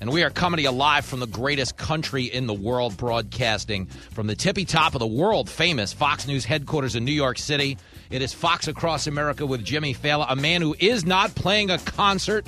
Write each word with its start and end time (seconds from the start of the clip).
And 0.00 0.10
we 0.10 0.22
are 0.22 0.30
coming 0.30 0.58
to 0.58 0.62
you 0.62 0.70
live 0.70 1.06
from 1.06 1.20
the 1.20 1.26
greatest 1.26 1.78
country 1.78 2.24
in 2.24 2.46
the 2.46 2.54
world, 2.54 2.96
broadcasting 2.96 3.86
from 3.86 4.26
the 4.26 4.34
tippy 4.34 4.66
top 4.66 4.94
of 4.94 4.98
the 4.98 5.06
world 5.06 5.48
famous 5.48 5.92
Fox 5.92 6.26
News 6.26 6.44
headquarters 6.44 6.94
in 6.94 7.04
New 7.04 7.12
York 7.12 7.38
City. 7.38 7.78
It 8.10 8.20
is 8.20 8.32
Fox 8.32 8.68
Across 8.68 9.06
America 9.06 9.46
with 9.46 9.64
Jimmy 9.64 9.94
Failla, 9.94 10.26
a 10.28 10.36
man 10.36 10.60
who 10.60 10.76
is 10.78 11.06
not 11.06 11.34
playing 11.34 11.70
a 11.70 11.78
concert 11.78 12.46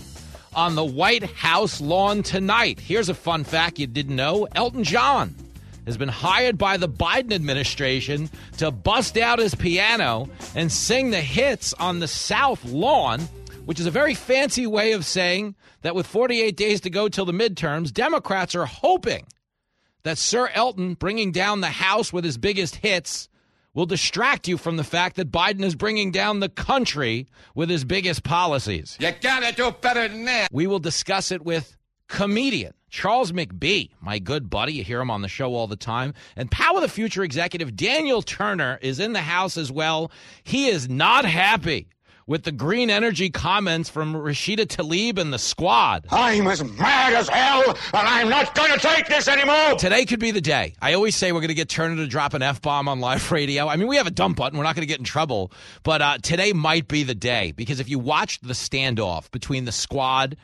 on 0.54 0.74
the 0.74 0.84
White 0.84 1.22
House 1.22 1.80
lawn 1.80 2.22
tonight. 2.22 2.80
Here's 2.80 3.08
a 3.08 3.14
fun 3.14 3.44
fact 3.44 3.78
you 3.78 3.86
didn't 3.86 4.16
know 4.16 4.46
Elton 4.54 4.84
John 4.84 5.34
has 5.86 5.96
been 5.96 6.08
hired 6.08 6.58
by 6.58 6.76
the 6.76 6.88
Biden 6.88 7.32
administration 7.32 8.28
to 8.58 8.70
bust 8.70 9.16
out 9.16 9.38
his 9.38 9.54
piano 9.54 10.28
and 10.54 10.70
sing 10.70 11.10
the 11.10 11.20
hits 11.20 11.72
on 11.72 12.00
the 12.00 12.08
South 12.08 12.62
Lawn, 12.66 13.26
which 13.68 13.78
is 13.78 13.84
a 13.84 13.90
very 13.90 14.14
fancy 14.14 14.66
way 14.66 14.92
of 14.92 15.04
saying 15.04 15.54
that 15.82 15.94
with 15.94 16.06
48 16.06 16.56
days 16.56 16.80
to 16.80 16.88
go 16.88 17.06
till 17.06 17.26
the 17.26 17.32
midterms, 17.32 17.92
Democrats 17.92 18.54
are 18.54 18.64
hoping 18.64 19.26
that 20.04 20.16
Sir 20.16 20.48
Elton 20.54 20.94
bringing 20.94 21.32
down 21.32 21.60
the 21.60 21.66
House 21.66 22.10
with 22.10 22.24
his 22.24 22.38
biggest 22.38 22.76
hits 22.76 23.28
will 23.74 23.84
distract 23.84 24.48
you 24.48 24.56
from 24.56 24.78
the 24.78 24.84
fact 24.84 25.16
that 25.16 25.30
Biden 25.30 25.62
is 25.62 25.74
bringing 25.74 26.10
down 26.10 26.40
the 26.40 26.48
country 26.48 27.28
with 27.54 27.68
his 27.68 27.84
biggest 27.84 28.22
policies. 28.22 28.96
You 29.00 29.12
gotta 29.20 29.54
do 29.54 29.70
better 29.70 30.08
than 30.08 30.24
that. 30.24 30.48
We 30.50 30.66
will 30.66 30.78
discuss 30.78 31.30
it 31.30 31.44
with 31.44 31.76
comedian 32.08 32.72
Charles 32.88 33.32
McBee, 33.32 33.90
my 34.00 34.18
good 34.18 34.48
buddy. 34.48 34.72
You 34.72 34.82
hear 34.82 35.02
him 35.02 35.10
on 35.10 35.20
the 35.20 35.28
show 35.28 35.54
all 35.54 35.66
the 35.66 35.76
time. 35.76 36.14
And 36.36 36.50
Power 36.50 36.76
of 36.76 36.82
the 36.82 36.88
Future 36.88 37.22
executive 37.22 37.76
Daniel 37.76 38.22
Turner 38.22 38.78
is 38.80 38.98
in 38.98 39.12
the 39.12 39.20
house 39.20 39.58
as 39.58 39.70
well. 39.70 40.10
He 40.42 40.68
is 40.68 40.88
not 40.88 41.26
happy 41.26 41.88
with 42.28 42.44
the 42.44 42.52
green 42.52 42.90
energy 42.90 43.30
comments 43.30 43.88
from 43.88 44.14
Rashida 44.14 44.66
Tlaib 44.66 45.18
and 45.18 45.32
the 45.32 45.38
squad. 45.38 46.06
I'm 46.10 46.46
as 46.46 46.62
mad 46.62 47.14
as 47.14 47.28
hell, 47.28 47.64
and 47.66 47.76
I'm 48.06 48.28
not 48.28 48.54
gonna 48.54 48.78
take 48.78 49.08
this 49.08 49.26
anymore. 49.26 49.76
Today 49.78 50.04
could 50.04 50.20
be 50.20 50.30
the 50.30 50.40
day. 50.42 50.74
I 50.80 50.92
always 50.92 51.16
say 51.16 51.32
we're 51.32 51.40
going 51.40 51.48
to 51.48 51.54
get 51.54 51.68
Turner 51.70 51.96
to 51.96 52.06
drop 52.06 52.34
an 52.34 52.42
F 52.42 52.60
bomb 52.60 52.86
on 52.86 53.00
live 53.00 53.32
radio. 53.32 53.66
I 53.66 53.76
mean, 53.76 53.88
we 53.88 53.96
have 53.96 54.06
a 54.06 54.10
dump 54.12 54.36
button. 54.36 54.58
We're 54.58 54.64
not 54.64 54.76
going 54.76 54.86
to 54.86 54.92
get 54.92 54.98
in 54.98 55.04
trouble. 55.04 55.50
But 55.82 56.02
uh, 56.02 56.18
today 56.18 56.52
might 56.52 56.86
be 56.86 57.02
the 57.02 57.14
day 57.14 57.52
because 57.56 57.80
if 57.80 57.88
you 57.88 57.98
watched 57.98 58.46
the 58.46 58.52
standoff 58.52 59.30
between 59.30 59.64
the 59.64 59.72
squad 59.72 60.36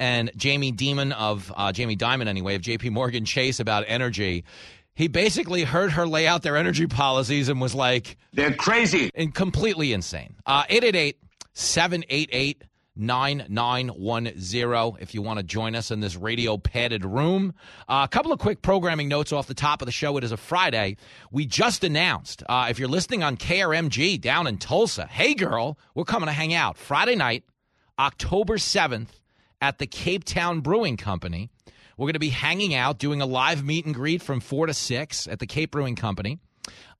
and 0.00 0.30
Jamie 0.36 0.72
Dimon 0.72 1.12
of 1.12 1.52
uh, 1.54 1.70
Jamie 1.72 1.96
Dimon 1.96 2.26
anyway 2.28 2.54
of 2.54 2.62
J.P. 2.62 2.90
Morgan 2.90 3.24
Chase 3.26 3.60
about 3.60 3.84
energy. 3.86 4.44
He 4.94 5.08
basically 5.08 5.62
heard 5.64 5.92
her 5.92 6.06
lay 6.06 6.26
out 6.26 6.42
their 6.42 6.56
energy 6.56 6.86
policies 6.86 7.50
and 7.50 7.60
was 7.60 7.74
like, 7.74 8.16
They're 8.32 8.54
crazy. 8.54 9.10
and 9.14 9.34
completely 9.34 9.92
insane. 9.92 10.34
Uh, 10.46 10.64
888 10.70 11.18
788 11.56 12.64
9910 12.96 15.00
if 15.00 15.14
you 15.14 15.22
want 15.22 15.38
to 15.38 15.42
join 15.42 15.74
us 15.74 15.90
in 15.90 16.00
this 16.00 16.14
radio 16.14 16.58
padded 16.58 17.02
room. 17.02 17.54
Uh, 17.88 18.02
a 18.04 18.08
couple 18.08 18.30
of 18.30 18.38
quick 18.38 18.60
programming 18.60 19.08
notes 19.08 19.32
off 19.32 19.46
the 19.46 19.54
top 19.54 19.80
of 19.80 19.86
the 19.86 19.92
show. 19.92 20.18
It 20.18 20.24
is 20.24 20.32
a 20.32 20.36
Friday. 20.36 20.98
We 21.30 21.46
just 21.46 21.82
announced, 21.82 22.42
uh, 22.46 22.66
if 22.68 22.78
you're 22.78 22.88
listening 22.88 23.22
on 23.22 23.38
KRMG 23.38 24.20
down 24.20 24.46
in 24.46 24.58
Tulsa, 24.58 25.06
hey 25.06 25.32
girl, 25.32 25.78
we're 25.94 26.04
coming 26.04 26.26
to 26.26 26.32
hang 26.32 26.52
out 26.52 26.76
Friday 26.76 27.14
night, 27.14 27.44
October 27.98 28.58
7th 28.58 29.08
at 29.62 29.78
the 29.78 29.86
Cape 29.86 30.24
Town 30.24 30.60
Brewing 30.60 30.98
Company. 30.98 31.48
We're 31.96 32.04
going 32.04 32.14
to 32.14 32.18
be 32.18 32.28
hanging 32.28 32.74
out, 32.74 32.98
doing 32.98 33.22
a 33.22 33.26
live 33.26 33.64
meet 33.64 33.86
and 33.86 33.94
greet 33.94 34.20
from 34.20 34.40
4 34.40 34.66
to 34.66 34.74
6 34.74 35.26
at 35.26 35.38
the 35.38 35.46
Cape 35.46 35.70
Brewing 35.70 35.96
Company. 35.96 36.38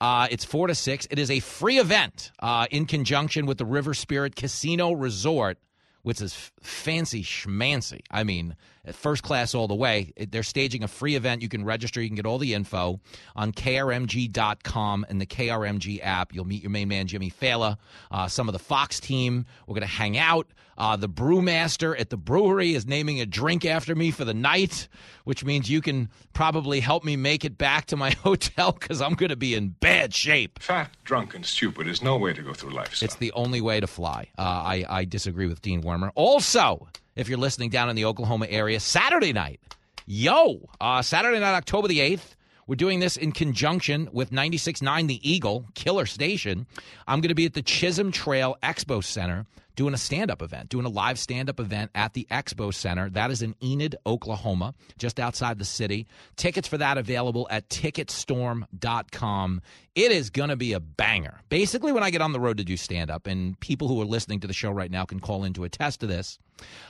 Uh, 0.01 0.29
it's 0.31 0.45
4 0.45 0.67
to 0.69 0.75
6. 0.75 1.09
It 1.11 1.19
is 1.19 1.31
a 1.31 1.41
free 1.41 1.79
event 1.79 2.33
uh, 2.41 2.67
in 2.71 2.87
conjunction 2.87 3.47
with 3.47 3.59
the 3.59 3.65
River 3.65 3.95
Spirit 3.95 4.37
Casino 4.37 4.93
Resort, 4.93 5.59
which 6.03 6.21
is 6.21 6.33
f- 6.33 6.53
fancy 6.61 7.23
schmancy. 7.23 8.01
I 8.11 8.25
mean, 8.25 8.57
first 8.93 9.23
class 9.23 9.55
all 9.55 9.69
the 9.69 9.75
way. 9.75 10.13
They're 10.31 10.43
staging 10.43 10.83
a 10.83 10.89
free 10.89 11.15
event. 11.15 11.43
You 11.43 11.49
can 11.49 11.65
register. 11.65 12.01
You 12.01 12.09
can 12.09 12.17
get 12.17 12.27
all 12.27 12.39
the 12.39 12.55
info 12.55 13.01
on 13.35 13.53
krmg.com 13.53 15.07
and 15.09 15.21
the 15.21 15.27
KRMG 15.27 16.01
app. 16.03 16.35
You'll 16.35 16.47
meet 16.47 16.63
your 16.63 16.71
main 16.71 16.89
man, 16.89 17.07
Jimmy 17.07 17.31
Failla, 17.31 17.79
uh, 18.11 18.29
some 18.29 18.49
of 18.49 18.53
the 18.53 18.59
Fox 18.59 19.01
team. 19.01 19.47
We're 19.67 19.75
going 19.75 19.83
to 19.83 19.87
hang 19.87 20.19
out. 20.19 20.49
Uh, 20.79 20.97
the 20.97 21.09
brewmaster 21.09 21.99
at 21.99 22.11
the 22.11 22.17
brewery 22.17 22.75
is 22.75 22.87
naming 22.87 23.21
a 23.21 23.27
drink 23.27 23.65
after 23.65 23.95
me 23.95 24.11
for 24.11 24.25
the 24.25 24.35
night, 24.35 24.89
which 25.25 25.45
means 25.45 25.71
you 25.71 25.81
can 25.81 26.11
probably 26.35 26.81
help 26.81 27.03
me 27.03 27.17
make 27.17 27.45
it 27.45 27.57
back 27.57 27.87
to 27.87 27.97
my 27.97 28.11
hotel 28.23 28.73
because 28.73 29.01
I'm 29.01 29.15
going 29.15 29.31
to 29.31 29.37
be 29.37 29.55
in 29.55 29.71
bad 29.71 30.15
shape. 30.15 30.59
Fat, 30.63 30.91
drunk, 31.05 31.35
and 31.35 31.47
stupid 31.47 31.87
is 31.87 32.03
no 32.03 32.17
way 32.19 32.35
to 32.35 32.43
go 32.43 32.53
through 32.53 32.71
life. 32.71 32.95
Son. 32.97 33.07
It's 33.07 33.17
the 33.17 33.33
only 33.33 33.61
way 33.61 33.81
to 33.81 33.87
fly. 33.87 34.29
Uh, 34.39 34.43
I, 34.43 34.85
I 34.89 35.05
disagree 35.05 35.47
with 35.47 35.63
Dean 35.63 35.83
Wormer. 35.83 36.11
Also, 36.15 36.89
if 37.17 37.29
you're 37.29 37.39
listening 37.39 37.71
down 37.71 37.89
in 37.89 37.97
the 37.97 38.05
Oklahoma 38.05 38.47
area, 38.49 38.79
Saturday 38.79 39.33
night, 39.33 39.61
yo, 40.07 40.69
uh, 40.81 41.03
Saturday 41.03 41.41
night, 41.41 41.55
October 41.55 41.89
the 41.89 41.99
8th, 41.99 42.35
we're 42.67 42.77
doing 42.77 43.01
this 43.01 43.17
in 43.17 43.33
conjunction 43.33 44.09
with 44.13 44.31
96.9 44.31 45.09
The 45.09 45.29
Eagle, 45.29 45.67
killer 45.75 46.05
station. 46.05 46.67
I'm 47.07 47.21
going 47.21 47.29
to 47.29 47.35
be 47.35 47.47
at 47.47 47.55
the 47.55 47.63
Chisholm 47.63 48.13
Trail 48.13 48.57
Expo 48.63 49.03
Center 49.03 49.47
doing 49.77 49.95
a 49.95 49.99
stand 49.99 50.31
up 50.31 50.43
event, 50.43 50.71
doing 50.71 50.87
a 50.87 50.89
live 50.89 51.19
stand 51.19 51.49
up 51.49 51.61
event 51.61 51.91
at 51.95 52.15
the 52.15 52.27
Expo 52.31 52.75
Center. 52.75 53.09
That 53.11 53.31
is 53.31 53.43
in 53.43 53.55
Enid, 53.63 53.95
Oklahoma, 54.07 54.75
just 54.99 55.21
outside 55.21 55.59
the 55.59 55.65
city. 55.65 56.07
Tickets 56.37 56.67
for 56.67 56.79
that 56.79 56.99
available 56.99 57.47
at 57.51 57.69
ticketstorm.com. 57.69 59.61
It 59.95 60.13
is 60.13 60.31
going 60.31 60.49
to 60.49 60.57
be 60.57 60.73
a 60.73 60.81
banger. 60.81 61.41
Basically, 61.49 61.93
when 61.93 62.03
I 62.03 62.11
get 62.11 62.23
on 62.23 62.33
the 62.33 62.41
road 62.41 62.57
to 62.57 62.65
do 62.65 62.77
stand 62.77 63.11
up, 63.11 63.27
and 63.27 63.59
people 63.61 63.89
who 63.89 64.01
are 64.01 64.07
listening 64.07 64.41
to 64.41 64.47
the 64.47 64.53
show 64.53 64.71
right 64.71 64.91
now 64.91 65.05
can 65.05 65.21
call 65.21 65.45
in 65.45 65.53
to 65.55 65.65
attest 65.65 66.01
to 66.01 66.07
this, 66.07 66.39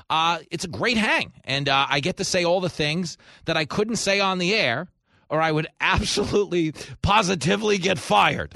uh, 0.08 0.38
it's 0.50 0.64
a 0.64 0.68
great 0.68 0.96
hang. 0.96 1.32
And 1.44 1.68
uh, 1.68 1.86
I 1.88 2.00
get 2.00 2.16
to 2.18 2.24
say 2.24 2.44
all 2.44 2.60
the 2.60 2.70
things 2.70 3.18
that 3.44 3.56
I 3.56 3.64
couldn't 3.64 3.96
say 3.96 4.20
on 4.20 4.38
the 4.38 4.54
air, 4.54 4.88
or 5.28 5.40
I 5.40 5.50
would 5.50 5.66
absolutely, 5.80 6.72
positively 7.02 7.78
get 7.78 7.98
fired. 7.98 8.54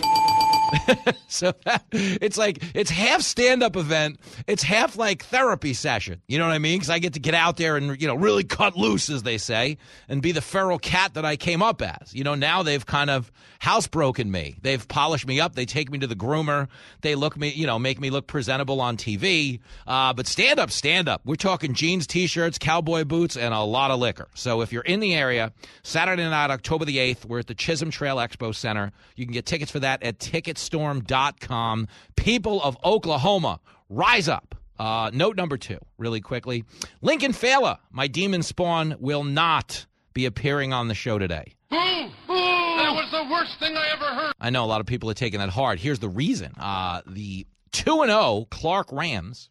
so 1.28 1.52
it's 1.92 2.38
like 2.38 2.62
it's 2.74 2.90
half 2.90 3.22
stand 3.22 3.62
up 3.62 3.76
event, 3.76 4.18
it's 4.46 4.62
half 4.62 4.96
like 4.96 5.24
therapy 5.24 5.74
session. 5.74 6.20
You 6.28 6.38
know 6.38 6.46
what 6.46 6.54
I 6.54 6.58
mean? 6.58 6.78
Because 6.78 6.90
I 6.90 6.98
get 6.98 7.14
to 7.14 7.20
get 7.20 7.34
out 7.34 7.56
there 7.56 7.76
and 7.76 8.00
you 8.00 8.06
know 8.06 8.14
really 8.14 8.44
cut 8.44 8.76
loose, 8.76 9.10
as 9.10 9.22
they 9.22 9.38
say, 9.38 9.78
and 10.08 10.22
be 10.22 10.32
the 10.32 10.40
feral 10.40 10.78
cat 10.78 11.14
that 11.14 11.24
I 11.24 11.36
came 11.36 11.62
up 11.62 11.82
as. 11.82 12.14
You 12.14 12.24
know, 12.24 12.34
now 12.34 12.62
they've 12.62 12.84
kind 12.84 13.10
of 13.10 13.30
housebroken 13.60 14.26
me. 14.26 14.56
They've 14.62 14.86
polished 14.86 15.26
me 15.26 15.40
up. 15.40 15.54
They 15.54 15.66
take 15.66 15.90
me 15.90 15.98
to 15.98 16.06
the 16.06 16.14
groomer. 16.14 16.68
They 17.02 17.14
look 17.14 17.36
me, 17.36 17.48
you 17.48 17.66
know, 17.66 17.78
make 17.78 18.00
me 18.00 18.10
look 18.10 18.26
presentable 18.26 18.80
on 18.80 18.96
TV. 18.96 19.60
Uh, 19.86 20.12
but 20.12 20.26
stand 20.26 20.58
up, 20.58 20.70
stand 20.70 21.08
up. 21.08 21.22
We're 21.24 21.34
talking 21.36 21.74
jeans, 21.74 22.06
t-shirts, 22.06 22.58
cowboy 22.58 23.04
boots, 23.04 23.36
and 23.36 23.52
a 23.52 23.60
lot 23.60 23.90
of 23.90 24.00
liquor. 24.00 24.28
So 24.34 24.62
if 24.62 24.72
you're 24.72 24.82
in 24.82 25.00
the 25.00 25.14
area, 25.14 25.52
Saturday 25.82 26.22
night, 26.28 26.50
October 26.50 26.84
the 26.84 26.98
eighth, 26.98 27.26
we're 27.26 27.40
at 27.40 27.46
the 27.46 27.54
Chisholm 27.54 27.90
Trail 27.90 28.16
Expo 28.16 28.54
Center. 28.54 28.92
You 29.16 29.26
can 29.26 29.32
get 29.32 29.46
tickets 29.46 29.70
for 29.70 29.80
that 29.80 30.02
at 30.02 30.18
tickets 30.18 30.59
storm.com. 30.60 31.88
People 32.16 32.62
of 32.62 32.76
Oklahoma, 32.84 33.60
rise 33.88 34.28
up. 34.28 34.54
Uh, 34.78 35.10
note 35.12 35.36
number 35.36 35.58
two, 35.58 35.78
really 35.98 36.20
quickly. 36.20 36.64
Lincoln 37.02 37.32
Failla, 37.32 37.78
my 37.90 38.06
demon 38.06 38.42
spawn, 38.42 38.96
will 38.98 39.24
not 39.24 39.86
be 40.14 40.24
appearing 40.26 40.72
on 40.72 40.88
the 40.88 40.94
show 40.94 41.18
today. 41.18 41.54
that 41.70 42.92
was 42.94 43.10
the 43.10 43.30
worst 43.30 43.58
thing 43.58 43.76
I 43.76 43.88
ever 43.92 44.06
heard. 44.06 44.32
I 44.40 44.50
know 44.50 44.64
a 44.64 44.66
lot 44.66 44.80
of 44.80 44.86
people 44.86 45.10
are 45.10 45.14
taking 45.14 45.38
that 45.40 45.50
hard. 45.50 45.78
Here's 45.78 45.98
the 45.98 46.08
reason. 46.08 46.52
Uh, 46.58 47.02
the 47.06 47.46
2 47.72 48.02
and 48.02 48.10
0 48.10 48.46
Clark 48.50 48.90
Rams 48.90 49.50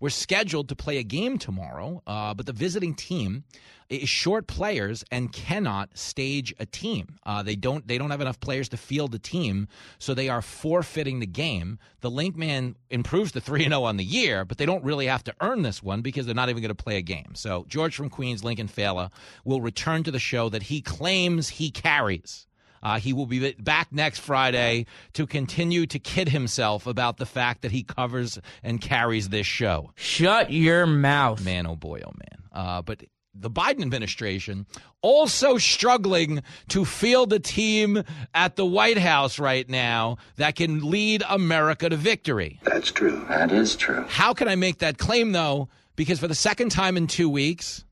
were 0.00 0.10
scheduled 0.10 0.68
to 0.70 0.76
play 0.76 0.98
a 0.98 1.02
game 1.02 1.38
tomorrow, 1.38 2.02
uh, 2.06 2.34
but 2.34 2.46
the 2.46 2.52
visiting 2.52 2.94
team 2.94 3.44
is 3.90 4.08
short 4.08 4.46
players 4.46 5.04
and 5.10 5.32
cannot 5.32 5.96
stage 5.98 6.54
a 6.58 6.66
team. 6.66 7.18
Uh, 7.26 7.42
they 7.42 7.56
don't 7.56 7.86
they 7.86 7.98
don't 7.98 8.10
have 8.10 8.20
enough 8.20 8.40
players 8.40 8.68
to 8.70 8.76
field 8.76 9.14
a 9.14 9.18
team, 9.18 9.68
so 9.98 10.14
they 10.14 10.28
are 10.28 10.40
forfeiting 10.40 11.20
the 11.20 11.26
game. 11.26 11.78
The 12.00 12.10
Link 12.10 12.36
Man 12.36 12.76
improves 12.88 13.32
to 13.32 13.40
three 13.40 13.64
and 13.64 13.72
zero 13.72 13.84
on 13.84 13.96
the 13.96 14.04
year, 14.04 14.44
but 14.44 14.58
they 14.58 14.66
don't 14.66 14.84
really 14.84 15.06
have 15.06 15.24
to 15.24 15.34
earn 15.40 15.62
this 15.62 15.82
one 15.82 16.00
because 16.00 16.24
they're 16.24 16.34
not 16.34 16.48
even 16.48 16.62
going 16.62 16.74
to 16.74 16.82
play 16.82 16.96
a 16.96 17.02
game. 17.02 17.34
So 17.34 17.66
George 17.68 17.94
from 17.96 18.08
Queens, 18.10 18.42
Lincoln 18.44 18.68
Failla, 18.68 19.10
will 19.44 19.60
return 19.60 20.02
to 20.04 20.10
the 20.10 20.18
show 20.18 20.48
that 20.48 20.64
he 20.64 20.80
claims 20.80 21.48
he 21.48 21.70
carries. 21.70 22.46
Uh, 22.82 22.98
he 22.98 23.12
will 23.12 23.26
be 23.26 23.52
back 23.52 23.92
next 23.92 24.20
Friday 24.20 24.86
to 25.12 25.26
continue 25.26 25.86
to 25.86 25.98
kid 25.98 26.28
himself 26.28 26.86
about 26.86 27.18
the 27.18 27.26
fact 27.26 27.62
that 27.62 27.72
he 27.72 27.82
covers 27.82 28.38
and 28.62 28.80
carries 28.80 29.28
this 29.28 29.46
show. 29.46 29.90
Shut 29.96 30.50
your 30.50 30.86
mouth. 30.86 31.44
Man, 31.44 31.66
oh 31.66 31.76
boy, 31.76 32.00
oh 32.04 32.12
man. 32.12 32.48
Uh, 32.52 32.82
but 32.82 33.04
the 33.34 33.50
Biden 33.50 33.82
administration 33.82 34.66
also 35.02 35.56
struggling 35.56 36.42
to 36.68 36.84
field 36.84 37.32
a 37.32 37.38
team 37.38 38.02
at 38.34 38.56
the 38.56 38.66
White 38.66 38.98
House 38.98 39.38
right 39.38 39.68
now 39.68 40.18
that 40.36 40.56
can 40.56 40.90
lead 40.90 41.22
America 41.28 41.88
to 41.88 41.96
victory. 41.96 42.60
That's 42.64 42.90
true. 42.90 43.24
That 43.28 43.52
is 43.52 43.76
true. 43.76 44.04
How 44.08 44.34
can 44.34 44.48
I 44.48 44.56
make 44.56 44.78
that 44.78 44.98
claim, 44.98 45.32
though? 45.32 45.68
Because 45.96 46.18
for 46.18 46.28
the 46.28 46.34
second 46.34 46.70
time 46.70 46.96
in 46.96 47.06
two 47.06 47.28
weeks, 47.28 47.84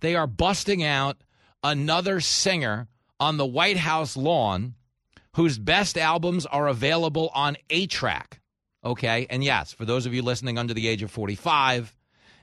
they 0.00 0.14
are 0.14 0.26
busting 0.26 0.82
out 0.82 1.16
another 1.62 2.20
singer 2.20 2.88
on 3.20 3.36
the 3.36 3.46
White 3.46 3.76
House 3.76 4.16
lawn 4.16 4.74
whose 5.36 5.58
best 5.58 5.98
albums 5.98 6.46
are 6.46 6.66
available 6.66 7.30
on 7.34 7.56
eight 7.68 7.90
track. 7.90 8.40
Okay. 8.82 9.26
And 9.28 9.44
yes, 9.44 9.72
for 9.72 9.84
those 9.84 10.06
of 10.06 10.14
you 10.14 10.22
listening 10.22 10.56
under 10.56 10.72
the 10.72 10.88
age 10.88 11.02
of 11.02 11.10
45, 11.10 11.94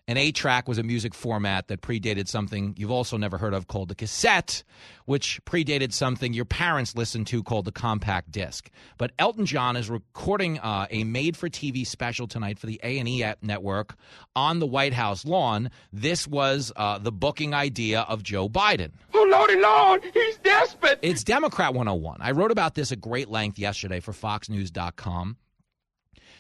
an 0.08 0.18
eight 0.18 0.36
track 0.36 0.68
was 0.68 0.78
a 0.78 0.84
music 0.84 1.14
format 1.14 1.70
that 1.70 1.82
predated 1.82 2.28
something 2.28 2.74
you've 2.78 2.92
also 2.92 3.16
never 3.16 3.38
heard 3.38 3.54
of 3.54 3.68
called 3.68 3.88
the 3.88 3.96
cassette, 3.96 4.64
which 5.06 5.44
predated 5.46 5.94
something 5.94 6.34
your 6.34 6.44
parents 6.44 6.96
listened 6.96 7.26
to 7.28 7.42
called 7.42 7.64
the 7.64 7.72
compact 7.72 8.30
disc. 8.30 8.70
But 8.98 9.12
Elton 9.18 9.46
John 9.46 9.78
is 9.78 9.90
recording 9.90 10.60
uh, 10.60 10.88
a 10.90 11.06
made-for-TV 11.06 11.88
special 11.88 12.28
tonight 12.28 12.60
for 12.60 12.66
the 12.68 12.82
A&E 12.84 13.24
network 13.42 13.96
on 14.36 14.60
the 14.60 14.68
White 14.68 14.94
House 14.94 15.24
lawn. 15.24 15.72
This 15.94 16.28
was 16.28 16.74
uh, 16.76 16.98
the 16.98 17.12
booking 17.12 17.54
idea 17.54 18.02
of 18.02 18.24
Joe 18.24 18.50
Biden. 18.50 18.92
Oh, 19.14 19.26
Lordy 19.30 19.56
Lord, 19.56 20.04
he's 20.14 20.36
desperate. 20.38 21.00
It's 21.02 21.24
Democrat 21.24 21.74
101. 21.74 22.18
I 22.20 22.32
wrote 22.32 22.52
about 22.52 22.76
this 22.76 22.92
at 22.92 23.00
great 23.00 23.30
length 23.30 23.58
yesterday 23.58 24.02
for 24.02 24.12
FoxNews.com. 24.12 25.38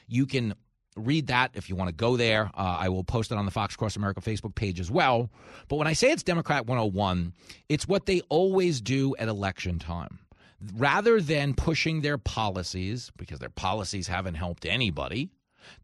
You 0.07 0.25
can 0.25 0.54
read 0.95 1.28
that 1.28 1.51
if 1.54 1.69
you 1.69 1.75
want 1.75 1.90
to 1.90 1.95
go 1.95 2.18
there. 2.18 2.45
Uh, 2.54 2.78
I 2.80 2.90
will 2.90 3.04
post 3.04 3.31
it 3.31 3.38
on 3.38 3.45
the 3.45 3.51
Fox 3.51 3.75
Cross 3.75 3.95
America 3.95 4.22
Facebook 4.22 4.56
page 4.56 4.80
as 4.80 4.92
well. 4.92 5.30
But 5.68 5.78
when 5.78 5.88
I 5.88 5.94
say 5.94 6.12
it's 6.12 6.24
Democrat 6.24 6.66
101, 6.66 7.34
it's 7.69 7.88
what 7.88 8.06
they 8.06 8.22
always 8.30 8.81
do 8.81 9.16
at 9.18 9.28
election 9.28 9.80
time. 9.80 10.19
Rather 10.75 11.19
than 11.19 11.54
pushing 11.54 12.01
their 12.01 12.18
policies, 12.18 13.12
because 13.18 13.40
their 13.40 13.50
policies 13.50 14.07
haven't 14.07 14.36
helped 14.36 14.66
anybody, 14.66 15.30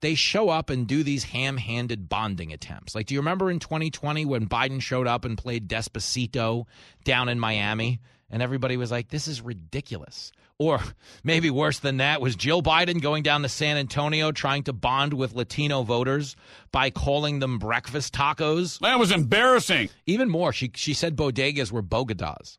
they 0.02 0.16
show 0.16 0.50
up 0.50 0.70
and 0.70 0.88
do 0.88 1.04
these 1.04 1.24
ham 1.24 1.58
handed 1.58 2.10
bonding 2.10 2.54
attempts. 2.54 2.96
Like, 2.96 3.08
do 3.08 3.14
you 3.14 3.20
remember 3.20 3.52
in 3.52 3.60
2020 3.60 4.26
when 4.26 4.48
Biden 4.48 4.82
showed 4.82 5.08
up 5.08 5.26
and 5.26 5.38
played 5.38 5.68
Despacito 5.68 6.66
down 7.04 7.30
in 7.30 7.40
Miami? 7.40 8.00
And 8.30 8.42
everybody 8.42 8.78
was 8.78 8.92
like, 8.92 9.10
this 9.10 9.28
is 9.28 9.42
ridiculous. 9.42 10.32
Or 10.60 10.82
maybe 11.24 11.50
worse 11.50 11.80
than 11.80 11.98
that 11.98 12.20
was 12.20 12.36
Jill 12.36 12.62
Biden 12.62 13.02
going 13.02 13.24
down 13.24 13.44
to 13.44 13.50
San 13.50 13.78
Antonio 13.78 14.34
trying 14.34 14.64
to 14.64 14.74
bond 14.74 15.14
with 15.14 15.34
Latino 15.34 15.84
voters 15.84 16.36
by 16.74 16.90
calling 16.90 17.40
them 17.40 17.60
breakfast 17.60 18.14
tacos. 18.14 18.78
That 18.80 19.00
was 19.00 19.14
embarrassing. 19.14 19.90
Even 20.06 20.30
more, 20.30 20.52
she 20.52 20.70
she 20.76 20.94
said 20.94 21.16
bodegas 21.16 21.72
were 21.72 21.82
bogadas. 21.82 22.58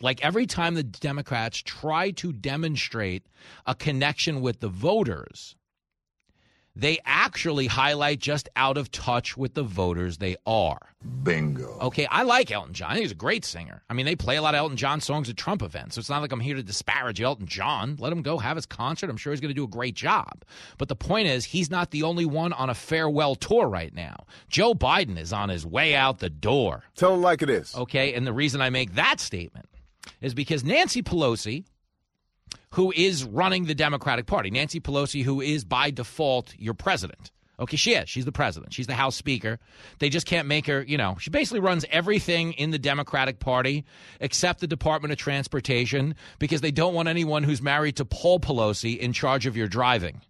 Like 0.00 0.20
every 0.24 0.46
time 0.46 0.74
the 0.74 0.82
Democrats 0.82 1.62
try 1.64 2.10
to 2.10 2.32
demonstrate 2.32 3.24
a 3.66 3.76
connection 3.76 4.40
with 4.40 4.58
the 4.58 4.68
voters, 4.68 5.54
they 6.74 6.98
actually 7.04 7.66
highlight 7.66 8.18
just 8.18 8.48
out 8.56 8.78
of 8.78 8.90
touch 8.90 9.36
with 9.36 9.54
the 9.54 9.62
voters 9.62 10.18
they 10.18 10.36
are. 10.46 10.78
Bingo. 11.22 11.78
Okay, 11.80 12.06
I 12.06 12.22
like 12.22 12.50
Elton 12.50 12.74
John. 12.74 12.96
He's 12.96 13.10
a 13.10 13.16
great 13.16 13.44
singer. 13.44 13.82
I 13.90 13.94
mean, 13.94 14.06
they 14.06 14.16
play 14.16 14.36
a 14.36 14.42
lot 14.42 14.54
of 14.54 14.58
Elton 14.58 14.76
John 14.76 15.00
songs 15.00 15.28
at 15.28 15.36
Trump 15.36 15.62
events, 15.62 15.94
so 15.94 15.98
it's 15.98 16.08
not 16.08 16.22
like 16.22 16.32
I'm 16.32 16.40
here 16.40 16.54
to 16.54 16.62
disparage 16.62 17.20
Elton 17.20 17.46
John. 17.46 17.96
Let 17.98 18.12
him 18.12 18.22
go 18.22 18.38
have 18.38 18.56
his 18.56 18.66
concert. 18.66 19.10
I'm 19.10 19.16
sure 19.16 19.32
he's 19.32 19.40
going 19.40 19.50
to 19.50 19.54
do 19.54 19.64
a 19.64 19.68
great 19.68 19.94
job. 19.94 20.44
But 20.78 20.88
the 20.88 20.96
point 20.96 21.28
is, 21.28 21.44
he's 21.44 21.70
not 21.70 21.90
the 21.90 22.04
only 22.04 22.24
one 22.24 22.52
on 22.52 22.70
a 22.70 22.74
farewell 22.74 23.34
tour 23.34 23.68
right 23.68 23.94
now. 23.94 24.24
Joe 24.48 24.74
Biden 24.74 25.18
is 25.18 25.32
on 25.32 25.48
his 25.48 25.66
way 25.66 25.94
out 25.94 26.20
the 26.20 26.30
door. 26.30 26.84
Tell 26.94 27.14
him 27.14 27.20
like 27.20 27.42
it 27.42 27.50
is. 27.50 27.74
Okay, 27.74 28.14
and 28.14 28.26
the 28.26 28.32
reason 28.32 28.60
I 28.60 28.70
make 28.70 28.94
that 28.94 29.20
statement 29.20 29.68
is 30.20 30.34
because 30.34 30.64
Nancy 30.64 31.02
Pelosi, 31.02 31.64
who 32.70 32.92
is 32.94 33.24
running 33.24 33.66
the 33.66 33.74
Democratic 33.74 34.26
Party. 34.26 34.50
Nancy 34.50 34.80
Pelosi, 34.80 35.22
who 35.22 35.40
is 35.40 35.64
by 35.64 35.90
default 35.90 36.54
your 36.58 36.74
president. 36.74 37.30
Okay, 37.60 37.76
she 37.76 37.92
is. 37.94 38.08
She's 38.08 38.24
the 38.24 38.32
president. 38.32 38.72
She's 38.72 38.86
the 38.86 38.94
House 38.94 39.14
Speaker. 39.14 39.58
They 39.98 40.08
just 40.08 40.26
can't 40.26 40.48
make 40.48 40.66
her, 40.66 40.82
you 40.82 40.96
know, 40.96 41.16
she 41.20 41.30
basically 41.30 41.60
runs 41.60 41.84
everything 41.90 42.54
in 42.54 42.70
the 42.70 42.78
Democratic 42.78 43.38
Party 43.38 43.84
except 44.20 44.60
the 44.60 44.66
Department 44.66 45.12
of 45.12 45.18
Transportation 45.18 46.16
because 46.38 46.60
they 46.60 46.72
don't 46.72 46.94
want 46.94 47.08
anyone 47.08 47.44
who's 47.44 47.62
married 47.62 47.96
to 47.96 48.04
Paul 48.04 48.40
Pelosi 48.40 48.98
in 48.98 49.12
charge 49.12 49.46
of 49.46 49.56
your 49.56 49.68
driving. 49.68 50.22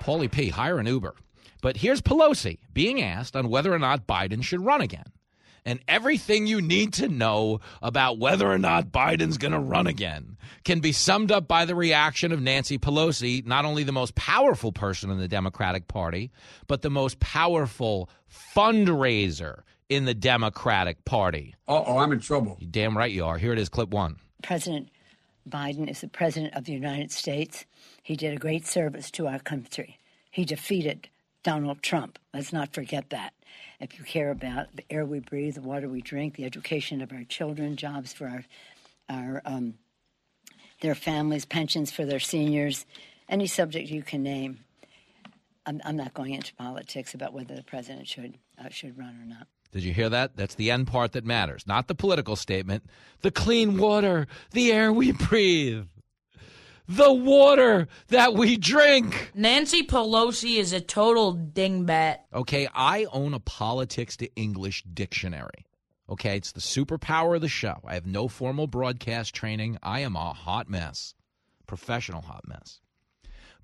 Paulie 0.00 0.30
P., 0.30 0.50
hire 0.50 0.78
an 0.78 0.86
Uber. 0.86 1.14
But 1.60 1.78
here's 1.78 2.00
Pelosi 2.00 2.58
being 2.72 3.02
asked 3.02 3.34
on 3.34 3.48
whether 3.48 3.72
or 3.72 3.78
not 3.78 4.06
Biden 4.06 4.44
should 4.44 4.64
run 4.64 4.80
again 4.80 5.12
and 5.64 5.80
everything 5.88 6.46
you 6.46 6.60
need 6.60 6.92
to 6.94 7.08
know 7.08 7.60
about 7.82 8.18
whether 8.18 8.50
or 8.50 8.58
not 8.58 8.92
Biden's 8.92 9.38
going 9.38 9.52
to 9.52 9.58
run 9.58 9.86
again 9.86 10.36
can 10.64 10.80
be 10.80 10.92
summed 10.92 11.30
up 11.32 11.48
by 11.48 11.64
the 11.64 11.74
reaction 11.74 12.32
of 12.32 12.40
Nancy 12.40 12.78
Pelosi, 12.78 13.44
not 13.46 13.64
only 13.64 13.84
the 13.84 13.92
most 13.92 14.14
powerful 14.14 14.72
person 14.72 15.10
in 15.10 15.18
the 15.18 15.28
Democratic 15.28 15.88
Party, 15.88 16.30
but 16.66 16.82
the 16.82 16.90
most 16.90 17.20
powerful 17.20 18.08
fundraiser 18.54 19.62
in 19.88 20.04
the 20.04 20.14
Democratic 20.14 21.04
Party. 21.04 21.54
Uh 21.66 21.82
oh, 21.86 21.98
I'm 21.98 22.12
in 22.12 22.20
trouble. 22.20 22.56
You 22.60 22.66
damn 22.66 22.96
right 22.96 23.10
you 23.10 23.24
are. 23.24 23.38
Here 23.38 23.52
it 23.52 23.58
is, 23.58 23.68
clip 23.68 23.90
one. 23.90 24.16
President 24.42 24.90
Biden 25.48 25.90
is 25.90 26.00
the 26.00 26.08
president 26.08 26.54
of 26.54 26.64
the 26.64 26.72
United 26.72 27.10
States. 27.10 27.64
He 28.02 28.16
did 28.16 28.34
a 28.34 28.38
great 28.38 28.66
service 28.66 29.10
to 29.12 29.26
our 29.26 29.38
country. 29.38 29.98
He 30.30 30.44
defeated 30.44 31.08
Donald 31.42 31.82
Trump. 31.82 32.18
Let's 32.34 32.52
not 32.52 32.72
forget 32.72 33.10
that. 33.10 33.32
If 33.80 33.98
you 33.98 34.04
care 34.04 34.30
about 34.30 34.74
the 34.74 34.84
air 34.90 35.04
we 35.04 35.20
breathe, 35.20 35.54
the 35.54 35.62
water 35.62 35.88
we 35.88 36.02
drink, 36.02 36.34
the 36.34 36.44
education 36.44 37.00
of 37.00 37.12
our 37.12 37.24
children, 37.24 37.76
jobs 37.76 38.12
for 38.12 38.26
our, 38.26 38.44
our 39.08 39.42
um, 39.44 39.74
their 40.80 40.94
families, 40.94 41.44
pensions 41.44 41.90
for 41.90 42.04
their 42.04 42.20
seniors, 42.20 42.86
any 43.28 43.46
subject 43.46 43.88
you 43.88 44.02
can 44.02 44.22
name. 44.22 44.60
I'm, 45.66 45.80
I'm 45.84 45.96
not 45.96 46.14
going 46.14 46.34
into 46.34 46.54
politics 46.54 47.14
about 47.14 47.32
whether 47.32 47.54
the 47.54 47.64
president 47.64 48.08
should 48.08 48.38
uh, 48.58 48.68
should 48.70 48.98
run 48.98 49.20
or 49.20 49.26
not. 49.26 49.46
Did 49.70 49.84
you 49.84 49.92
hear 49.92 50.08
that? 50.08 50.34
That's 50.34 50.54
the 50.54 50.70
end 50.70 50.86
part 50.86 51.12
that 51.12 51.24
matters, 51.24 51.66
not 51.66 51.88
the 51.88 51.94
political 51.94 52.36
statement. 52.36 52.84
The 53.20 53.30
clean 53.30 53.76
water, 53.76 54.26
the 54.52 54.72
air 54.72 54.92
we 54.92 55.12
breathe 55.12 55.86
the 56.88 57.12
water 57.12 57.86
that 58.08 58.34
we 58.34 58.56
drink. 58.56 59.30
Nancy 59.34 59.86
Pelosi 59.86 60.56
is 60.56 60.72
a 60.72 60.80
total 60.80 61.36
dingbat. 61.36 62.20
Okay, 62.32 62.66
I 62.74 63.06
own 63.12 63.34
a 63.34 63.40
politics 63.40 64.16
to 64.16 64.34
English 64.34 64.82
dictionary. 64.84 65.66
Okay, 66.10 66.38
it's 66.38 66.52
the 66.52 66.60
superpower 66.60 67.36
of 67.36 67.42
the 67.42 67.48
show. 67.48 67.76
I 67.84 67.94
have 67.94 68.06
no 68.06 68.28
formal 68.28 68.66
broadcast 68.66 69.34
training. 69.34 69.76
I 69.82 70.00
am 70.00 70.16
a 70.16 70.32
hot 70.32 70.68
mess, 70.70 71.14
professional 71.66 72.22
hot 72.22 72.48
mess. 72.48 72.80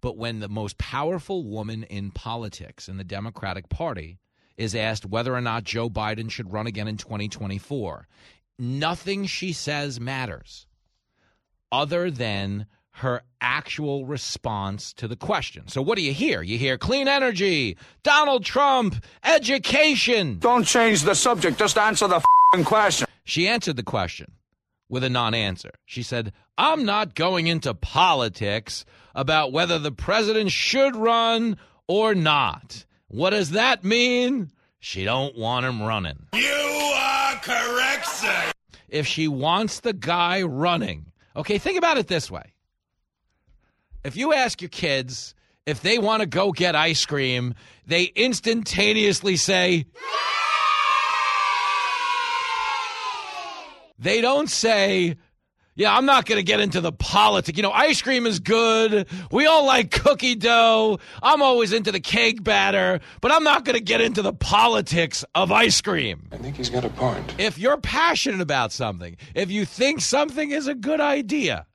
But 0.03 0.19
when 0.19 0.41
the 0.41 0.51
most 0.51 0.77
powerful 0.77 1.45
woman 1.45 1.85
in 1.85 2.11
politics 2.11 2.91
in 2.91 2.99
the 2.99 3.05
Democratic 3.05 3.71
Party 3.71 4.19
is 4.59 4.75
asked 4.75 5.07
whether 5.07 5.35
or 5.35 5.41
not 5.41 5.65
Joe 5.65 5.89
Biden 5.89 6.31
should 6.31 6.53
run 6.53 6.67
again 6.67 6.87
in 6.87 6.99
2024, 6.99 8.07
nothing 8.59 9.25
she 9.25 9.55
says 9.55 9.99
matters 9.99 10.67
other 11.73 12.11
than 12.11 12.67
her 12.99 13.23
actual 13.41 14.07
response 14.07 14.93
to 14.93 15.09
the 15.09 15.17
question. 15.17 15.67
So, 15.67 15.83
what 15.83 15.99
do 15.99 16.03
you 16.03 16.13
hear? 16.13 16.43
You 16.43 16.59
hear 16.59 16.79
clean 16.79 17.09
energy, 17.09 17.77
Donald 18.05 18.45
Trump, 18.45 19.05
education. 19.25 20.39
Don't 20.39 20.65
change 20.65 21.03
the 21.03 21.15
subject, 21.15 21.59
just 21.59 21.77
answer 21.77 22.07
the 22.07 22.23
question. 22.65 23.09
She 23.25 23.49
answered 23.49 23.77
the 23.77 23.83
question 23.83 24.33
with 24.89 25.03
a 25.03 25.11
non 25.11 25.35
answer. 25.35 25.73
She 25.85 26.05
said, 26.05 26.33
I'm 26.57 26.85
not 26.85 27.17
going 27.17 27.49
into 27.49 27.75
politics 27.75 28.85
about 29.13 29.51
whether 29.51 29.81
the 29.81 29.93
president 29.93 30.53
should 30.53 30.95
run 30.95 31.57
or 31.89 32.15
not. 32.15 32.85
What 33.09 33.31
does 33.31 33.51
that 33.51 33.83
mean? 33.83 34.53
She 34.79 35.05
don't 35.05 35.37
want 35.37 35.67
him 35.67 35.83
running. 35.83 36.29
You 36.33 36.93
are 36.95 37.35
correct, 37.43 38.07
sir. 38.07 38.53
If 38.89 39.09
she 39.09 39.27
wants 39.27 39.81
the 39.81 39.93
guy 39.93 40.43
running, 40.43 41.07
okay, 41.35 41.59
think 41.59 41.77
about 41.77 41.99
it 41.99 42.07
this 42.07 42.31
way 42.31 42.54
if 44.05 44.17
you 44.17 44.33
ask 44.33 44.61
your 44.61 44.69
kids 44.69 45.35
if 45.67 45.81
they 45.81 45.99
want 45.99 46.21
to 46.21 46.27
go 46.27 46.53
get 46.53 46.77
ice 46.77 47.07
cream, 47.07 47.55
they 47.87 48.05
instantaneously 48.05 49.37
say, 49.37 49.87
they 53.99 54.21
don't 54.21 54.51
say, 54.51 55.17
yeah, 55.77 55.97
I'm 55.97 56.05
not 56.05 56.27
going 56.27 56.37
to 56.37 56.45
get 56.45 56.61
into 56.61 56.81
the 56.81 56.93
politics. 56.93 57.57
You 57.57 57.63
know, 57.63 57.73
ice 57.73 58.01
cream 58.03 58.27
is 58.27 58.39
good. 58.41 59.09
We 59.33 59.47
all 59.47 59.67
like 59.67 59.91
cookie 59.91 60.35
dough. 60.35 60.99
I'm 61.23 61.43
always 61.43 61.73
into 61.73 61.91
the 61.91 62.01
cake 62.01 62.45
batter, 62.45 63.01
but 63.21 63.33
I'm 63.33 63.43
not 63.43 63.65
going 63.65 63.77
to 63.77 63.83
get 63.83 64.01
into 64.01 64.23
the 64.23 64.33
politics 64.33 65.25
of 65.35 65.51
ice 65.51 65.81
cream. 65.81 66.29
I 66.31 66.37
think 66.37 66.57
he's 66.57 66.71
got 66.71 66.85
a 66.85 66.91
point. 66.91 67.35
If 67.39 67.59
you're 67.59 67.79
passionate 67.79 68.41
about 68.41 68.71
something, 68.71 69.17
if 69.35 69.51
you 69.51 69.65
think 69.65 70.01
something 70.01 70.51
is 70.51 70.69
a 70.69 70.75
good 70.75 71.01
idea, 71.01 71.67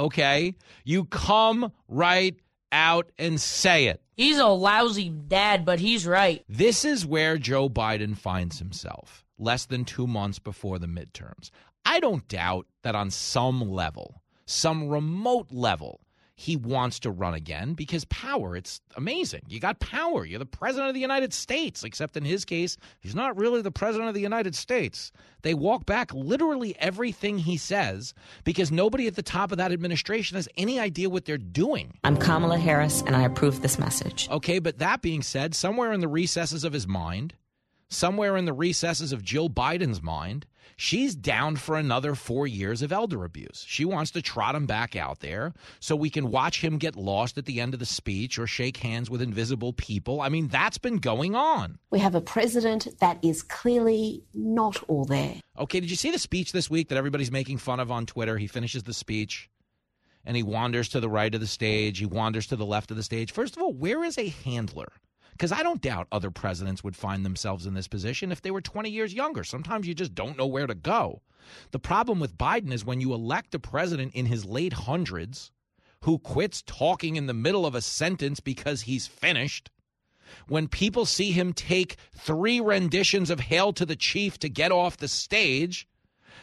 okay? 0.00 0.54
You 0.84 1.04
come 1.04 1.72
right 1.88 2.34
out 2.72 3.10
and 3.18 3.40
say 3.40 3.86
it. 3.86 4.02
He's 4.16 4.38
a 4.38 4.48
lousy 4.48 5.08
dad, 5.08 5.64
but 5.64 5.78
he's 5.80 6.06
right. 6.06 6.44
This 6.48 6.84
is 6.84 7.06
where 7.06 7.38
Joe 7.38 7.68
Biden 7.68 8.16
finds 8.16 8.58
himself 8.58 9.24
less 9.38 9.66
than 9.66 9.84
two 9.84 10.06
months 10.06 10.38
before 10.38 10.78
the 10.78 10.86
midterms. 10.86 11.50
I 11.84 12.00
don't 12.00 12.28
doubt 12.28 12.66
that 12.82 12.94
on 12.94 13.10
some 13.10 13.70
level, 13.70 14.22
some 14.44 14.88
remote 14.88 15.50
level, 15.50 16.00
he 16.40 16.56
wants 16.56 16.98
to 16.98 17.10
run 17.10 17.34
again 17.34 17.74
because 17.74 18.06
power, 18.06 18.56
it's 18.56 18.80
amazing. 18.96 19.42
You 19.46 19.60
got 19.60 19.78
power. 19.78 20.24
You're 20.24 20.38
the 20.38 20.46
president 20.46 20.88
of 20.88 20.94
the 20.94 21.00
United 21.00 21.34
States, 21.34 21.84
except 21.84 22.16
in 22.16 22.24
his 22.24 22.46
case, 22.46 22.78
he's 22.98 23.14
not 23.14 23.36
really 23.36 23.60
the 23.60 23.70
president 23.70 24.08
of 24.08 24.14
the 24.14 24.22
United 24.22 24.54
States. 24.54 25.12
They 25.42 25.52
walk 25.52 25.84
back 25.84 26.14
literally 26.14 26.74
everything 26.78 27.36
he 27.36 27.58
says 27.58 28.14
because 28.42 28.72
nobody 28.72 29.06
at 29.06 29.16
the 29.16 29.22
top 29.22 29.52
of 29.52 29.58
that 29.58 29.70
administration 29.70 30.36
has 30.36 30.48
any 30.56 30.80
idea 30.80 31.10
what 31.10 31.26
they're 31.26 31.36
doing. 31.36 31.98
I'm 32.04 32.16
Kamala 32.16 32.56
Harris, 32.56 33.02
and 33.02 33.14
I 33.14 33.24
approve 33.24 33.60
this 33.60 33.78
message. 33.78 34.26
Okay, 34.30 34.60
but 34.60 34.78
that 34.78 35.02
being 35.02 35.20
said, 35.20 35.54
somewhere 35.54 35.92
in 35.92 36.00
the 36.00 36.08
recesses 36.08 36.64
of 36.64 36.72
his 36.72 36.88
mind, 36.88 37.34
somewhere 37.90 38.38
in 38.38 38.46
the 38.46 38.54
recesses 38.54 39.12
of 39.12 39.22
Jill 39.22 39.50
Biden's 39.50 40.02
mind, 40.02 40.46
she's 40.76 41.14
down 41.14 41.56
for 41.56 41.76
another 41.76 42.14
four 42.14 42.46
years 42.46 42.82
of 42.82 42.92
elder 42.92 43.24
abuse. 43.24 43.64
She 43.66 43.84
wants 43.84 44.10
to 44.12 44.22
trot 44.22 44.54
him 44.54 44.66
back 44.66 44.96
out 44.96 45.20
there 45.20 45.52
so 45.80 45.96
we 45.96 46.10
can 46.10 46.30
watch 46.30 46.62
him 46.62 46.78
get 46.78 46.96
lost 46.96 47.38
at 47.38 47.44
the 47.46 47.60
end 47.60 47.74
of 47.74 47.80
the 47.80 47.86
speech 47.86 48.38
or 48.38 48.46
shake 48.46 48.78
hands 48.78 49.10
with 49.10 49.22
invisible 49.22 49.72
people. 49.72 50.20
I 50.20 50.28
mean, 50.28 50.48
that's 50.48 50.78
been 50.78 50.98
going 50.98 51.34
on. 51.34 51.78
We 51.90 51.98
have 51.98 52.14
a 52.14 52.20
president 52.20 52.88
that 53.00 53.18
is 53.22 53.42
clearly 53.42 54.22
not 54.34 54.82
all 54.88 55.04
there. 55.04 55.36
Okay, 55.58 55.80
did 55.80 55.90
you 55.90 55.96
see 55.96 56.10
the 56.10 56.18
speech 56.18 56.52
this 56.52 56.70
week 56.70 56.88
that 56.88 56.98
everybody's 56.98 57.32
making 57.32 57.58
fun 57.58 57.80
of 57.80 57.90
on 57.90 58.06
Twitter? 58.06 58.38
He 58.38 58.46
finishes 58.46 58.84
the 58.84 58.94
speech 58.94 59.50
and 60.24 60.36
he 60.36 60.42
wanders 60.42 60.88
to 60.90 61.00
the 61.00 61.08
right 61.08 61.34
of 61.34 61.40
the 61.40 61.46
stage, 61.46 61.98
he 61.98 62.06
wanders 62.06 62.46
to 62.48 62.56
the 62.56 62.66
left 62.66 62.90
of 62.90 62.96
the 62.96 63.02
stage. 63.02 63.32
First 63.32 63.56
of 63.56 63.62
all, 63.62 63.72
where 63.72 64.04
is 64.04 64.18
a 64.18 64.28
handler? 64.28 64.92
Because 65.40 65.52
I 65.52 65.62
don't 65.62 65.80
doubt 65.80 66.06
other 66.12 66.30
presidents 66.30 66.84
would 66.84 66.94
find 66.94 67.24
themselves 67.24 67.64
in 67.64 67.72
this 67.72 67.88
position 67.88 68.30
if 68.30 68.42
they 68.42 68.50
were 68.50 68.60
20 68.60 68.90
years 68.90 69.14
younger. 69.14 69.42
Sometimes 69.42 69.88
you 69.88 69.94
just 69.94 70.14
don't 70.14 70.36
know 70.36 70.46
where 70.46 70.66
to 70.66 70.74
go. 70.74 71.22
The 71.70 71.78
problem 71.78 72.20
with 72.20 72.36
Biden 72.36 72.70
is 72.70 72.84
when 72.84 73.00
you 73.00 73.14
elect 73.14 73.54
a 73.54 73.58
president 73.58 74.14
in 74.14 74.26
his 74.26 74.44
late 74.44 74.74
hundreds 74.74 75.50
who 76.02 76.18
quits 76.18 76.62
talking 76.66 77.16
in 77.16 77.24
the 77.24 77.32
middle 77.32 77.64
of 77.64 77.74
a 77.74 77.80
sentence 77.80 78.38
because 78.38 78.82
he's 78.82 79.06
finished, 79.06 79.70
when 80.46 80.68
people 80.68 81.06
see 81.06 81.32
him 81.32 81.54
take 81.54 81.96
three 82.14 82.60
renditions 82.60 83.30
of 83.30 83.40
Hail 83.40 83.72
to 83.72 83.86
the 83.86 83.96
Chief 83.96 84.38
to 84.40 84.50
get 84.50 84.70
off 84.70 84.98
the 84.98 85.08
stage, 85.08 85.88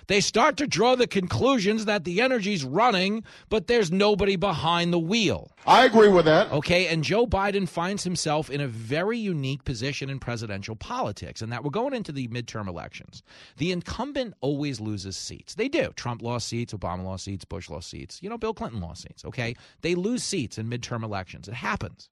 they 0.07 0.21
start 0.21 0.57
to 0.57 0.67
draw 0.67 0.95
the 0.95 1.07
conclusions 1.07 1.85
that 1.85 2.03
the 2.03 2.21
energy's 2.21 2.63
running, 2.63 3.23
but 3.49 3.67
there's 3.67 3.91
nobody 3.91 4.35
behind 4.35 4.91
the 4.91 4.99
wheel. 4.99 5.51
I 5.65 5.85
agree 5.85 6.07
with 6.07 6.25
that. 6.25 6.51
Okay, 6.51 6.87
and 6.87 7.03
Joe 7.03 7.27
Biden 7.27 7.67
finds 7.67 8.03
himself 8.03 8.49
in 8.49 8.61
a 8.61 8.67
very 8.67 9.17
unique 9.17 9.65
position 9.65 10.09
in 10.09 10.19
presidential 10.19 10.75
politics, 10.75 11.41
and 11.41 11.51
that 11.51 11.63
we're 11.63 11.69
going 11.69 11.93
into 11.93 12.11
the 12.11 12.27
midterm 12.29 12.67
elections. 12.67 13.21
The 13.57 13.71
incumbent 13.71 14.33
always 14.41 14.79
loses 14.79 15.17
seats. 15.17 15.55
They 15.55 15.67
do. 15.67 15.91
Trump 15.95 16.21
lost 16.21 16.47
seats, 16.47 16.73
Obama 16.73 17.03
lost 17.03 17.25
seats, 17.25 17.45
Bush 17.45 17.69
lost 17.69 17.89
seats, 17.89 18.23
you 18.23 18.29
know, 18.29 18.37
Bill 18.37 18.53
Clinton 18.53 18.79
lost 18.79 19.03
seats, 19.03 19.25
okay? 19.25 19.55
They 19.81 19.95
lose 19.95 20.23
seats 20.23 20.57
in 20.57 20.69
midterm 20.69 21.03
elections. 21.03 21.47
It 21.47 21.53
happens. 21.53 22.09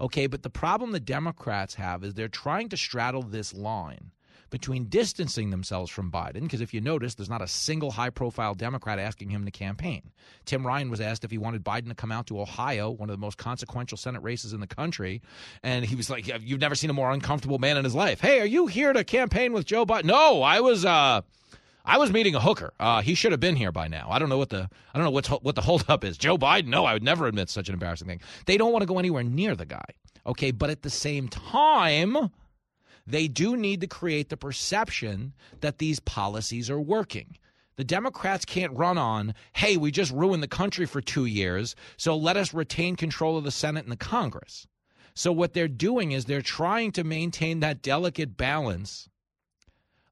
Okay, 0.00 0.26
but 0.26 0.42
the 0.42 0.50
problem 0.50 0.90
the 0.90 1.00
Democrats 1.00 1.74
have 1.74 2.02
is 2.02 2.14
they're 2.14 2.28
trying 2.28 2.68
to 2.70 2.76
straddle 2.76 3.22
this 3.22 3.54
line 3.54 4.10
between 4.52 4.84
distancing 4.84 5.50
themselves 5.50 5.90
from 5.90 6.12
Biden, 6.12 6.42
because 6.42 6.60
if 6.60 6.72
you 6.72 6.80
notice, 6.80 7.16
there's 7.16 7.28
not 7.28 7.42
a 7.42 7.48
single 7.48 7.90
high 7.90 8.10
profile 8.10 8.54
Democrat 8.54 9.00
asking 9.00 9.30
him 9.30 9.44
to 9.44 9.50
campaign. 9.50 10.12
Tim 10.44 10.64
Ryan 10.64 10.90
was 10.90 11.00
asked 11.00 11.24
if 11.24 11.32
he 11.32 11.38
wanted 11.38 11.64
Biden 11.64 11.88
to 11.88 11.94
come 11.96 12.12
out 12.12 12.28
to 12.28 12.40
Ohio, 12.40 12.90
one 12.90 13.10
of 13.10 13.14
the 13.14 13.20
most 13.20 13.38
consequential 13.38 13.98
Senate 13.98 14.22
races 14.22 14.52
in 14.52 14.60
the 14.60 14.68
country. 14.68 15.20
And 15.64 15.84
he 15.84 15.96
was 15.96 16.08
like, 16.08 16.28
You've 16.42 16.60
never 16.60 16.76
seen 16.76 16.90
a 16.90 16.92
more 16.92 17.10
uncomfortable 17.10 17.58
man 17.58 17.76
in 17.76 17.82
his 17.82 17.96
life. 17.96 18.20
Hey, 18.20 18.40
are 18.40 18.46
you 18.46 18.68
here 18.68 18.92
to 18.92 19.02
campaign 19.02 19.52
with 19.52 19.66
Joe 19.66 19.84
Biden? 19.84 20.04
No, 20.04 20.42
I 20.42 20.60
was. 20.60 20.84
uh 20.84 21.22
I 21.84 21.98
was 21.98 22.12
meeting 22.12 22.36
a 22.36 22.40
hooker. 22.40 22.72
Uh, 22.78 23.02
he 23.02 23.16
should 23.16 23.32
have 23.32 23.40
been 23.40 23.56
here 23.56 23.72
by 23.72 23.88
now. 23.88 24.06
I 24.08 24.20
don't 24.20 24.28
know 24.28 24.38
what 24.38 24.50
the 24.50 24.70
I 24.94 24.98
don't 24.98 25.04
know 25.04 25.10
what's 25.10 25.28
what 25.28 25.56
the 25.56 25.62
holdup 25.62 26.04
is. 26.04 26.16
Joe 26.16 26.38
Biden? 26.38 26.66
No, 26.66 26.84
I 26.84 26.92
would 26.92 27.02
never 27.02 27.26
admit 27.26 27.50
such 27.50 27.68
an 27.68 27.72
embarrassing 27.72 28.06
thing. 28.06 28.20
They 28.46 28.56
don't 28.56 28.70
want 28.70 28.82
to 28.82 28.86
go 28.86 29.00
anywhere 29.00 29.24
near 29.24 29.56
the 29.56 29.66
guy. 29.66 29.84
Okay, 30.24 30.52
but 30.52 30.70
at 30.70 30.82
the 30.82 30.90
same 30.90 31.26
time, 31.26 32.30
they 33.06 33.28
do 33.28 33.56
need 33.56 33.80
to 33.80 33.86
create 33.86 34.28
the 34.28 34.36
perception 34.36 35.32
that 35.60 35.78
these 35.78 36.00
policies 36.00 36.70
are 36.70 36.80
working. 36.80 37.36
The 37.76 37.84
Democrats 37.84 38.44
can't 38.44 38.76
run 38.76 38.98
on, 38.98 39.34
hey, 39.54 39.76
we 39.76 39.90
just 39.90 40.12
ruined 40.12 40.42
the 40.42 40.48
country 40.48 40.86
for 40.86 41.00
two 41.00 41.24
years, 41.24 41.74
so 41.96 42.16
let 42.16 42.36
us 42.36 42.52
retain 42.52 42.96
control 42.96 43.38
of 43.38 43.44
the 43.44 43.50
Senate 43.50 43.84
and 43.84 43.92
the 43.92 43.96
Congress. 43.96 44.66
So, 45.14 45.32
what 45.32 45.52
they're 45.52 45.68
doing 45.68 46.12
is 46.12 46.24
they're 46.24 46.42
trying 46.42 46.92
to 46.92 47.04
maintain 47.04 47.60
that 47.60 47.82
delicate 47.82 48.36
balance 48.36 49.08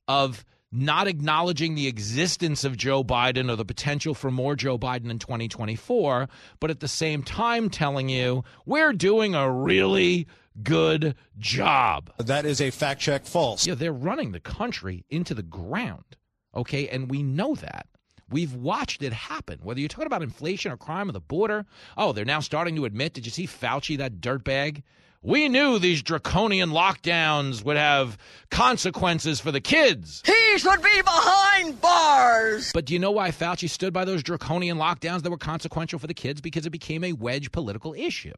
of 0.09 0.45
not 0.73 1.09
acknowledging 1.09 1.75
the 1.75 1.89
existence 1.89 2.65
of 2.65 2.77
Joe 2.77 3.03
Biden 3.03 3.51
or 3.51 3.57
the 3.57 3.65
potential 3.65 4.15
for 4.15 4.31
more 4.31 4.55
Joe 4.55 4.79
Biden 4.79 5.11
in 5.11 5.19
2024, 5.19 6.29
but 6.61 6.71
at 6.71 6.81
the 6.81 6.89
same 6.89 7.23
time 7.23 7.71
telling 7.71 8.09
you, 8.09 8.45
we're 8.67 8.93
doing 8.93 9.35
a 9.35 9.51
really 9.51 10.29
good 10.63 11.15
job. 11.39 12.13
That 12.19 12.45
is 12.45 12.61
a 12.61 12.71
fact 12.71 13.01
check 13.01 13.25
false. 13.25 13.67
Yeah, 13.67 13.75
they're 13.75 13.93
running 13.93 14.33
the 14.33 14.41
country 14.41 15.05
into 15.09 15.35
the 15.35 15.43
ground. 15.43 16.17
Okay, 16.55 16.89
and 16.89 17.11
we 17.11 17.23
know 17.23 17.55
that. 17.55 17.87
We've 18.29 18.55
watched 18.55 19.03
it 19.03 19.13
happen. 19.13 19.59
Whether 19.63 19.81
you're 19.81 19.89
talking 19.89 20.07
about 20.07 20.23
inflation 20.23 20.71
or 20.71 20.77
crime 20.77 21.09
or 21.09 21.13
the 21.13 21.21
border, 21.21 21.67
oh, 21.97 22.13
they're 22.13 22.25
now 22.25 22.41
starting 22.41 22.77
to 22.77 22.85
admit. 22.85 23.15
Did 23.15 23.27
you 23.27 23.33
see 23.33 23.47
Fauci, 23.47 23.99
that 23.99 24.21
dirtbag? 24.21 24.83
We 25.23 25.51
knew 25.51 25.79
these 25.79 26.03
draconian 26.03 26.71
lockdowns 26.71 27.63
would 27.65 27.77
have 27.77 28.17
consequences 28.51 29.39
for 29.39 29.53
the 29.53 29.61
kids. 29.61 30.23
He 30.25 30.59
should 30.59 30.83
be 30.83 31.03
behind 31.03 31.79
bars. 31.81 32.71
But 32.73 32.87
do 32.87 32.95
you 32.95 32.99
know 32.99 33.11
why 33.11 33.31
Fauci 33.31 33.69
stood 33.69 33.93
by 33.93 34.07
those 34.07 34.23
draconian 34.23 34.79
lockdowns 34.79 35.23
that 35.23 35.31
were 35.31 35.37
consequential 35.37 35.99
for 35.99 36.07
the 36.07 36.15
kids? 36.15 36.41
Because 36.41 36.65
it 36.65 36.71
became 36.71 37.05
a 37.05 37.13
wedge 37.13 37.53
political 37.53 37.93
issue. 37.93 38.33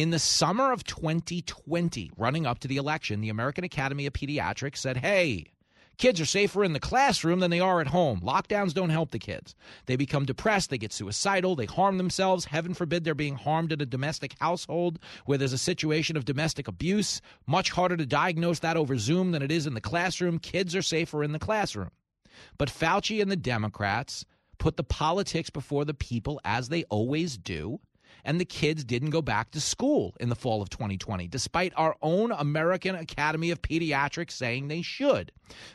In 0.00 0.08
the 0.08 0.18
summer 0.18 0.72
of 0.72 0.82
2020, 0.84 2.12
running 2.16 2.46
up 2.46 2.60
to 2.60 2.68
the 2.68 2.78
election, 2.78 3.20
the 3.20 3.28
American 3.28 3.64
Academy 3.64 4.06
of 4.06 4.14
Pediatrics 4.14 4.78
said, 4.78 4.96
hey, 4.96 5.52
Kids 5.98 6.18
are 6.22 6.24
safer 6.24 6.64
in 6.64 6.72
the 6.72 6.80
classroom 6.80 7.40
than 7.40 7.50
they 7.50 7.60
are 7.60 7.82
at 7.82 7.88
home. 7.88 8.22
Lockdowns 8.22 8.72
don't 8.72 8.88
help 8.88 9.10
the 9.10 9.18
kids. 9.18 9.54
They 9.84 9.96
become 9.96 10.24
depressed, 10.24 10.70
they 10.70 10.78
get 10.78 10.94
suicidal, 10.94 11.54
they 11.54 11.66
harm 11.66 11.98
themselves. 11.98 12.46
Heaven 12.46 12.72
forbid 12.72 13.04
they're 13.04 13.14
being 13.14 13.36
harmed 13.36 13.72
in 13.72 13.82
a 13.82 13.84
domestic 13.84 14.36
household 14.40 14.98
where 15.26 15.36
there's 15.36 15.52
a 15.52 15.58
situation 15.58 16.16
of 16.16 16.24
domestic 16.24 16.66
abuse. 16.66 17.20
Much 17.46 17.68
harder 17.68 17.98
to 17.98 18.06
diagnose 18.06 18.60
that 18.60 18.78
over 18.78 18.96
Zoom 18.96 19.32
than 19.32 19.42
it 19.42 19.52
is 19.52 19.66
in 19.66 19.74
the 19.74 19.82
classroom. 19.82 20.38
Kids 20.38 20.74
are 20.74 20.80
safer 20.80 21.22
in 21.22 21.32
the 21.32 21.38
classroom. 21.38 21.90
But 22.56 22.70
Fauci 22.70 23.20
and 23.20 23.30
the 23.30 23.36
Democrats 23.36 24.24
put 24.56 24.78
the 24.78 24.82
politics 24.82 25.50
before 25.50 25.84
the 25.84 25.92
people 25.92 26.40
as 26.42 26.70
they 26.70 26.84
always 26.84 27.36
do 27.36 27.80
and 28.24 28.40
the 28.40 28.44
kids 28.44 28.84
didn't 28.84 29.10
go 29.10 29.22
back 29.22 29.50
to 29.52 29.60
school 29.60 30.14
in 30.20 30.28
the 30.28 30.34
fall 30.34 30.62
of 30.62 30.70
2020, 30.70 31.28
despite 31.28 31.72
our 31.76 31.96
own 32.02 32.32
American 32.32 32.94
Academy 32.94 33.50
of 33.50 33.62
Pediatrics 33.62 34.32
saying 34.32 34.68
they 34.68 34.82
should. 34.82 35.32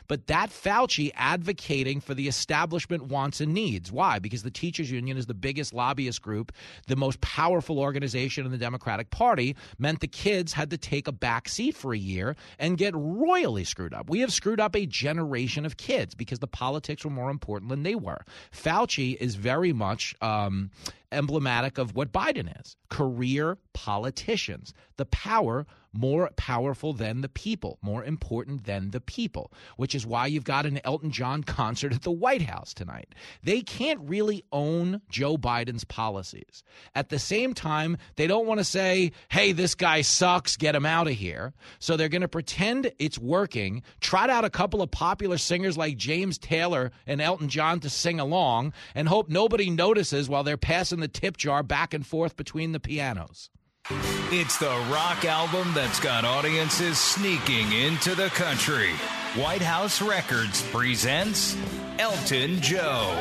But 0.08 0.26
that 0.28 0.50
Fauci 0.50 1.10
advocating 1.14 2.00
for 2.00 2.14
the 2.14 2.28
establishment 2.28 3.04
wants 3.04 3.40
and 3.40 3.52
needs. 3.52 3.92
Why? 3.92 4.18
Because 4.18 4.42
the 4.42 4.50
teachers 4.50 4.90
union 4.90 5.16
is 5.16 5.26
the 5.26 5.34
biggest 5.34 5.74
lobbyist 5.74 6.22
group, 6.22 6.52
the 6.86 6.96
most 6.96 7.20
powerful 7.20 7.78
organization 7.78 8.46
in 8.46 8.52
the 8.52 8.58
Democratic 8.58 9.10
Party, 9.10 9.56
meant 9.78 10.00
the 10.00 10.08
kids 10.08 10.52
had 10.52 10.70
to 10.70 10.78
take 10.78 11.08
a 11.08 11.12
back 11.12 11.48
seat 11.48 11.76
for 11.76 11.92
a 11.92 11.98
year 11.98 12.36
and 12.58 12.78
get 12.78 12.94
royally 12.96 13.64
screwed 13.64 13.94
up. 13.94 14.08
We 14.08 14.20
have 14.20 14.32
screwed 14.32 14.60
up 14.60 14.74
a 14.74 14.86
generation 14.86 15.66
of 15.66 15.76
kids 15.76 16.14
because 16.14 16.38
the 16.38 16.46
politics 16.46 17.04
were 17.04 17.10
more 17.10 17.30
important 17.30 17.68
than 17.68 17.82
they 17.82 17.94
were. 17.94 18.24
Fauci 18.52 19.16
is 19.16 19.34
very 19.34 19.72
much 19.72 20.14
um, 20.20 20.70
emblematic 21.16 21.78
of 21.78 21.94
what 21.94 22.12
Biden 22.12 22.48
is 22.60 22.76
career 22.90 23.58
politicians. 23.72 24.74
The 24.96 25.06
power 25.06 25.66
more 25.92 26.30
powerful 26.36 26.92
than 26.92 27.20
the 27.20 27.28
people, 27.28 27.78
more 27.82 28.04
important 28.04 28.64
than 28.64 28.90
the 28.90 29.00
people, 29.00 29.52
which 29.76 29.94
is 29.94 30.06
why 30.06 30.26
you've 30.26 30.44
got 30.44 30.66
an 30.66 30.80
Elton 30.84 31.10
John 31.10 31.42
concert 31.44 31.92
at 31.92 32.02
the 32.02 32.10
White 32.10 32.42
House 32.42 32.74
tonight. 32.74 33.14
They 33.42 33.62
can't 33.62 34.00
really 34.02 34.44
own 34.52 35.00
Joe 35.10 35.36
Biden's 35.36 35.84
policies. 35.84 36.62
At 36.94 37.08
the 37.08 37.18
same 37.18 37.54
time, 37.54 37.96
they 38.16 38.26
don't 38.26 38.46
want 38.46 38.58
to 38.58 38.64
say, 38.64 39.12
hey, 39.28 39.52
this 39.52 39.74
guy 39.74 40.02
sucks, 40.02 40.56
get 40.56 40.74
him 40.74 40.86
out 40.86 41.06
of 41.06 41.14
here. 41.14 41.54
So 41.78 41.96
they're 41.96 42.08
going 42.08 42.22
to 42.22 42.28
pretend 42.28 42.92
it's 42.98 43.18
working, 43.18 43.82
trot 44.00 44.30
out 44.30 44.44
a 44.44 44.50
couple 44.50 44.82
of 44.82 44.90
popular 44.90 45.38
singers 45.38 45.76
like 45.76 45.96
James 45.96 46.38
Taylor 46.38 46.92
and 47.06 47.20
Elton 47.20 47.48
John 47.48 47.80
to 47.80 47.90
sing 47.90 48.20
along, 48.20 48.72
and 48.94 49.08
hope 49.08 49.28
nobody 49.28 49.70
notices 49.70 50.28
while 50.28 50.44
they're 50.44 50.56
passing 50.56 51.00
the 51.00 51.08
tip 51.08 51.36
jar 51.36 51.62
back 51.62 51.94
and 51.94 52.06
forth 52.06 52.36
between 52.36 52.72
the 52.72 52.80
pianos. 52.80 53.50
It's 53.88 54.58
the 54.58 54.84
rock 54.90 55.24
album 55.24 55.72
that's 55.72 56.00
got 56.00 56.24
audiences 56.24 56.98
sneaking 56.98 57.70
into 57.70 58.16
the 58.16 58.28
country. 58.30 58.90
White 59.36 59.62
House 59.62 60.02
Records 60.02 60.60
presents 60.72 61.56
Elton 62.00 62.60
Joe. 62.60 63.14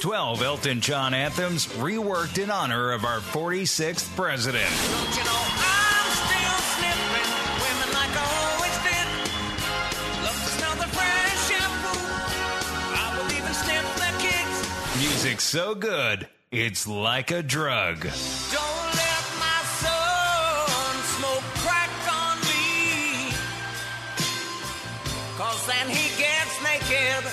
12 0.00 0.42
Elton 0.42 0.80
John 0.82 1.14
anthems 1.14 1.66
reworked 1.68 2.42
in 2.42 2.50
honor 2.50 2.92
of 2.92 3.06
our 3.06 3.20
46th 3.20 4.14
president. 4.16 5.81
So 15.22 15.76
good, 15.76 16.26
it's 16.50 16.88
like 16.88 17.30
a 17.30 17.44
drug. 17.44 18.00
Don't 18.00 18.12
let 18.12 19.24
my 19.38 19.62
son 19.78 20.96
smoke 21.14 21.44
crack 21.62 21.90
on 22.12 22.38
me. 22.40 23.32
Cause 25.38 25.64
then 25.66 25.88
he 25.88 26.08
gets 26.20 26.62
naked. 26.64 27.24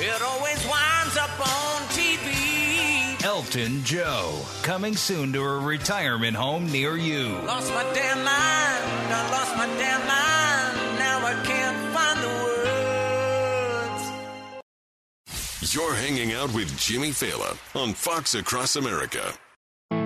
It 0.00 0.20
always 0.20 0.66
winds 0.66 1.16
up 1.16 1.38
on 1.38 1.82
TV. 1.90 3.22
Elton 3.24 3.84
Joe, 3.84 4.40
coming 4.62 4.96
soon 4.96 5.32
to 5.32 5.42
a 5.42 5.58
retirement 5.58 6.36
home 6.36 6.66
near 6.72 6.96
you. 6.96 7.38
Lost 7.46 7.72
my 7.72 7.84
damn 7.94 8.18
mind. 8.18 8.32
I 9.14 9.28
lost 9.30 9.56
my 9.56 9.66
damn 9.78 10.06
mind. 10.08 10.41
You're 15.70 15.94
hanging 15.94 16.32
out 16.32 16.52
with 16.52 16.76
Jimmy 16.76 17.10
Failla 17.10 17.56
on 17.80 17.94
Fox 17.94 18.34
Across 18.34 18.74
America. 18.74 19.32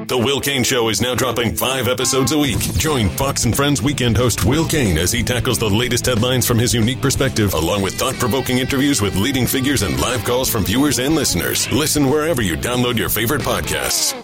The 0.07 0.19
Will 0.19 0.39
Cain 0.39 0.63
Show 0.63 0.91
is 0.91 1.01
now 1.01 1.15
dropping 1.15 1.57
five 1.57 1.89
episodes 1.89 2.33
a 2.33 2.39
week. 2.39 2.59
Join 2.77 3.09
Fox 3.09 3.47
and 3.47 3.57
Friends 3.57 3.81
weekend 3.81 4.19
host 4.19 4.45
Will 4.45 4.67
Cain 4.69 4.99
as 4.99 5.11
he 5.11 5.23
tackles 5.23 5.59
the 5.59 5.71
latest 5.71 6.05
headlines 6.05 6.47
from 6.47 6.59
his 6.59 6.75
unique 6.75 7.01
perspective, 7.01 7.55
along 7.55 7.81
with 7.81 7.95
thought 7.95 8.17
provoking 8.17 8.59
interviews 8.59 9.01
with 9.01 9.17
leading 9.17 9.47
figures 9.47 9.81
and 9.81 9.99
live 9.99 10.23
calls 10.25 10.51
from 10.51 10.63
viewers 10.63 10.99
and 10.99 11.15
listeners. 11.15 11.73
Listen 11.73 12.11
wherever 12.11 12.43
you 12.43 12.57
download 12.57 12.99
your 12.99 13.09
favorite 13.09 13.41
podcasts. 13.41 14.15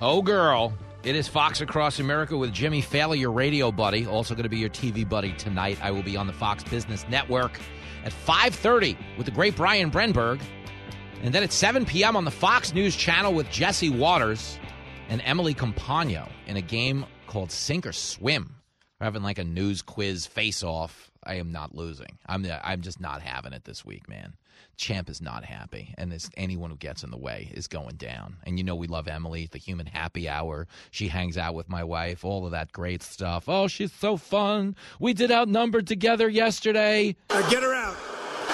Oh, 0.00 0.22
girl. 0.22 0.72
It 1.04 1.16
is 1.16 1.26
Fox 1.26 1.60
Across 1.60 1.98
America 1.98 2.36
with 2.36 2.52
Jimmy 2.52 2.80
Failla, 2.80 3.18
your 3.18 3.32
radio 3.32 3.72
buddy. 3.72 4.06
Also 4.06 4.34
going 4.34 4.44
to 4.44 4.48
be 4.48 4.58
your 4.58 4.70
TV 4.70 5.08
buddy 5.08 5.32
tonight. 5.32 5.76
I 5.82 5.90
will 5.90 6.04
be 6.04 6.16
on 6.16 6.28
the 6.28 6.32
Fox 6.32 6.62
Business 6.62 7.04
Network 7.08 7.58
at 8.04 8.12
5.30 8.12 8.96
with 9.16 9.26
the 9.26 9.32
great 9.32 9.56
Brian 9.56 9.90
Brenberg. 9.90 10.40
And 11.20 11.34
then 11.34 11.42
at 11.42 11.50
7 11.52 11.84
p.m. 11.86 12.14
on 12.14 12.24
the 12.24 12.30
Fox 12.30 12.72
News 12.72 12.94
Channel 12.94 13.34
with 13.34 13.50
Jesse 13.50 13.90
Watters 13.90 14.60
and 15.08 15.20
Emily 15.24 15.54
Compagno 15.54 16.28
in 16.46 16.56
a 16.56 16.62
game 16.62 17.04
called 17.26 17.50
Sink 17.50 17.84
or 17.84 17.92
Swim. 17.92 18.54
We're 19.00 19.06
having 19.06 19.24
like 19.24 19.40
a 19.40 19.44
news 19.44 19.82
quiz 19.82 20.26
face-off. 20.26 21.10
I 21.24 21.34
am 21.34 21.50
not 21.50 21.74
losing. 21.74 22.16
I'm 22.26 22.46
I'm 22.62 22.80
just 22.80 23.00
not 23.00 23.22
having 23.22 23.52
it 23.52 23.64
this 23.64 23.84
week, 23.84 24.08
man. 24.08 24.34
Champ 24.82 25.08
is 25.08 25.22
not 25.22 25.44
happy, 25.44 25.94
and 25.96 26.10
this, 26.10 26.28
anyone 26.36 26.70
who 26.70 26.76
gets 26.76 27.04
in 27.04 27.12
the 27.12 27.16
way 27.16 27.48
is 27.54 27.68
going 27.68 27.94
down. 27.94 28.34
And 28.42 28.58
you 28.58 28.64
know 28.64 28.74
we 28.74 28.88
love 28.88 29.06
Emily, 29.06 29.48
the 29.48 29.58
human 29.58 29.86
happy 29.86 30.28
hour. 30.28 30.66
She 30.90 31.06
hangs 31.06 31.38
out 31.38 31.54
with 31.54 31.68
my 31.68 31.84
wife, 31.84 32.24
all 32.24 32.46
of 32.46 32.50
that 32.50 32.72
great 32.72 33.00
stuff. 33.00 33.44
Oh, 33.46 33.68
she's 33.68 33.92
so 33.92 34.16
fun. 34.16 34.74
We 34.98 35.14
did 35.14 35.30
outnumbered 35.30 35.86
together 35.86 36.28
yesterday. 36.28 37.14
Uh, 37.30 37.48
get 37.48 37.62
her 37.62 37.72
out. 37.72 37.96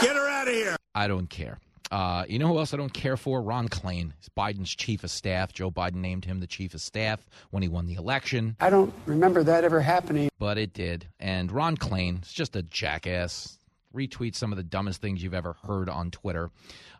Get 0.02 0.16
her 0.16 0.28
out 0.28 0.48
of 0.48 0.52
here. 0.52 0.76
I 0.94 1.08
don't 1.08 1.30
care. 1.30 1.60
Uh, 1.90 2.26
you 2.28 2.38
know 2.38 2.48
who 2.48 2.58
else 2.58 2.74
I 2.74 2.76
don't 2.76 2.92
care 2.92 3.16
for? 3.16 3.40
Ron 3.40 3.70
Klain. 3.70 4.12
He's 4.18 4.28
Biden's 4.36 4.74
chief 4.74 5.04
of 5.04 5.10
staff. 5.10 5.54
Joe 5.54 5.70
Biden 5.70 5.96
named 5.96 6.26
him 6.26 6.40
the 6.40 6.46
chief 6.46 6.74
of 6.74 6.82
staff 6.82 7.26
when 7.50 7.62
he 7.62 7.70
won 7.70 7.86
the 7.86 7.94
election. 7.94 8.54
I 8.60 8.68
don't 8.68 8.92
remember 9.06 9.42
that 9.44 9.64
ever 9.64 9.80
happening. 9.80 10.28
But 10.38 10.58
it 10.58 10.74
did. 10.74 11.08
And 11.18 11.50
Ron 11.50 11.78
Klain 11.78 12.22
is 12.22 12.32
just 12.32 12.54
a 12.54 12.62
jackass. 12.62 13.57
Retweet 13.94 14.34
some 14.34 14.52
of 14.52 14.56
the 14.56 14.62
dumbest 14.62 15.00
things 15.00 15.22
you've 15.22 15.34
ever 15.34 15.54
heard 15.66 15.88
on 15.88 16.10
Twitter. 16.10 16.50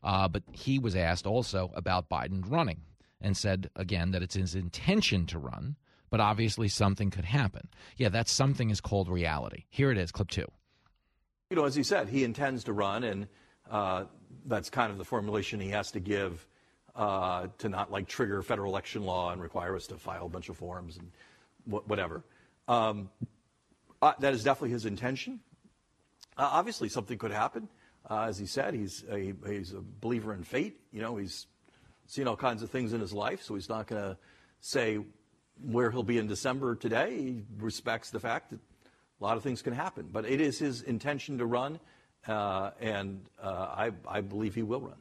Uh, 0.03 0.29
but 0.29 0.43
he 0.53 0.79
was 0.79 0.97
asked 0.97 1.27
also 1.27 1.71
about 1.75 2.09
Biden 2.09 2.43
running 2.47 2.83
and 3.21 3.37
said 3.37 3.71
again 3.77 4.13
that 4.13 4.23
it's 4.23 4.35
his 4.35 4.55
intention 4.55 5.27
to 5.27 5.39
run, 5.39 5.77
but 6.11 6.21
obviously 6.21 6.69
something 6.69 7.11
could 7.11 7.25
happen. 7.25 7.69
Yeah, 7.97 8.09
that 8.11 8.29
something 8.29 8.71
is 8.71 8.81
called 8.81 9.09
reality. 9.09 9.65
Here 9.69 9.91
it 9.91 9.99
is, 9.99 10.13
clip 10.13 10.31
two. 10.31 10.47
You 11.51 11.57
know, 11.57 11.65
as 11.65 11.75
he 11.75 11.83
said, 11.83 12.09
he 12.09 12.25
intends 12.25 12.65
to 12.65 12.73
run, 12.73 13.05
and 13.05 13.27
uh, 13.71 14.05
that's 14.47 14.71
kind 14.71 14.93
of 14.93 14.99
the 14.99 15.05
formulation 15.05 15.61
he 15.61 15.71
has 15.71 15.91
to 15.93 16.01
give 16.01 16.47
uh, 16.95 17.47
to 17.59 17.69
not 17.69 17.91
like 17.91 18.09
trigger 18.09 18.43
federal 18.43 18.71
election 18.71 19.05
law 19.05 19.31
and 19.31 19.41
require 19.41 19.77
us 19.77 19.87
to 19.87 19.97
file 19.97 20.27
a 20.27 20.29
bunch 20.29 20.49
of 20.49 20.57
forms 20.57 20.99
and 20.99 21.11
wh- 21.65 21.89
whatever. 21.89 22.25
Um, 22.67 23.09
uh, 24.03 24.13
that 24.21 24.35
is 24.35 24.45
definitely 24.45 24.71
his 24.71 24.85
intention. 24.85 25.41
Uh, 26.39 26.49
obviously, 26.53 26.89
something 26.89 27.19
could 27.19 27.33
happen. 27.33 27.69
Uh, 28.09 28.23
as 28.23 28.39
he 28.39 28.47
said, 28.47 28.73
he's 28.73 29.05
a, 29.11 29.35
he's 29.47 29.73
a 29.73 29.83
believer 30.01 30.33
in 30.33 30.45
fate. 30.45 30.81
You 30.93 31.03
know, 31.03 31.17
he's 31.17 31.47
seen 32.07 32.27
all 32.29 32.37
kinds 32.37 32.63
of 32.63 32.71
things 32.71 32.93
in 32.93 33.01
his 33.01 33.13
life, 33.13 33.43
so 33.43 33.55
he's 33.55 33.69
not 33.69 33.89
going 33.89 34.01
to 34.01 34.17
say 34.61 35.01
where 35.61 35.91
he'll 35.91 36.03
be 36.03 36.19
in 36.19 36.27
December 36.27 36.75
today. 36.77 37.17
He 37.17 37.43
respects 37.59 38.11
the 38.11 38.21
fact 38.21 38.51
that 38.51 38.61
a 39.21 39.25
lot 39.25 39.37
of 39.37 39.43
things 39.43 39.63
can 39.63 39.73
happen, 39.73 40.09
but 40.13 40.25
it 40.25 40.41
is 40.41 40.59
his 40.59 40.83
intention 40.83 41.39
to 41.39 41.47
run, 41.47 41.81
uh, 42.29 42.71
and 42.81 43.21
uh, 43.43 43.49
I, 43.49 43.91
I 44.09 44.21
believe 44.21 44.55
he 44.55 44.63
will 44.63 44.81
run. 44.81 44.97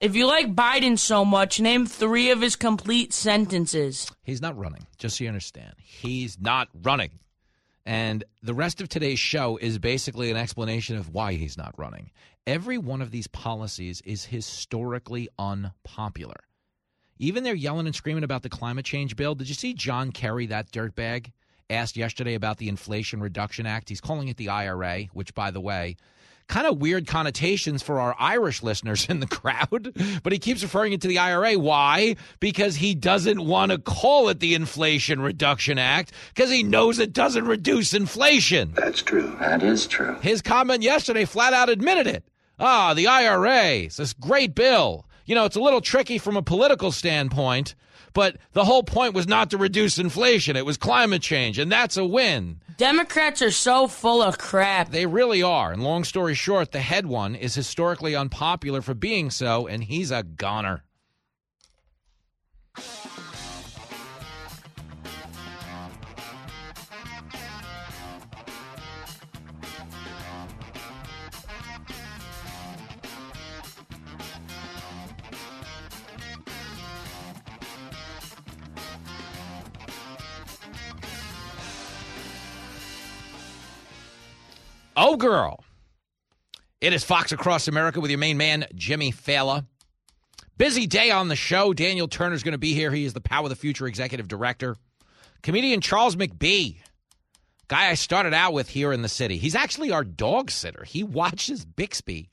If 0.00 0.14
you 0.14 0.26
like 0.26 0.54
Biden 0.54 0.96
so 0.96 1.24
much, 1.24 1.58
name 1.58 1.86
three 1.86 2.30
of 2.30 2.40
his 2.40 2.54
complete 2.54 3.12
sentences. 3.12 4.08
He's 4.22 4.40
not 4.40 4.56
running, 4.56 4.86
just 4.96 5.16
so 5.16 5.24
you 5.24 5.28
understand. 5.28 5.74
He's 5.78 6.38
not 6.40 6.68
running. 6.82 7.10
And 7.88 8.22
the 8.42 8.52
rest 8.52 8.82
of 8.82 8.90
today's 8.90 9.18
show 9.18 9.56
is 9.56 9.78
basically 9.78 10.30
an 10.30 10.36
explanation 10.36 10.98
of 10.98 11.14
why 11.14 11.32
he's 11.32 11.56
not 11.56 11.74
running. 11.78 12.10
Every 12.46 12.76
one 12.76 13.00
of 13.00 13.10
these 13.10 13.28
policies 13.28 14.02
is 14.02 14.26
historically 14.26 15.30
unpopular. 15.38 16.36
Even 17.18 17.44
they're 17.44 17.54
yelling 17.54 17.86
and 17.86 17.96
screaming 17.96 18.24
about 18.24 18.42
the 18.42 18.50
climate 18.50 18.84
change 18.84 19.16
bill. 19.16 19.34
Did 19.34 19.48
you 19.48 19.54
see 19.54 19.72
John 19.72 20.12
Kerry, 20.12 20.44
that 20.48 20.70
dirtbag, 20.70 21.32
asked 21.70 21.96
yesterday 21.96 22.34
about 22.34 22.58
the 22.58 22.68
Inflation 22.68 23.20
Reduction 23.22 23.64
Act? 23.64 23.88
He's 23.88 24.02
calling 24.02 24.28
it 24.28 24.36
the 24.36 24.50
IRA, 24.50 25.04
which, 25.14 25.34
by 25.34 25.50
the 25.50 25.60
way, 25.62 25.96
kind 26.48 26.66
of 26.66 26.78
weird 26.78 27.06
connotations 27.06 27.82
for 27.82 28.00
our 28.00 28.16
Irish 28.18 28.62
listeners 28.62 29.06
in 29.08 29.20
the 29.20 29.26
crowd, 29.26 29.92
but 30.22 30.32
he 30.32 30.38
keeps 30.38 30.62
referring 30.62 30.92
it 30.92 31.02
to 31.02 31.08
the 31.08 31.18
IRA. 31.18 31.54
Why? 31.54 32.16
Because 32.40 32.76
he 32.76 32.94
doesn't 32.94 33.44
want 33.44 33.70
to 33.70 33.78
call 33.78 34.28
it 34.28 34.40
the 34.40 34.54
Inflation 34.54 35.20
Reduction 35.20 35.78
Act 35.78 36.12
because 36.34 36.50
he 36.50 36.62
knows 36.62 36.98
it 36.98 37.12
doesn't 37.12 37.46
reduce 37.46 37.94
inflation. 37.94 38.72
That's 38.74 39.02
true. 39.02 39.36
That 39.38 39.62
is 39.62 39.86
true. 39.86 40.16
His 40.20 40.42
comment 40.42 40.82
yesterday 40.82 41.24
flat 41.24 41.52
out 41.52 41.68
admitted 41.68 42.06
it. 42.06 42.24
Ah, 42.58 42.94
the 42.94 43.06
IRA, 43.06 43.84
it's 43.84 43.98
this 43.98 44.12
great 44.14 44.54
bill. 44.54 45.06
You 45.26 45.34
know, 45.34 45.44
it's 45.44 45.56
a 45.56 45.60
little 45.60 45.80
tricky 45.80 46.18
from 46.18 46.36
a 46.36 46.42
political 46.42 46.90
standpoint, 46.90 47.74
but 48.14 48.38
the 48.52 48.64
whole 48.64 48.82
point 48.82 49.14
was 49.14 49.28
not 49.28 49.50
to 49.50 49.58
reduce 49.58 49.98
inflation. 49.98 50.56
It 50.56 50.66
was 50.66 50.76
climate 50.76 51.22
change, 51.22 51.58
and 51.58 51.70
that's 51.70 51.96
a 51.96 52.04
win. 52.04 52.60
Democrats 52.78 53.42
are 53.42 53.50
so 53.50 53.88
full 53.88 54.22
of 54.22 54.38
crap. 54.38 54.90
They 54.90 55.04
really 55.04 55.42
are. 55.42 55.72
And 55.72 55.82
long 55.82 56.04
story 56.04 56.34
short, 56.34 56.70
the 56.70 56.78
head 56.78 57.06
one 57.06 57.34
is 57.34 57.56
historically 57.56 58.14
unpopular 58.14 58.82
for 58.82 58.94
being 58.94 59.30
so, 59.30 59.66
and 59.66 59.82
he's 59.82 60.12
a 60.12 60.22
goner. 60.22 60.84
Oh, 85.00 85.16
girl. 85.16 85.62
It 86.80 86.92
is 86.92 87.04
Fox 87.04 87.30
Across 87.30 87.68
America 87.68 88.00
with 88.00 88.10
your 88.10 88.18
main 88.18 88.36
man, 88.36 88.66
Jimmy 88.74 89.12
Failla. 89.12 89.64
Busy 90.56 90.88
day 90.88 91.12
on 91.12 91.28
the 91.28 91.36
show. 91.36 91.72
Daniel 91.72 92.08
Turner's 92.08 92.42
going 92.42 92.50
to 92.50 92.58
be 92.58 92.74
here. 92.74 92.90
He 92.90 93.04
is 93.04 93.12
the 93.12 93.20
Power 93.20 93.44
of 93.44 93.50
the 93.50 93.54
Future 93.54 93.86
executive 93.86 94.26
director. 94.26 94.74
Comedian 95.44 95.80
Charles 95.80 96.16
McBee, 96.16 96.78
guy 97.68 97.90
I 97.90 97.94
started 97.94 98.34
out 98.34 98.52
with 98.52 98.68
here 98.68 98.92
in 98.92 99.02
the 99.02 99.08
city. 99.08 99.36
He's 99.36 99.54
actually 99.54 99.92
our 99.92 100.02
dog 100.02 100.50
sitter. 100.50 100.82
He 100.82 101.04
watches 101.04 101.64
Bixby 101.64 102.28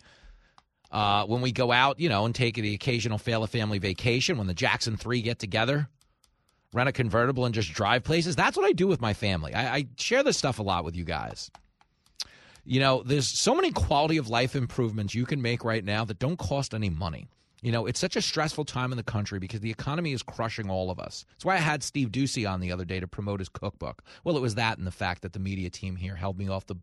uh, 0.89 1.27
when 1.27 1.41
we 1.41 1.51
go 1.51 1.71
out, 1.71 1.99
you 1.99 2.09
know, 2.09 2.25
and 2.25 2.33
take 2.33 2.55
the 2.55 2.73
occasional 2.73 3.19
Failla 3.19 3.47
family 3.47 3.77
vacation 3.77 4.39
when 4.39 4.47
the 4.47 4.55
Jackson 4.55 4.97
Three 4.97 5.21
get 5.21 5.37
together, 5.37 5.87
rent 6.73 6.89
a 6.89 6.91
convertible, 6.91 7.45
and 7.45 7.53
just 7.53 7.71
drive 7.73 8.03
places. 8.03 8.35
That's 8.35 8.57
what 8.57 8.65
I 8.65 8.71
do 8.71 8.87
with 8.87 9.01
my 9.01 9.13
family. 9.13 9.53
I, 9.53 9.75
I 9.75 9.87
share 9.99 10.23
this 10.23 10.35
stuff 10.35 10.57
a 10.57 10.63
lot 10.63 10.83
with 10.83 10.95
you 10.95 11.03
guys. 11.03 11.51
You 12.65 12.79
know, 12.79 13.03
there's 13.03 13.27
so 13.27 13.53
many 13.53 13.71
quality 13.71 14.17
of 14.17 14.27
life 14.27 14.55
improvements 14.55 15.13
you 15.13 15.25
can 15.25 15.41
make 15.41 15.63
right 15.63 15.83
now 15.83 16.03
that 16.05 16.19
don't 16.19 16.37
cost 16.37 16.73
any 16.73 16.89
money. 16.89 17.29
You 17.61 17.71
know, 17.71 17.85
it's 17.85 17.99
such 17.99 18.15
a 18.15 18.21
stressful 18.21 18.65
time 18.65 18.91
in 18.91 18.97
the 18.97 19.03
country 19.03 19.39
because 19.39 19.59
the 19.59 19.71
economy 19.71 20.13
is 20.13 20.21
crushing 20.21 20.69
all 20.69 20.91
of 20.91 20.99
us. 20.99 21.25
That's 21.31 21.45
why 21.45 21.55
I 21.55 21.59
had 21.59 21.83
Steve 21.83 22.09
Doocy 22.09 22.49
on 22.49 22.59
the 22.59 22.71
other 22.71 22.85
day 22.85 22.99
to 22.99 23.07
promote 23.07 23.39
his 23.39 23.49
cookbook. 23.49 24.03
Well, 24.23 24.37
it 24.37 24.41
was 24.41 24.55
that 24.55 24.77
and 24.77 24.85
the 24.85 24.91
fact 24.91 25.21
that 25.21 25.33
the 25.33 25.39
media 25.39 25.69
team 25.69 25.95
here 25.95 26.15
held 26.15 26.37
me 26.37 26.47
off 26.47 26.65
the 26.67 26.75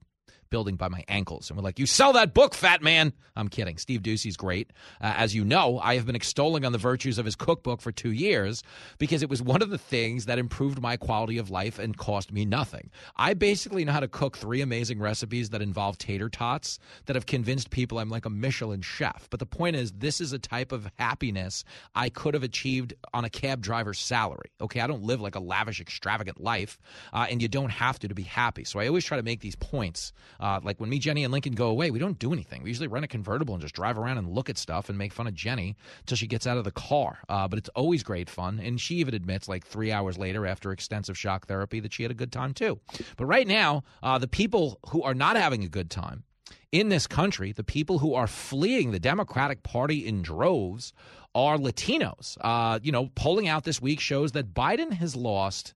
building 0.53 0.77
by 0.77 0.89
my 0.89 1.03
ankles. 1.09 1.51
And 1.51 1.57
we're 1.57 1.65
like, 1.65 1.81
you 1.81 1.87
sell 1.87 2.13
that 2.13 2.33
book, 2.33 2.55
fat 2.55 2.81
man. 2.81 3.13
I'm 3.35 3.49
kidding. 3.49 3.79
Steve 3.79 4.03
Doocy's 4.03 4.37
great. 4.37 4.71
Uh, 5.01 5.15
as 5.17 5.35
you 5.35 5.45
know, 5.45 5.81
I 5.83 5.97
have 5.97 6.07
been 6.07 6.15
extolling 6.15 6.65
on 6.65 6.71
the 6.71 6.79
virtues 6.79 7.19
of 7.19 7.25
his 7.25 7.35
cookbook 7.35 7.81
for 7.81 7.91
two 7.91 8.13
years 8.13 8.63
because 8.99 9.23
it 9.23 9.31
was 9.31 9.43
one 9.43 9.63
of 9.63 9.71
the 9.71 9.79
things 9.79 10.27
that 10.27 10.39
improved 10.39 10.81
my 10.81 10.97
quality 10.97 11.39
of 11.39 11.51
life 11.51 11.81
and 11.81 11.97
cost 11.97 12.31
me 12.31 12.45
nothing. 12.45 12.91
I 13.17 13.35
basically 13.35 13.85
know 13.85 13.93
how 13.93 14.01
to 14.01 14.09
cook 14.09 14.37
three 14.37 14.61
amazing 14.61 15.01
recipes 15.01 15.51
that 15.51 15.63
involve 15.63 15.99
tater 15.99 16.29
tots 16.29 16.79
that 17.07 17.17
have 17.17 17.27
convinced 17.27 17.71
people 17.71 17.99
I'm 17.99 18.11
like 18.11 18.27
a 18.27 18.31
Michelin 18.31 18.83
chef. 18.83 19.29
But 19.31 19.41
the 19.41 19.47
point 19.47 19.75
is, 19.75 19.91
this 19.93 20.21
is 20.21 20.33
a 20.33 20.39
type 20.39 20.71
of 20.71 20.89
happiness 20.99 21.65
I 21.95 22.11
could 22.11 22.35
have 22.35 22.43
achieved 22.43 22.93
on 23.15 23.25
a 23.25 23.31
cab 23.31 23.63
driver's 23.63 23.99
salary. 23.99 24.53
Okay, 24.61 24.81
I 24.81 24.87
don't 24.87 25.03
live 25.03 25.23
like 25.23 25.35
a 25.35 25.41
lavish, 25.41 25.81
extravagant 25.81 26.41
life, 26.41 26.79
uh, 27.15 27.27
and 27.31 27.41
you 27.41 27.49
don't 27.49 27.71
have 27.71 27.99
to 28.01 28.09
to 28.09 28.15
be 28.15 28.23
happy. 28.23 28.65
So 28.65 28.79
I 28.79 28.87
always 28.87 29.07
try 29.07 29.17
to 29.17 29.23
make 29.23 29.41
these 29.41 29.57
points 29.57 30.13
uh, 30.43 30.59
like 30.65 30.81
when 30.81 30.91
me, 30.91 30.99
Jenny, 30.99 31.23
and 31.23 31.33
Lincoln 31.33 31.55
go 31.55 31.69
away, 31.69 31.93
we 31.93 32.01
don't 32.01 32.19
do 32.19 32.33
anything. 32.33 32.65
We 32.65 32.71
usually 32.71 32.89
rent 32.89 33.05
a 33.05 33.09
convertible 33.09 33.55
and 33.55 33.63
just 33.63 33.75
drive 33.75 33.97
around 33.97 34.19
and 34.19 34.29
look 34.29 34.51
at 34.51 34.59
stuff 34.59 34.89
and 34.89 34.99
make 34.99 35.13
fun 35.13 35.29
of 35.29 35.35
Jenny 35.35 35.77
until 36.01 36.17
she 36.17 36.27
gets 36.27 36.49
out 36.49 36.59
of 36.59 36.65
the 36.65 36.73
car. 36.73 37.21
Uh, 37.29 37.47
but 37.47 37.61
it's 37.61 37.69
always 37.71 38.03
great 38.03 38.29
fun. 38.29 38.59
And 38.59 38.81
she 38.81 38.97
even 38.97 39.15
admits, 39.15 39.49
like 39.49 39.65
three 39.65 39.93
hours 39.93 40.19
later, 40.19 40.45
after 40.45 40.73
extensive 40.73 41.17
shock 41.17 41.47
therapy, 41.47 41.79
that 41.79 41.93
she 41.93 42.03
had 42.03 42.11
a 42.11 42.15
good 42.15 42.33
time 42.33 42.55
too. 42.55 42.81
But 43.17 43.27
right 43.27 43.47
now, 43.47 43.85
uh, 44.03 44.19
the 44.19 44.27
people 44.27 44.81
who 44.89 45.03
are 45.05 45.15
not 45.15 45.37
having 45.37 45.63
a 45.63 45.69
good 45.69 45.91
time 45.91 46.25
in 46.73 46.89
this 46.89 47.07
country, 47.07 47.53
the 47.53 47.63
people 47.63 47.99
who 47.99 48.15
are 48.15 48.27
fleeing 48.27 48.91
the 48.91 48.99
Democratic 48.99 49.63
Party 49.63 50.05
in 50.07 50.23
droves 50.23 50.93
are 51.35 51.57
Latinos. 51.57 52.37
Uh, 52.41 52.81
you 52.83 52.91
know, 52.91 53.11
polling 53.15 53.47
out 53.47 53.65
this 53.65 53.81
week 53.81 54.01
shows 54.01 54.33
that 54.33 54.53
Biden 54.53 54.93
has 54.93 55.15
lost 55.15 55.75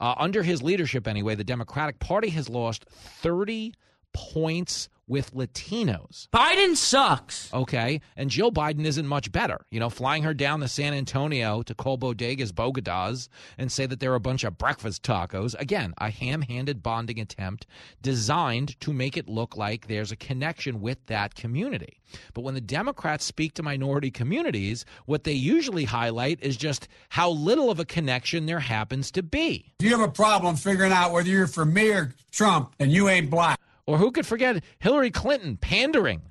uh, 0.00 0.14
under 0.16 0.42
his 0.42 0.62
leadership, 0.62 1.06
anyway, 1.06 1.34
the 1.34 1.44
Democratic 1.44 1.98
Party 1.98 2.30
has 2.30 2.48
lost 2.48 2.84
30 2.90 3.74
points 4.14 4.88
with 5.06 5.34
Latinos. 5.34 6.28
Biden 6.28 6.76
sucks. 6.76 7.52
Okay. 7.52 8.00
And 8.16 8.30
Jill 8.30 8.50
Biden 8.50 8.84
isn't 8.84 9.06
much 9.06 9.30
better. 9.30 9.64
You 9.70 9.80
know, 9.80 9.90
flying 9.90 10.22
her 10.22 10.34
down 10.34 10.60
to 10.60 10.68
San 10.68 10.94
Antonio 10.94 11.62
to 11.62 11.74
call 11.74 11.98
bodegas 11.98 12.52
bogadas 12.52 13.28
and 13.58 13.70
say 13.70 13.86
that 13.86 14.00
they're 14.00 14.14
a 14.14 14.20
bunch 14.20 14.44
of 14.44 14.56
breakfast 14.56 15.02
tacos. 15.02 15.54
Again, 15.58 15.94
a 15.98 16.10
ham 16.10 16.42
handed 16.42 16.82
bonding 16.82 17.20
attempt 17.20 17.66
designed 18.02 18.78
to 18.80 18.92
make 18.92 19.16
it 19.16 19.28
look 19.28 19.56
like 19.56 19.86
there's 19.86 20.12
a 20.12 20.16
connection 20.16 20.80
with 20.80 21.04
that 21.06 21.34
community. 21.34 22.00
But 22.32 22.42
when 22.42 22.54
the 22.54 22.60
Democrats 22.60 23.24
speak 23.24 23.54
to 23.54 23.62
minority 23.62 24.10
communities, 24.10 24.84
what 25.06 25.24
they 25.24 25.32
usually 25.32 25.84
highlight 25.84 26.38
is 26.42 26.56
just 26.56 26.88
how 27.10 27.30
little 27.30 27.70
of 27.70 27.80
a 27.80 27.84
connection 27.84 28.46
there 28.46 28.60
happens 28.60 29.10
to 29.12 29.22
be. 29.22 29.74
If 29.80 29.86
you 29.86 29.96
have 29.98 30.08
a 30.08 30.12
problem 30.12 30.56
figuring 30.56 30.92
out 30.92 31.12
whether 31.12 31.28
you're 31.28 31.46
for 31.46 31.64
me 31.64 31.90
or 31.90 32.14
Trump 32.30 32.74
and 32.78 32.92
you 32.92 33.08
ain't 33.08 33.30
black. 33.30 33.58
Or 33.86 33.98
who 33.98 34.12
could 34.12 34.26
forget 34.26 34.64
Hillary 34.78 35.10
Clinton 35.10 35.56
pandering 35.56 36.22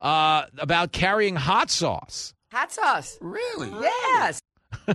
uh, 0.00 0.46
about 0.58 0.92
carrying 0.92 1.36
hot 1.36 1.70
sauce? 1.70 2.34
Hot 2.52 2.72
sauce. 2.72 3.18
Really? 3.20 3.70
Yes. 3.80 4.40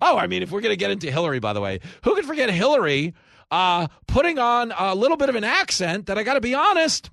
oh, 0.00 0.16
I 0.16 0.26
mean, 0.26 0.42
if 0.42 0.50
we're 0.50 0.60
going 0.60 0.72
to 0.72 0.76
get 0.76 0.90
into 0.90 1.10
Hillary, 1.10 1.40
by 1.40 1.52
the 1.52 1.60
way, 1.60 1.80
who 2.04 2.14
could 2.14 2.24
forget 2.24 2.50
Hillary 2.50 3.14
uh, 3.50 3.88
putting 4.06 4.38
on 4.38 4.72
a 4.76 4.94
little 4.94 5.16
bit 5.16 5.28
of 5.28 5.34
an 5.34 5.44
accent 5.44 6.06
that 6.06 6.18
I 6.18 6.22
got 6.22 6.34
to 6.34 6.40
be 6.40 6.54
honest 6.54 7.10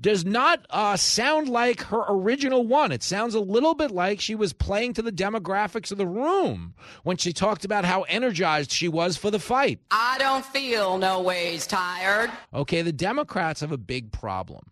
does 0.00 0.24
not 0.24 0.64
uh, 0.70 0.96
sound 0.96 1.48
like 1.48 1.82
her 1.82 2.04
original 2.08 2.66
one. 2.66 2.92
It 2.92 3.02
sounds 3.02 3.34
a 3.34 3.40
little 3.40 3.74
bit 3.74 3.90
like 3.90 4.20
she 4.20 4.34
was 4.34 4.52
playing 4.52 4.94
to 4.94 5.02
the 5.02 5.12
demographics 5.12 5.90
of 5.90 5.98
the 5.98 6.06
room 6.06 6.74
when 7.02 7.16
she 7.16 7.32
talked 7.32 7.64
about 7.64 7.84
how 7.84 8.02
energized 8.02 8.70
she 8.70 8.88
was 8.88 9.16
for 9.16 9.30
the 9.30 9.40
fight. 9.40 9.80
I 9.90 10.16
don't 10.18 10.44
feel 10.44 10.98
no 10.98 11.20
ways 11.20 11.66
tired. 11.66 12.30
Okay, 12.54 12.82
the 12.82 12.92
Democrats 12.92 13.60
have 13.60 13.72
a 13.72 13.78
big 13.78 14.12
problem 14.12 14.70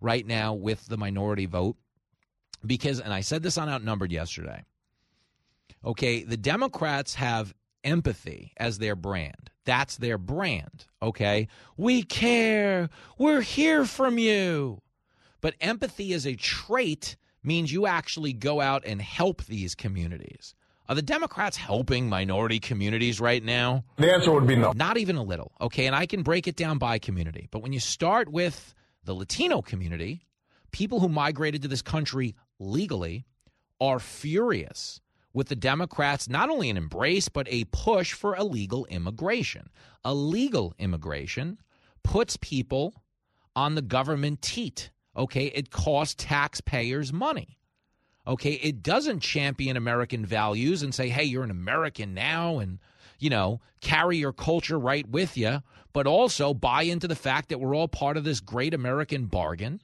right 0.00 0.26
now 0.26 0.52
with 0.52 0.86
the 0.86 0.98
minority 0.98 1.46
vote 1.46 1.76
because, 2.64 3.00
and 3.00 3.12
I 3.14 3.20
said 3.20 3.42
this 3.42 3.56
on 3.56 3.68
Outnumbered 3.68 4.12
yesterday. 4.12 4.64
Okay, 5.84 6.22
the 6.22 6.36
Democrats 6.36 7.14
have 7.14 7.54
empathy 7.86 8.52
as 8.58 8.78
their 8.78 8.96
brand. 8.96 9.50
That's 9.64 9.96
their 9.96 10.18
brand, 10.18 10.86
okay? 11.00 11.48
We 11.76 12.02
care. 12.02 12.90
We're 13.16 13.40
here 13.40 13.86
from 13.86 14.18
you. 14.18 14.82
But 15.40 15.54
empathy 15.60 16.12
as 16.12 16.26
a 16.26 16.34
trait 16.34 17.16
means 17.42 17.72
you 17.72 17.86
actually 17.86 18.32
go 18.32 18.60
out 18.60 18.84
and 18.84 19.00
help 19.00 19.44
these 19.44 19.74
communities. 19.74 20.54
Are 20.88 20.94
the 20.94 21.02
Democrats 21.02 21.56
helping 21.56 22.08
minority 22.08 22.60
communities 22.60 23.20
right 23.20 23.42
now? 23.42 23.84
The 23.96 24.12
answer 24.12 24.32
would 24.32 24.46
be 24.46 24.56
no. 24.56 24.72
Not 24.72 24.98
even 24.98 25.16
a 25.16 25.22
little, 25.22 25.52
okay? 25.60 25.86
And 25.86 25.96
I 25.96 26.06
can 26.06 26.22
break 26.22 26.46
it 26.46 26.56
down 26.56 26.78
by 26.78 26.98
community. 26.98 27.48
But 27.50 27.62
when 27.62 27.72
you 27.72 27.80
start 27.80 28.28
with 28.28 28.74
the 29.04 29.14
Latino 29.14 29.62
community, 29.62 30.26
people 30.70 31.00
who 31.00 31.08
migrated 31.08 31.62
to 31.62 31.68
this 31.68 31.82
country 31.82 32.36
legally 32.58 33.26
are 33.80 33.98
furious 33.98 35.00
with 35.36 35.48
the 35.48 35.54
Democrats 35.54 36.30
not 36.30 36.48
only 36.48 36.70
an 36.70 36.78
embrace, 36.78 37.28
but 37.28 37.46
a 37.50 37.64
push 37.64 38.14
for 38.14 38.34
illegal 38.34 38.86
immigration. 38.86 39.68
Illegal 40.02 40.74
immigration 40.78 41.58
puts 42.02 42.38
people 42.38 43.02
on 43.54 43.74
the 43.74 43.82
government 43.82 44.40
teat. 44.40 44.90
Okay, 45.14 45.48
it 45.48 45.70
costs 45.70 46.14
taxpayers 46.16 47.12
money. 47.12 47.58
Okay, 48.26 48.52
it 48.52 48.82
doesn't 48.82 49.20
champion 49.20 49.76
American 49.76 50.24
values 50.24 50.82
and 50.82 50.94
say, 50.94 51.10
hey, 51.10 51.24
you're 51.24 51.44
an 51.44 51.50
American 51.50 52.14
now 52.14 52.58
and, 52.58 52.78
you 53.18 53.28
know, 53.28 53.60
carry 53.82 54.16
your 54.16 54.32
culture 54.32 54.78
right 54.78 55.06
with 55.06 55.36
you, 55.36 55.62
but 55.92 56.06
also 56.06 56.54
buy 56.54 56.84
into 56.84 57.06
the 57.06 57.14
fact 57.14 57.50
that 57.50 57.60
we're 57.60 57.76
all 57.76 57.88
part 57.88 58.16
of 58.16 58.24
this 58.24 58.40
great 58.40 58.72
American 58.72 59.26
bargain 59.26 59.82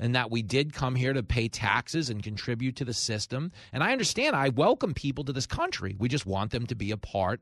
and 0.00 0.14
that 0.16 0.30
we 0.30 0.42
did 0.42 0.72
come 0.72 0.96
here 0.96 1.12
to 1.12 1.22
pay 1.22 1.46
taxes 1.46 2.10
and 2.10 2.22
contribute 2.22 2.74
to 2.76 2.84
the 2.84 2.94
system. 2.94 3.52
And 3.72 3.84
I 3.84 3.92
understand, 3.92 4.34
I 4.34 4.48
welcome 4.48 4.94
people 4.94 5.22
to 5.24 5.32
this 5.32 5.46
country. 5.46 5.94
We 5.98 6.08
just 6.08 6.26
want 6.26 6.50
them 6.50 6.66
to 6.66 6.74
be 6.74 6.90
a 6.90 6.96
part 6.96 7.40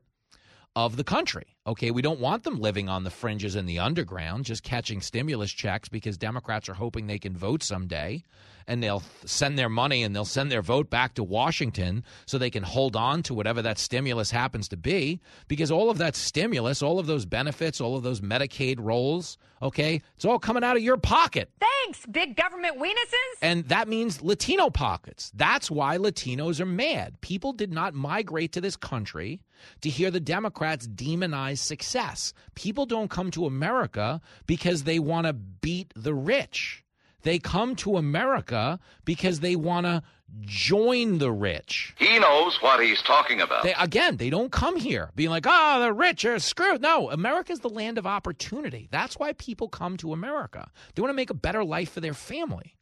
of 0.75 0.95
the 0.97 1.03
country. 1.03 1.55
Okay, 1.67 1.91
we 1.91 2.01
don't 2.01 2.19
want 2.19 2.43
them 2.43 2.59
living 2.59 2.89
on 2.89 3.03
the 3.03 3.09
fringes 3.09 3.55
in 3.55 3.65
the 3.65 3.79
underground, 3.79 4.45
just 4.45 4.63
catching 4.63 5.01
stimulus 5.01 5.51
checks 5.51 5.89
because 5.89 6.17
Democrats 6.17 6.69
are 6.69 6.73
hoping 6.73 7.07
they 7.07 7.19
can 7.19 7.35
vote 7.35 7.61
someday 7.63 8.23
and 8.67 8.83
they'll 8.83 9.03
send 9.25 9.57
their 9.57 9.67
money 9.67 10.03
and 10.03 10.15
they'll 10.15 10.25
send 10.25 10.51
their 10.51 10.61
vote 10.61 10.89
back 10.89 11.15
to 11.15 11.23
Washington 11.23 12.03
so 12.27 12.37
they 12.37 12.51
can 12.51 12.63
hold 12.63 12.95
on 12.95 13.23
to 13.23 13.33
whatever 13.33 13.61
that 13.63 13.79
stimulus 13.79 14.29
happens 14.29 14.67
to 14.69 14.77
be 14.77 15.19
because 15.47 15.71
all 15.71 15.89
of 15.89 15.97
that 15.97 16.15
stimulus, 16.15 16.81
all 16.81 16.99
of 16.99 17.07
those 17.07 17.25
benefits, 17.25 17.81
all 17.81 17.95
of 17.95 18.03
those 18.03 18.21
Medicaid 18.21 18.77
rolls, 18.79 19.37
okay, 19.61 20.01
it's 20.15 20.25
all 20.25 20.39
coming 20.39 20.63
out 20.63 20.77
of 20.77 20.83
your 20.83 20.97
pocket. 20.97 21.51
Thanks, 21.59 22.05
big 22.05 22.35
government 22.35 22.79
weenuses. 22.79 23.39
And 23.41 23.67
that 23.69 23.87
means 23.87 24.21
Latino 24.21 24.69
pockets. 24.69 25.31
That's 25.35 25.71
why 25.71 25.97
Latinos 25.97 26.59
are 26.59 26.65
mad. 26.65 27.19
People 27.21 27.53
did 27.53 27.73
not 27.73 27.95
migrate 27.95 28.51
to 28.51 28.61
this 28.61 28.75
country 28.75 29.41
to 29.81 29.89
hear 29.89 30.11
the 30.11 30.19
Democrats 30.19 30.87
demonize 30.87 31.59
success. 31.59 32.33
People 32.55 32.85
don't 32.85 33.09
come 33.09 33.31
to 33.31 33.45
America 33.45 34.21
because 34.45 34.83
they 34.83 34.99
want 34.99 35.27
to 35.27 35.33
beat 35.33 35.93
the 35.95 36.13
rich. 36.13 36.83
They 37.23 37.39
come 37.39 37.75
to 37.77 37.97
America 37.97 38.79
because 39.03 39.41
they 39.41 39.55
want 39.55 39.85
to 39.85 40.03
join 40.41 41.17
the 41.17 41.31
rich. 41.31 41.95
He 41.97 42.19
knows 42.19 42.61
what 42.61 42.79
he's 42.79 43.01
talking 43.01 43.41
about. 43.41 43.63
They, 43.63 43.73
again, 43.73 44.17
they 44.17 44.29
don't 44.29 44.51
come 44.51 44.77
here 44.77 45.11
being 45.15 45.29
like, 45.29 45.45
oh, 45.47 45.81
the 45.81 45.91
rich 45.91 46.23
are 46.25 46.39
screwed. 46.39 46.81
No, 46.81 47.09
America's 47.09 47.59
the 47.59 47.69
land 47.69 47.97
of 47.97 48.05
opportunity. 48.05 48.87
That's 48.91 49.17
why 49.17 49.33
people 49.33 49.67
come 49.67 49.97
to 49.97 50.13
America. 50.13 50.69
They 50.93 51.01
want 51.01 51.09
to 51.09 51.15
make 51.15 51.29
a 51.29 51.35
better 51.35 51.63
life 51.63 51.91
for 51.91 51.99
their 51.99 52.13
family. 52.13 52.77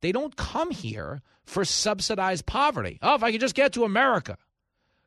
They 0.00 0.12
don't 0.12 0.36
come 0.36 0.70
here 0.70 1.20
for 1.44 1.64
subsidized 1.64 2.46
poverty. 2.46 2.98
Oh, 3.02 3.16
if 3.16 3.22
I 3.22 3.32
could 3.32 3.40
just 3.40 3.54
get 3.54 3.72
to 3.74 3.84
America, 3.84 4.38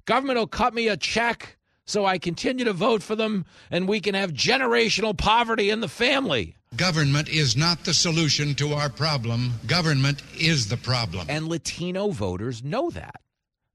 government 0.06 0.40
will 0.40 0.48
cut 0.48 0.74
me 0.74 0.88
a 0.88 0.98
check 0.98 1.58
so 1.86 2.06
I 2.06 2.18
continue 2.18 2.66
to 2.66 2.74
vote 2.74 3.04
for 3.04 3.16
them 3.16 3.46
and 3.70 3.88
we 3.88 4.00
can 4.00 4.16
have 4.16 4.32
generational 4.32 5.18
poverty 5.18 5.70
in 5.70 5.82
the 5.82 5.88
family. 5.88 6.56
Government 6.76 7.30
is 7.30 7.56
not 7.56 7.84
the 7.84 7.94
solution 7.94 8.56
to 8.56 8.74
our 8.74 8.90
problem. 8.90 9.54
Government 9.68 10.24
is 10.40 10.70
the 10.70 10.78
problem. 10.78 11.28
And 11.30 11.48
Latino 11.48 12.10
voters 12.10 12.64
know 12.64 12.90
that. 12.92 13.22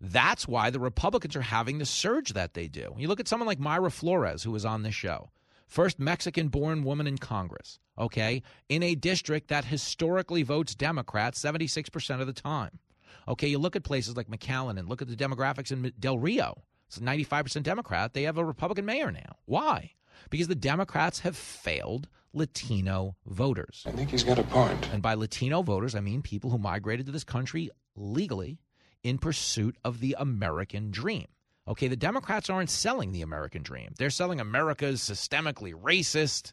That's 0.01 0.49
why 0.49 0.71
the 0.71 0.81
Republicans 0.81 1.37
are 1.37 1.43
having 1.43 1.79
the 1.79 1.87
surge 1.87 2.33
that 2.33 2.55
they 2.55 2.69
do. 2.69 2.95
You 2.97 3.09
look 3.09 3.21
at 3.21 3.29
someone 3.29 3.47
like 3.47 3.59
Mayra 3.59 3.93
Flores, 3.93 4.43
who 4.43 4.53
was 4.53 4.65
on 4.65 4.83
this 4.83 4.95
show, 4.95 5.31
first 5.67 5.99
Mexican 5.99 6.49
born 6.49 6.85
woman 6.85 7.07
in 7.07 7.19
Congress, 7.19 7.79
okay, 7.99 8.43
in 8.69 8.83
a 8.83 8.95
district 8.95 9.49
that 9.49 9.67
historically 9.67 10.43
votes 10.43 10.75
Democrats 10.75 11.43
76% 11.43 12.21
of 12.21 12.27
the 12.27 12.33
time. 12.33 12.79
Okay, 13.27 13.49
you 13.49 13.59
look 13.59 13.77
at 13.77 13.85
places 13.85 14.17
like 14.17 14.29
McAllen 14.29 14.79
and 14.79 14.89
look 14.89 15.03
at 15.03 15.09
the 15.09 15.17
demographics 15.17 15.73
in 15.73 15.93
Del 15.99 16.19
Rio. 16.19 16.63
It's 16.87 16.99
95% 16.99 17.63
Democrat. 17.63 18.15
They 18.15 18.23
have 18.23 18.39
a 18.39 18.45
Republican 18.45 18.87
mayor 18.87 19.11
now. 19.13 19.37
Why? 19.45 19.93
because 20.31 20.49
the 20.49 20.55
Democrats 20.55 21.21
have 21.21 21.37
failed 21.37 22.09
Latino 22.33 23.17
voters. 23.27 23.85
I 23.87 23.93
think 23.93 24.11
he's 24.11 24.25
got 24.25 24.39
a 24.39 24.43
point. 24.45 24.89
And 24.93 25.03
by 25.03 25.15
Latino 25.15 25.63
voters, 25.63 25.95
I 25.95 26.01
mean 26.01 26.23
people 26.23 26.51
who 26.51 26.59
migrated 26.59 27.07
to 27.07 27.13
this 27.13 27.25
country 27.25 27.71
legally 27.97 28.59
in 29.03 29.19
pursuit 29.19 29.77
of 29.85 30.01
the 30.01 30.17
American 30.19 30.91
dream. 30.91 31.27
Okay, 31.67 31.89
the 31.89 31.97
Democrats 31.97 32.49
aren't 32.49 32.71
selling 32.71 33.13
the 33.13 33.23
American 33.23 33.63
dream. 33.63 33.93
They're 33.99 34.11
selling 34.11 34.41
America's 34.41 35.01
systemically 35.01 35.75
racist. 35.75 36.53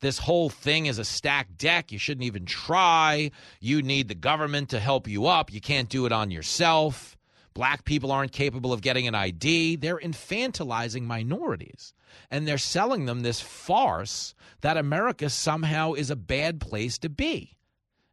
This 0.00 0.18
whole 0.18 0.48
thing 0.48 0.86
is 0.86 0.98
a 0.98 1.04
stacked 1.04 1.58
deck. 1.58 1.92
You 1.92 1.98
shouldn't 1.98 2.24
even 2.24 2.44
try. 2.44 3.30
You 3.60 3.82
need 3.82 4.08
the 4.08 4.14
government 4.14 4.70
to 4.70 4.80
help 4.80 5.08
you 5.08 5.26
up. 5.26 5.52
You 5.52 5.60
can't 5.60 5.88
do 5.88 6.06
it 6.06 6.12
on 6.12 6.30
yourself. 6.30 7.16
Black 7.54 7.84
people 7.84 8.12
aren't 8.12 8.32
capable 8.32 8.72
of 8.72 8.82
getting 8.82 9.08
an 9.08 9.14
ID. 9.16 9.76
They're 9.76 9.98
infantilizing 9.98 11.02
minorities. 11.02 11.92
And 12.30 12.46
they're 12.46 12.58
selling 12.58 13.06
them 13.06 13.20
this 13.20 13.40
farce 13.40 14.34
that 14.60 14.76
America 14.76 15.28
somehow 15.28 15.94
is 15.94 16.10
a 16.10 16.16
bad 16.16 16.60
place 16.60 16.98
to 16.98 17.08
be. 17.08 17.58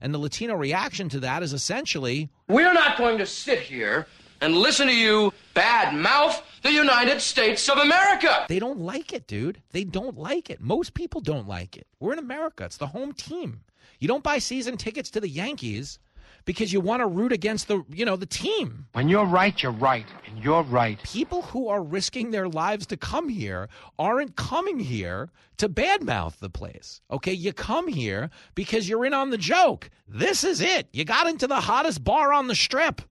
And 0.01 0.13
the 0.13 0.17
Latino 0.17 0.55
reaction 0.55 1.09
to 1.09 1.19
that 1.21 1.43
is 1.43 1.53
essentially 1.53 2.29
We're 2.47 2.73
not 2.73 2.97
going 2.97 3.17
to 3.19 3.25
sit 3.25 3.59
here 3.59 4.07
and 4.41 4.55
listen 4.55 4.87
to 4.87 4.95
you 4.95 5.33
bad 5.53 5.93
mouth 5.93 6.41
the 6.61 6.71
United 6.71 7.21
States 7.21 7.69
of 7.69 7.77
America. 7.77 8.45
They 8.49 8.59
don't 8.59 8.79
like 8.79 9.13
it, 9.13 9.27
dude. 9.27 9.61
They 9.71 9.83
don't 9.83 10.17
like 10.17 10.49
it. 10.49 10.59
Most 10.59 10.93
people 10.93 11.21
don't 11.21 11.47
like 11.47 11.77
it. 11.77 11.87
We're 11.99 12.13
in 12.13 12.19
America, 12.19 12.65
it's 12.65 12.77
the 12.77 12.87
home 12.87 13.13
team. 13.13 13.61
You 13.99 14.07
don't 14.07 14.23
buy 14.23 14.39
season 14.39 14.77
tickets 14.77 15.09
to 15.11 15.21
the 15.21 15.29
Yankees 15.29 15.99
because 16.45 16.71
you 16.71 16.79
want 16.79 17.01
to 17.01 17.07
root 17.07 17.31
against 17.31 17.67
the, 17.67 17.83
you 17.89 18.05
know, 18.05 18.15
the 18.15 18.25
team. 18.25 18.85
When 18.93 19.09
you're 19.09 19.25
right, 19.25 19.61
you're 19.61 19.71
right, 19.71 20.05
and 20.27 20.43
you're 20.43 20.63
right. 20.63 21.01
People 21.03 21.41
who 21.43 21.67
are 21.67 21.81
risking 21.81 22.31
their 22.31 22.47
lives 22.47 22.85
to 22.87 22.97
come 22.97 23.29
here 23.29 23.67
aren't 23.97 24.35
coming 24.35 24.79
here 24.79 25.29
to 25.57 25.67
badmouth 25.69 26.37
the 26.39 26.49
place. 26.49 27.01
Okay, 27.11 27.33
you 27.33 27.53
come 27.53 27.87
here 27.87 28.29
because 28.53 28.87
you're 28.87 29.05
in 29.05 29.13
on 29.13 29.31
the 29.31 29.37
joke. 29.37 29.89
This 30.07 30.43
is 30.43 30.61
it. 30.61 30.87
You 30.93 31.03
got 31.05 31.27
into 31.27 31.47
the 31.47 31.59
hottest 31.61 32.03
bar 32.03 32.31
on 32.31 32.47
the 32.47 32.55
strip. 32.55 33.01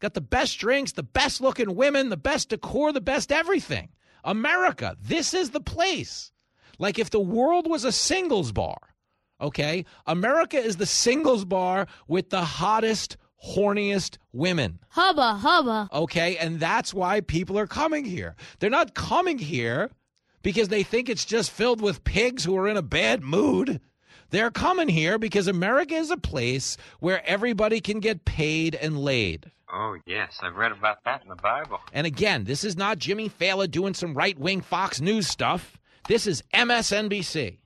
Got 0.00 0.14
the 0.14 0.20
best 0.20 0.58
drinks, 0.58 0.92
the 0.92 1.02
best 1.02 1.40
looking 1.40 1.74
women, 1.74 2.10
the 2.10 2.16
best 2.16 2.50
decor, 2.50 2.92
the 2.92 3.00
best 3.00 3.32
everything. 3.32 3.88
America, 4.24 4.96
this 5.00 5.32
is 5.32 5.50
the 5.50 5.60
place. 5.60 6.32
Like 6.78 6.98
if 6.98 7.10
the 7.10 7.20
world 7.20 7.70
was 7.70 7.84
a 7.84 7.92
singles 7.92 8.52
bar, 8.52 8.76
okay? 9.40 9.84
America 10.06 10.58
is 10.58 10.76
the 10.76 10.86
singles 10.86 11.44
bar 11.44 11.86
with 12.06 12.30
the 12.30 12.44
hottest, 12.44 13.16
horniest 13.42 14.18
women. 14.32 14.80
Hubba, 14.90 15.34
hubba. 15.34 15.88
Okay, 15.92 16.36
and 16.36 16.60
that's 16.60 16.92
why 16.92 17.20
people 17.20 17.58
are 17.58 17.66
coming 17.66 18.04
here. 18.04 18.34
They're 18.58 18.68
not 18.68 18.94
coming 18.94 19.38
here 19.38 19.90
because 20.42 20.68
they 20.68 20.82
think 20.82 21.08
it's 21.08 21.24
just 21.24 21.50
filled 21.50 21.80
with 21.80 22.04
pigs 22.04 22.44
who 22.44 22.56
are 22.56 22.68
in 22.68 22.76
a 22.76 22.82
bad 22.82 23.22
mood. 23.22 23.80
They're 24.30 24.50
coming 24.50 24.88
here 24.88 25.18
because 25.18 25.46
America 25.46 25.94
is 25.94 26.10
a 26.10 26.16
place 26.16 26.76
where 27.00 27.26
everybody 27.26 27.80
can 27.80 28.00
get 28.00 28.24
paid 28.24 28.74
and 28.74 28.98
laid. 28.98 29.50
Oh, 29.72 29.96
yes, 30.06 30.38
I've 30.42 30.56
read 30.56 30.72
about 30.72 31.02
that 31.04 31.22
in 31.22 31.28
the 31.28 31.34
Bible. 31.36 31.80
And 31.92 32.06
again, 32.06 32.44
this 32.44 32.62
is 32.62 32.76
not 32.76 32.98
Jimmy 32.98 33.28
Failla 33.28 33.68
doing 33.68 33.94
some 33.94 34.14
right 34.14 34.38
wing 34.38 34.60
Fox 34.60 35.00
News 35.00 35.26
stuff. 35.26 35.78
This 36.08 36.26
is 36.26 36.42
MSNBC. 36.54 37.58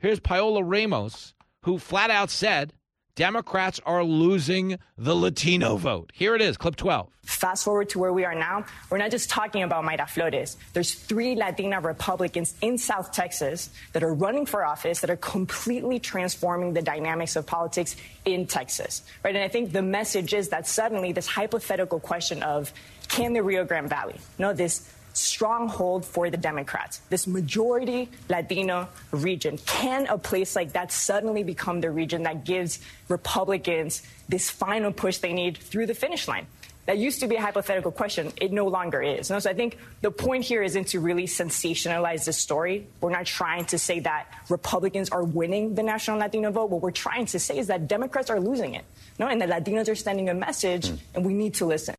Here's 0.00 0.20
Paola 0.20 0.64
Ramos, 0.64 1.34
who 1.62 1.78
flat 1.78 2.10
out 2.10 2.30
said 2.30 2.72
Democrats 3.18 3.80
are 3.84 4.04
losing 4.04 4.78
the 4.96 5.12
Latino 5.12 5.76
vote. 5.76 6.12
Here 6.14 6.36
it 6.36 6.40
is, 6.40 6.56
clip 6.56 6.76
12. 6.76 7.10
Fast 7.24 7.64
forward 7.64 7.88
to 7.88 7.98
where 7.98 8.12
we 8.12 8.24
are 8.24 8.34
now, 8.36 8.64
we're 8.90 8.98
not 8.98 9.10
just 9.10 9.28
talking 9.28 9.64
about 9.64 9.84
Mayra 9.84 10.08
Flores. 10.08 10.56
There's 10.72 10.94
three 10.94 11.34
Latina 11.34 11.80
Republicans 11.80 12.54
in 12.62 12.78
South 12.78 13.10
Texas 13.10 13.70
that 13.92 14.04
are 14.04 14.14
running 14.14 14.46
for 14.46 14.64
office 14.64 15.00
that 15.00 15.10
are 15.10 15.16
completely 15.16 15.98
transforming 15.98 16.74
the 16.74 16.80
dynamics 16.80 17.34
of 17.34 17.44
politics 17.44 17.96
in 18.24 18.46
Texas. 18.46 19.02
Right? 19.24 19.34
And 19.34 19.42
I 19.42 19.48
think 19.48 19.72
the 19.72 19.82
message 19.82 20.32
is 20.32 20.50
that 20.50 20.68
suddenly 20.68 21.10
this 21.10 21.26
hypothetical 21.26 21.98
question 21.98 22.44
of 22.44 22.72
can 23.08 23.32
the 23.32 23.42
Rio 23.42 23.64
Grande 23.64 23.88
Valley, 23.88 24.20
no, 24.38 24.52
this 24.52 24.88
stronghold 25.18 26.04
for 26.04 26.30
the 26.30 26.36
Democrats, 26.36 27.00
this 27.10 27.26
majority 27.26 28.08
Latino 28.28 28.88
region. 29.10 29.58
Can 29.66 30.06
a 30.06 30.18
place 30.18 30.56
like 30.56 30.72
that 30.72 30.92
suddenly 30.92 31.42
become 31.42 31.80
the 31.80 31.90
region 31.90 32.22
that 32.22 32.44
gives 32.44 32.78
Republicans 33.08 34.02
this 34.28 34.50
final 34.50 34.92
push 34.92 35.18
they 35.18 35.32
need 35.32 35.58
through 35.58 35.86
the 35.86 35.94
finish 35.94 36.28
line? 36.28 36.46
That 36.86 36.96
used 36.96 37.20
to 37.20 37.26
be 37.26 37.36
a 37.36 37.40
hypothetical 37.42 37.92
question. 37.92 38.32
It 38.40 38.50
no 38.50 38.66
longer 38.66 39.02
is. 39.02 39.28
No, 39.28 39.38
so 39.40 39.50
I 39.50 39.52
think 39.52 39.76
the 40.00 40.10
point 40.10 40.42
here 40.42 40.62
isn't 40.62 40.88
to 40.88 41.00
really 41.00 41.24
sensationalize 41.24 42.24
this 42.24 42.38
story. 42.38 42.86
We're 43.02 43.10
not 43.10 43.26
trying 43.26 43.66
to 43.66 43.78
say 43.78 44.00
that 44.00 44.26
Republicans 44.48 45.10
are 45.10 45.22
winning 45.22 45.74
the 45.74 45.82
national 45.82 46.16
Latino 46.16 46.50
vote. 46.50 46.70
What 46.70 46.80
we're 46.80 46.90
trying 46.90 47.26
to 47.26 47.38
say 47.38 47.58
is 47.58 47.66
that 47.66 47.88
Democrats 47.88 48.30
are 48.30 48.40
losing 48.40 48.74
it. 48.74 48.86
No, 49.18 49.26
and 49.26 49.38
the 49.38 49.44
Latinos 49.44 49.90
are 49.90 49.94
sending 49.94 50.30
a 50.30 50.34
message, 50.34 50.88
hmm. 50.88 50.96
and 51.14 51.26
we 51.26 51.34
need 51.34 51.52
to 51.56 51.66
listen. 51.66 51.94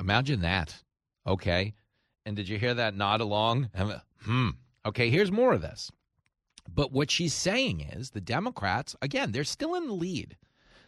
Imagine 0.00 0.40
that. 0.40 0.74
Okay. 1.26 1.74
And 2.26 2.36
did 2.36 2.48
you 2.48 2.58
hear 2.58 2.74
that 2.74 2.94
nod 2.94 3.22
along? 3.22 3.70
Hmm. 4.24 4.48
Okay, 4.84 5.08
here's 5.08 5.30
more 5.30 5.52
of 5.52 5.62
this. 5.62 5.92
But 6.68 6.90
what 6.90 7.12
she's 7.12 7.32
saying 7.32 7.80
is 7.80 8.10
the 8.10 8.20
Democrats, 8.20 8.96
again, 9.00 9.30
they're 9.30 9.44
still 9.44 9.76
in 9.76 9.86
the 9.86 9.92
lead. 9.92 10.36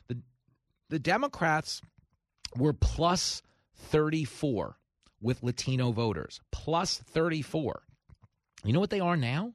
The 0.09 0.19
the 0.89 0.99
Democrats 0.99 1.81
were 2.57 2.73
plus 2.73 3.43
34 3.77 4.77
with 5.21 5.45
Latino 5.45 5.93
voters. 5.93 6.41
Plus 6.51 6.99
34. 6.99 7.83
You 8.65 8.73
know 8.73 8.81
what 8.81 8.91
they 8.91 8.99
are 8.99 9.17
now? 9.17 9.53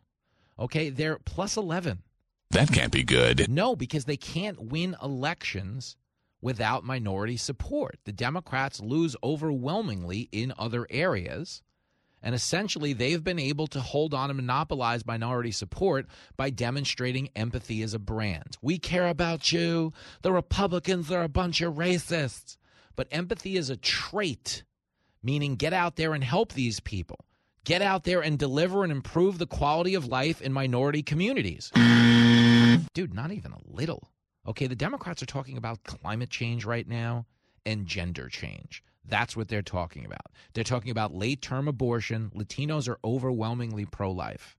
Okay, 0.58 0.89
they're 0.89 1.19
plus 1.19 1.58
11. 1.58 2.04
That 2.52 2.72
can't 2.72 2.93
be 2.93 3.04
good. 3.04 3.50
No, 3.50 3.76
because 3.76 4.06
they 4.06 4.15
can't 4.15 4.62
win 4.72 4.96
elections 5.04 5.98
without 6.41 6.84
minority 6.86 7.36
support. 7.38 7.98
The 8.06 8.12
Democrats 8.12 8.80
lose 8.80 9.15
overwhelmingly 9.24 10.30
in 10.32 10.54
other 10.58 10.88
areas. 10.89 11.62
And 12.23 12.33
essentially, 12.33 12.93
they've 12.93 13.23
been 13.23 13.38
able 13.38 13.67
to 13.67 13.81
hold 13.81 14.13
on 14.13 14.29
and 14.29 14.38
monopolize 14.38 15.05
minority 15.05 15.51
support 15.51 16.07
by 16.38 16.49
demonstrating 16.49 17.29
empathy 17.36 17.83
as 17.83 17.93
a 17.93 17.99
brand. 17.99 18.57
We 18.62 18.79
care 18.79 19.09
about 19.09 19.51
you. 19.51 19.91
The 20.21 20.31
Republicans 20.31 21.12
are 21.12 21.23
a 21.23 21.29
bunch 21.29 21.62
of 21.62 21.73
racists. 21.73 22.57
But 22.95 23.09
empathy 23.12 23.57
is 23.57 23.69
a 23.69 23.75
trait, 23.75 24.63
meaning 25.21 25.55
get 25.55 25.73
out 25.73 25.97
there 25.97 26.13
and 26.13 26.23
help 26.23 26.53
these 26.53 26.79
people. 26.79 27.19
Get 27.65 27.81
out 27.81 28.03
there 28.03 28.21
and 28.21 28.38
deliver 28.39 28.83
and 28.83 28.91
improve 28.91 29.38
the 29.38 29.47
quality 29.47 29.95
of 29.95 30.05
life 30.05 30.41
in 30.41 30.53
minority 30.53 31.03
communities. 31.03 31.71
Dude, 32.93 33.13
not 33.13 33.31
even 33.31 33.51
a 33.51 33.59
little. 33.65 34.09
Okay, 34.47 34.67
the 34.67 34.75
Democrats 34.75 35.23
are 35.23 35.27
talking 35.27 35.57
about 35.57 35.83
climate 35.83 36.29
change 36.29 36.65
right 36.65 36.88
now 36.88 37.25
and 37.65 37.86
gender 37.86 38.27
change. 38.29 38.83
That's 39.05 39.35
what 39.35 39.47
they're 39.47 39.61
talking 39.61 40.05
about. 40.05 40.31
They're 40.53 40.63
talking 40.63 40.91
about 40.91 41.13
late 41.13 41.41
term 41.41 41.67
abortion. 41.67 42.31
Latinos 42.35 42.87
are 42.87 42.99
overwhelmingly 43.03 43.85
pro 43.85 44.11
life. 44.11 44.57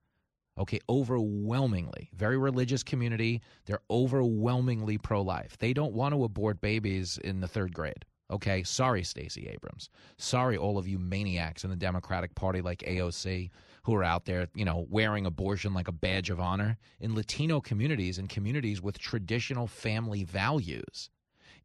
Okay, 0.57 0.79
overwhelmingly. 0.89 2.11
Very 2.15 2.39
religious 2.39 2.85
community. 2.85 3.43
They're 3.67 3.83
overwhelmingly 3.91 4.99
pro 4.99 5.23
life. 5.23 5.59
They 5.59 5.73
don't 5.73 5.95
want 5.95 6.15
to 6.15 6.23
abort 6.23 6.61
babies 6.61 7.19
in 7.25 7.41
the 7.41 7.49
third 7.49 7.75
grade. 7.75 8.05
Okay, 8.31 8.63
sorry, 8.63 9.03
Stacey 9.03 9.49
Abrams. 9.49 9.91
Sorry, 10.17 10.57
all 10.57 10.79
of 10.79 10.89
you 10.89 10.99
maniacs 10.99 11.65
in 11.65 11.71
the 11.71 11.77
Democratic 11.77 12.35
Party 12.35 12.63
like 12.63 12.79
AOC 12.81 13.51
who 13.83 13.95
are 13.95 14.05
out 14.05 14.25
there, 14.25 14.49
you 14.55 14.65
know, 14.65 14.87
wearing 14.89 15.27
abortion 15.27 15.75
like 15.75 15.89
a 15.89 15.93
badge 15.93 16.31
of 16.31 16.41
honor. 16.41 16.79
In 17.01 17.15
Latino 17.15 17.61
communities 17.61 18.19
in 18.19 18.29
communities 18.29 18.81
with 18.81 18.99
traditional 18.99 19.67
family 19.67 20.25
values, 20.25 21.11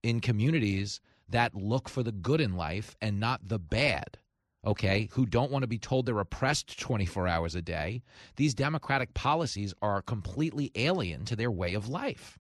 in 0.04 0.20
communities 0.20 1.00
that 1.30 1.56
look 1.56 1.90
for 1.90 2.04
the 2.04 2.12
good 2.12 2.42
in 2.42 2.56
life 2.56 2.96
and 3.02 3.20
not 3.20 3.48
the 3.48 3.60
bad, 3.60 4.18
okay, 4.66 5.10
who 5.14 5.26
don't 5.26 5.52
want 5.52 5.64
to 5.64 5.68
be 5.68 5.78
told 5.78 6.06
they're 6.06 6.20
oppressed 6.20 6.80
24 6.80 7.28
hours 7.28 7.56
a 7.56 7.62
day, 7.62 8.02
these 8.36 8.54
democratic 8.54 9.14
policies 9.14 9.74
are 9.82 10.02
completely 10.02 10.72
alien 10.76 11.26
to 11.26 11.36
their 11.36 11.52
way 11.52 11.74
of 11.74 11.88
life. 11.88 12.38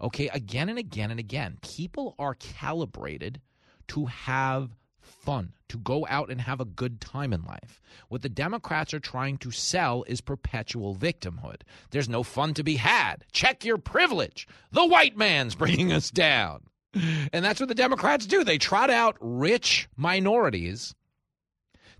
Okay, 0.00 0.28
again 0.28 0.68
and 0.68 0.78
again 0.78 1.10
and 1.10 1.18
again, 1.18 1.58
people 1.60 2.14
are 2.18 2.34
calibrated 2.34 3.40
to 3.88 4.06
have 4.06 4.76
fun, 5.00 5.52
to 5.68 5.78
go 5.78 6.06
out 6.08 6.30
and 6.30 6.40
have 6.40 6.60
a 6.60 6.66
good 6.66 7.00
time 7.00 7.32
in 7.32 7.44
life. 7.44 7.80
What 8.08 8.22
the 8.22 8.28
Democrats 8.28 8.94
are 8.94 9.00
trying 9.00 9.38
to 9.38 9.50
sell 9.50 10.04
is 10.06 10.20
perpetual 10.20 10.94
victimhood. 10.94 11.62
There's 11.90 12.08
no 12.08 12.22
fun 12.22 12.54
to 12.54 12.62
be 12.62 12.76
had. 12.76 13.24
Check 13.32 13.64
your 13.64 13.78
privilege. 13.78 14.46
The 14.70 14.86
white 14.86 15.16
man's 15.16 15.54
bringing 15.54 15.92
us 15.92 16.10
down. 16.10 16.64
And 16.94 17.44
that's 17.44 17.60
what 17.60 17.68
the 17.68 17.74
Democrats 17.74 18.26
do. 18.26 18.44
They 18.44 18.58
trot 18.58 18.90
out 18.90 19.16
rich 19.20 19.88
minorities 19.96 20.94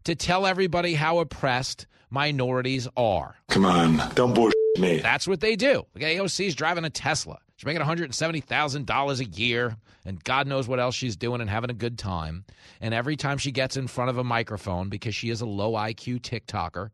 to 0.04 0.14
tell 0.14 0.46
everybody 0.46 0.94
how 0.94 1.18
oppressed 1.18 1.86
minorities 2.10 2.88
are. 2.96 3.36
Come 3.48 3.66
on, 3.66 4.00
don't 4.14 4.34
bullshit 4.34 4.56
me. 4.78 4.98
That's 4.98 5.28
what 5.28 5.40
they 5.40 5.56
do. 5.56 5.84
The 5.94 6.04
AOC's 6.04 6.54
driving 6.54 6.84
a 6.84 6.90
Tesla. 6.90 7.38
She's 7.56 7.66
making 7.66 7.82
$170,000 7.82 9.20
a 9.20 9.24
year, 9.24 9.76
and 10.04 10.22
God 10.22 10.46
knows 10.46 10.68
what 10.68 10.78
else 10.78 10.94
she's 10.94 11.16
doing 11.16 11.40
and 11.40 11.50
having 11.50 11.70
a 11.70 11.74
good 11.74 11.98
time. 11.98 12.44
And 12.80 12.94
every 12.94 13.16
time 13.16 13.36
she 13.36 13.50
gets 13.50 13.76
in 13.76 13.88
front 13.88 14.10
of 14.10 14.18
a 14.18 14.24
microphone, 14.24 14.88
because 14.88 15.14
she 15.14 15.28
is 15.28 15.40
a 15.40 15.46
low 15.46 15.72
IQ 15.72 16.20
TikToker, 16.20 16.90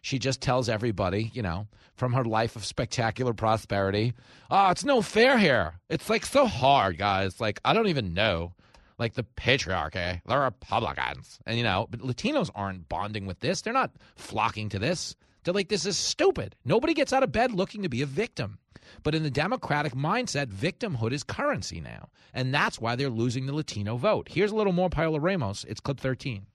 She 0.00 0.18
just 0.18 0.40
tells 0.40 0.68
everybody, 0.68 1.30
you 1.34 1.42
know, 1.42 1.66
from 1.96 2.12
her 2.12 2.24
life 2.24 2.56
of 2.56 2.64
spectacular 2.64 3.34
prosperity, 3.34 4.14
oh, 4.50 4.70
it's 4.70 4.84
no 4.84 5.02
fair 5.02 5.38
here. 5.38 5.74
It's 5.88 6.08
like 6.08 6.24
so 6.24 6.46
hard, 6.46 6.98
guys. 6.98 7.40
Like, 7.40 7.60
I 7.64 7.72
don't 7.72 7.88
even 7.88 8.14
know. 8.14 8.54
Like 8.98 9.14
the 9.14 9.26
patriarchy, 9.36 10.20
the 10.26 10.38
Republicans. 10.38 11.38
And, 11.46 11.56
you 11.56 11.62
know, 11.62 11.86
but 11.90 12.00
Latinos 12.00 12.50
aren't 12.54 12.88
bonding 12.88 13.26
with 13.26 13.38
this. 13.40 13.62
They're 13.62 13.72
not 13.72 13.92
flocking 14.16 14.68
to 14.70 14.78
this. 14.78 15.14
They're 15.44 15.54
like, 15.54 15.68
this 15.68 15.86
is 15.86 15.96
stupid. 15.96 16.56
Nobody 16.64 16.94
gets 16.94 17.12
out 17.12 17.22
of 17.22 17.30
bed 17.30 17.52
looking 17.52 17.82
to 17.82 17.88
be 17.88 18.02
a 18.02 18.06
victim. 18.06 18.58
But 19.02 19.14
in 19.14 19.22
the 19.22 19.30
Democratic 19.30 19.94
mindset, 19.94 20.46
victimhood 20.46 21.12
is 21.12 21.22
currency 21.22 21.80
now. 21.80 22.08
And 22.34 22.52
that's 22.52 22.80
why 22.80 22.96
they're 22.96 23.08
losing 23.08 23.46
the 23.46 23.54
Latino 23.54 23.96
vote. 23.96 24.28
Here's 24.30 24.50
a 24.50 24.56
little 24.56 24.72
more 24.72 24.90
Paola 24.90 25.20
Ramos. 25.20 25.64
It's 25.64 25.80
clip 25.80 26.00
13. 26.00 26.46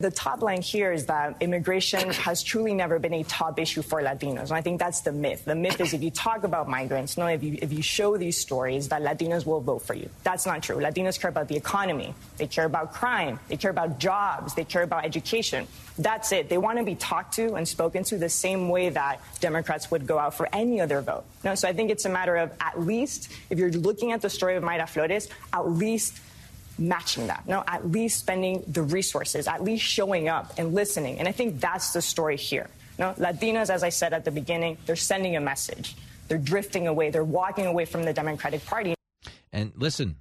The 0.00 0.10
top 0.10 0.42
line 0.42 0.60
here 0.60 0.92
is 0.92 1.06
that 1.06 1.36
immigration 1.40 2.10
has 2.10 2.42
truly 2.42 2.74
never 2.74 2.98
been 2.98 3.14
a 3.14 3.22
top 3.22 3.60
issue 3.60 3.80
for 3.80 4.02
Latinos. 4.02 4.48
And 4.48 4.54
I 4.54 4.60
think 4.60 4.80
that's 4.80 5.02
the 5.02 5.12
myth. 5.12 5.44
The 5.44 5.54
myth 5.54 5.80
is 5.80 5.94
if 5.94 6.02
you 6.02 6.10
talk 6.10 6.42
about 6.42 6.68
migrants, 6.68 7.16
no, 7.16 7.28
if 7.28 7.44
you, 7.44 7.56
if 7.62 7.72
you 7.72 7.80
show 7.80 8.16
these 8.16 8.36
stories, 8.36 8.88
that 8.88 9.02
Latinos 9.02 9.46
will 9.46 9.60
vote 9.60 9.82
for 9.82 9.94
you. 9.94 10.10
That's 10.24 10.46
not 10.46 10.64
true. 10.64 10.78
Latinos 10.78 11.20
care 11.20 11.28
about 11.28 11.46
the 11.46 11.54
economy. 11.54 12.12
They 12.38 12.48
care 12.48 12.64
about 12.64 12.92
crime. 12.92 13.38
They 13.46 13.56
care 13.56 13.70
about 13.70 14.00
jobs. 14.00 14.54
They 14.54 14.64
care 14.64 14.82
about 14.82 15.04
education. 15.04 15.68
That's 15.96 16.32
it. 16.32 16.48
They 16.48 16.58
want 16.58 16.78
to 16.78 16.84
be 16.84 16.96
talked 16.96 17.34
to 17.34 17.54
and 17.54 17.66
spoken 17.66 18.02
to 18.04 18.18
the 18.18 18.28
same 18.28 18.68
way 18.68 18.88
that 18.88 19.20
Democrats 19.38 19.92
would 19.92 20.08
go 20.08 20.18
out 20.18 20.34
for 20.34 20.48
any 20.52 20.80
other 20.80 21.02
vote. 21.02 21.24
No, 21.44 21.54
so 21.54 21.68
I 21.68 21.72
think 21.72 21.92
it's 21.92 22.04
a 22.04 22.10
matter 22.10 22.34
of 22.34 22.50
at 22.60 22.80
least, 22.80 23.30
if 23.48 23.60
you're 23.60 23.70
looking 23.70 24.10
at 24.10 24.22
the 24.22 24.28
story 24.28 24.56
of 24.56 24.64
Mayra 24.64 24.88
Flores, 24.88 25.28
at 25.52 25.68
least 25.68 26.20
matching 26.78 27.26
that. 27.28 27.46
No, 27.46 27.64
at 27.66 27.90
least 27.90 28.20
spending 28.20 28.62
the 28.66 28.82
resources, 28.82 29.46
at 29.46 29.62
least 29.62 29.84
showing 29.84 30.28
up 30.28 30.52
and 30.58 30.74
listening. 30.74 31.18
And 31.18 31.28
I 31.28 31.32
think 31.32 31.60
that's 31.60 31.92
the 31.92 32.02
story 32.02 32.36
here. 32.36 32.68
No, 32.98 33.12
Latinas, 33.14 33.70
as 33.70 33.82
I 33.82 33.88
said 33.88 34.12
at 34.12 34.24
the 34.24 34.30
beginning, 34.30 34.78
they're 34.86 34.96
sending 34.96 35.36
a 35.36 35.40
message. 35.40 35.96
They're 36.28 36.38
drifting 36.38 36.86
away. 36.86 37.10
They're 37.10 37.24
walking 37.24 37.66
away 37.66 37.84
from 37.84 38.04
the 38.04 38.12
Democratic 38.12 38.64
Party. 38.64 38.94
And 39.52 39.72
listen. 39.76 40.16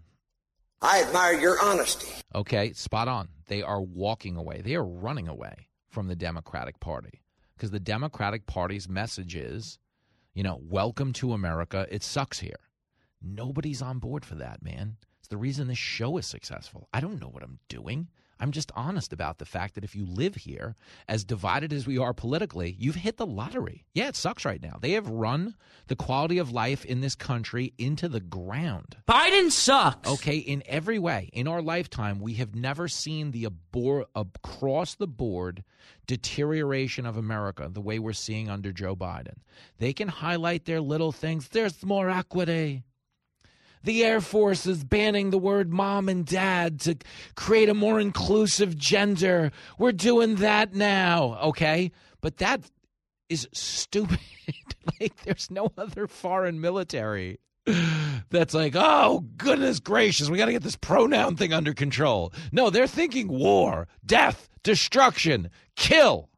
I 0.81 1.03
admire 1.03 1.39
your 1.39 1.57
honesty. 1.63 2.07
Okay, 2.35 2.73
spot 2.73 3.07
on. 3.07 3.29
They 3.47 3.61
are 3.61 3.81
walking 3.81 4.35
away. 4.35 4.61
They 4.61 4.75
are 4.75 4.85
running 4.85 5.27
away 5.27 5.69
from 5.89 6.07
the 6.07 6.15
Democratic 6.15 6.79
Party 6.79 7.21
because 7.55 7.71
the 7.71 7.79
Democratic 7.79 8.47
Party's 8.47 8.89
message 8.89 9.35
is, 9.35 9.79
you 10.33 10.43
know, 10.43 10.59
welcome 10.61 11.13
to 11.13 11.33
America. 11.33 11.87
It 11.89 12.03
sucks 12.03 12.39
here. 12.39 12.59
Nobody's 13.21 13.81
on 13.81 13.99
board 13.99 14.25
for 14.25 14.35
that, 14.35 14.61
man. 14.61 14.97
The 15.33 15.37
reason 15.37 15.67
this 15.67 15.79
show 15.79 16.17
is 16.17 16.27
successful. 16.27 16.87
I 16.93 16.99
don't 16.99 17.19
know 17.19 17.27
what 17.27 17.41
I'm 17.41 17.57
doing. 17.67 18.07
I'm 18.39 18.51
just 18.51 18.71
honest 18.75 19.11
about 19.11 19.39
the 19.39 19.45
fact 19.45 19.73
that 19.73 19.83
if 19.83 19.95
you 19.95 20.05
live 20.05 20.35
here, 20.35 20.75
as 21.07 21.23
divided 21.23 21.73
as 21.73 21.87
we 21.87 21.97
are 21.97 22.13
politically, 22.13 22.75
you've 22.77 22.93
hit 22.93 23.17
the 23.17 23.25
lottery. 23.25 23.83
Yeah, 23.95 24.09
it 24.09 24.15
sucks 24.15 24.45
right 24.45 24.61
now. 24.61 24.77
They 24.79 24.91
have 24.91 25.09
run 25.09 25.55
the 25.87 25.95
quality 25.95 26.37
of 26.37 26.51
life 26.51 26.85
in 26.85 27.01
this 27.01 27.15
country 27.15 27.73
into 27.79 28.07
the 28.07 28.19
ground. 28.19 28.97
Biden 29.07 29.49
sucks. 29.49 30.07
Okay, 30.07 30.37
in 30.37 30.61
every 30.67 30.99
way. 30.99 31.31
In 31.33 31.47
our 31.47 31.63
lifetime, 31.63 32.19
we 32.19 32.35
have 32.35 32.53
never 32.53 32.87
seen 32.87 33.31
the 33.31 33.47
abor- 33.47 34.05
across 34.13 34.93
the 34.93 35.07
board 35.07 35.63
deterioration 36.05 37.07
of 37.07 37.17
America 37.17 37.67
the 37.71 37.81
way 37.81 37.97
we're 37.97 38.13
seeing 38.13 38.51
under 38.51 38.71
Joe 38.71 38.95
Biden. 38.95 39.37
They 39.79 39.93
can 39.93 40.09
highlight 40.09 40.65
their 40.65 40.79
little 40.79 41.11
things. 41.11 41.47
There's 41.47 41.83
more 41.83 42.11
equity 42.11 42.83
the 43.83 44.03
Air 44.03 44.21
Force 44.21 44.65
is 44.65 44.83
banning 44.83 45.29
the 45.29 45.37
word 45.37 45.71
mom 45.71 46.09
and 46.09 46.25
dad 46.25 46.79
to 46.81 46.97
create 47.35 47.69
a 47.69 47.73
more 47.73 47.99
inclusive 47.99 48.77
gender. 48.77 49.51
We're 49.77 49.91
doing 49.91 50.35
that 50.35 50.73
now, 50.73 51.37
okay? 51.43 51.91
But 52.21 52.37
that 52.37 52.61
is 53.29 53.47
stupid. 53.53 54.19
like, 54.99 55.15
there's 55.23 55.51
no 55.51 55.71
other 55.77 56.07
foreign 56.07 56.61
military 56.61 57.39
that's 58.29 58.53
like, 58.53 58.73
oh, 58.75 59.25
goodness 59.37 59.79
gracious, 59.79 60.29
we 60.29 60.37
got 60.37 60.45
to 60.47 60.51
get 60.51 60.63
this 60.63 60.75
pronoun 60.75 61.35
thing 61.35 61.53
under 61.53 61.73
control. 61.73 62.33
No, 62.51 62.69
they're 62.69 62.87
thinking 62.87 63.27
war, 63.27 63.87
death, 64.05 64.49
destruction, 64.63 65.49
kill. 65.75 66.29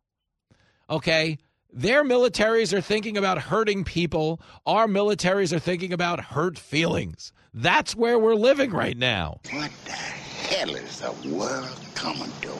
Okay? 0.89 1.37
Their 1.77 2.05
militaries 2.05 2.71
are 2.71 2.79
thinking 2.79 3.17
about 3.17 3.37
hurting 3.37 3.83
people. 3.83 4.39
Our 4.65 4.87
militaries 4.87 5.51
are 5.51 5.59
thinking 5.59 5.91
about 5.91 6.21
hurt 6.21 6.57
feelings. 6.57 7.33
That's 7.53 7.93
where 7.93 8.17
we're 8.17 8.35
living 8.35 8.71
right 8.71 8.97
now. 8.97 9.41
What 9.51 9.71
the 9.83 9.91
hell 9.91 10.73
is 10.73 11.01
the 11.01 11.11
world 11.27 11.77
coming 11.93 12.31
to? 12.43 12.53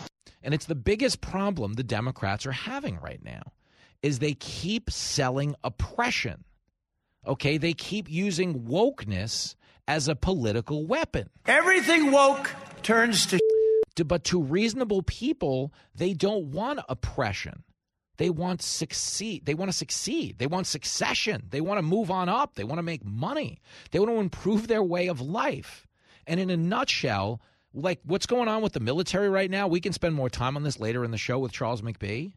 And 0.43 0.54
it's 0.54 0.65
the 0.65 0.75
biggest 0.75 1.21
problem 1.21 1.73
the 1.75 1.84
Democrats 1.84 2.45
are 2.45 2.51
having 2.51 2.99
right 2.99 3.23
now 3.23 3.54
is 4.04 4.19
they 4.19 4.34
keep 4.34 4.91
selling 4.91 5.56
oppression. 5.63 6.43
Okay, 7.25 7.58
they 7.58 7.71
keep 7.71 8.12
using 8.12 8.63
wokeness 8.63 9.56
as 9.88 10.10
a 10.10 10.15
political 10.17 10.86
weapon. 10.86 11.30
Everything 11.45 12.12
woke 12.12 12.51
turns 12.84 13.25
to 13.28 13.39
but 14.06 14.25
to 14.25 14.41
reasonable 14.41 15.04
people, 15.04 15.71
they 15.95 16.13
don't 16.13 16.51
want 16.51 16.82
oppression. 16.89 17.63
They 18.17 18.30
want 18.30 18.62
succeed. 18.62 19.45
They 19.45 19.54
want 19.54 19.71
to 19.71 19.78
succeed. 19.78 20.38
They 20.38 20.47
want 20.47 20.67
succession. 20.67 21.47
They 21.49 21.62
want 21.62 21.78
to 21.78 21.82
move 21.82 22.10
on 22.10 22.30
up. 22.30 22.56
They 22.56 22.63
want 22.63 22.80
to 22.80 22.84
make 22.84 23.04
money. 23.04 23.60
They 23.91 23.99
want 23.99 24.12
to 24.12 24.19
improve 24.19 24.67
their 24.67 24.84
way 24.84 25.08
of 25.08 25.21
life. 25.21 25.88
And 26.28 26.39
in 26.39 26.49
a 26.49 26.58
nutshell, 26.58 27.41
like 27.73 27.99
what's 28.04 28.25
going 28.25 28.47
on 28.47 28.62
with 28.62 28.73
the 28.73 28.80
military 28.80 29.30
right 29.30 29.51
now, 29.51 29.67
we 29.67 29.82
can 29.82 29.93
spend 29.93 30.15
more 30.15 30.30
time 30.30 30.56
on 30.56 30.63
this 30.63 30.80
later 30.80 31.04
in 31.04 31.12
the 31.12 31.17
show 31.17 31.39
with 31.39 31.51
Charles 31.51 31.82
McBee. 31.82 32.34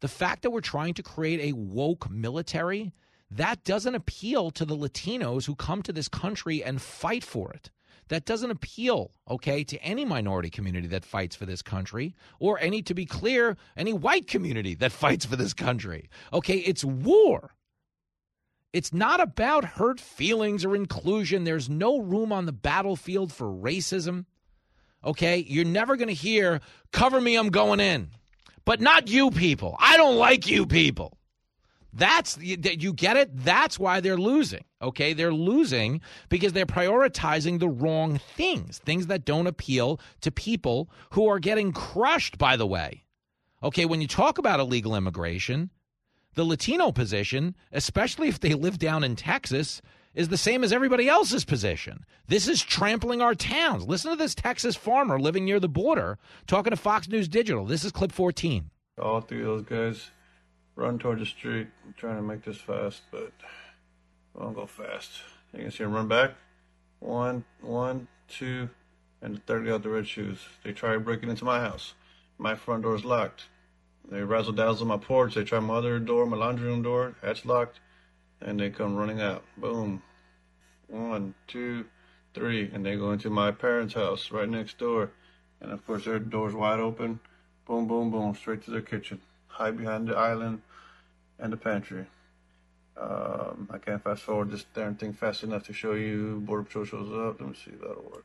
The 0.00 0.08
fact 0.08 0.42
that 0.42 0.50
we're 0.50 0.60
trying 0.60 0.94
to 0.94 1.02
create 1.02 1.40
a 1.40 1.56
woke 1.56 2.10
military, 2.10 2.92
that 3.30 3.62
doesn't 3.64 3.94
appeal 3.94 4.50
to 4.52 4.64
the 4.64 4.76
Latinos 4.76 5.46
who 5.46 5.54
come 5.54 5.82
to 5.82 5.92
this 5.92 6.08
country 6.08 6.64
and 6.64 6.82
fight 6.82 7.22
for 7.22 7.52
it. 7.52 7.70
That 8.10 8.24
doesn't 8.24 8.50
appeal, 8.50 9.12
okay, 9.30 9.62
to 9.62 9.78
any 9.78 10.04
minority 10.04 10.50
community 10.50 10.88
that 10.88 11.04
fights 11.04 11.36
for 11.36 11.46
this 11.46 11.62
country, 11.62 12.16
or 12.40 12.58
any, 12.58 12.82
to 12.82 12.92
be 12.92 13.06
clear, 13.06 13.56
any 13.76 13.92
white 13.92 14.26
community 14.26 14.74
that 14.74 14.90
fights 15.04 15.24
for 15.24 15.36
this 15.36 15.54
country. 15.54 16.10
Okay, 16.32 16.58
it's 16.58 16.84
war. 16.84 17.52
It's 18.72 18.92
not 18.92 19.20
about 19.20 19.64
hurt 19.64 20.00
feelings 20.00 20.64
or 20.64 20.74
inclusion. 20.74 21.44
There's 21.44 21.68
no 21.68 22.00
room 22.00 22.32
on 22.32 22.46
the 22.46 22.52
battlefield 22.52 23.32
for 23.32 23.46
racism. 23.46 24.26
Okay, 25.04 25.38
you're 25.48 25.64
never 25.64 25.96
going 25.96 26.08
to 26.08 26.14
hear, 26.14 26.60
cover 26.92 27.20
me, 27.20 27.36
I'm 27.36 27.50
going 27.50 27.78
in. 27.78 28.10
But 28.64 28.80
not 28.80 29.08
you 29.08 29.30
people. 29.30 29.76
I 29.78 29.96
don't 29.96 30.16
like 30.16 30.48
you 30.48 30.66
people. 30.66 31.16
That's 31.92 32.38
you 32.38 32.56
get 32.92 33.16
it. 33.16 33.30
That's 33.44 33.78
why 33.78 34.00
they're 34.00 34.16
losing. 34.16 34.64
Okay, 34.80 35.12
they're 35.12 35.32
losing 35.32 36.00
because 36.28 36.52
they're 36.52 36.66
prioritizing 36.66 37.58
the 37.58 37.68
wrong 37.68 38.18
things, 38.36 38.78
things 38.78 39.08
that 39.08 39.24
don't 39.24 39.46
appeal 39.46 40.00
to 40.20 40.30
people 40.30 40.90
who 41.10 41.28
are 41.28 41.38
getting 41.38 41.72
crushed. 41.72 42.38
By 42.38 42.56
the 42.56 42.66
way, 42.66 43.04
okay, 43.62 43.84
when 43.84 44.00
you 44.00 44.06
talk 44.06 44.38
about 44.38 44.60
illegal 44.60 44.94
immigration, 44.94 45.70
the 46.34 46.44
Latino 46.44 46.92
position, 46.92 47.56
especially 47.72 48.28
if 48.28 48.38
they 48.38 48.54
live 48.54 48.78
down 48.78 49.02
in 49.02 49.16
Texas, 49.16 49.82
is 50.14 50.28
the 50.28 50.36
same 50.36 50.64
as 50.64 50.72
everybody 50.72 51.08
else's 51.08 51.44
position. 51.44 52.04
This 52.26 52.48
is 52.48 52.62
trampling 52.62 53.20
our 53.20 53.34
towns. 53.34 53.86
Listen 53.86 54.10
to 54.10 54.16
this 54.16 54.34
Texas 54.34 54.76
farmer 54.76 55.20
living 55.20 55.44
near 55.44 55.60
the 55.60 55.68
border 55.68 56.18
talking 56.46 56.70
to 56.70 56.76
Fox 56.76 57.08
News 57.08 57.28
Digital. 57.28 57.64
This 57.64 57.84
is 57.84 57.92
clip 57.92 58.12
14. 58.12 58.70
All 59.00 59.20
three 59.20 59.40
of 59.40 59.46
those 59.46 59.62
guys 59.62 60.10
run 60.76 60.98
toward 60.98 61.20
the 61.20 61.26
street. 61.26 61.68
I'm 61.84 61.94
trying 61.96 62.16
to 62.16 62.22
make 62.22 62.44
this 62.44 62.58
fast, 62.58 63.02
but 63.10 63.32
I 64.38 64.44
won't 64.44 64.56
go 64.56 64.66
fast. 64.66 65.10
You 65.52 65.60
can 65.60 65.70
see 65.70 65.84
them 65.84 65.92
run 65.92 66.08
back. 66.08 66.32
One, 67.00 67.44
one, 67.60 68.08
two, 68.28 68.68
and 69.22 69.36
the 69.36 69.40
third 69.40 69.66
got 69.66 69.82
the 69.82 69.88
red 69.88 70.06
shoes. 70.06 70.38
They 70.64 70.72
try 70.72 70.96
breaking 70.96 71.30
into 71.30 71.44
my 71.44 71.60
house. 71.60 71.94
My 72.38 72.54
front 72.54 72.82
door 72.82 72.94
is 72.94 73.04
locked. 73.04 73.44
They 74.10 74.22
razzle 74.22 74.54
dazzle 74.54 74.86
my 74.86 74.96
porch. 74.96 75.34
They 75.34 75.44
try 75.44 75.60
my 75.60 75.74
other 75.74 75.98
door, 75.98 76.26
my 76.26 76.36
laundry 76.36 76.68
room 76.68 76.82
door. 76.82 77.14
That's 77.22 77.44
locked. 77.44 77.80
And 78.40 78.58
they 78.58 78.70
come 78.70 78.96
running 78.96 79.20
out. 79.20 79.44
Boom. 79.56 80.02
One, 80.88 81.34
two, 81.46 81.86
three. 82.34 82.70
And 82.72 82.84
they 82.84 82.96
go 82.96 83.12
into 83.12 83.30
my 83.30 83.50
parents' 83.50 83.94
house 83.94 84.30
right 84.30 84.48
next 84.48 84.78
door. 84.78 85.10
And 85.60 85.70
of 85.70 85.86
course, 85.86 86.06
their 86.06 86.18
door's 86.18 86.54
wide 86.54 86.80
open. 86.80 87.20
Boom, 87.66 87.86
boom, 87.86 88.10
boom. 88.10 88.34
Straight 88.34 88.64
to 88.64 88.70
their 88.70 88.80
kitchen. 88.80 89.20
Hide 89.60 89.76
behind 89.76 90.08
the 90.08 90.16
island 90.16 90.62
and 91.38 91.52
the 91.52 91.56
pantry. 91.58 92.06
Um, 92.96 93.68
I 93.70 93.76
can't 93.76 94.02
fast 94.02 94.22
forward 94.22 94.50
this 94.50 94.64
darn 94.74 94.94
thing 94.94 95.12
fast 95.12 95.42
enough 95.42 95.64
to 95.64 95.74
show 95.74 95.92
you. 95.92 96.42
Border 96.46 96.62
Patrol 96.62 96.86
shows 96.86 97.12
up. 97.12 97.38
Let 97.38 97.50
me 97.50 97.54
see 97.54 97.72
if 97.72 97.80
that'll 97.80 98.10
work. 98.10 98.24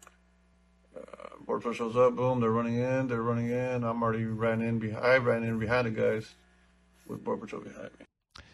Uh, 0.96 1.36
Border 1.46 1.60
Patrol 1.60 1.74
shows 1.74 1.98
up. 1.98 2.16
Boom, 2.16 2.40
they're 2.40 2.52
running 2.52 2.78
in. 2.78 3.08
They're 3.10 3.22
running 3.22 3.50
in. 3.50 3.84
I'm 3.84 4.02
already 4.02 4.24
ran 4.24 4.62
in 4.62 4.80
behind. 4.80 5.06
I 5.06 5.18
ran 5.18 5.44
in 5.44 5.60
behind 5.60 5.88
the 5.88 5.92
guys 5.92 6.36
with 7.06 7.22
Border 7.22 7.42
Patrol 7.42 7.62
behind 7.64 7.90
me. 8.00 8.06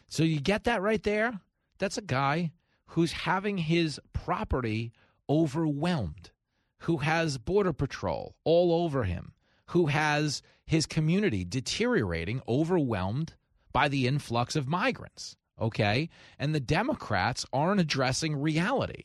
So 0.08 0.24
you 0.24 0.40
get 0.40 0.64
that 0.64 0.82
right 0.82 1.04
there. 1.04 1.40
That's 1.78 2.00
a 2.00 2.02
guy 2.02 2.52
who's 2.88 3.12
having 3.12 3.60
his 3.60 4.00
property 4.12 4.92
overwhelmed, 5.30 6.32
who 6.80 6.98
has 6.98 7.38
Border 7.38 7.74
Patrol 7.74 8.36
all 8.44 8.84
over 8.84 9.04
him, 9.04 9.34
who 9.72 9.88
has 9.88 10.42
his 10.66 10.86
community 10.86 11.46
deteriorating, 11.46 12.42
overwhelmed 12.48 13.34
by 13.74 13.88
the 13.88 14.06
influx 14.06 14.56
of 14.56 14.68
migrants. 14.68 15.36
Okay. 15.60 16.10
And 16.38 16.54
the 16.54 16.60
Democrats 16.60 17.46
aren't 17.54 17.80
addressing 17.80 18.36
reality. 18.36 19.04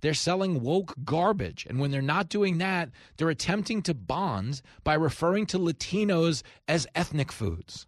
They're 0.00 0.14
selling 0.14 0.62
woke 0.62 0.94
garbage. 1.04 1.66
And 1.68 1.80
when 1.80 1.90
they're 1.90 2.02
not 2.02 2.28
doing 2.28 2.58
that, 2.58 2.90
they're 3.16 3.28
attempting 3.28 3.82
to 3.82 3.94
bond 3.94 4.62
by 4.84 4.94
referring 4.94 5.46
to 5.46 5.58
Latinos 5.58 6.42
as 6.68 6.86
ethnic 6.94 7.30
foods. 7.32 7.86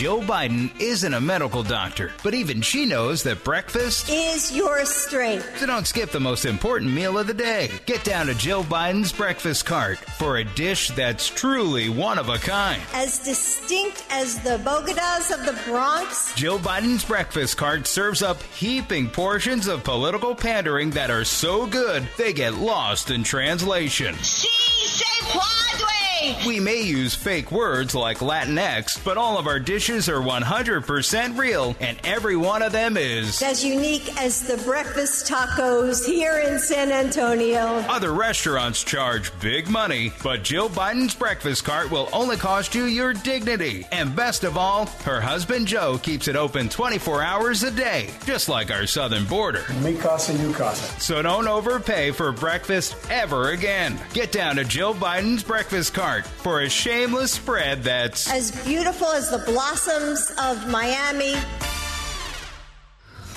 Joe 0.00 0.22
Biden 0.22 0.70
isn't 0.80 1.12
a 1.12 1.20
medical 1.20 1.62
doctor, 1.62 2.10
but 2.22 2.32
even 2.32 2.62
she 2.62 2.86
knows 2.86 3.22
that 3.24 3.44
breakfast 3.44 4.08
is 4.08 4.50
your 4.50 4.86
strength. 4.86 5.58
So 5.58 5.66
don't 5.66 5.86
skip 5.86 6.10
the 6.10 6.18
most 6.18 6.46
important 6.46 6.90
meal 6.90 7.18
of 7.18 7.26
the 7.26 7.34
day. 7.34 7.68
Get 7.84 8.02
down 8.02 8.24
to 8.28 8.34
Joe 8.34 8.62
Biden's 8.62 9.12
breakfast 9.12 9.66
cart 9.66 9.98
for 9.98 10.38
a 10.38 10.44
dish 10.44 10.88
that's 10.92 11.28
truly 11.28 11.90
one 11.90 12.18
of 12.18 12.30
a 12.30 12.38
kind. 12.38 12.80
As 12.94 13.18
distinct 13.18 14.02
as 14.08 14.38
the 14.38 14.56
bodegas 14.64 15.38
of 15.38 15.44
the 15.44 15.60
Bronx. 15.70 16.32
Joe 16.34 16.56
Biden's 16.56 17.04
breakfast 17.04 17.58
cart 17.58 17.86
serves 17.86 18.22
up 18.22 18.42
heaping 18.54 19.10
portions 19.10 19.66
of 19.66 19.84
political 19.84 20.34
pandering 20.34 20.88
that 20.92 21.10
are 21.10 21.24
so 21.26 21.66
good 21.66 22.08
they 22.16 22.32
get 22.32 22.54
lost 22.54 23.10
in 23.10 23.22
translation. 23.22 24.14
Sí, 24.14 24.48
se 24.86 25.99
puede. 26.20 26.46
We 26.46 26.60
may 26.60 26.82
use 26.82 27.14
fake 27.14 27.50
words 27.52 27.94
like 27.94 28.18
Latinx, 28.18 29.02
but 29.04 29.16
all 29.16 29.38
of 29.38 29.46
our 29.46 29.58
dishes 29.58 30.08
are 30.08 30.20
100% 30.20 31.38
real, 31.38 31.76
and 31.80 31.98
every 32.04 32.36
one 32.36 32.62
of 32.62 32.72
them 32.72 32.96
is 32.96 33.42
as 33.42 33.64
unique 33.64 34.16
as 34.20 34.42
the 34.46 34.56
breakfast 34.58 35.30
tacos 35.30 36.04
here 36.04 36.38
in 36.38 36.58
San 36.58 36.90
Antonio. 36.92 37.78
Other 37.88 38.12
restaurants 38.12 38.82
charge 38.82 39.38
big 39.40 39.68
money, 39.68 40.12
but 40.22 40.42
Jill 40.42 40.68
Biden's 40.68 41.14
breakfast 41.14 41.64
cart 41.64 41.90
will 41.90 42.08
only 42.12 42.36
cost 42.36 42.74
you 42.74 42.84
your 42.84 43.12
dignity. 43.12 43.86
And 43.92 44.14
best 44.14 44.44
of 44.44 44.56
all, 44.56 44.86
her 45.04 45.20
husband 45.20 45.66
Joe 45.66 45.98
keeps 45.98 46.28
it 46.28 46.36
open 46.36 46.68
24 46.68 47.22
hours 47.22 47.62
a 47.62 47.70
day, 47.70 48.10
just 48.24 48.48
like 48.48 48.70
our 48.70 48.86
southern 48.86 49.24
border. 49.24 49.64
Mi 49.82 49.96
casa, 49.96 50.34
you 50.34 50.52
casa. 50.52 51.00
So 51.00 51.22
don't 51.22 51.48
overpay 51.48 52.10
for 52.12 52.32
breakfast 52.32 52.96
ever 53.10 53.50
again. 53.50 53.98
Get 54.12 54.32
down 54.32 54.56
to 54.56 54.64
Jill 54.64 54.94
Biden's 54.94 55.42
breakfast 55.42 55.94
cart 55.94 56.09
for 56.18 56.62
a 56.62 56.68
shameless 56.68 57.32
spread 57.32 57.84
that's 57.84 58.30
as 58.30 58.50
beautiful 58.64 59.06
as 59.08 59.30
the 59.30 59.38
blossoms 59.38 60.32
of 60.38 60.68
Miami. 60.68 61.34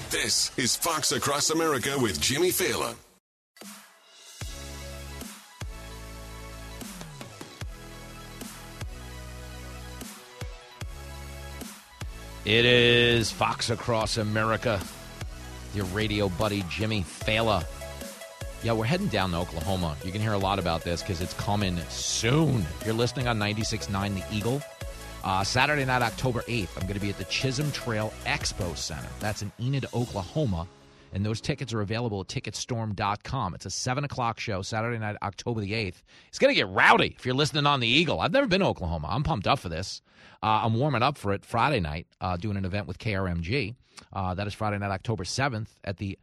This 0.10 0.52
is 0.58 0.76
Fox 0.76 1.12
Across 1.12 1.52
America 1.52 1.98
with 2.00 2.20
Jimmy 2.20 2.50
Failla. 2.50 2.96
It 12.46 12.66
is 12.66 13.32
Fox 13.32 13.70
Across 13.70 14.18
America. 14.18 14.82
Your 15.74 15.86
radio 15.86 16.28
buddy 16.30 16.64
Jimmy 16.70 17.04
Failla. 17.04 17.66
Yeah, 18.64 18.72
we're 18.72 18.86
heading 18.86 19.08
down 19.08 19.32
to 19.32 19.38
Oklahoma. 19.38 19.98
You 20.06 20.12
can 20.14 20.22
hear 20.22 20.32
a 20.32 20.38
lot 20.38 20.58
about 20.58 20.84
this 20.86 21.02
because 21.02 21.20
it's 21.20 21.34
coming 21.34 21.78
soon. 21.90 22.66
You're 22.86 22.94
listening 22.94 23.28
on 23.28 23.38
96.9 23.38 24.16
The 24.16 24.24
Eagle. 24.34 24.62
Uh, 25.22 25.44
Saturday 25.44 25.84
night, 25.84 26.02
October 26.02 26.44
8th, 26.44 26.70
I'm 26.78 26.84
going 26.84 26.94
to 26.94 27.02
be 27.02 27.10
at 27.10 27.18
the 27.18 27.26
Chisholm 27.26 27.72
Trail 27.74 28.14
Expo 28.26 28.76
Center. 28.78 29.10
That's 29.20 29.42
in 29.42 29.52
Enid, 29.60 29.86
Oklahoma. 29.94 30.66
And 31.12 31.26
those 31.26 31.42
tickets 31.42 31.74
are 31.74 31.82
available 31.82 32.22
at 32.22 32.28
ticketstorm.com. 32.28 33.54
It's 33.54 33.66
a 33.66 33.70
7 33.70 34.06
o'clock 34.06 34.40
show, 34.40 34.62
Saturday 34.62 34.98
night, 34.98 35.18
October 35.22 35.60
the 35.60 35.74
8th. 35.74 36.02
It's 36.30 36.40
going 36.40 36.54
to 36.54 36.56
get 36.56 36.70
rowdy 36.70 37.16
if 37.18 37.26
you're 37.26 37.36
listening 37.36 37.66
on 37.66 37.82
the 37.82 37.88
Eagle. 37.88 38.22
I've 38.22 38.32
never 38.32 38.48
been 38.48 38.62
to 38.62 38.68
Oklahoma. 38.68 39.10
I'm 39.12 39.24
pumped 39.24 39.46
up 39.46 39.60
for 39.60 39.70
this. 39.70 40.02
Uh, 40.42 40.62
I'm 40.64 40.74
warming 40.76 41.04
up 41.04 41.18
for 41.18 41.34
it 41.34 41.44
Friday 41.44 41.82
night, 41.82 42.08
uh, 42.22 42.38
doing 42.38 42.56
an 42.56 42.64
event 42.64 42.88
with 42.88 42.98
KRMG. 42.98 43.76
Uh, 44.14 44.34
that 44.36 44.48
is 44.48 44.54
Friday 44.54 44.78
night, 44.78 44.92
October 44.92 45.26
7th 45.26 45.68
at 45.84 45.98
the 45.98 46.18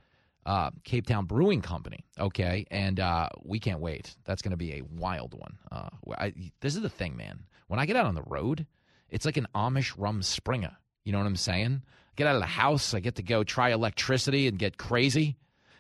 uh, 0.47 0.71
Cape 0.85 1.07
Town 1.07 1.27
Brewing 1.27 1.61
Company. 1.61 2.05
Okay, 2.19 2.67
and 2.71 3.01
uh, 3.01 3.29
we 3.45 3.59
can't 3.59 3.81
wait. 3.81 4.17
That's 4.25 4.43
going 4.43 4.53
to 4.53 4.57
be 4.57 4.75
a 4.75 4.83
wild 4.83 5.35
one. 5.35 5.59
Uh, 5.71 5.89
I, 6.17 6.33
this 6.61 6.75
is 6.75 6.83
the 6.83 6.89
thing, 6.89 7.17
man. 7.17 7.45
When 7.69 7.79
I 7.79 7.87
get 7.87 7.97
out 7.97 8.07
on 8.07 8.15
the 8.15 8.23
road, 8.23 8.67
it's 9.09 9.25
like 9.25 9.37
an 9.37 9.47
Amish 9.55 9.97
rumspringa. 9.97 10.75
You 11.05 11.13
know 11.13 11.19
what 11.19 11.27
I'm 11.27 11.37
saying? 11.37 11.83
Get 12.17 12.27
out 12.27 12.37
of 12.37 12.43
the 12.43 12.47
house. 12.47 12.95
I 12.95 13.01
get 13.01 13.17
to 13.17 13.23
go 13.23 13.45
try 13.45 13.71
electricity 13.71 14.47
and 14.47 14.59
get 14.59 14.77
crazy, 14.77 15.37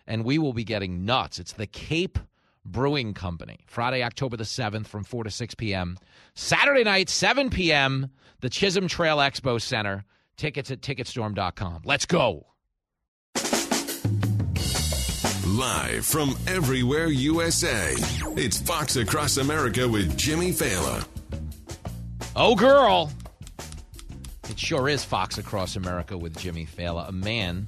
and 0.07 0.25
we 0.25 0.39
will 0.39 0.53
be 0.53 0.65
getting 0.65 1.05
nuts. 1.05 1.39
It's 1.39 1.53
the 1.53 1.67
Cape 1.67 2.19
Brewing 2.65 3.15
Company. 3.15 3.61
Friday, 3.67 4.03
October 4.03 4.37
the 4.37 4.45
7th 4.45 4.87
from 4.87 5.05
4 5.05 5.25
to 5.25 5.31
6 5.31 5.55
p.m. 5.57 5.99
Saturday 6.35 6.85
night, 6.85 7.09
7 7.09 7.51
p.m., 7.51 8.11
the 8.41 8.51
Chisholm 8.51 8.89
Trail 8.89 9.19
Expo 9.19 9.61
Center. 9.61 10.05
Tickets 10.37 10.71
at 10.71 10.81
ticketstorm.com. 10.81 11.83
Let's 11.85 12.07
go. 12.07 12.50
Live 15.51 16.07
from 16.07 16.37
everywhere 16.47 17.09
USA, 17.09 17.95
it's 18.37 18.61
Fox 18.61 18.95
Across 18.95 19.39
America 19.39 19.89
with 19.89 20.17
Jimmy 20.17 20.53
Failla. 20.53 21.05
Oh, 22.37 22.55
girl. 22.55 23.11
It 24.49 24.57
sure 24.57 24.89
is 24.89 25.05
Fox 25.05 25.39
Across 25.39 25.75
America 25.75 26.17
with 26.17 26.39
Jimmy 26.39 26.67
Failla, 26.67 27.09
a 27.09 27.13
man 27.13 27.67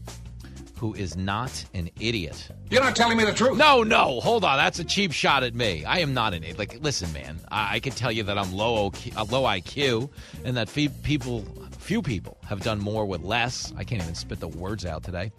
who 0.77 0.95
is 0.95 1.17
not 1.17 1.65
an 1.75 1.91
idiot. 1.99 2.51
You're 2.71 2.85
not 2.85 2.95
telling 2.95 3.19
me 3.19 3.25
the 3.25 3.33
truth. 3.33 3.59
No, 3.59 3.83
no, 3.83 4.21
hold 4.21 4.45
on. 4.45 4.59
That's 4.59 4.79
a 4.79 4.85
cheap 4.85 5.11
shot 5.11 5.43
at 5.43 5.57
me. 5.57 5.85
I 5.85 5.99
am 5.99 6.15
not 6.15 6.35
an 6.35 6.45
idiot. 6.45 6.61
Like, 6.61 6.79
listen, 6.83 7.13
man, 7.13 7.41
I, 7.51 7.77
I 7.77 7.81
can 7.81 7.95
tell 7.95 8.13
you 8.13 8.23
that 8.23 8.39
I'm 8.39 8.53
low, 8.53 8.91
OQ, 8.91 9.17
uh, 9.17 9.25
low 9.25 9.43
IQ, 9.43 10.09
and 10.45 10.57
that 10.57 10.69
few 10.69 10.89
people, 10.89 11.45
few 11.79 12.01
people 12.01 12.39
have 12.47 12.61
done 12.61 12.79
more 12.79 13.07
with 13.07 13.23
less. 13.23 13.73
I 13.77 13.83
can't 13.83 14.01
even 14.01 14.15
spit 14.15 14.39
the 14.39 14.47
words 14.47 14.87
out 14.87 15.03
today. 15.03 15.33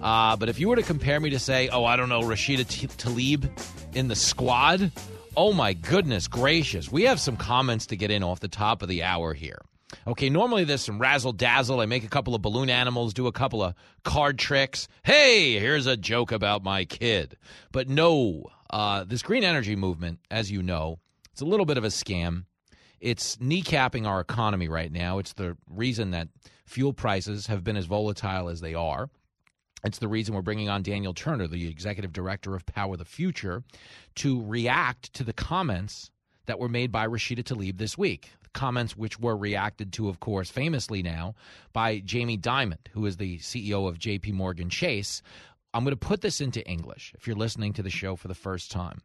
Uh, 0.00 0.36
but 0.36 0.48
if 0.48 0.58
you 0.58 0.68
were 0.68 0.76
to 0.76 0.82
compare 0.82 1.18
me 1.20 1.30
to 1.30 1.38
say, 1.38 1.68
oh, 1.68 1.84
I 1.84 1.96
don't 1.96 2.08
know, 2.08 2.22
Rashida 2.22 2.68
T- 2.68 2.86
Tlaib 2.86 3.48
in 3.94 4.08
the 4.08 4.16
squad, 4.16 4.92
oh 5.36 5.52
my 5.52 5.72
goodness 5.72 6.28
gracious, 6.28 6.90
we 6.90 7.04
have 7.04 7.20
some 7.20 7.36
comments 7.36 7.86
to 7.86 7.96
get 7.96 8.10
in 8.10 8.22
off 8.22 8.40
the 8.40 8.48
top 8.48 8.82
of 8.82 8.88
the 8.88 9.02
hour 9.02 9.34
here. 9.34 9.60
Okay, 10.06 10.28
normally 10.28 10.64
there's 10.64 10.82
some 10.84 10.98
razzle 10.98 11.32
dazzle. 11.32 11.80
I 11.80 11.86
make 11.86 12.04
a 12.04 12.08
couple 12.08 12.34
of 12.34 12.42
balloon 12.42 12.70
animals, 12.70 13.14
do 13.14 13.26
a 13.26 13.32
couple 13.32 13.62
of 13.62 13.74
card 14.04 14.38
tricks. 14.38 14.88
Hey, 15.04 15.58
here's 15.58 15.86
a 15.86 15.96
joke 15.96 16.32
about 16.32 16.64
my 16.64 16.84
kid. 16.84 17.36
But 17.72 17.88
no, 17.88 18.50
uh, 18.68 19.04
this 19.04 19.22
green 19.22 19.44
energy 19.44 19.76
movement, 19.76 20.18
as 20.30 20.50
you 20.50 20.62
know, 20.62 20.98
it's 21.32 21.40
a 21.40 21.46
little 21.46 21.66
bit 21.66 21.78
of 21.78 21.84
a 21.84 21.88
scam. 21.88 22.44
It's 23.00 23.36
kneecapping 23.36 24.06
our 24.06 24.20
economy 24.20 24.68
right 24.68 24.90
now. 24.90 25.18
It's 25.18 25.34
the 25.34 25.56
reason 25.70 26.10
that 26.10 26.28
fuel 26.64 26.92
prices 26.92 27.46
have 27.46 27.62
been 27.62 27.76
as 27.76 27.86
volatile 27.86 28.48
as 28.48 28.60
they 28.60 28.74
are. 28.74 29.08
It's 29.86 29.98
the 29.98 30.08
reason 30.08 30.34
we're 30.34 30.42
bringing 30.42 30.68
on 30.68 30.82
Daniel 30.82 31.14
Turner, 31.14 31.46
the 31.46 31.68
executive 31.68 32.12
director 32.12 32.56
of 32.56 32.66
Power 32.66 32.96
the 32.96 33.04
Future, 33.04 33.62
to 34.16 34.44
react 34.44 35.12
to 35.12 35.22
the 35.22 35.32
comments 35.32 36.10
that 36.46 36.58
were 36.58 36.68
made 36.68 36.90
by 36.90 37.06
Rashida 37.06 37.44
Tlaib 37.44 37.78
this 37.78 37.96
week. 37.96 38.32
Comments 38.52 38.96
which 38.96 39.20
were 39.20 39.36
reacted 39.36 39.92
to, 39.92 40.08
of 40.08 40.18
course, 40.18 40.50
famously 40.50 41.04
now 41.04 41.36
by 41.72 42.00
Jamie 42.00 42.36
Dimon, 42.36 42.78
who 42.90 43.06
is 43.06 43.16
the 43.16 43.38
CEO 43.38 43.86
of 43.86 44.00
JP 44.00 44.32
Morgan 44.32 44.70
Chase. 44.70 45.22
I'm 45.72 45.84
going 45.84 45.96
to 45.96 45.96
put 45.96 46.20
this 46.20 46.40
into 46.40 46.66
English 46.66 47.12
if 47.16 47.28
you're 47.28 47.36
listening 47.36 47.72
to 47.74 47.82
the 47.82 47.90
show 47.90 48.16
for 48.16 48.26
the 48.26 48.34
first 48.34 48.72
time. 48.72 49.02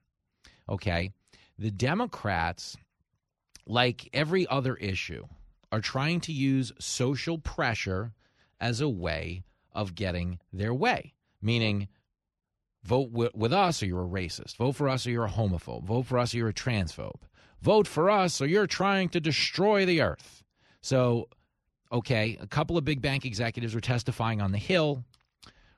Okay. 0.67 1.11
The 1.59 1.69
Democrats, 1.69 2.75
like 3.67 4.09
every 4.13 4.47
other 4.47 4.75
issue, 4.77 5.25
are 5.71 5.81
trying 5.81 6.21
to 6.21 6.33
use 6.33 6.71
social 6.79 7.37
pressure 7.37 8.13
as 8.59 8.81
a 8.81 8.89
way 8.89 9.43
of 9.73 9.95
getting 9.95 10.39
their 10.51 10.73
way, 10.73 11.13
meaning 11.41 11.87
vote 12.83 13.11
with 13.11 13.53
us 13.53 13.81
or 13.81 13.85
you're 13.85 14.03
a 14.03 14.07
racist, 14.07 14.57
vote 14.57 14.73
for 14.73 14.89
us 14.89 15.05
or 15.05 15.11
you're 15.11 15.25
a 15.25 15.29
homophobe, 15.29 15.83
vote 15.83 16.05
for 16.05 16.17
us 16.17 16.33
or 16.33 16.37
you're 16.37 16.49
a 16.49 16.53
transphobe, 16.53 17.21
vote 17.61 17.87
for 17.87 18.09
us 18.09 18.41
or 18.41 18.47
you're 18.47 18.67
trying 18.67 19.09
to 19.09 19.19
destroy 19.19 19.85
the 19.85 20.01
earth. 20.01 20.43
So, 20.81 21.29
okay, 21.91 22.37
a 22.41 22.47
couple 22.47 22.77
of 22.77 22.85
big 22.85 23.01
bank 23.01 23.25
executives 23.25 23.75
were 23.75 23.81
testifying 23.81 24.41
on 24.41 24.51
the 24.51 24.57
Hill. 24.57 25.03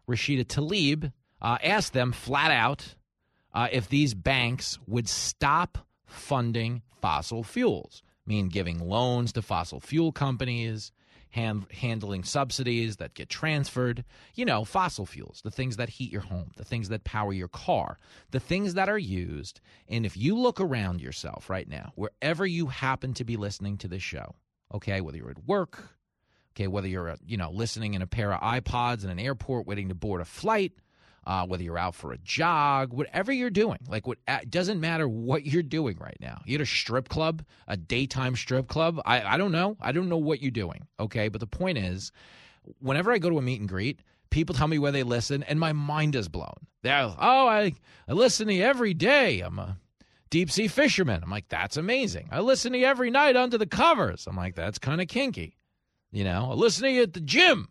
Rashida 0.09 0.45
Tlaib 0.45 1.11
uh, 1.41 1.57
asked 1.63 1.93
them 1.93 2.11
flat 2.11 2.51
out 2.51 2.95
uh, 3.53 3.67
if 3.71 3.89
these 3.89 4.13
banks 4.13 4.79
would 4.87 5.09
stop 5.09 5.77
funding 6.05 6.81
fossil 7.01 7.43
fuels, 7.43 8.01
mean 8.25 8.47
giving 8.47 8.79
loans 8.79 9.33
to 9.33 9.41
fossil 9.41 9.79
fuel 9.79 10.11
companies 10.11 10.91
hand, 11.33 11.65
handling 11.71 12.23
subsidies 12.23 12.97
that 12.97 13.15
get 13.15 13.27
transferred. 13.27 14.05
You 14.35 14.45
know, 14.45 14.63
fossil 14.63 15.05
fuels, 15.05 15.41
the 15.43 15.51
things 15.51 15.77
that 15.77 15.89
heat 15.89 16.11
your 16.11 16.21
home, 16.21 16.51
the 16.57 16.63
things 16.63 16.89
that 16.89 17.03
power 17.03 17.33
your 17.33 17.47
car, 17.47 17.97
the 18.29 18.39
things 18.39 18.75
that 18.75 18.87
are 18.87 18.99
used. 18.99 19.59
And 19.89 20.05
if 20.05 20.15
you 20.15 20.37
look 20.37 20.61
around 20.61 21.01
yourself 21.01 21.49
right 21.49 21.67
now, 21.67 21.91
wherever 21.95 22.45
you 22.45 22.67
happen 22.67 23.15
to 23.15 23.23
be 23.23 23.35
listening 23.35 23.77
to 23.79 23.87
this 23.87 24.03
show, 24.03 24.35
okay, 24.73 25.01
whether 25.01 25.17
you're 25.17 25.31
at 25.31 25.47
work, 25.47 25.89
okay, 26.55 26.67
whether 26.67 26.87
you're, 26.87 27.09
uh, 27.09 27.17
you 27.25 27.37
know, 27.37 27.49
listening 27.49 27.95
in 27.95 28.03
a 28.03 28.07
pair 28.07 28.31
of 28.31 28.39
iPods 28.41 29.03
in 29.03 29.09
an 29.09 29.19
airport 29.19 29.65
waiting 29.65 29.89
to 29.89 29.95
board 29.95 30.21
a 30.21 30.25
flight, 30.25 30.73
uh, 31.25 31.45
whether 31.45 31.63
you're 31.63 31.77
out 31.77 31.95
for 31.95 32.13
a 32.13 32.17
jog, 32.19 32.93
whatever 32.93 33.31
you're 33.31 33.49
doing. 33.49 33.79
Like, 33.87 34.07
what 34.07 34.17
it 34.27 34.49
doesn't 34.49 34.79
matter 34.79 35.07
what 35.07 35.45
you're 35.45 35.63
doing 35.63 35.97
right 35.99 36.17
now. 36.19 36.41
You're 36.45 36.61
at 36.61 36.63
a 36.63 36.65
strip 36.65 37.09
club, 37.09 37.43
a 37.67 37.77
daytime 37.77 38.35
strip 38.35 38.67
club. 38.67 39.01
I, 39.05 39.21
I 39.21 39.37
don't 39.37 39.51
know. 39.51 39.77
I 39.81 39.91
don't 39.91 40.09
know 40.09 40.17
what 40.17 40.41
you're 40.41 40.51
doing. 40.51 40.87
Okay, 40.99 41.29
but 41.29 41.39
the 41.39 41.47
point 41.47 41.77
is, 41.77 42.11
whenever 42.79 43.11
I 43.11 43.17
go 43.17 43.29
to 43.29 43.37
a 43.37 43.41
meet 43.41 43.59
and 43.59 43.69
greet, 43.69 44.01
people 44.29 44.55
tell 44.55 44.67
me 44.67 44.79
where 44.79 44.91
they 44.91 45.03
listen, 45.03 45.43
and 45.43 45.59
my 45.59 45.73
mind 45.73 46.15
is 46.15 46.27
blown. 46.27 46.67
They're, 46.81 47.03
oh, 47.03 47.47
I, 47.47 47.73
I 48.07 48.13
listen 48.13 48.47
to 48.47 48.53
you 48.53 48.63
every 48.63 48.93
day. 48.93 49.39
I'm 49.41 49.59
a 49.59 49.77
deep 50.29 50.51
sea 50.51 50.67
fisherman. 50.67 51.21
I'm 51.23 51.29
like, 51.29 51.47
that's 51.47 51.77
amazing. 51.77 52.29
I 52.31 52.39
listen 52.39 52.73
to 52.73 52.79
you 52.79 52.85
every 52.85 53.11
night 53.11 53.35
under 53.35 53.57
the 53.57 53.67
covers. 53.67 54.27
I'm 54.27 54.35
like, 54.35 54.55
that's 54.55 54.79
kind 54.79 54.99
of 54.99 55.07
kinky. 55.07 55.55
You 56.11 56.23
know, 56.23 56.49
I 56.51 56.53
listen 56.55 56.83
to 56.83 56.91
you 56.91 57.03
at 57.03 57.13
the 57.13 57.21
gym, 57.21 57.69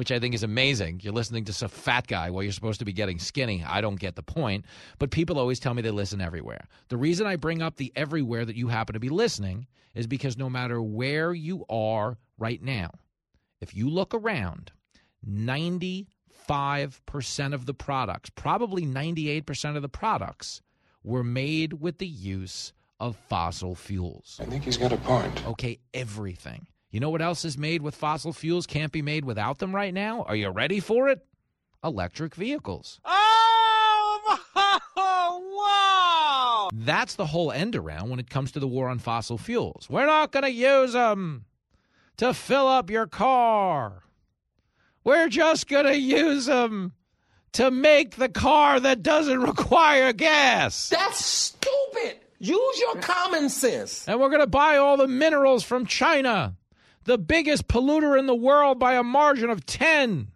which 0.00 0.10
I 0.10 0.18
think 0.18 0.34
is 0.34 0.42
amazing. 0.42 1.00
You're 1.02 1.12
listening 1.12 1.44
to 1.44 1.52
some 1.52 1.68
fat 1.68 2.06
guy 2.06 2.30
while 2.30 2.42
you're 2.42 2.52
supposed 2.52 2.78
to 2.78 2.86
be 2.86 2.92
getting 2.94 3.18
skinny. 3.18 3.62
I 3.62 3.82
don't 3.82 4.00
get 4.00 4.16
the 4.16 4.22
point. 4.22 4.64
But 4.98 5.10
people 5.10 5.38
always 5.38 5.60
tell 5.60 5.74
me 5.74 5.82
they 5.82 5.90
listen 5.90 6.22
everywhere. 6.22 6.68
The 6.88 6.96
reason 6.96 7.26
I 7.26 7.36
bring 7.36 7.60
up 7.60 7.76
the 7.76 7.92
everywhere 7.94 8.46
that 8.46 8.56
you 8.56 8.68
happen 8.68 8.94
to 8.94 8.98
be 8.98 9.10
listening 9.10 9.66
is 9.94 10.06
because 10.06 10.38
no 10.38 10.48
matter 10.48 10.80
where 10.80 11.34
you 11.34 11.66
are 11.68 12.16
right 12.38 12.62
now, 12.62 12.92
if 13.60 13.76
you 13.76 13.90
look 13.90 14.14
around, 14.14 14.72
95% 15.28 16.06
of 17.52 17.66
the 17.66 17.74
products, 17.74 18.30
probably 18.30 18.86
98% 18.86 19.76
of 19.76 19.82
the 19.82 19.90
products, 19.90 20.62
were 21.04 21.22
made 21.22 21.74
with 21.74 21.98
the 21.98 22.08
use 22.08 22.72
of 22.98 23.16
fossil 23.28 23.74
fuels. 23.74 24.40
I 24.40 24.46
think 24.46 24.64
he's 24.64 24.78
got 24.78 24.94
a 24.94 24.96
point. 24.96 25.46
Okay, 25.46 25.78
everything. 25.92 26.68
You 26.90 26.98
know 26.98 27.10
what 27.10 27.22
else 27.22 27.44
is 27.44 27.56
made 27.56 27.82
with 27.82 27.94
fossil 27.94 28.32
fuels? 28.32 28.66
Can't 28.66 28.90
be 28.90 29.02
made 29.02 29.24
without 29.24 29.58
them 29.58 29.74
right 29.74 29.94
now? 29.94 30.22
Are 30.24 30.34
you 30.34 30.48
ready 30.48 30.80
for 30.80 31.08
it? 31.08 31.24
Electric 31.84 32.34
vehicles. 32.34 33.00
Oh, 33.04 34.48
wow! 36.66 36.70
That's 36.72 37.14
the 37.14 37.26
whole 37.26 37.52
end 37.52 37.76
around 37.76 38.10
when 38.10 38.18
it 38.18 38.28
comes 38.28 38.52
to 38.52 38.60
the 38.60 38.66
war 38.66 38.88
on 38.88 38.98
fossil 38.98 39.38
fuels. 39.38 39.88
We're 39.88 40.06
not 40.06 40.32
going 40.32 40.42
to 40.42 40.50
use 40.50 40.92
them 40.92 41.44
to 42.16 42.34
fill 42.34 42.66
up 42.66 42.90
your 42.90 43.06
car. 43.06 44.02
We're 45.04 45.28
just 45.28 45.68
going 45.68 45.86
to 45.86 45.96
use 45.96 46.46
them 46.46 46.92
to 47.52 47.70
make 47.70 48.16
the 48.16 48.28
car 48.28 48.80
that 48.80 49.02
doesn't 49.02 49.40
require 49.42 50.12
gas. 50.12 50.88
That's 50.88 51.24
stupid. 51.24 52.16
Use 52.38 52.80
your 52.80 52.96
common 52.96 53.48
sense. 53.48 54.08
And 54.08 54.18
we're 54.20 54.28
going 54.28 54.40
to 54.40 54.46
buy 54.46 54.76
all 54.76 54.96
the 54.96 55.08
minerals 55.08 55.62
from 55.62 55.86
China, 55.86 56.56
the 57.04 57.18
biggest 57.18 57.68
polluter 57.68 58.18
in 58.18 58.26
the 58.26 58.34
world 58.34 58.78
by 58.78 58.94
a 58.94 59.02
margin 59.02 59.50
of 59.50 59.66
10. 59.66 60.28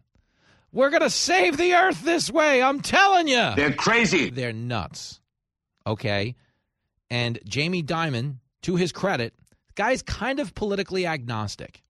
We're 0.73 0.91
going 0.91 1.03
to 1.03 1.11
save 1.11 1.57
the 1.57 1.75
earth 1.75 2.03
this 2.03 2.31
way. 2.31 2.63
I'm 2.63 2.81
telling 2.81 3.29
you. 3.29 3.53
They're 3.55 3.73
crazy. 3.73 4.31
They're 4.31 4.53
nuts. 4.53 5.21
Okay. 5.87 6.35
And 7.11 7.39
Jamie 7.45 7.83
Dimon, 7.83 8.37
to 8.63 8.77
his 8.77 8.91
credit, 8.91 9.35
guy's 9.77 10.03
kind 10.03 10.41
of 10.41 10.55
politically 10.55 11.07
agnostic. 11.07 11.83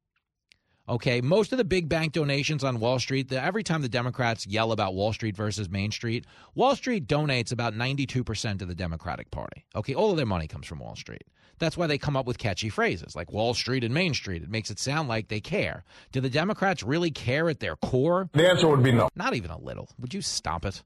Okay, 0.86 1.22
most 1.22 1.50
of 1.52 1.56
the 1.56 1.64
big 1.64 1.88
bank 1.88 2.12
donations 2.12 2.62
on 2.62 2.78
Wall 2.78 2.98
Street, 2.98 3.30
the, 3.30 3.42
every 3.42 3.62
time 3.62 3.80
the 3.80 3.88
Democrats 3.88 4.46
yell 4.46 4.70
about 4.70 4.94
Wall 4.94 5.14
Street 5.14 5.34
versus 5.34 5.70
Main 5.70 5.90
Street, 5.90 6.26
Wall 6.54 6.76
Street 6.76 7.06
donates 7.06 7.52
about 7.52 7.72
92% 7.72 8.58
to 8.58 8.66
the 8.66 8.74
Democratic 8.74 9.30
Party. 9.30 9.64
Okay, 9.74 9.94
all 9.94 10.10
of 10.10 10.18
their 10.18 10.26
money 10.26 10.46
comes 10.46 10.66
from 10.66 10.80
Wall 10.80 10.94
Street. 10.94 11.24
That's 11.58 11.76
why 11.76 11.86
they 11.86 11.98
come 11.98 12.16
up 12.16 12.26
with 12.26 12.38
catchy 12.38 12.68
phrases 12.68 13.14
like 13.14 13.32
Wall 13.32 13.54
Street 13.54 13.84
and 13.84 13.94
Main 13.94 14.14
Street. 14.14 14.42
It 14.42 14.50
makes 14.50 14.70
it 14.70 14.78
sound 14.78 15.08
like 15.08 15.28
they 15.28 15.40
care. 15.40 15.84
Do 16.12 16.20
the 16.20 16.30
Democrats 16.30 16.82
really 16.82 17.10
care 17.10 17.48
at 17.48 17.60
their 17.60 17.76
core? 17.76 18.28
The 18.32 18.48
answer 18.48 18.68
would 18.68 18.82
be 18.82 18.92
no. 18.92 19.08
Not 19.14 19.34
even 19.34 19.50
a 19.50 19.58
little. 19.58 19.88
Would 19.98 20.14
you 20.14 20.22
stop 20.22 20.64
it? 20.64 20.82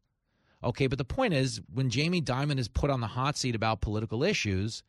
Okay, 0.63 0.87
but 0.87 0.99
the 0.99 1.05
point 1.05 1.35
is 1.35 1.61
when 1.73 1.89
Jamie 1.89 2.21
Dimon 2.21 2.59
is 2.59 2.69
put 2.69 2.91
on 2.91 3.01
the 3.01 3.07
hot 3.07 3.37
seat 3.37 3.55
about 3.55 3.81
political 3.81 4.23
issues, 4.23 4.83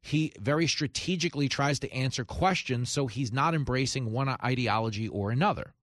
he 0.00 0.32
very 0.40 0.66
strategically 0.66 1.48
tries 1.48 1.78
to 1.80 1.92
answer 1.92 2.24
questions 2.24 2.90
so 2.90 3.06
he's 3.06 3.32
not 3.32 3.54
embracing 3.54 4.12
one 4.12 4.28
ideology 4.42 5.08
or 5.08 5.30
another. 5.30 5.74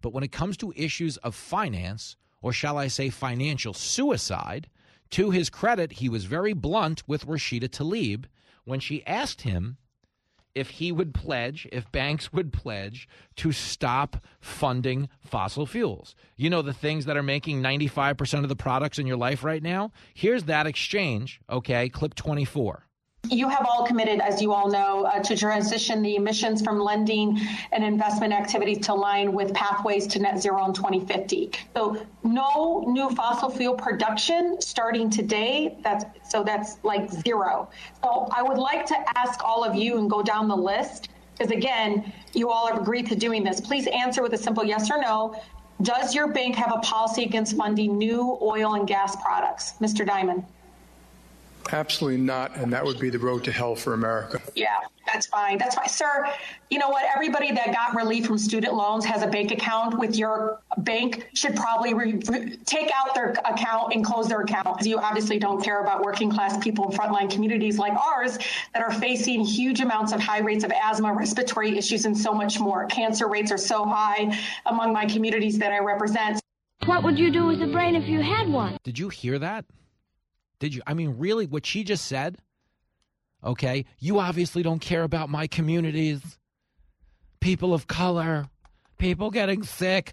But 0.00 0.12
when 0.12 0.24
it 0.24 0.32
comes 0.32 0.56
to 0.58 0.72
issues 0.74 1.16
of 1.18 1.34
finance, 1.34 2.16
or 2.42 2.52
shall 2.52 2.78
I 2.78 2.88
say 2.88 3.10
financial 3.10 3.74
suicide, 3.74 4.68
to 5.10 5.30
his 5.30 5.50
credit, 5.50 5.92
he 5.94 6.08
was 6.08 6.24
very 6.24 6.52
blunt 6.52 7.02
with 7.06 7.26
Rashida 7.26 7.68
Tlaib 7.68 8.24
when 8.64 8.80
she 8.80 9.06
asked 9.06 9.42
him 9.42 9.76
if 10.54 10.70
he 10.70 10.90
would 10.90 11.14
pledge, 11.14 11.68
if 11.70 11.90
banks 11.92 12.32
would 12.32 12.52
pledge 12.52 13.08
to 13.36 13.52
stop 13.52 14.24
funding 14.40 15.08
fossil 15.20 15.66
fuels. 15.66 16.14
You 16.36 16.50
know, 16.50 16.62
the 16.62 16.72
things 16.72 17.04
that 17.04 17.16
are 17.16 17.22
making 17.22 17.62
95% 17.62 18.42
of 18.42 18.48
the 18.48 18.56
products 18.56 18.98
in 18.98 19.06
your 19.06 19.16
life 19.16 19.44
right 19.44 19.62
now? 19.62 19.92
Here's 20.12 20.44
that 20.44 20.66
exchange, 20.66 21.40
okay? 21.48 21.88
Clip 21.88 22.14
24. 22.14 22.84
You 23.28 23.48
have 23.48 23.66
all 23.68 23.86
committed, 23.86 24.20
as 24.20 24.42
you 24.42 24.52
all 24.52 24.68
know, 24.68 25.04
uh, 25.04 25.22
to 25.22 25.36
transition 25.36 26.02
the 26.02 26.16
emissions 26.16 26.62
from 26.62 26.80
lending 26.80 27.38
and 27.70 27.84
investment 27.84 28.32
activities 28.32 28.78
to 28.86 28.94
align 28.94 29.32
with 29.32 29.54
pathways 29.54 30.06
to 30.08 30.18
net 30.18 30.40
zero 30.40 30.64
in 30.64 30.72
2050. 30.72 31.52
So, 31.76 32.04
no 32.24 32.84
new 32.88 33.10
fossil 33.10 33.50
fuel 33.50 33.74
production 33.74 34.60
starting 34.60 35.10
today. 35.10 35.78
That's 35.84 36.04
so 36.28 36.42
that's 36.42 36.78
like 36.82 37.10
zero. 37.10 37.68
So, 38.02 38.28
I 38.32 38.42
would 38.42 38.58
like 38.58 38.84
to 38.86 38.96
ask 39.18 39.44
all 39.44 39.62
of 39.62 39.76
you 39.76 39.98
and 39.98 40.10
go 40.10 40.22
down 40.22 40.48
the 40.48 40.56
list 40.56 41.10
because 41.40 41.52
again, 41.56 42.12
you 42.34 42.50
all 42.50 42.66
have 42.66 42.78
agreed 42.78 43.06
to 43.08 43.14
doing 43.14 43.42
this. 43.42 43.60
Please 43.60 43.86
answer 43.86 44.22
with 44.22 44.34
a 44.34 44.38
simple 44.38 44.64
yes 44.64 44.90
or 44.90 45.00
no. 45.00 45.40
Does 45.82 46.14
your 46.14 46.28
bank 46.28 46.54
have 46.56 46.72
a 46.74 46.80
policy 46.80 47.24
against 47.24 47.56
funding 47.56 47.96
new 47.96 48.38
oil 48.42 48.74
and 48.74 48.86
gas 48.86 49.16
products, 49.16 49.74
Mr. 49.80 50.06
Dimon? 50.06 50.44
Absolutely 51.72 52.20
not, 52.20 52.56
and 52.56 52.72
that 52.72 52.84
would 52.84 52.98
be 52.98 53.10
the 53.10 53.18
road 53.18 53.44
to 53.44 53.52
hell 53.52 53.74
for 53.74 53.94
America. 53.94 54.40
Yeah, 54.54 54.78
that's 55.06 55.26
fine. 55.26 55.58
That's 55.58 55.74
fine. 55.74 55.88
Sir, 55.88 56.26
you 56.68 56.78
know 56.78 56.88
what? 56.88 57.04
Everybody 57.14 57.52
that 57.52 57.72
got 57.72 57.94
relief 57.94 58.26
from 58.26 58.38
student 58.38 58.74
loans 58.74 59.04
has 59.04 59.22
a 59.22 59.26
bank 59.26 59.52
account 59.52 59.98
with 59.98 60.16
your 60.16 60.60
bank 60.78 61.28
should 61.34 61.54
probably 61.54 61.94
re- 61.94 62.18
take 62.64 62.90
out 62.94 63.14
their 63.14 63.34
account 63.44 63.94
and 63.94 64.04
close 64.04 64.28
their 64.28 64.40
account. 64.40 64.84
You 64.84 64.98
obviously 64.98 65.38
don't 65.38 65.62
care 65.62 65.80
about 65.80 66.02
working 66.02 66.30
class 66.30 66.58
people 66.62 66.90
in 66.90 66.96
frontline 66.96 67.30
communities 67.30 67.78
like 67.78 67.92
ours 67.92 68.38
that 68.74 68.82
are 68.82 68.92
facing 68.92 69.44
huge 69.44 69.80
amounts 69.80 70.12
of 70.12 70.20
high 70.20 70.40
rates 70.40 70.64
of 70.64 70.72
asthma, 70.72 71.12
respiratory 71.12 71.76
issues, 71.78 72.04
and 72.04 72.16
so 72.16 72.32
much 72.32 72.58
more. 72.58 72.86
Cancer 72.86 73.28
rates 73.28 73.52
are 73.52 73.58
so 73.58 73.84
high 73.84 74.36
among 74.66 74.92
my 74.92 75.06
communities 75.06 75.58
that 75.58 75.72
I 75.72 75.78
represent. 75.78 76.40
What 76.86 77.04
would 77.04 77.18
you 77.18 77.30
do 77.30 77.46
with 77.46 77.62
a 77.62 77.66
brain 77.66 77.94
if 77.94 78.08
you 78.08 78.20
had 78.22 78.48
one? 78.48 78.78
Did 78.82 78.98
you 78.98 79.08
hear 79.08 79.38
that? 79.38 79.64
Did 80.60 80.74
you? 80.74 80.82
I 80.86 80.94
mean, 80.94 81.16
really, 81.18 81.46
what 81.46 81.66
she 81.66 81.82
just 81.82 82.04
said? 82.04 82.38
Okay, 83.42 83.86
you 83.98 84.20
obviously 84.20 84.62
don't 84.62 84.80
care 84.80 85.02
about 85.02 85.30
my 85.30 85.46
communities, 85.46 86.20
people 87.40 87.72
of 87.74 87.86
color, 87.86 88.46
people 88.98 89.30
getting 89.30 89.62
sick. 89.62 90.12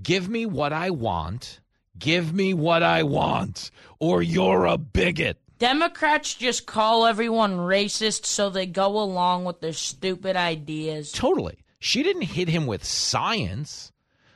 Give 0.00 0.28
me 0.28 0.46
what 0.46 0.72
I 0.72 0.90
want. 0.90 1.60
Give 1.98 2.32
me 2.32 2.54
what 2.54 2.82
I 2.82 3.02
want, 3.02 3.70
or 4.00 4.22
you're 4.22 4.66
a 4.66 4.78
bigot. 4.78 5.38
Democrats 5.58 6.34
just 6.34 6.66
call 6.66 7.06
everyone 7.06 7.52
racist 7.52 8.26
so 8.26 8.50
they 8.50 8.66
go 8.66 8.98
along 9.00 9.44
with 9.44 9.60
their 9.60 9.72
stupid 9.72 10.36
ideas. 10.36 11.12
Totally. 11.12 11.58
She 11.78 12.02
didn't 12.02 12.22
hit 12.22 12.48
him 12.48 12.66
with 12.66 12.84
science. 12.84 13.92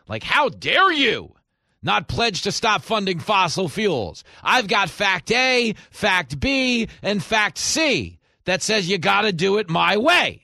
Like, 0.07 0.23
how 0.23 0.49
dare 0.49 0.93
you? 0.93 1.35
Not 1.83 2.09
pledged 2.09 2.45
to 2.45 2.53
stop 2.53 2.83
funding 2.83 3.19
fossil 3.19 3.69
fuels. 3.69 4.25
I've 4.43 4.69
got 4.69 4.91
fact 4.91 5.31
A, 5.31 5.75
fact 5.91 6.41
B, 6.41 6.89
and 7.03 7.23
fact 7.23 7.59
C 7.59 8.19
that 8.45 8.63
says 8.63 8.89
you 8.89 8.99
got 8.99 9.23
to 9.23 9.33
do 9.33 9.59
it 9.59 9.69
my 9.69 9.97
way. 9.97 10.43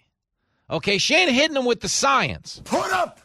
Okay, 0.70 0.98
she 0.98 1.14
ain't 1.14 1.30
hitting 1.30 1.54
them 1.54 1.64
with 1.64 1.80
the 1.80 1.88
science. 1.88 2.62
Put 2.64 2.92
up 2.92 3.20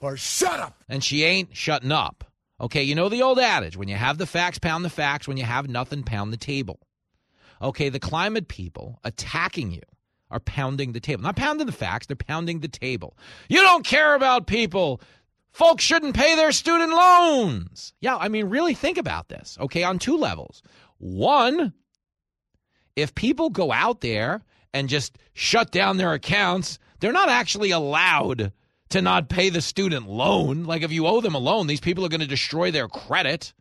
or 0.00 0.16
shut 0.16 0.60
up. 0.60 0.82
And 0.88 1.02
she 1.02 1.24
ain't 1.24 1.56
shutting 1.56 1.92
up. 1.92 2.24
Okay, 2.60 2.82
you 2.82 2.94
know 2.94 3.08
the 3.08 3.22
old 3.22 3.38
adage 3.38 3.76
when 3.76 3.88
you 3.88 3.96
have 3.96 4.18
the 4.18 4.26
facts, 4.26 4.58
pound 4.58 4.84
the 4.84 4.90
facts. 4.90 5.28
When 5.28 5.36
you 5.36 5.44
have 5.44 5.68
nothing, 5.68 6.02
pound 6.02 6.32
the 6.32 6.38
table. 6.38 6.80
Okay, 7.60 7.88
the 7.88 7.98
climate 7.98 8.48
people 8.48 9.00
attacking 9.04 9.72
you 9.72 9.82
are 10.30 10.40
pounding 10.40 10.92
the 10.92 11.00
table. 11.00 11.22
Not 11.22 11.36
pounding 11.36 11.66
the 11.66 11.72
facts, 11.72 12.06
they're 12.06 12.16
pounding 12.16 12.60
the 12.60 12.68
table. 12.68 13.16
You 13.48 13.60
don't 13.60 13.84
care 13.84 14.14
about 14.14 14.46
people 14.46 15.00
Folks 15.56 15.82
shouldn't 15.82 16.14
pay 16.14 16.36
their 16.36 16.52
student 16.52 16.90
loans. 16.90 17.94
Yeah, 18.02 18.18
I 18.18 18.28
mean, 18.28 18.50
really 18.50 18.74
think 18.74 18.98
about 18.98 19.30
this, 19.30 19.56
okay, 19.58 19.84
on 19.84 19.98
two 19.98 20.18
levels. 20.18 20.62
One, 20.98 21.72
if 22.94 23.14
people 23.14 23.48
go 23.48 23.72
out 23.72 24.02
there 24.02 24.44
and 24.74 24.86
just 24.86 25.16
shut 25.32 25.70
down 25.70 25.96
their 25.96 26.12
accounts, 26.12 26.78
they're 27.00 27.10
not 27.10 27.30
actually 27.30 27.70
allowed 27.70 28.52
to 28.90 29.00
not 29.00 29.30
pay 29.30 29.48
the 29.48 29.62
student 29.62 30.06
loan. 30.06 30.64
Like, 30.64 30.82
if 30.82 30.92
you 30.92 31.06
owe 31.06 31.22
them 31.22 31.34
a 31.34 31.38
loan, 31.38 31.68
these 31.68 31.80
people 31.80 32.04
are 32.04 32.10
going 32.10 32.20
to 32.20 32.26
destroy 32.26 32.70
their 32.70 32.86
credit. 32.86 33.54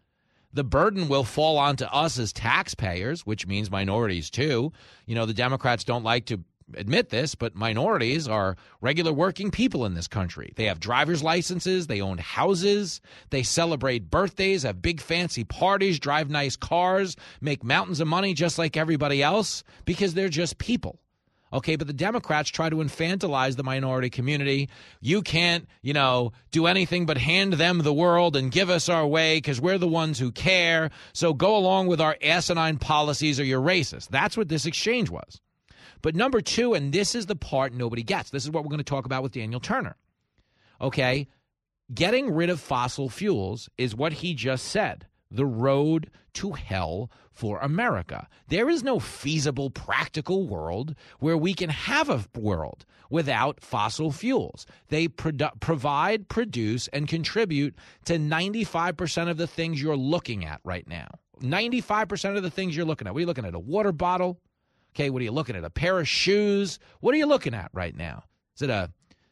The 0.51 0.65
burden 0.65 1.07
will 1.07 1.23
fall 1.23 1.57
onto 1.57 1.85
us 1.85 2.19
as 2.19 2.33
taxpayers, 2.33 3.25
which 3.25 3.47
means 3.47 3.71
minorities 3.71 4.29
too. 4.29 4.73
You 5.05 5.15
know, 5.15 5.25
the 5.25 5.33
Democrats 5.33 5.85
don't 5.85 6.03
like 6.03 6.25
to 6.25 6.43
admit 6.73 7.09
this, 7.09 7.35
but 7.35 7.55
minorities 7.55 8.27
are 8.27 8.55
regular 8.81 9.13
working 9.13 9.51
people 9.51 9.85
in 9.85 9.93
this 9.93 10.07
country. 10.07 10.51
They 10.55 10.65
have 10.65 10.79
driver's 10.79 11.23
licenses, 11.23 11.87
they 11.87 12.01
own 12.01 12.17
houses, 12.17 13.01
they 13.29 13.43
celebrate 13.43 14.09
birthdays, 14.09 14.63
have 14.63 14.81
big 14.81 15.01
fancy 15.01 15.43
parties, 15.43 15.99
drive 15.99 16.29
nice 16.29 16.55
cars, 16.55 17.15
make 17.41 17.63
mountains 17.63 17.99
of 17.99 18.07
money 18.07 18.33
just 18.33 18.57
like 18.57 18.77
everybody 18.77 19.21
else 19.21 19.63
because 19.85 20.13
they're 20.13 20.29
just 20.29 20.57
people. 20.57 20.99
Okay, 21.53 21.77
but 21.77 21.87
the 21.87 21.93
Democrats 21.93 22.49
try 22.49 22.69
to 22.69 22.77
infantilize 22.77 23.55
the 23.55 23.63
minority 23.63 24.09
community. 24.09 24.67
You 24.99 25.21
can't, 25.21 25.69
you 25.81 25.93
know, 25.93 26.33
do 26.51 26.65
anything 26.65 27.05
but 27.05 27.17
hand 27.17 27.53
them 27.53 27.77
the 27.77 27.93
world 27.93 28.35
and 28.35 28.51
give 28.51 28.69
us 28.69 28.89
our 28.89 29.07
way 29.07 29.37
because 29.37 29.61
we're 29.61 29.77
the 29.77 29.87
ones 29.87 30.19
who 30.19 30.31
care. 30.31 30.89
So 31.13 31.33
go 31.33 31.55
along 31.55 31.87
with 31.87 32.01
our 32.01 32.17
asinine 32.21 32.77
policies 32.77 33.39
or 33.39 33.45
you're 33.45 33.61
racist. 33.61 34.09
That's 34.09 34.35
what 34.35 34.49
this 34.49 34.65
exchange 34.65 35.09
was. 35.09 35.39
But 36.05 36.15
number 36.15 36.39
two, 36.39 36.75
and 36.75 36.93
this 36.93 37.15
is 37.15 37.25
the 37.25 37.35
part 37.35 37.73
nobody 37.73 38.03
gets, 38.03 38.29
this 38.29 38.43
is 38.43 38.51
what 38.51 38.63
we're 38.63 38.69
going 38.69 38.77
to 38.77 38.83
talk 38.83 39.07
about 39.07 39.23
with 39.23 39.31
Daniel 39.31 39.59
Turner. 39.59 39.95
Okay, 40.79 41.27
getting 41.91 42.31
rid 42.31 42.51
of 42.51 42.59
fossil 42.59 43.09
fuels 43.09 43.69
is 43.79 43.95
what 43.95 44.13
he 44.13 44.35
just 44.35 44.65
said 44.67 45.07
the 45.31 45.47
road 45.47 46.11
to 46.33 46.51
hell 46.51 47.09
for 47.31 47.57
America. 47.57 48.27
There 48.49 48.69
is 48.69 48.83
no 48.83 48.99
feasible, 48.99 49.71
practical 49.71 50.47
world 50.47 50.93
where 51.21 51.39
we 51.39 51.55
can 51.55 51.71
have 51.71 52.07
a 52.11 52.23
world 52.39 52.85
without 53.09 53.59
fossil 53.61 54.11
fuels. 54.11 54.67
They 54.89 55.07
produ- 55.07 55.59
provide, 55.59 56.29
produce, 56.29 56.87
and 56.89 57.07
contribute 57.07 57.73
to 58.05 58.19
95% 58.19 59.27
of 59.27 59.37
the 59.37 59.47
things 59.47 59.81
you're 59.81 59.97
looking 59.97 60.45
at 60.45 60.61
right 60.63 60.87
now. 60.87 61.07
95% 61.41 62.37
of 62.37 62.43
the 62.43 62.51
things 62.51 62.75
you're 62.77 62.85
looking 62.85 63.07
at. 63.07 63.13
What 63.15 63.17
are 63.17 63.21
you 63.21 63.25
looking 63.25 63.45
at? 63.45 63.55
A 63.55 63.59
water 63.59 63.91
bottle? 63.91 64.39
Okay, 64.95 65.09
what 65.09 65.21
are 65.21 65.25
you 65.25 65.31
looking 65.31 65.57
at? 65.57 65.65
A 65.65 65.69
pair 65.69 65.99
of 65.99 66.07
shoes? 66.07 66.79
What 67.01 67.13
are 67.13 67.17
you 67.17 67.25
looking 67.25 67.53
at 67.53 67.69
right 67.73 67.95
now? 67.95 68.23
Is 68.55 68.61
it 68.61 68.69
a, 68.69 68.89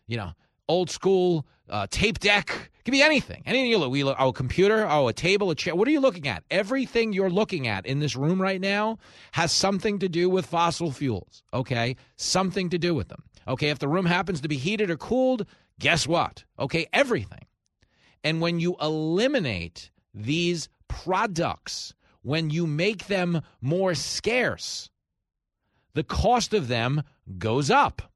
you 0.08 0.18
know, 0.18 0.34
old 0.68 0.90
school 0.90 1.46
uh, 1.70 1.88
tape 1.90 2.20
deck? 2.20 2.70
Could 2.84 2.92
be 2.92 3.02
anything. 3.02 3.44
Anything 3.46 3.72
you 3.72 3.78
look. 3.78 3.90
We 3.90 4.04
look. 4.04 4.18
Oh, 4.20 4.30
a 4.30 4.34
computer. 4.34 4.86
Oh, 4.90 5.08
a 5.08 5.14
table. 5.14 5.50
A 5.52 5.56
chair. 5.56 5.74
What 5.74 5.88
are 5.88 5.92
you 5.92 6.02
looking 6.02 6.28
at? 6.28 6.44
Everything 6.52 7.14
you're 7.14 7.30
looking 7.30 7.66
at 7.66 7.86
in 7.86 8.00
this 8.00 8.14
room 8.14 8.42
right 8.42 8.60
now 8.60 8.98
has 9.32 9.54
something 9.54 10.00
to 10.00 10.10
do 10.10 10.30
with 10.30 10.46
fossil 10.46 10.92
fuels. 10.92 11.44
Okay, 11.54 11.96
something 12.18 12.70
to 12.70 12.78
do 12.78 12.94
with 12.94 13.08
them. 13.08 13.24
Okay, 13.48 13.70
if 13.70 13.80
the 13.80 13.88
room 13.88 14.06
happens 14.06 14.42
to 14.42 14.50
be 14.50 14.58
heated 14.58 14.90
or 14.90 14.98
cooled, 14.98 15.46
guess 15.80 16.06
what? 16.06 16.44
Okay, 16.60 16.88
everything. 16.92 17.46
And 18.22 18.42
when 18.42 18.60
you 18.60 18.76
eliminate 18.82 19.92
these 20.14 20.68
products, 20.90 21.94
when 22.22 22.50
you 22.50 22.68
make 22.68 23.08
them 23.08 23.42
more 23.62 23.96
scarce, 23.96 24.90
the 25.94 26.04
cost 26.04 26.54
of 26.54 26.68
them 26.68 27.04
goes 27.38 27.70
up. 27.70 28.12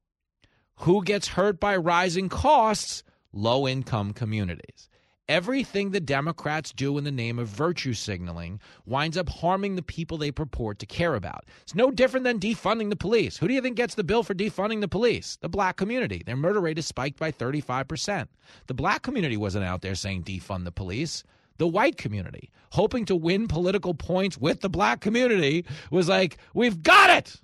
Who 0.82 1.02
gets 1.02 1.28
hurt 1.28 1.58
by 1.58 1.76
rising 1.76 2.28
costs? 2.28 3.02
Low 3.32 3.66
income 3.66 4.12
communities. 4.12 4.88
Everything 5.28 5.90
the 5.90 6.00
Democrats 6.00 6.72
do 6.72 6.96
in 6.96 7.04
the 7.04 7.10
name 7.10 7.38
of 7.38 7.48
virtue 7.48 7.92
signaling 7.92 8.60
winds 8.86 9.18
up 9.18 9.28
harming 9.28 9.76
the 9.76 9.82
people 9.82 10.16
they 10.16 10.30
purport 10.30 10.78
to 10.78 10.86
care 10.86 11.14
about. 11.14 11.44
It's 11.60 11.74
no 11.74 11.90
different 11.90 12.24
than 12.24 12.40
defunding 12.40 12.88
the 12.88 12.96
police. 12.96 13.36
Who 13.36 13.46
do 13.46 13.52
you 13.52 13.60
think 13.60 13.76
gets 13.76 13.94
the 13.94 14.04
bill 14.04 14.22
for 14.22 14.34
defunding 14.34 14.80
the 14.80 14.88
police? 14.88 15.36
The 15.42 15.50
black 15.50 15.76
community. 15.76 16.22
Their 16.24 16.36
murder 16.36 16.60
rate 16.60 16.78
is 16.78 16.86
spiked 16.86 17.18
by 17.18 17.30
35%. 17.30 18.28
The 18.68 18.74
black 18.74 19.02
community 19.02 19.36
wasn't 19.36 19.66
out 19.66 19.82
there 19.82 19.94
saying 19.94 20.22
defund 20.22 20.64
the 20.64 20.72
police 20.72 21.24
the 21.58 21.66
white 21.66 21.96
community, 21.96 22.50
hoping 22.70 23.04
to 23.06 23.16
win 23.16 23.48
political 23.48 23.92
points 23.92 24.38
with 24.38 24.60
the 24.60 24.68
black 24.68 25.00
community, 25.00 25.64
was 25.90 26.08
like, 26.08 26.38
we've 26.54 26.82
got 26.82 27.10
it. 27.10 27.40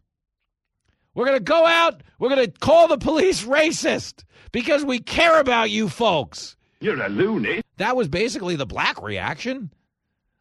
We're 1.14 1.26
going 1.26 1.38
to 1.38 1.44
go 1.44 1.64
out, 1.64 2.02
we're 2.18 2.28
going 2.28 2.44
to 2.44 2.58
call 2.58 2.88
the 2.88 2.98
police 2.98 3.44
racist 3.44 4.24
because 4.52 4.84
we 4.84 4.98
care 4.98 5.40
about 5.40 5.70
you 5.70 5.88
folks. 5.88 6.56
You're 6.80 7.00
a 7.00 7.08
loony. 7.08 7.62
That 7.76 7.96
was 7.96 8.08
basically 8.08 8.56
the 8.56 8.66
black 8.66 9.00
reaction. 9.02 9.70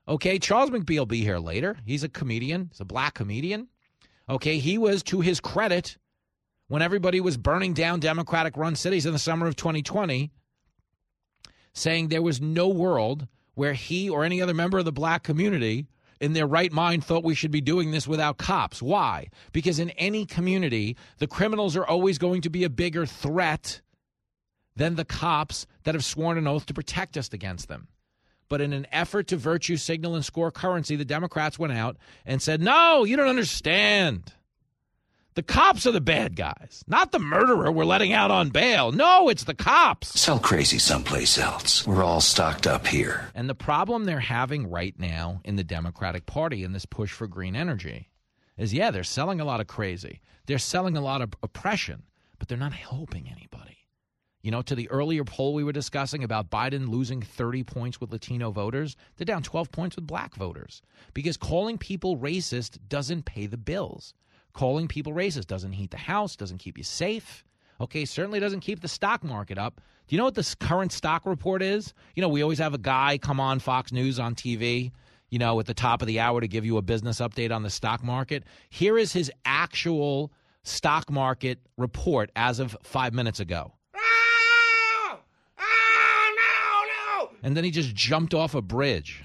Okay, 0.07 0.39
Charles 0.39 0.69
McBee 0.69 0.97
will 0.97 1.05
be 1.05 1.21
here 1.21 1.37
later. 1.37 1.77
He's 1.85 2.03
a 2.03 2.09
comedian, 2.09 2.69
he's 2.71 2.81
a 2.81 2.85
black 2.85 3.13
comedian. 3.13 3.67
Okay, 4.29 4.57
he 4.57 4.77
was, 4.77 5.03
to 5.03 5.21
his 5.21 5.39
credit, 5.39 5.97
when 6.67 6.81
everybody 6.81 7.21
was 7.21 7.37
burning 7.37 7.73
down 7.73 7.99
Democratic 7.99 8.57
run 8.57 8.75
cities 8.75 9.05
in 9.05 9.13
the 9.13 9.19
summer 9.19 9.47
of 9.47 9.55
2020, 9.55 10.31
saying 11.73 12.07
there 12.07 12.21
was 12.21 12.41
no 12.41 12.67
world 12.67 13.27
where 13.55 13.73
he 13.73 14.09
or 14.09 14.23
any 14.23 14.41
other 14.41 14.53
member 14.53 14.79
of 14.79 14.85
the 14.85 14.91
black 14.91 15.23
community 15.23 15.87
in 16.23 16.31
their 16.31 16.47
right 16.47 16.71
mind 16.71 17.03
thought 17.03 17.25
we 17.25 17.35
should 17.35 17.51
be 17.51 17.59
doing 17.59 17.91
this 17.91 18.07
without 18.07 18.37
cops. 18.37 18.81
Why? 18.81 19.27
Because 19.51 19.77
in 19.77 19.89
any 19.91 20.25
community, 20.25 20.95
the 21.17 21.27
criminals 21.27 21.75
are 21.75 21.85
always 21.85 22.17
going 22.17 22.39
to 22.43 22.49
be 22.49 22.63
a 22.63 22.69
bigger 22.69 23.05
threat 23.05 23.81
than 24.73 24.95
the 24.95 25.03
cops 25.03 25.67
that 25.83 25.95
have 25.95 26.05
sworn 26.05 26.37
an 26.37 26.47
oath 26.47 26.65
to 26.67 26.73
protect 26.73 27.17
us 27.17 27.29
against 27.33 27.67
them. 27.67 27.89
But 28.47 28.61
in 28.61 28.71
an 28.71 28.87
effort 28.89 29.27
to 29.27 29.35
virtue 29.35 29.75
signal 29.75 30.15
and 30.15 30.23
score 30.23 30.49
currency, 30.49 30.95
the 30.95 31.03
Democrats 31.03 31.59
went 31.59 31.73
out 31.73 31.97
and 32.25 32.41
said, 32.41 32.61
No, 32.61 33.03
you 33.03 33.17
don't 33.17 33.27
understand. 33.27 34.31
The 35.35 35.41
cops 35.41 35.87
are 35.87 35.91
the 35.91 35.99
bad 35.99 36.35
guys, 36.35 36.83
not 36.87 37.11
the 37.11 37.17
murderer 37.17 37.71
we're 37.71 37.85
letting 37.85 38.13
out 38.13 38.29
on 38.29 38.49
bail. 38.49 38.91
No, 38.91 39.29
it's 39.29 39.45
the 39.45 39.55
cops. 39.55 40.19
Sell 40.19 40.37
crazy 40.37 40.77
someplace 40.77 41.39
else. 41.39 41.87
We're 41.87 42.03
all 42.03 42.21
stocked 42.21 42.67
up 42.67 42.85
here. 42.85 43.31
And 43.33 43.49
the 43.49 43.55
problem 43.55 44.03
they're 44.03 44.19
having 44.19 44.69
right 44.69 44.93
now 44.99 45.41
in 45.43 45.55
the 45.55 45.63
Democratic 45.63 46.27
Party 46.27 46.63
in 46.63 46.71
this 46.71 46.85
push 46.85 47.11
for 47.11 47.25
green 47.25 47.55
energy 47.55 48.11
is 48.57 48.75
yeah, 48.75 48.91
they're 48.91 49.03
selling 49.03 49.41
a 49.41 49.45
lot 49.45 49.59
of 49.59 49.65
crazy. 49.65 50.21
They're 50.45 50.59
selling 50.59 50.95
a 50.95 51.01
lot 51.01 51.23
of 51.23 51.33
oppression, 51.41 52.03
but 52.37 52.47
they're 52.47 52.57
not 52.57 52.73
helping 52.73 53.27
anybody. 53.27 53.77
You 54.43 54.51
know, 54.51 54.61
to 54.61 54.75
the 54.75 54.89
earlier 54.91 55.23
poll 55.23 55.55
we 55.55 55.63
were 55.63 55.71
discussing 55.71 56.23
about 56.23 56.51
Biden 56.51 56.89
losing 56.89 57.23
30 57.23 57.63
points 57.63 57.99
with 57.99 58.11
Latino 58.11 58.51
voters, 58.51 58.95
they're 59.15 59.25
down 59.25 59.41
12 59.41 59.71
points 59.71 59.95
with 59.95 60.05
black 60.05 60.35
voters 60.35 60.83
because 61.15 61.37
calling 61.37 61.79
people 61.79 62.17
racist 62.17 62.77
doesn't 62.87 63.25
pay 63.25 63.47
the 63.47 63.57
bills. 63.57 64.13
Calling 64.53 64.87
people 64.87 65.13
racist 65.13 65.47
doesn't 65.47 65.73
heat 65.73 65.91
the 65.91 65.97
house, 65.97 66.35
doesn't 66.35 66.59
keep 66.59 66.77
you 66.77 66.83
safe. 66.83 67.43
Okay, 67.81 68.05
certainly 68.05 68.39
doesn't 68.39 68.59
keep 68.59 68.81
the 68.81 68.87
stock 68.87 69.23
market 69.23 69.57
up. 69.57 69.81
Do 70.07 70.15
you 70.15 70.17
know 70.17 70.25
what 70.25 70.35
this 70.35 70.53
current 70.53 70.91
stock 70.91 71.25
report 71.25 71.63
is? 71.63 71.93
You 72.15 72.21
know, 72.21 72.29
we 72.29 72.43
always 72.43 72.59
have 72.59 72.73
a 72.73 72.77
guy 72.77 73.17
come 73.17 73.39
on 73.39 73.59
Fox 73.59 73.91
News 73.91 74.19
on 74.19 74.35
TV, 74.35 74.91
you 75.29 75.39
know, 75.39 75.59
at 75.59 75.65
the 75.65 75.73
top 75.73 76.01
of 76.01 76.07
the 76.07 76.19
hour 76.19 76.39
to 76.39 76.47
give 76.47 76.65
you 76.65 76.77
a 76.77 76.83
business 76.83 77.19
update 77.19 77.51
on 77.51 77.63
the 77.63 77.69
stock 77.69 78.03
market. 78.03 78.43
Here 78.69 78.97
is 78.97 79.11
his 79.11 79.31
actual 79.43 80.31
stock 80.63 81.09
market 81.09 81.59
report 81.77 82.29
as 82.35 82.59
of 82.59 82.77
five 82.83 83.13
minutes 83.13 83.39
ago. 83.39 83.73
Ah! 83.95 85.19
No! 85.57 87.23
No! 87.25 87.29
And 87.41 87.57
then 87.57 87.63
he 87.63 87.71
just 87.71 87.95
jumped 87.95 88.35
off 88.35 88.53
a 88.53 88.61
bridge. 88.61 89.23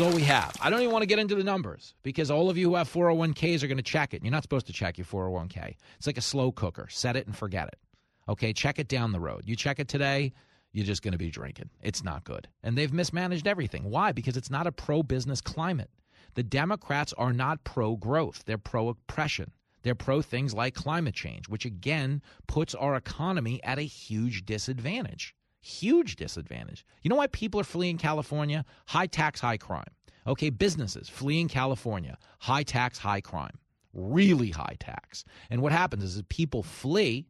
That's 0.00 0.12
all 0.12 0.16
we 0.16 0.24
have. 0.24 0.56
I 0.62 0.70
don't 0.70 0.80
even 0.80 0.92
want 0.92 1.02
to 1.02 1.06
get 1.06 1.18
into 1.18 1.34
the 1.34 1.44
numbers 1.44 1.92
because 2.02 2.30
all 2.30 2.48
of 2.48 2.56
you 2.56 2.70
who 2.70 2.76
have 2.76 2.90
401ks 2.90 3.62
are 3.62 3.66
going 3.66 3.76
to 3.76 3.82
check 3.82 4.14
it. 4.14 4.24
You're 4.24 4.32
not 4.32 4.42
supposed 4.42 4.66
to 4.68 4.72
check 4.72 4.96
your 4.96 5.04
401k. 5.04 5.74
It's 5.98 6.06
like 6.06 6.16
a 6.16 6.22
slow 6.22 6.52
cooker. 6.52 6.86
Set 6.88 7.16
it 7.16 7.26
and 7.26 7.36
forget 7.36 7.68
it. 7.68 7.78
Okay, 8.26 8.54
check 8.54 8.78
it 8.78 8.88
down 8.88 9.12
the 9.12 9.20
road. 9.20 9.42
You 9.44 9.56
check 9.56 9.78
it 9.78 9.88
today, 9.88 10.32
you're 10.72 10.86
just 10.86 11.02
going 11.02 11.12
to 11.12 11.18
be 11.18 11.28
drinking. 11.28 11.68
It's 11.82 12.02
not 12.02 12.24
good. 12.24 12.48
And 12.62 12.78
they've 12.78 12.90
mismanaged 12.90 13.46
everything. 13.46 13.90
Why? 13.90 14.12
Because 14.12 14.38
it's 14.38 14.48
not 14.48 14.66
a 14.66 14.72
pro 14.72 15.02
business 15.02 15.42
climate. 15.42 15.90
The 16.32 16.44
Democrats 16.44 17.12
are 17.18 17.34
not 17.34 17.62
pro 17.64 17.96
growth, 17.96 18.44
they're 18.46 18.56
pro 18.56 18.88
oppression. 18.88 19.52
They're 19.82 19.94
pro 19.94 20.22
things 20.22 20.54
like 20.54 20.74
climate 20.74 21.14
change, 21.14 21.46
which 21.46 21.66
again 21.66 22.22
puts 22.46 22.74
our 22.74 22.96
economy 22.96 23.62
at 23.64 23.78
a 23.78 23.82
huge 23.82 24.46
disadvantage. 24.46 25.34
Huge 25.60 26.16
disadvantage. 26.16 26.86
You 27.02 27.10
know 27.10 27.16
why 27.16 27.26
people 27.28 27.60
are 27.60 27.64
fleeing 27.64 27.98
California? 27.98 28.64
High 28.86 29.06
tax, 29.06 29.40
high 29.40 29.58
crime. 29.58 29.84
Okay, 30.26 30.50
businesses 30.50 31.08
fleeing 31.08 31.48
California, 31.48 32.18
high 32.38 32.62
tax, 32.62 32.98
high 32.98 33.20
crime, 33.20 33.58
really 33.92 34.50
high 34.50 34.76
tax. 34.78 35.24
And 35.48 35.62
what 35.62 35.72
happens 35.72 36.04
is 36.04 36.22
people 36.28 36.62
flee, 36.62 37.26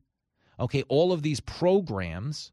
okay, 0.59 0.83
all 0.89 1.13
of 1.13 1.23
these 1.23 1.41
programs, 1.41 2.53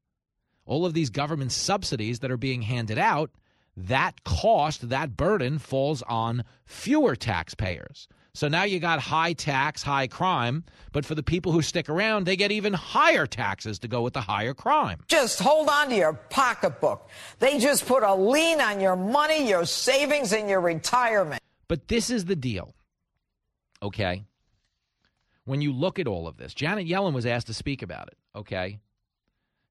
all 0.66 0.86
of 0.86 0.94
these 0.94 1.10
government 1.10 1.52
subsidies 1.52 2.20
that 2.20 2.32
are 2.32 2.38
being 2.38 2.62
handed 2.62 2.98
out, 2.98 3.32
that 3.76 4.24
cost, 4.24 4.90
that 4.90 5.18
burden 5.18 5.60
falls 5.60 6.02
on 6.04 6.44
fewer 6.66 7.16
taxpayers. 7.16 8.08
So 8.38 8.48
now 8.48 8.66
you 8.66 8.80
got 8.80 9.00
high 9.00 9.34
tax, 9.34 9.82
high 9.82 10.06
crime, 10.06 10.64
but 10.92 11.08
for 11.08 11.16
the 11.16 11.24
people 11.24 11.52
who 11.52 11.64
stick 11.64 11.90
around, 11.90 12.26
they 12.28 12.36
get 12.36 12.52
even 12.52 12.72
higher 12.72 13.26
taxes 13.26 13.80
to 13.80 13.88
go 13.88 14.04
with 14.04 14.14
the 14.14 14.22
higher 14.22 14.54
crime. 14.54 15.00
Just 15.08 15.40
hold 15.40 15.68
on 15.70 15.90
to 15.90 15.96
your 15.96 16.14
pocketbook. 16.14 17.10
They 17.40 17.58
just 17.58 17.88
put 17.88 18.04
a 18.04 18.14
lien 18.14 18.62
on 18.62 18.80
your 18.80 18.96
money, 18.96 19.50
your 19.50 19.66
savings, 19.66 20.34
and 20.34 20.48
your 20.48 20.62
retirement. 20.62 21.42
But 21.68 21.88
this 21.88 22.12
is 22.12 22.26
the 22.26 22.36
deal, 22.36 22.76
okay? 23.82 24.24
When 25.46 25.62
you 25.62 25.74
look 25.74 25.98
at 25.98 26.06
all 26.06 26.28
of 26.28 26.38
this, 26.38 26.54
Janet 26.54 26.88
Yellen 26.88 27.14
was 27.14 27.26
asked 27.26 27.48
to 27.48 27.56
speak 27.56 27.82
about 27.82 28.10
it, 28.10 28.20
okay? 28.36 28.78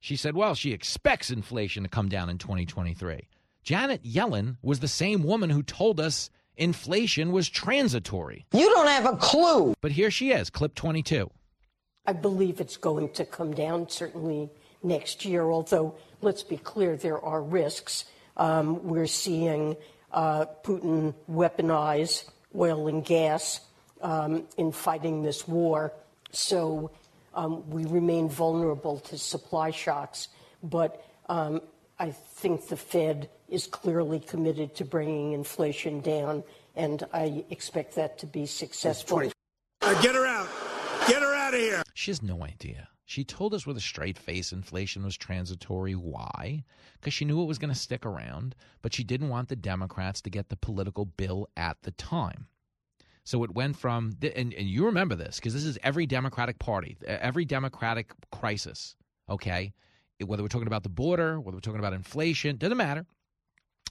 She 0.00 0.16
said, 0.16 0.34
well, 0.34 0.56
she 0.56 0.72
expects 0.72 1.30
inflation 1.30 1.84
to 1.84 1.88
come 1.88 2.08
down 2.08 2.28
in 2.28 2.38
2023. 2.38 3.28
Janet 3.62 4.02
Yellen 4.02 4.56
was 4.60 4.80
the 4.80 4.88
same 4.88 5.22
woman 5.22 5.50
who 5.50 5.62
told 5.62 6.00
us 6.00 6.30
inflation 6.56 7.32
was 7.32 7.48
transitory. 7.48 8.46
You 8.52 8.68
don't 8.70 8.88
have 8.88 9.06
a 9.06 9.16
clue. 9.16 9.74
But 9.80 9.92
here 9.92 10.10
she 10.10 10.30
is, 10.30 10.50
clip 10.50 10.74
22. 10.74 11.30
I 12.06 12.12
believe 12.12 12.60
it's 12.60 12.76
going 12.76 13.10
to 13.14 13.24
come 13.24 13.52
down 13.52 13.88
certainly 13.88 14.50
next 14.82 15.24
year, 15.24 15.44
although 15.50 15.96
let's 16.20 16.42
be 16.42 16.56
clear, 16.56 16.96
there 16.96 17.20
are 17.20 17.42
risks. 17.42 18.04
Um, 18.36 18.86
we're 18.86 19.06
seeing 19.06 19.76
uh, 20.12 20.46
Putin 20.62 21.14
weaponize 21.30 22.28
oil 22.54 22.88
and 22.88 23.04
gas 23.04 23.60
um, 24.00 24.44
in 24.56 24.72
fighting 24.72 25.22
this 25.22 25.48
war. 25.48 25.92
So 26.30 26.90
um, 27.34 27.68
we 27.68 27.84
remain 27.84 28.28
vulnerable 28.28 29.00
to 29.00 29.18
supply 29.18 29.70
shocks. 29.70 30.28
But 30.62 31.04
um, 31.28 31.60
I 31.98 32.10
think 32.10 32.68
the 32.68 32.76
Fed 32.76 33.28
is 33.48 33.66
clearly 33.66 34.20
committed 34.20 34.74
to 34.76 34.84
bringing 34.84 35.32
inflation 35.32 36.00
down, 36.00 36.42
and 36.74 37.04
I 37.12 37.44
expect 37.50 37.94
that 37.96 38.18
to 38.18 38.26
be 38.26 38.46
successful. 38.46 39.30
Uh, 39.82 40.02
get 40.02 40.14
her 40.14 40.26
out. 40.26 40.48
Get 41.08 41.22
her 41.22 41.34
out 41.34 41.54
of 41.54 41.60
here. 41.60 41.82
She 41.94 42.10
has 42.10 42.22
no 42.22 42.42
idea. 42.44 42.88
She 43.04 43.22
told 43.22 43.54
us 43.54 43.64
with 43.64 43.76
a 43.76 43.80
straight 43.80 44.18
face 44.18 44.50
inflation 44.52 45.04
was 45.04 45.16
transitory. 45.16 45.94
Why? 45.94 46.64
Because 46.94 47.14
she 47.14 47.24
knew 47.24 47.40
it 47.40 47.46
was 47.46 47.58
going 47.58 47.72
to 47.72 47.78
stick 47.78 48.04
around, 48.04 48.56
but 48.82 48.92
she 48.92 49.04
didn't 49.04 49.28
want 49.28 49.48
the 49.48 49.54
Democrats 49.54 50.20
to 50.22 50.30
get 50.30 50.48
the 50.48 50.56
political 50.56 51.04
bill 51.04 51.48
at 51.56 51.76
the 51.82 51.92
time. 51.92 52.48
So 53.22 53.44
it 53.44 53.54
went 53.54 53.76
from, 53.76 54.16
and, 54.22 54.52
and 54.52 54.68
you 54.68 54.86
remember 54.86 55.14
this 55.14 55.36
because 55.36 55.54
this 55.54 55.64
is 55.64 55.78
every 55.84 56.06
Democratic 56.06 56.58
Party, 56.58 56.96
every 57.06 57.44
Democratic 57.44 58.12
crisis, 58.32 58.96
okay? 59.28 59.72
Whether 60.24 60.42
we're 60.42 60.48
talking 60.48 60.66
about 60.66 60.82
the 60.82 60.88
border, 60.88 61.38
whether 61.40 61.56
we're 61.56 61.60
talking 61.60 61.80
about 61.80 61.92
inflation, 61.92 62.56
doesn't 62.56 62.76
matter. 62.76 63.06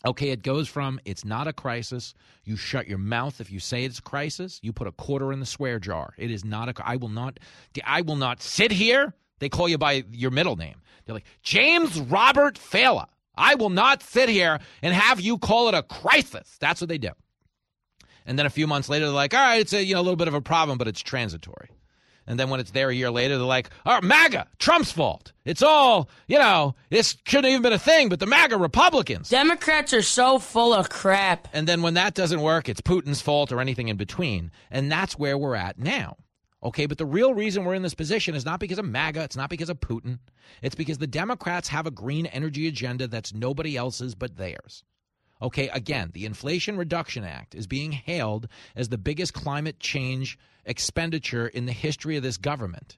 Okay, 0.05 0.29
it 0.29 0.43
goes 0.43 0.67
from 0.67 0.99
it's 1.03 1.25
not 1.25 1.47
a 1.47 1.53
crisis. 1.53 2.13
You 2.43 2.55
shut 2.55 2.87
your 2.87 2.99
mouth 2.99 3.41
if 3.41 3.51
you 3.51 3.59
say 3.59 3.85
it's 3.85 3.99
a 3.99 4.03
crisis. 4.03 4.59
You 4.61 4.71
put 4.71 4.87
a 4.87 4.91
quarter 4.91 5.33
in 5.33 5.39
the 5.39 5.45
swear 5.45 5.79
jar. 5.79 6.13
It 6.17 6.29
is 6.29 6.45
not 6.45 6.69
a. 6.69 6.73
I 6.87 6.97
will 6.97 7.09
not. 7.09 7.39
I 7.83 8.01
will 8.01 8.15
not 8.15 8.41
sit 8.41 8.71
here. 8.71 9.13
They 9.39 9.49
call 9.49 9.67
you 9.67 9.77
by 9.77 10.03
your 10.11 10.31
middle 10.31 10.55
name. 10.55 10.75
They're 11.05 11.15
like 11.15 11.25
James 11.41 11.99
Robert 11.99 12.55
Failla. 12.57 13.07
I 13.35 13.55
will 13.55 13.69
not 13.69 14.01
sit 14.03 14.29
here 14.29 14.59
and 14.81 14.93
have 14.93 15.19
you 15.19 15.37
call 15.37 15.67
it 15.67 15.73
a 15.75 15.83
crisis. 15.83 16.55
That's 16.59 16.79
what 16.79 16.87
they 16.87 16.97
do. 16.97 17.09
And 18.25 18.39
then 18.39 18.45
a 18.45 18.49
few 18.51 18.65
months 18.65 18.89
later, 18.89 19.05
they're 19.05 19.13
like, 19.13 19.33
all 19.33 19.39
right, 19.39 19.59
it's 19.59 19.73
a 19.73 19.83
you 19.83 19.95
know 19.95 20.01
a 20.01 20.03
little 20.03 20.15
bit 20.15 20.27
of 20.27 20.33
a 20.35 20.41
problem, 20.41 20.77
but 20.77 20.87
it's 20.87 21.01
transitory. 21.01 21.69
And 22.27 22.39
then 22.39 22.49
when 22.49 22.59
it's 22.59 22.71
there 22.71 22.89
a 22.89 22.95
year 22.95 23.11
later, 23.11 23.37
they're 23.37 23.45
like, 23.45 23.69
oh, 23.85 24.01
MAGA, 24.01 24.47
Trump's 24.57 24.91
fault. 24.91 25.31
It's 25.43 25.61
all, 25.61 26.09
you 26.27 26.39
know, 26.39 26.75
this 26.89 27.17
shouldn't 27.25 27.45
have 27.45 27.51
even 27.51 27.61
been 27.61 27.73
a 27.73 27.79
thing, 27.79 28.09
but 28.09 28.19
the 28.19 28.25
MAGA 28.25 28.57
Republicans. 28.57 29.29
Democrats 29.29 29.93
are 29.93 30.01
so 30.01 30.39
full 30.39 30.73
of 30.73 30.89
crap. 30.89 31.47
And 31.53 31.67
then 31.67 31.81
when 31.81 31.93
that 31.95 32.15
doesn't 32.15 32.41
work, 32.41 32.67
it's 32.67 32.81
Putin's 32.81 33.21
fault 33.21 33.51
or 33.51 33.59
anything 33.59 33.89
in 33.89 33.97
between. 33.97 34.51
And 34.71 34.91
that's 34.91 35.19
where 35.19 35.37
we're 35.37 35.55
at 35.55 35.77
now. 35.77 36.17
Okay, 36.63 36.87
but 36.87 36.97
the 36.97 37.05
real 37.05 37.35
reason 37.35 37.63
we're 37.63 37.75
in 37.75 37.83
this 37.83 37.93
position 37.93 38.33
is 38.33 38.43
not 38.43 38.59
because 38.59 38.79
of 38.79 38.85
MAGA, 38.85 39.21
it's 39.21 39.37
not 39.37 39.51
because 39.51 39.69
of 39.69 39.79
Putin. 39.79 40.17
It's 40.63 40.73
because 40.73 40.97
the 40.97 41.05
Democrats 41.05 41.67
have 41.67 41.85
a 41.85 41.91
green 41.91 42.25
energy 42.25 42.67
agenda 42.67 43.07
that's 43.07 43.35
nobody 43.35 43.77
else's 43.77 44.15
but 44.15 44.37
theirs. 44.37 44.83
Okay, 45.41 45.67
again, 45.69 46.11
the 46.13 46.25
Inflation 46.25 46.77
Reduction 46.77 47.23
Act 47.23 47.55
is 47.55 47.67
being 47.67 47.91
hailed 47.91 48.47
as 48.75 48.89
the 48.89 48.97
biggest 48.97 49.33
climate 49.33 49.79
change 49.79 50.37
expenditure 50.65 51.47
in 51.47 51.65
the 51.65 51.71
history 51.71 52.15
of 52.15 52.23
this 52.23 52.37
government. 52.37 52.97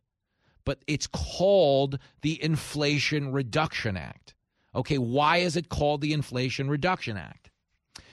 But 0.63 0.83
it's 0.85 1.07
called 1.07 1.97
the 2.21 2.41
Inflation 2.43 3.31
Reduction 3.31 3.97
Act. 3.97 4.35
Okay, 4.75 4.97
why 4.97 5.37
is 5.37 5.55
it 5.55 5.69
called 5.69 6.01
the 6.01 6.13
Inflation 6.13 6.69
Reduction 6.69 7.17
Act? 7.17 7.49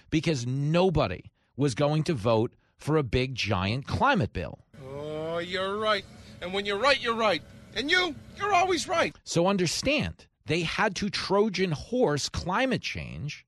Because 0.09 0.47
nobody 0.47 1.31
was 1.57 1.75
going 1.75 2.05
to 2.05 2.15
vote 2.15 2.55
for 2.79 2.97
a 2.97 3.03
big 3.03 3.35
giant 3.35 3.87
climate 3.87 4.33
bill. 4.33 4.61
Oh, 4.89 5.39
you're 5.39 5.79
right. 5.79 6.05
And 6.41 6.55
when 6.55 6.65
you're 6.65 6.79
right, 6.79 7.01
you're 7.03 7.15
right. 7.15 7.43
And 7.77 7.91
you, 7.91 8.15
you're 8.39 8.55
always 8.55 8.89
right. 8.89 9.15
So 9.25 9.47
understand, 9.47 10.27
they 10.47 10.63
had 10.63 10.95
to 10.97 11.11
Trojan 11.11 11.73
horse 11.73 12.29
climate 12.29 12.83
change 12.83 13.45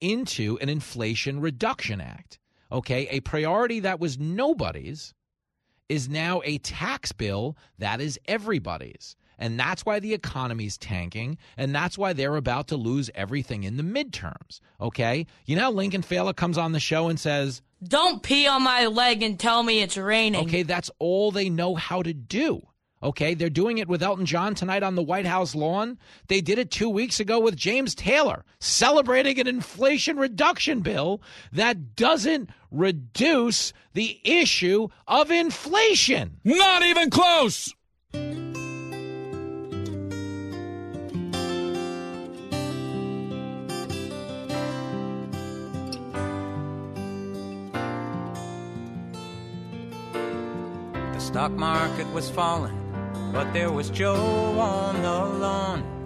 into 0.00 0.58
an 0.60 0.68
Inflation 0.68 1.40
Reduction 1.40 2.00
Act. 2.00 2.38
Okay, 2.70 3.08
a 3.10 3.20
priority 3.20 3.80
that 3.80 4.00
was 4.00 4.18
nobody's 4.18 5.14
is 5.88 6.08
now 6.08 6.42
a 6.44 6.58
tax 6.58 7.12
bill 7.12 7.56
that 7.78 8.00
is 8.00 8.18
everybody's. 8.26 9.16
And 9.38 9.58
that's 9.58 9.86
why 9.86 10.00
the 10.00 10.14
economy's 10.14 10.76
tanking, 10.76 11.38
and 11.56 11.72
that's 11.72 11.96
why 11.96 12.12
they're 12.12 12.36
about 12.36 12.68
to 12.68 12.76
lose 12.76 13.08
everything 13.14 13.62
in 13.62 13.76
the 13.76 13.84
midterms. 13.84 14.60
Okay? 14.80 15.26
You 15.46 15.56
know 15.56 15.70
Lincoln 15.70 16.02
Failla 16.02 16.34
comes 16.34 16.58
on 16.58 16.72
the 16.72 16.80
show 16.80 17.08
and 17.08 17.20
says, 17.20 17.62
Don't 17.82 18.22
pee 18.22 18.48
on 18.48 18.64
my 18.64 18.86
leg 18.86 19.22
and 19.22 19.38
tell 19.38 19.62
me 19.62 19.80
it's 19.80 19.96
raining. 19.96 20.42
Okay, 20.42 20.64
that's 20.64 20.90
all 20.98 21.30
they 21.30 21.48
know 21.48 21.76
how 21.76 22.02
to 22.02 22.12
do. 22.12 22.67
Okay, 23.00 23.34
they're 23.34 23.48
doing 23.48 23.78
it 23.78 23.86
with 23.86 24.02
Elton 24.02 24.26
John 24.26 24.56
tonight 24.56 24.82
on 24.82 24.96
the 24.96 25.02
White 25.02 25.26
House 25.26 25.54
lawn. 25.54 25.98
They 26.26 26.40
did 26.40 26.58
it 26.58 26.72
two 26.72 26.88
weeks 26.88 27.20
ago 27.20 27.38
with 27.38 27.56
James 27.56 27.94
Taylor, 27.94 28.44
celebrating 28.58 29.38
an 29.38 29.46
inflation 29.46 30.16
reduction 30.16 30.80
bill 30.80 31.22
that 31.52 31.94
doesn't 31.94 32.50
reduce 32.72 33.72
the 33.94 34.20
issue 34.24 34.88
of 35.06 35.30
inflation. 35.30 36.40
Not 36.42 36.82
even 36.82 37.10
close. 37.10 37.72
The 51.12 51.20
stock 51.20 51.52
market 51.52 52.12
was 52.12 52.28
falling 52.28 52.87
but 53.32 53.52
there 53.52 53.70
was 53.70 53.90
Joe 53.90 54.58
on 54.58 55.02
the 55.02 55.24
lawn 55.38 55.98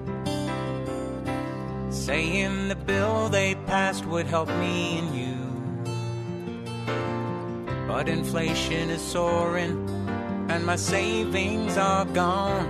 saying 1.91 2.69
the 2.69 2.75
bill 2.75 3.29
they 3.29 3.55
passed 3.67 4.05
would 4.07 4.27
help 4.27 4.49
me 4.49 4.99
and 4.99 5.15
you. 5.15 5.37
But 7.87 8.09
inflation 8.09 8.91
is 8.91 9.01
soaring 9.01 9.89
and 10.49 10.67
my 10.67 10.77
savings 10.77 11.77
are 11.77 12.05
gone. 12.07 12.67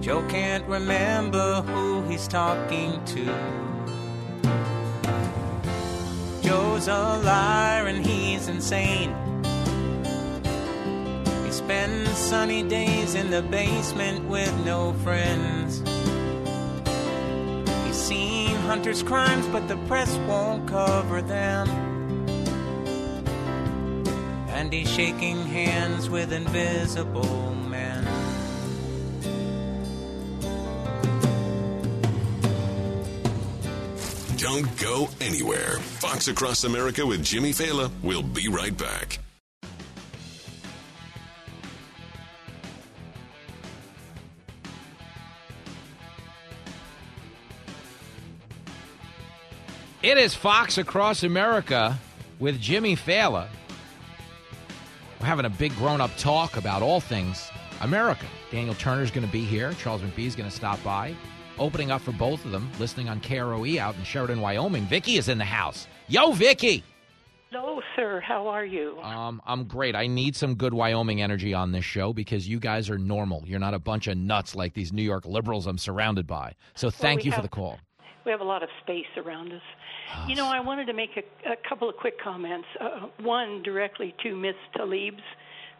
Joe 0.00 0.24
can't 0.28 0.66
remember 0.66 1.62
who 1.62 2.02
he's 2.08 2.26
talking 2.26 3.04
to. 3.04 3.24
Joe's 6.42 6.88
a 6.88 7.20
liar 7.22 7.86
and 7.86 8.04
he's 8.04 8.48
insane 8.48 9.14
spend 11.72 12.06
sunny 12.08 12.62
days 12.62 13.14
in 13.14 13.30
the 13.30 13.40
basement 13.40 14.28
with 14.28 14.54
no 14.66 14.92
friends. 15.04 15.78
He's 17.86 17.96
seen 17.96 18.54
hunters' 18.68 19.02
crimes, 19.02 19.46
but 19.48 19.66
the 19.68 19.78
press 19.88 20.14
won't 20.28 20.68
cover 20.68 21.22
them. 21.22 21.66
And 24.48 24.70
he's 24.70 24.90
shaking 24.90 25.46
hands 25.46 26.10
with 26.10 26.30
invisible 26.34 27.54
men. 27.54 28.04
Don't 34.36 34.68
go 34.76 35.08
anywhere. 35.22 35.78
Fox 35.78 36.28
Across 36.28 36.64
America 36.64 37.06
with 37.06 37.24
Jimmy 37.24 37.52
Failla. 37.52 37.90
We'll 38.02 38.22
be 38.22 38.48
right 38.48 38.76
back. 38.76 39.21
It 50.12 50.18
is 50.18 50.34
Fox 50.34 50.76
Across 50.76 51.22
America 51.22 51.98
with 52.38 52.60
Jimmy 52.60 52.96
Failla. 52.96 53.48
We're 55.18 55.26
having 55.26 55.46
a 55.46 55.50
big 55.50 55.74
grown 55.76 56.02
up 56.02 56.10
talk 56.18 56.58
about 56.58 56.82
all 56.82 57.00
things 57.00 57.50
America. 57.80 58.26
Daniel 58.50 58.74
Turner's 58.74 59.10
going 59.10 59.26
to 59.26 59.32
be 59.32 59.42
here. 59.42 59.72
Charles 59.72 60.02
McBee 60.02 60.26
is 60.26 60.36
going 60.36 60.50
to 60.50 60.54
stop 60.54 60.84
by. 60.84 61.14
Opening 61.58 61.90
up 61.90 62.02
for 62.02 62.12
both 62.12 62.44
of 62.44 62.50
them, 62.50 62.70
listening 62.78 63.08
on 63.08 63.22
KROE 63.22 63.78
out 63.78 63.94
in 63.94 64.04
Sheridan, 64.04 64.42
Wyoming. 64.42 64.84
Vicky 64.84 65.16
is 65.16 65.30
in 65.30 65.38
the 65.38 65.46
house. 65.46 65.86
Yo, 66.08 66.32
Vicky! 66.32 66.84
Hello, 67.50 67.80
sir. 67.96 68.20
How 68.20 68.48
are 68.48 68.66
you? 68.66 69.00
Um, 69.00 69.40
I'm 69.46 69.64
great. 69.64 69.96
I 69.96 70.08
need 70.08 70.36
some 70.36 70.56
good 70.56 70.74
Wyoming 70.74 71.22
energy 71.22 71.54
on 71.54 71.72
this 71.72 71.86
show 71.86 72.12
because 72.12 72.46
you 72.46 72.60
guys 72.60 72.90
are 72.90 72.98
normal. 72.98 73.44
You're 73.46 73.60
not 73.60 73.72
a 73.72 73.78
bunch 73.78 74.08
of 74.08 74.18
nuts 74.18 74.54
like 74.54 74.74
these 74.74 74.92
New 74.92 75.00
York 75.00 75.24
liberals 75.24 75.66
I'm 75.66 75.78
surrounded 75.78 76.26
by. 76.26 76.54
So 76.74 76.90
thank 76.90 77.20
well, 77.20 77.24
you 77.24 77.30
have, 77.32 77.38
for 77.38 77.42
the 77.44 77.48
call. 77.48 77.78
We 78.26 78.30
have 78.30 78.42
a 78.42 78.44
lot 78.44 78.62
of 78.62 78.68
space 78.82 79.06
around 79.16 79.52
us. 79.52 79.62
You 80.28 80.36
know, 80.36 80.46
I 80.46 80.60
wanted 80.60 80.86
to 80.86 80.92
make 80.92 81.10
a, 81.16 81.52
a 81.52 81.56
couple 81.68 81.88
of 81.88 81.96
quick 81.96 82.20
comments. 82.22 82.66
Uh, 82.80 83.06
one 83.20 83.62
directly 83.62 84.14
to 84.22 84.36
Ms. 84.36 84.54
Tlaib's 84.76 85.22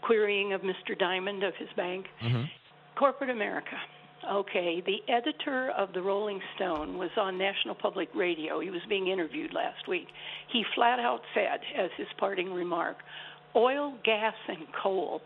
querying 0.02 0.52
of 0.52 0.62
Mr. 0.62 0.98
Dimon 0.98 1.46
of 1.46 1.54
his 1.58 1.68
bank. 1.76 2.06
Mm-hmm. 2.22 2.42
Corporate 2.98 3.30
America. 3.30 3.76
Okay, 4.30 4.82
the 4.86 4.98
editor 5.12 5.70
of 5.76 5.92
the 5.94 6.00
Rolling 6.00 6.40
Stone 6.54 6.96
was 6.96 7.10
on 7.16 7.36
National 7.36 7.74
Public 7.74 8.08
Radio. 8.14 8.60
He 8.60 8.70
was 8.70 8.80
being 8.88 9.08
interviewed 9.08 9.52
last 9.52 9.88
week. 9.88 10.06
He 10.52 10.62
flat 10.76 11.00
out 11.00 11.20
said, 11.34 11.58
as 11.76 11.90
his 11.96 12.06
parting 12.18 12.52
remark, 12.52 12.98
oil, 13.56 13.94
gas, 14.04 14.34
and 14.46 14.66
coal 14.80 15.22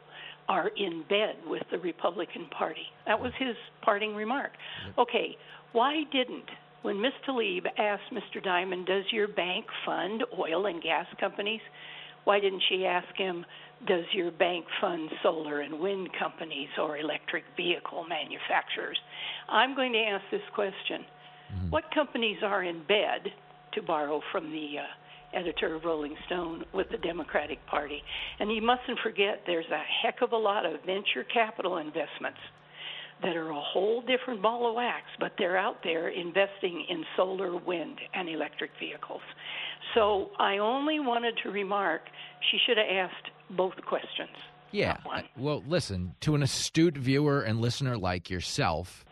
are 0.48 0.68
in 0.76 1.04
bed 1.08 1.36
with 1.46 1.62
the 1.70 1.78
Republican 1.78 2.46
Party. 2.56 2.86
That 3.06 3.20
was 3.20 3.32
his 3.38 3.56
parting 3.82 4.14
remark. 4.14 4.52
Okay, 4.98 5.36
why 5.72 6.04
didn't 6.10 6.48
when 6.82 7.00
Ms. 7.00 7.12
Tlaib 7.26 7.66
asked 7.78 8.12
Mr. 8.12 8.42
Dimon, 8.42 8.84
"Does 8.86 9.04
your 9.12 9.28
bank 9.28 9.66
fund 9.84 10.24
oil 10.38 10.66
and 10.66 10.82
gas 10.82 11.06
companies?" 11.18 11.60
Why 12.24 12.40
didn't 12.40 12.62
she 12.68 12.84
ask 12.84 13.16
him, 13.16 13.46
"Does 13.84 14.04
your 14.12 14.32
bank 14.32 14.66
fund 14.80 15.10
solar 15.22 15.60
and 15.60 15.78
wind 15.78 16.12
companies 16.14 16.68
or 16.76 16.98
electric 16.98 17.44
vehicle 17.56 18.04
manufacturers?" 18.04 19.00
I'm 19.48 19.74
going 19.74 19.92
to 19.92 20.04
ask 20.04 20.24
this 20.30 20.48
question: 20.52 21.06
What 21.70 21.90
companies 21.92 22.42
are 22.42 22.64
in 22.64 22.82
bed, 22.82 23.32
to 23.72 23.82
borrow 23.82 24.20
from 24.32 24.50
the 24.50 24.80
uh, 24.80 24.86
editor 25.32 25.76
of 25.76 25.84
Rolling 25.84 26.16
Stone, 26.26 26.64
with 26.72 26.88
the 26.90 26.98
Democratic 26.98 27.64
Party? 27.66 28.02
And 28.40 28.52
you 28.52 28.60
mustn't 28.60 28.98
forget, 29.00 29.44
there's 29.46 29.70
a 29.70 29.82
heck 30.02 30.20
of 30.22 30.32
a 30.32 30.36
lot 30.36 30.66
of 30.66 30.82
venture 30.84 31.24
capital 31.24 31.76
investments 31.78 32.40
that 33.22 33.36
are 33.36 33.50
a 33.50 33.60
whole 33.60 34.02
different 34.02 34.42
ball 34.42 34.68
of 34.68 34.74
wax, 34.74 35.04
but 35.18 35.32
they're 35.38 35.56
out 35.56 35.82
there 35.82 36.08
investing 36.08 36.84
in 36.88 37.04
solar, 37.16 37.56
wind, 37.56 37.98
and 38.14 38.28
electric 38.28 38.70
vehicles. 38.78 39.22
So 39.94 40.30
I 40.38 40.58
only 40.58 41.00
wanted 41.00 41.38
to 41.42 41.50
remark 41.50 42.02
she 42.50 42.58
should 42.66 42.76
have 42.76 42.86
asked 42.90 43.30
both 43.50 43.74
questions. 43.86 44.36
Yeah. 44.70 44.98
Well, 45.36 45.62
listen, 45.66 46.14
to 46.20 46.34
an 46.34 46.42
astute 46.42 46.96
viewer 46.96 47.40
and 47.40 47.60
listener 47.60 47.96
like 47.96 48.28
yourself, 48.28 49.04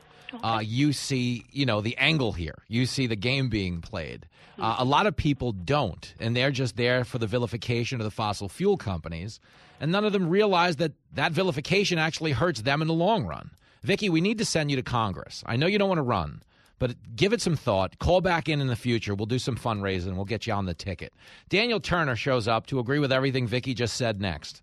uh, 0.42 0.60
you 0.62 0.92
see, 0.92 1.44
you 1.52 1.64
know, 1.64 1.80
the 1.80 1.96
angle 1.96 2.32
here. 2.32 2.58
You 2.68 2.86
see 2.86 3.06
the 3.06 3.16
game 3.16 3.48
being 3.48 3.80
played. 3.80 4.26
Uh, 4.58 4.76
a 4.78 4.84
lot 4.84 5.06
of 5.06 5.16
people 5.16 5.52
don't, 5.52 6.14
and 6.20 6.36
they're 6.36 6.50
just 6.50 6.76
there 6.76 7.04
for 7.04 7.18
the 7.18 7.26
vilification 7.26 8.00
of 8.00 8.04
the 8.04 8.10
fossil 8.10 8.48
fuel 8.48 8.76
companies, 8.76 9.40
and 9.80 9.90
none 9.90 10.04
of 10.04 10.12
them 10.12 10.28
realize 10.28 10.76
that 10.76 10.92
that 11.14 11.32
vilification 11.32 11.98
actually 11.98 12.32
hurts 12.32 12.62
them 12.62 12.80
in 12.80 12.88
the 12.88 12.94
long 12.94 13.26
run. 13.26 13.50
Vicky, 13.84 14.08
we 14.08 14.22
need 14.22 14.38
to 14.38 14.46
send 14.46 14.70
you 14.70 14.76
to 14.76 14.82
Congress. 14.82 15.44
I 15.44 15.56
know 15.56 15.66
you 15.66 15.78
don't 15.78 15.90
want 15.90 15.98
to 15.98 16.02
run, 16.02 16.42
but 16.78 16.96
give 17.14 17.34
it 17.34 17.42
some 17.42 17.54
thought. 17.54 17.98
Call 17.98 18.22
back 18.22 18.48
in 18.48 18.62
in 18.62 18.66
the 18.66 18.76
future. 18.76 19.14
We'll 19.14 19.26
do 19.26 19.38
some 19.38 19.56
fundraising. 19.56 20.16
We'll 20.16 20.24
get 20.24 20.46
you 20.46 20.54
on 20.54 20.64
the 20.64 20.72
ticket. 20.72 21.12
Daniel 21.50 21.80
Turner 21.80 22.16
shows 22.16 22.48
up 22.48 22.66
to 22.68 22.78
agree 22.78 22.98
with 22.98 23.12
everything 23.12 23.46
Vicky 23.46 23.74
just 23.74 23.98
said 23.98 24.22
next. 24.22 24.62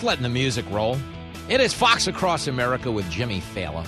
Just 0.00 0.08
letting 0.08 0.22
the 0.22 0.30
music 0.30 0.64
roll. 0.70 0.96
It 1.50 1.60
is 1.60 1.74
Fox 1.74 2.06
Across 2.06 2.46
America 2.46 2.90
with 2.90 3.10
Jimmy 3.10 3.42
Failla. 3.42 3.86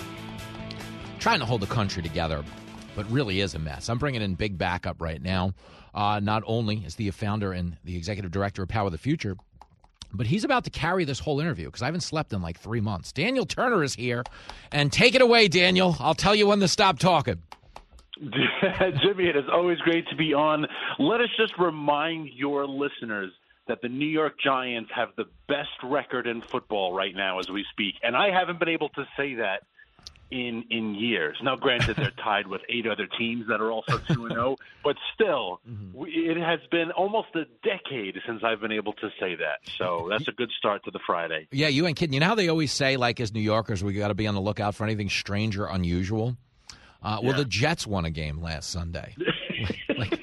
Trying 1.19 1.39
to 1.39 1.47
hold 1.47 1.63
the 1.63 1.67
country 1.67 2.03
together, 2.03 2.45
but 2.95 3.11
really 3.11 3.41
is 3.41 3.55
a 3.55 3.59
mess. 3.59 3.89
I'm 3.89 3.97
bringing 3.97 4.21
in 4.21 4.35
big 4.35 4.59
backup 4.59 5.01
right 5.01 5.23
now. 5.23 5.55
Uh, 5.95 6.21
not 6.23 6.43
only 6.47 6.85
is 6.85 6.97
the 6.97 7.11
founder 7.13 7.55
and 7.55 7.79
the 7.85 7.97
executive 7.97 8.31
director 8.31 8.63
of 8.63 8.69
Power 8.69 8.85
of 8.85 8.93
the 8.93 8.99
Future, 8.99 9.39
but 10.13 10.27
he's 10.27 10.45
about 10.45 10.65
to 10.65 10.71
carry 10.71 11.07
this 11.07 11.19
whole 11.19 11.41
interview 11.41 11.65
because 11.65 11.81
I 11.81 11.87
haven't 11.87 12.03
slept 12.03 12.35
in 12.35 12.43
like 12.43 12.61
three 12.61 12.83
months. 12.83 13.11
Daniel 13.11 13.47
Turner 13.47 13.83
is 13.83 13.95
here. 13.95 14.23
And 14.71 14.93
take 14.93 15.15
it 15.15 15.23
away, 15.23 15.49
Daniel. 15.49 15.97
I'll 15.99 16.15
tell 16.15 16.35
you 16.35 16.47
when 16.47 16.61
to 16.61 16.69
stop 16.69 16.99
talking. 16.99 17.41
Jimmy, 18.21 19.29
it 19.29 19.37
is 19.37 19.47
always 19.51 19.79
great 19.79 20.07
to 20.09 20.17
be 20.17 20.35
on. 20.35 20.67
Let 20.99 21.23
us 21.23 21.31
just 21.39 21.55
remind 21.59 22.29
your 22.35 22.67
listeners 22.67 23.33
that 23.69 23.81
the 23.83 23.89
New 23.89 24.07
York 24.09 24.35
Giants 24.43 24.91
have 24.95 25.11
the 25.17 25.27
best 25.49 25.71
record 25.85 26.27
in 26.27 26.41
football 26.43 26.93
right 26.93 27.15
now 27.15 27.39
as 27.39 27.49
we 27.49 27.65
speak. 27.73 27.95
And 28.03 28.17
I 28.17 28.31
haven't 28.31 28.59
been 28.59 28.69
able 28.69 28.89
to 28.91 29.05
say 29.17 29.35
that 29.37 29.63
in 30.31 30.65
in 30.71 30.95
years. 30.95 31.37
Now, 31.43 31.57
granted, 31.57 31.97
they're 31.97 32.11
tied 32.25 32.47
with 32.47 32.63
eight 32.71 32.87
other 32.87 33.07
teams 33.19 33.47
that 33.49 33.61
are 33.61 33.71
also 33.71 33.99
two 33.99 34.25
and 34.25 34.33
zero, 34.33 34.57
but 34.83 34.97
still, 35.15 35.61
we, 35.93 36.09
it 36.11 36.39
has 36.39 36.59
been 36.71 36.91
almost 36.91 37.29
a 37.35 37.45
decade 37.63 38.19
since 38.27 38.43
I've 38.43 38.61
been 38.61 38.73
able 38.73 38.95
to 38.95 39.11
say 39.21 39.35
that. 39.37 39.59
So 39.77 40.07
that's 40.11 40.29
a 40.29 40.33
good 40.33 40.51
start 40.59 40.85
to 40.87 40.91
the 40.91 41.01
Friday. 41.07 41.49
Yeah, 41.53 41.69
you 41.69 41.87
ain't 41.87 41.99
kidding. 41.99 42.15
You 42.15 42.21
know 42.21 42.27
how 42.29 42.35
they 42.35 42.49
always 42.49 42.73
say, 42.73 42.97
like, 42.97 43.21
as 43.21 43.33
New 43.35 43.41
Yorkers, 43.43 43.85
we 43.85 43.93
got 43.93 44.09
to 44.09 44.15
be 44.15 44.27
on 44.27 44.35
the 44.35 44.41
lookout 44.41 44.75
for 44.75 44.85
anything 44.85 45.11
strange 45.11 45.59
or 45.59 45.67
unusual? 45.67 46.37
Uh, 47.03 47.19
well, 47.23 47.33
Yeah. 47.33 47.39
the 47.39 47.45
Jets 47.45 47.87
won 47.87 48.07
a 48.07 48.11
game 48.11 48.41
last 48.41 48.71
Sunday. 48.71 49.15
like, 49.99 50.19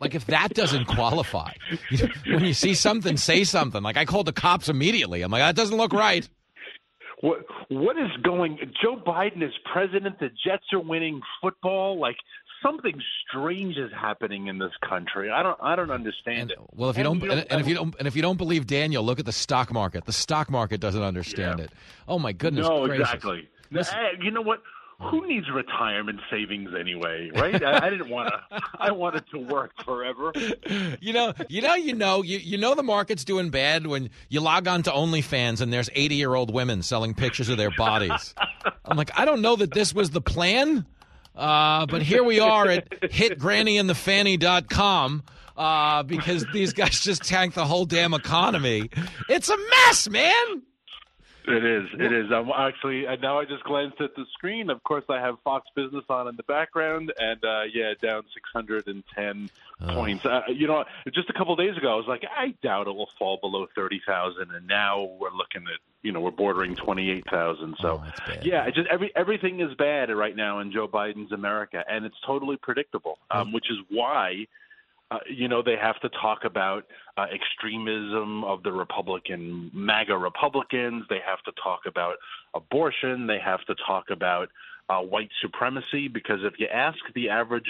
like, 0.00 0.14
if 0.14 0.26
that 0.26 0.54
doesn't 0.54 0.86
qualify, 0.86 1.52
you- 1.90 2.08
when 2.26 2.44
you 2.44 2.52
see 2.54 2.74
something, 2.74 3.16
say 3.16 3.44
something. 3.44 3.82
Like, 3.82 3.96
I 3.96 4.04
called 4.04 4.26
the 4.26 4.32
cops 4.32 4.68
immediately. 4.68 5.22
I'm 5.22 5.30
like, 5.30 5.42
that 5.42 5.56
doesn't 5.56 5.76
look 5.76 5.92
right. 5.92 6.28
What 7.20 7.44
what 7.68 7.98
is 7.98 8.10
going? 8.22 8.58
Joe 8.80 8.96
Biden 9.04 9.42
is 9.42 9.52
president. 9.72 10.20
The 10.20 10.28
Jets 10.46 10.66
are 10.72 10.78
winning 10.78 11.20
football. 11.42 11.98
Like 11.98 12.14
something 12.62 12.94
strange 13.28 13.76
is 13.76 13.90
happening 13.92 14.46
in 14.46 14.58
this 14.58 14.70
country. 14.88 15.28
I 15.28 15.42
don't 15.42 15.58
I 15.60 15.74
don't 15.74 15.90
understand 15.90 16.52
it. 16.52 16.58
Well, 16.76 16.90
if 16.90 16.96
you 16.96 17.04
And, 17.10 17.20
don't, 17.20 17.30
and, 17.32 17.46
and 17.50 17.60
if 17.60 17.66
you 17.66 17.74
don't, 17.74 17.94
and 17.98 18.06
if 18.06 18.14
you 18.14 18.22
don't 18.22 18.36
believe 18.36 18.68
Daniel, 18.68 19.02
look 19.02 19.18
at 19.18 19.26
the 19.26 19.32
stock 19.32 19.72
market. 19.72 20.04
The 20.04 20.12
stock 20.12 20.48
market 20.48 20.80
doesn't 20.80 21.02
understand 21.02 21.58
it. 21.58 21.72
Oh 22.06 22.20
my 22.20 22.30
goodness 22.32 22.68
no, 22.68 22.86
gracious. 22.86 23.12
exactly. 23.12 23.48
You 24.22 24.30
know 24.30 24.42
what? 24.42 24.62
Who 25.00 25.28
needs 25.28 25.48
retirement 25.48 26.18
savings 26.28 26.70
anyway, 26.78 27.30
right? 27.32 27.62
I, 27.62 27.86
I 27.86 27.90
didn't 27.90 28.10
want 28.10 28.30
to. 28.30 28.40
I 28.80 28.90
wanted 28.90 29.22
to 29.30 29.38
work 29.38 29.70
forever. 29.84 30.32
You 31.00 31.12
know, 31.12 31.32
you 31.48 31.62
know, 31.62 31.74
you 31.74 31.94
know, 31.94 32.22
you, 32.22 32.38
you 32.38 32.58
know 32.58 32.74
the 32.74 32.82
market's 32.82 33.24
doing 33.24 33.50
bad 33.50 33.86
when 33.86 34.10
you 34.28 34.40
log 34.40 34.66
on 34.66 34.82
to 34.82 34.90
OnlyFans 34.90 35.60
and 35.60 35.72
there's 35.72 35.88
80 35.94 36.16
year 36.16 36.34
old 36.34 36.52
women 36.52 36.82
selling 36.82 37.14
pictures 37.14 37.48
of 37.48 37.58
their 37.58 37.70
bodies. 37.70 38.34
I'm 38.84 38.96
like, 38.96 39.16
I 39.16 39.24
don't 39.24 39.40
know 39.40 39.54
that 39.54 39.72
this 39.72 39.94
was 39.94 40.10
the 40.10 40.20
plan, 40.20 40.84
uh, 41.36 41.86
but 41.86 42.02
here 42.02 42.24
we 42.24 42.40
are 42.40 42.66
at 42.66 42.90
hitgrannyandthefanny.com 43.02 45.22
uh, 45.56 46.02
because 46.02 46.44
these 46.52 46.72
guys 46.72 46.98
just 47.00 47.22
tanked 47.22 47.54
the 47.54 47.64
whole 47.64 47.84
damn 47.84 48.14
economy. 48.14 48.90
It's 49.28 49.48
a 49.48 49.56
mess, 49.86 50.08
man. 50.08 50.62
It 51.48 51.64
is. 51.64 51.88
It 51.94 52.12
is. 52.12 52.30
I'm 52.32 52.50
actually. 52.50 53.06
And 53.06 53.20
now 53.20 53.38
I 53.38 53.44
just 53.44 53.64
glanced 53.64 54.00
at 54.00 54.14
the 54.14 54.24
screen. 54.32 54.70
Of 54.70 54.82
course, 54.82 55.04
I 55.08 55.20
have 55.20 55.36
Fox 55.42 55.66
Business 55.74 56.04
on 56.08 56.28
in 56.28 56.36
the 56.36 56.42
background, 56.42 57.12
and 57.18 57.42
uh, 57.44 57.62
yeah, 57.72 57.94
down 58.00 58.24
610 58.34 59.50
points. 59.88 60.24
Uh, 60.24 60.42
you 60.48 60.66
know, 60.66 60.84
just 61.12 61.30
a 61.30 61.32
couple 61.32 61.52
of 61.52 61.58
days 61.58 61.76
ago, 61.76 61.92
I 61.92 61.96
was 61.96 62.06
like, 62.06 62.24
I 62.36 62.54
doubt 62.62 62.86
it 62.86 62.94
will 62.94 63.10
fall 63.18 63.38
below 63.40 63.66
30,000, 63.74 64.50
and 64.52 64.66
now 64.66 65.02
we're 65.18 65.30
looking 65.30 65.62
at, 65.62 65.80
you 66.02 66.12
know, 66.12 66.20
we're 66.20 66.30
bordering 66.30 66.76
28,000. 66.76 67.76
So, 67.80 68.02
yeah, 68.42 68.68
just 68.70 68.88
every 68.88 69.10
everything 69.16 69.60
is 69.60 69.74
bad 69.74 70.10
right 70.10 70.36
now 70.36 70.60
in 70.60 70.72
Joe 70.72 70.88
Biden's 70.88 71.32
America, 71.32 71.84
and 71.88 72.04
it's 72.04 72.20
totally 72.26 72.56
predictable. 72.56 73.18
Um, 73.30 73.52
which 73.52 73.70
is 73.70 73.78
why 73.90 74.46
uh, 75.10 75.18
you 75.28 75.48
know, 75.48 75.62
they 75.62 75.76
have 75.80 75.98
to 76.00 76.08
talk 76.10 76.44
about 76.44 76.84
uh, 77.16 77.26
extremism 77.32 78.44
of 78.44 78.62
the 78.62 78.72
Republican 78.72 79.70
MAGA 79.72 80.16
Republicans. 80.16 81.04
They 81.08 81.20
have 81.26 81.42
to 81.44 81.52
talk 81.62 81.80
about 81.86 82.16
abortion. 82.54 83.26
They 83.26 83.38
have 83.42 83.64
to 83.66 83.74
talk 83.86 84.06
about 84.10 84.48
uh, 84.90 85.00
white 85.00 85.30
supremacy. 85.40 86.08
Because 86.08 86.40
if 86.42 86.54
you 86.58 86.66
ask 86.66 86.98
the 87.14 87.30
average 87.30 87.68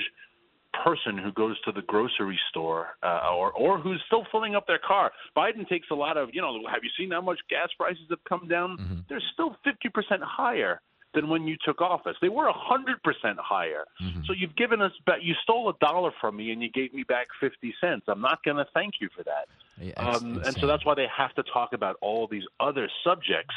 person 0.84 1.16
who 1.16 1.32
goes 1.32 1.61
to 1.62 1.72
the 1.72 1.82
grocery 1.82 2.39
store 2.51 2.89
uh, 3.03 3.30
or 3.32 3.53
or 3.53 3.78
who's 3.78 4.03
still 4.07 4.26
filling 4.32 4.57
up 4.57 4.66
their 4.66 4.80
car, 4.80 5.12
Biden 5.36 5.68
takes 5.68 5.86
a 5.93 5.95
lot 5.95 6.16
of 6.16 6.30
you 6.32 6.41
know. 6.41 6.59
Have 6.68 6.82
you 6.82 6.91
seen 6.99 7.12
how 7.12 7.20
much 7.20 7.39
gas 7.49 7.68
prices 7.76 8.03
have 8.11 8.22
come 8.28 8.49
down? 8.49 8.76
They're 9.09 9.22
still 9.32 9.57
fifty 9.62 9.89
percent 9.89 10.22
higher 10.24 10.80
than 11.15 11.29
when 11.29 11.47
you 11.47 11.57
took 11.65 11.81
office. 11.81 12.17
They 12.21 12.29
were 12.29 12.47
a 12.47 12.53
hundred 12.53 13.03
percent 13.03 13.39
higher. 13.39 13.85
So 14.27 14.33
you've 14.33 14.57
given 14.57 14.81
us 14.83 14.93
back. 15.07 15.19
You 15.23 15.35
stole 15.43 15.69
a 15.71 15.75
dollar 15.81 16.11
from 16.21 16.37
me 16.37 16.51
and 16.53 16.63
you 16.63 16.71
gave 16.71 16.93
me 16.93 17.03
back 17.03 17.29
fifty 17.41 17.75
cents. 17.81 18.05
I'm 18.09 18.21
not 18.21 18.43
going 18.45 18.59
to 18.59 18.67
thank 18.75 18.95
you 19.01 19.09
for 19.17 19.23
that. 19.25 19.49
Yeah, 19.81 19.93
Um, 19.95 20.43
and 20.45 20.57
so 20.59 20.67
that's 20.67 20.85
why 20.85 20.95
they 20.95 21.07
have 21.17 21.35
to 21.35 21.43
talk 21.45 21.73
about 21.73 21.97
all 22.01 22.27
these 22.27 22.45
other 22.61 22.89
subjects 23.05 23.55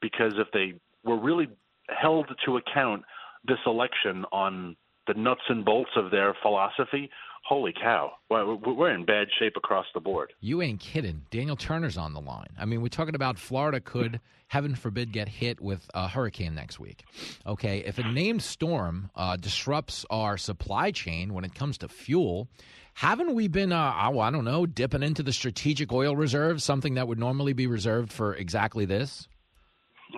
because 0.00 0.34
if 0.36 0.48
they 0.52 0.74
were 1.04 1.18
really 1.18 1.48
held 1.88 2.26
to 2.44 2.56
account 2.56 3.04
this 3.44 3.58
election 3.66 4.24
on 4.32 4.76
the 5.06 5.14
nuts 5.14 5.42
and 5.48 5.64
bolts 5.64 5.90
of 5.96 6.10
their 6.10 6.34
philosophy, 6.42 7.10
holy 7.44 7.72
cow, 7.72 8.12
we're 8.30 8.94
in 8.94 9.04
bad 9.04 9.28
shape 9.38 9.54
across 9.56 9.86
the 9.94 10.00
board. 10.00 10.32
You 10.40 10.62
ain't 10.62 10.80
kidding. 10.80 11.22
Daniel 11.30 11.56
Turner's 11.56 11.98
on 11.98 12.14
the 12.14 12.20
line. 12.20 12.50
I 12.58 12.64
mean, 12.64 12.82
we're 12.82 12.88
talking 12.88 13.14
about 13.14 13.38
Florida 13.38 13.80
could, 13.80 14.20
heaven 14.48 14.74
forbid, 14.74 15.12
get 15.12 15.28
hit 15.28 15.60
with 15.60 15.88
a 15.94 16.08
hurricane 16.08 16.54
next 16.54 16.78
week. 16.78 17.04
Okay, 17.46 17.78
if 17.80 17.98
a 17.98 18.04
named 18.04 18.42
storm 18.42 19.10
uh, 19.16 19.36
disrupts 19.36 20.06
our 20.10 20.36
supply 20.36 20.90
chain 20.90 21.34
when 21.34 21.44
it 21.44 21.54
comes 21.54 21.78
to 21.78 21.88
fuel, 21.88 22.48
haven't 22.94 23.34
we 23.34 23.48
been, 23.48 23.72
uh, 23.72 24.08
oh, 24.12 24.20
I 24.20 24.30
don't 24.30 24.44
know, 24.44 24.66
dipping 24.66 25.02
into 25.02 25.22
the 25.22 25.32
strategic 25.32 25.92
oil 25.92 26.14
reserve, 26.14 26.62
something 26.62 26.94
that 26.94 27.08
would 27.08 27.18
normally 27.18 27.52
be 27.52 27.66
reserved 27.66 28.12
for 28.12 28.34
exactly 28.34 28.84
this? 28.84 29.28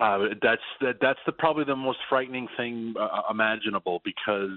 Uh, 0.01 0.19
that's 0.41 0.61
that, 0.81 0.95
that's 0.99 1.19
the 1.25 1.31
probably 1.31 1.63
the 1.63 1.75
most 1.75 1.99
frightening 2.09 2.49
thing 2.57 2.93
uh, 2.99 3.21
imaginable 3.31 4.01
because 4.03 4.51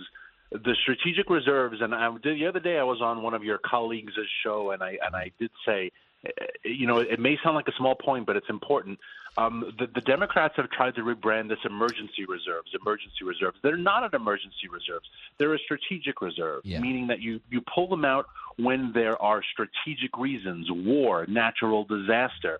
the 0.50 0.74
strategic 0.82 1.28
reserves, 1.30 1.76
and 1.80 1.94
I, 1.94 2.10
did, 2.22 2.38
the 2.38 2.46
other 2.46 2.60
day 2.60 2.78
I 2.78 2.82
was 2.82 3.00
on 3.02 3.22
one 3.22 3.34
of 3.34 3.44
your 3.44 3.58
colleagues' 3.58 4.12
show, 4.42 4.70
and 4.70 4.82
I 4.82 4.96
and 5.04 5.14
I 5.14 5.30
did 5.38 5.50
say, 5.66 5.90
eh, 6.26 6.30
you 6.64 6.86
know, 6.86 6.98
it 6.98 7.20
may 7.20 7.36
sound 7.42 7.54
like 7.56 7.68
a 7.68 7.76
small 7.76 7.94
point, 7.94 8.26
but 8.26 8.36
it's 8.36 8.48
important. 8.48 8.98
Um, 9.36 9.72
the, 9.78 9.86
the 9.94 10.00
Democrats 10.00 10.54
have 10.56 10.68
tried 10.70 10.96
to 10.96 11.02
rebrand 11.02 11.48
this 11.48 11.58
emergency 11.64 12.24
reserves. 12.26 12.70
Emergency 12.80 13.24
reserves. 13.24 13.56
They're 13.62 13.76
not 13.76 14.02
an 14.02 14.10
emergency 14.14 14.68
reserves. 14.72 15.06
They're 15.38 15.54
a 15.54 15.58
strategic 15.60 16.20
reserve, 16.20 16.62
Yeah. 16.64 16.80
meaning 16.80 17.06
that 17.08 17.20
you 17.20 17.40
you 17.50 17.60
pull 17.72 17.88
them 17.88 18.04
out 18.04 18.26
when 18.56 18.92
there 18.92 19.20
are 19.22 19.42
strategic 19.52 20.16
reasons, 20.18 20.66
war, 20.70 21.24
natural 21.28 21.84
disaster. 21.84 22.58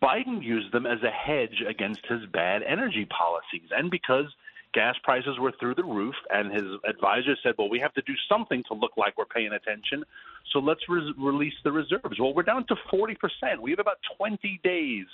Biden 0.00 0.40
used 0.40 0.70
them 0.72 0.86
as 0.86 1.02
a 1.02 1.10
hedge 1.10 1.64
against 1.68 2.06
his 2.06 2.24
bad 2.26 2.62
energy 2.62 3.06
policies, 3.06 3.68
and 3.76 3.90
because 3.90 4.26
gas 4.72 4.96
prices 5.02 5.38
were 5.38 5.52
through 5.58 5.74
the 5.74 5.84
roof, 5.84 6.14
and 6.30 6.52
his 6.52 6.64
advisor 6.88 7.36
said, 7.42 7.54
"Well, 7.58 7.68
we 7.68 7.78
have 7.80 7.94
to 7.94 8.02
do 8.02 8.14
something 8.28 8.62
to 8.68 8.74
look 8.74 8.92
like 8.96 9.16
we're 9.18 9.24
paying 9.24 9.52
attention, 9.52 10.04
so 10.52 10.58
let's 10.58 10.88
re- 10.88 11.14
release 11.18 11.54
the 11.64 11.72
reserves." 11.72 12.18
Well, 12.18 12.34
we're 12.34 12.42
down 12.42 12.66
to 12.66 12.76
forty 12.90 13.14
percent. 13.14 13.60
We 13.60 13.70
have 13.70 13.80
about 13.80 13.98
twenty 14.16 14.60
days 14.62 15.06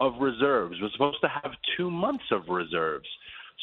of 0.00 0.20
reserves. 0.20 0.76
We're 0.80 0.90
supposed 0.90 1.20
to 1.22 1.28
have 1.28 1.52
two 1.76 1.90
months 1.90 2.24
of 2.30 2.48
reserves. 2.48 3.08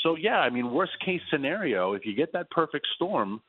So 0.04 0.16
yeah, 0.16 0.39
I 0.39 0.50
mean, 0.50 0.72
worst 0.72 0.93
case 1.04 1.22
scenario, 1.30 1.93
if 1.93 2.06
you 2.06 2.16
get 2.16 2.34
that 2.34 2.50
perfect 2.52 2.88
storm. 2.96 3.41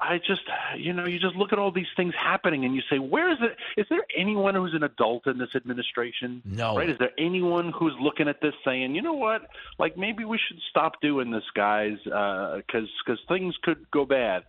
I 0.00 0.18
just, 0.18 0.42
you 0.76 0.92
know, 0.92 1.06
you 1.06 1.18
just 1.18 1.34
look 1.34 1.52
at 1.52 1.58
all 1.58 1.72
these 1.72 1.86
things 1.96 2.14
happening 2.14 2.64
and 2.64 2.74
you 2.74 2.82
say, 2.90 2.98
where 2.98 3.30
is 3.32 3.38
it? 3.40 3.56
Is 3.80 3.86
there 3.90 4.04
anyone 4.16 4.54
who's 4.54 4.74
an 4.74 4.82
adult 4.82 5.26
in 5.26 5.38
this 5.38 5.48
administration? 5.54 6.42
No. 6.44 6.76
Right? 6.76 6.90
Is 6.90 6.98
there 6.98 7.12
anyone 7.18 7.72
who's 7.78 7.94
looking 8.00 8.28
at 8.28 8.40
this 8.40 8.54
saying, 8.64 8.94
you 8.94 9.02
know 9.02 9.14
what? 9.14 9.42
Like 9.78 9.96
maybe 9.96 10.24
we 10.24 10.38
should 10.38 10.58
stop 10.70 11.00
doing 11.00 11.30
this, 11.30 11.44
guys, 11.54 11.96
because 12.04 12.88
because 13.04 13.20
things 13.28 13.54
could 13.62 13.90
go 13.90 14.04
bad. 14.04 14.44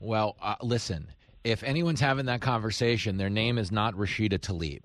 Well, 0.00 0.36
uh, 0.42 0.56
listen, 0.62 1.08
if 1.44 1.62
anyone's 1.62 2.00
having 2.00 2.26
that 2.26 2.40
conversation, 2.40 3.16
their 3.16 3.30
name 3.30 3.58
is 3.58 3.70
not 3.70 3.94
Rashida 3.94 4.38
Tlaib. 4.38 4.84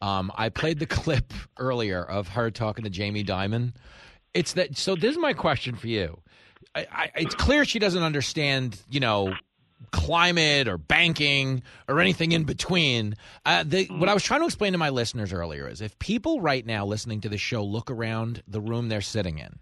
Um, 0.00 0.30
I 0.36 0.48
played 0.48 0.78
the 0.78 0.86
clip 0.98 1.32
earlier 1.58 2.02
of 2.02 2.28
her 2.28 2.50
talking 2.50 2.84
to 2.84 2.90
Jamie 2.90 3.24
Dimon. 3.24 3.72
It's 4.34 4.52
that. 4.54 4.76
So 4.76 4.94
this 4.94 5.12
is 5.12 5.18
my 5.18 5.32
question 5.32 5.74
for 5.74 5.88
you. 5.88 6.20
I, 6.74 6.86
I, 6.92 7.10
it's 7.16 7.34
clear 7.34 7.64
she 7.64 7.78
doesn't 7.78 8.02
understand, 8.02 8.80
you 8.90 9.00
know, 9.00 9.34
climate 9.90 10.68
or 10.68 10.78
banking 10.78 11.62
or 11.88 12.00
anything 12.00 12.32
in 12.32 12.44
between. 12.44 13.16
Uh, 13.46 13.64
the, 13.66 13.86
what 13.86 14.08
I 14.08 14.14
was 14.14 14.22
trying 14.22 14.40
to 14.40 14.46
explain 14.46 14.72
to 14.72 14.78
my 14.78 14.90
listeners 14.90 15.32
earlier 15.32 15.68
is 15.68 15.80
if 15.80 15.98
people 15.98 16.40
right 16.40 16.64
now 16.64 16.84
listening 16.84 17.20
to 17.22 17.28
the 17.28 17.38
show 17.38 17.64
look 17.64 17.90
around 17.90 18.42
the 18.46 18.60
room 18.60 18.88
they're 18.88 19.00
sitting 19.00 19.38
in, 19.38 19.58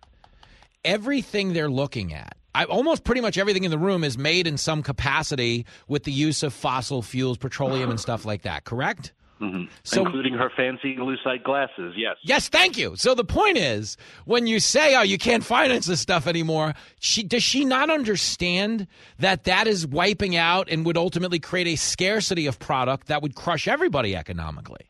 everything 0.84 1.52
they're 1.52 1.70
looking 1.70 2.12
at, 2.12 2.36
I, 2.54 2.64
almost 2.64 3.04
pretty 3.04 3.20
much 3.20 3.36
everything 3.36 3.64
in 3.64 3.70
the 3.70 3.78
room 3.78 4.02
is 4.02 4.16
made 4.16 4.46
in 4.46 4.56
some 4.56 4.82
capacity 4.82 5.66
with 5.88 6.04
the 6.04 6.12
use 6.12 6.42
of 6.42 6.54
fossil 6.54 7.02
fuels, 7.02 7.36
petroleum, 7.36 7.90
and 7.90 8.00
stuff 8.00 8.24
like 8.24 8.42
that. 8.42 8.64
Correct? 8.64 9.12
Hmm 9.38 9.64
So- 9.84 10.04
Including 10.04 10.34
her 10.34 10.50
fancy 10.56 10.96
lucite 10.96 11.42
glasses, 11.44 11.94
yes. 11.96 12.16
Yes, 12.22 12.48
thank 12.48 12.78
you. 12.78 12.94
So 12.96 13.14
the 13.14 13.24
point 13.24 13.58
is, 13.58 13.96
when 14.24 14.46
you 14.46 14.60
say, 14.60 14.96
"Oh, 14.96 15.02
you 15.02 15.18
can't 15.18 15.44
finance 15.44 15.86
this 15.86 16.00
stuff 16.00 16.26
anymore," 16.26 16.74
she 17.00 17.22
does 17.22 17.42
she 17.42 17.64
not 17.64 17.90
understand 17.90 18.86
that 19.18 19.44
that 19.44 19.66
is 19.66 19.86
wiping 19.86 20.36
out 20.36 20.68
and 20.70 20.86
would 20.86 20.96
ultimately 20.96 21.38
create 21.38 21.66
a 21.66 21.76
scarcity 21.76 22.46
of 22.46 22.58
product 22.58 23.08
that 23.08 23.22
would 23.22 23.34
crush 23.34 23.68
everybody 23.68 24.16
economically? 24.16 24.86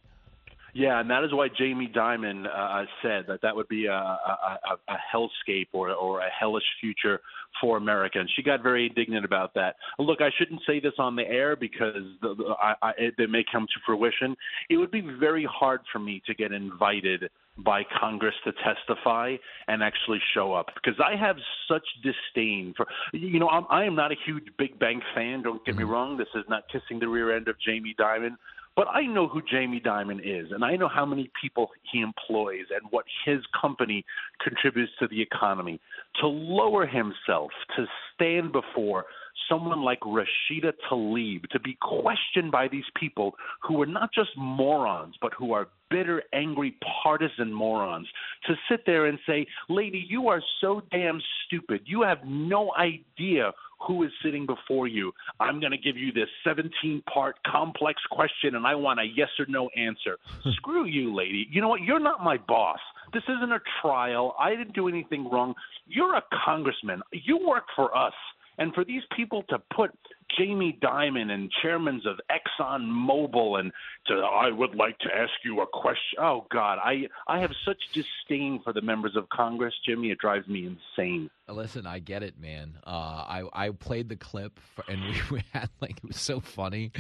Yeah, 0.77 1.01
and 1.01 1.09
that 1.09 1.25
is 1.25 1.33
why 1.33 1.49
Jamie 1.49 1.89
Dimon 1.89 2.45
uh, 2.47 2.85
said 3.01 3.25
that 3.29 3.41
that 3.41 3.57
would 3.57 3.69
be 3.69 3.87
a, 3.87 3.95
a, 3.95 4.59
a, 4.89 4.97
hellscape 5.11 5.69
or, 5.73 5.91
or 5.93 6.21
a 6.21 6.29
hellish 6.29 6.67
future 6.83 7.23
for 7.63 7.79
America. 7.79 8.21
And 8.21 8.29
she 8.37 8.43
got 8.43 8.63
very 8.63 8.87
indignant 8.87 9.25
about 9.25 9.55
that. 9.55 9.77
Look, 9.99 10.21
I 10.21 10.29
shouldn't 10.37 10.61
say 10.67 10.79
this 10.79 10.93
on 10.99 11.17
the 11.17 11.23
air 11.23 11.57
because 11.57 12.03
the, 12.21 12.35
the, 12.35 12.55
I, 12.61 12.75
I, 12.83 12.91
it, 12.99 13.15
it 13.17 13.31
may 13.31 13.43
come 13.51 13.67
to 13.67 13.81
fruition. 13.87 14.37
It 14.69 14.77
would 14.77 14.91
be 14.91 15.01
very 15.01 15.49
hard 15.51 15.81
for 15.91 15.99
me 15.99 16.23
to 16.27 16.35
get 16.35 16.53
invited 16.53 17.31
by 17.57 17.83
Congress 17.99 18.35
to 18.45 18.53
testify 18.63 19.37
and 19.69 19.83
actually 19.83 20.21
show 20.35 20.53
up 20.53 20.67
because 20.75 21.01
I 21.03 21.17
have 21.17 21.37
such 21.67 21.87
disdain 22.03 22.75
for 22.77 22.87
you 23.15 23.41
know 23.41 23.49
I'm, 23.49 23.65
I 23.71 23.85
am 23.85 23.95
not 23.95 24.13
a 24.13 24.17
huge 24.27 24.45
big 24.59 24.79
bank 24.79 25.03
fan. 25.15 25.43
Don't 25.43 25.65
get 25.65 25.75
me 25.75 25.85
wrong. 25.85 26.19
This 26.19 26.29
is 26.35 26.45
not 26.51 26.65
kissing 26.71 27.01
the 27.01 27.09
rear 27.09 27.35
end 27.35 27.49
of 27.49 27.57
Jamie 27.67 27.95
Dimon. 27.99 28.37
But 28.77 28.89
I 28.89 29.07
know 29.07 29.27
who 29.27 29.41
Jamie 29.41 29.81
Dimon 29.81 30.21
is, 30.23 30.53
and 30.53 30.63
I 30.63 30.77
know 30.77 30.89
how 30.89 31.07
many 31.07 31.31
people 31.41 31.71
he 31.91 32.03
employs 32.03 32.67
and 32.71 32.83
what 32.91 33.07
his 33.25 33.41
company 33.59 34.05
contributes 34.45 34.93
to 34.99 35.09
the 35.09 35.23
economy. 35.23 35.81
To 36.21 36.27
lower 36.27 36.87
himself, 36.87 37.51
to 37.77 37.87
stand 38.15 38.53
before 38.53 39.07
someone 39.49 39.83
like 39.83 40.01
Rashida 40.01 40.73
Tlaib, 40.91 41.49
to 41.51 41.61
be 41.61 41.77
questioned 41.81 42.51
by 42.51 42.69
these 42.69 42.85
people 42.99 43.35
who 43.63 43.81
are 43.83 43.87
not 43.87 44.11
just 44.15 44.31
morons, 44.37 45.15
but 45.21 45.33
who 45.35 45.53
are 45.53 45.69
bitter, 45.91 46.23
angry, 46.33 46.77
partisan 47.03 47.53
morons, 47.53 48.09
to 48.47 48.55
sit 48.69 48.85
there 48.87 49.07
and 49.07 49.19
say, 49.27 49.47
Lady, 49.69 50.05
you 50.09 50.29
are 50.29 50.43
so 50.61 50.83
damn 50.91 51.21
stupid. 51.47 51.83
You 51.87 52.03
have 52.03 52.19
no 52.25 52.73
idea 52.79 53.53
who 53.87 54.03
is 54.03 54.11
sitting 54.25 54.47
before 54.47 54.87
you. 54.87 55.13
I'm 55.39 55.61
going 55.61 55.73
to 55.73 55.79
give 55.79 55.97
you 55.97 56.13
this 56.13 56.29
17 56.45 57.03
part 57.13 57.37
complex 57.47 58.01
question 58.11 58.55
and 58.55 58.67
I 58.67 58.75
want 58.75 59.01
a 59.01 59.05
yes 59.05 59.29
or 59.39 59.47
no 59.49 59.69
answer. 59.77 60.17
Screw 60.57 60.87
you, 60.87 61.15
lady. 61.15 61.47
You 61.51 61.61
know 61.61 61.69
what? 61.69 61.83
You're 61.83 62.01
not 62.01 62.23
my 62.25 62.39
boss. 62.49 62.79
This 63.13 63.23
isn't 63.25 63.53
a 63.53 63.61
trial. 63.83 64.35
I 64.39 64.51
didn't 64.51 64.75
do 64.75 64.89
anything 64.89 65.29
wrong. 65.31 65.55
You're 65.87 66.17
a 66.17 66.25
congressman. 66.45 67.03
You 67.13 67.39
work 67.47 67.65
for 67.75 67.97
us. 67.97 68.15
And 68.59 68.75
for 68.75 68.85
these 68.85 69.03
people 69.15 69.45
to 69.51 69.59
put 69.75 69.91
Jamie 70.39 70.79
Dimon 70.83 71.31
and 71.31 71.51
chairmen 71.63 72.01
of 72.07 72.19
Exxon 72.31 72.83
Mobil 72.83 73.61
and 73.61 73.73
to 74.07 74.15
I 74.15 74.51
would 74.51 74.75
like 74.75 74.99
to 75.01 75.09
ask 75.15 75.33
you 75.45 75.61
a 75.61 75.67
question. 75.67 76.19
Oh 76.19 76.47
God, 76.51 76.79
I 76.83 77.07
I 77.27 77.41
have 77.41 77.53
such 77.65 77.79
disdain 77.93 78.61
for 78.63 78.73
the 78.73 78.83
members 78.83 79.17
of 79.17 79.29
Congress, 79.29 79.75
Jimmy. 79.87 80.11
It 80.11 80.19
drives 80.19 80.49
me 80.49 80.67
insane. 80.67 81.31
Listen, 81.49 81.87
I 81.87 82.01
get 82.01 82.25
it, 82.25 82.41
man. 82.41 82.77
Uh, 82.85 82.91
I 82.91 83.45
I 83.53 83.71
played 83.71 84.09
the 84.09 84.17
clip 84.17 84.59
for, 84.75 84.85
and 84.89 85.01
we, 85.05 85.15
we 85.37 85.43
had 85.53 85.71
like 85.81 85.99
it 85.99 86.05
was 86.05 86.17
so 86.21 86.41
funny 86.41 86.91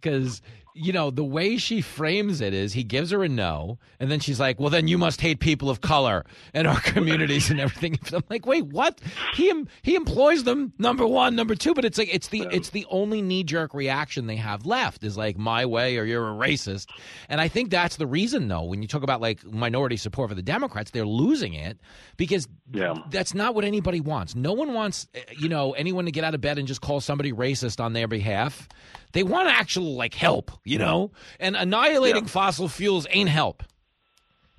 because 0.00 0.40
you 0.72 0.92
know 0.92 1.10
the 1.10 1.24
way 1.24 1.58
she 1.58 1.82
frames 1.82 2.40
it 2.40 2.54
is 2.54 2.72
he 2.72 2.82
gives 2.82 3.10
her 3.10 3.22
a 3.22 3.28
no, 3.28 3.78
and 3.98 4.10
then 4.10 4.18
she's 4.18 4.40
like, 4.40 4.58
"Well, 4.58 4.70
then 4.70 4.88
you 4.88 4.96
must 4.96 5.20
hate 5.20 5.38
people 5.38 5.68
of 5.68 5.82
color 5.82 6.24
and 6.54 6.66
our 6.66 6.80
communities 6.80 7.50
and 7.50 7.60
everything." 7.60 7.98
I'm 8.14 8.24
like, 8.30 8.46
"Wait, 8.46 8.64
what?" 8.68 8.98
He 9.34 9.52
he 9.82 9.96
employs 9.96 10.44
them 10.44 10.72
number 10.78 11.06
one, 11.06 11.36
number 11.36 11.54
two, 11.54 11.74
but 11.74 11.84
it's 11.84 11.98
like 11.98 12.08
it's 12.10 12.28
the 12.28 12.46
it's 12.50 12.70
the 12.70 12.86
only 12.88 13.20
knee 13.20 13.44
jerk 13.44 13.74
reaction 13.74 14.26
they 14.26 14.36
have 14.36 14.64
left 14.64 15.04
is 15.04 15.18
like 15.18 15.36
my 15.36 15.66
way 15.66 15.98
or 15.98 16.04
you're 16.04 16.26
a 16.26 16.32
racist, 16.32 16.86
and 17.28 17.38
I 17.38 17.48
think 17.48 17.68
that's 17.68 17.96
the 17.96 18.06
reason 18.06 18.48
though. 18.48 18.62
When 18.62 18.80
you 18.80 18.88
talk 18.88 19.02
about 19.02 19.20
like 19.20 19.44
minority 19.44 19.98
support 19.98 20.30
for 20.30 20.34
the 20.34 20.40
Democrats, 20.42 20.90
they're 20.90 21.04
losing 21.04 21.52
it 21.52 21.78
because 22.16 22.48
Yeah. 22.72 22.94
that's 23.10 23.34
not 23.34 23.54
what 23.54 23.64
anybody 23.66 23.89
wants. 23.98 24.36
No 24.36 24.52
one 24.52 24.72
wants, 24.74 25.08
eh, 25.14 25.22
you 25.36 25.48
know, 25.48 25.72
anyone 25.72 26.04
to 26.04 26.12
get 26.12 26.22
out 26.22 26.36
of 26.36 26.40
bed 26.40 26.58
and 26.58 26.68
just 26.68 26.80
call 26.80 27.00
somebody 27.00 27.32
racist 27.32 27.82
on 27.82 27.92
their 27.94 28.06
behalf. 28.06 28.68
They 29.12 29.24
want 29.24 29.48
actual 29.48 29.96
like 29.96 30.14
help, 30.14 30.52
you 30.64 30.78
know. 30.78 31.10
And 31.40 31.56
annihilating 31.56 32.26
fossil 32.26 32.68
fuels 32.68 33.08
ain't 33.10 33.30
help. 33.30 33.64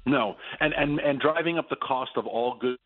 No, 0.05 0.35
and 0.59 0.73
and 0.73 0.99
and 0.99 1.21
driving 1.21 1.57
up 1.57 1.69
the 1.69 1.77
cost 1.77 2.11
of 2.17 2.27
all 2.27 2.57
goods 2.59 2.79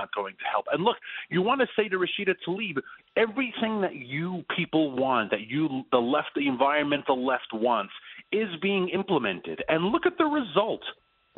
not 0.00 0.14
going 0.14 0.34
to 0.34 0.44
help. 0.50 0.66
And 0.72 0.82
look, 0.82 0.96
you 1.28 1.42
want 1.42 1.60
to 1.60 1.66
say 1.76 1.88
to 1.88 1.96
Rashida 1.96 2.34
Tlaib, 2.46 2.78
everything 3.16 3.82
that 3.82 3.94
you 3.94 4.44
people 4.56 4.96
want, 4.96 5.30
that 5.30 5.42
you 5.48 5.82
the 5.92 5.98
left, 5.98 6.30
the 6.34 6.48
environmental 6.48 7.24
left 7.24 7.52
wants, 7.52 7.92
is 8.32 8.48
being 8.62 8.88
implemented. 8.88 9.62
And 9.68 9.86
look 9.86 10.06
at 10.06 10.16
the 10.18 10.24
result. 10.24 10.82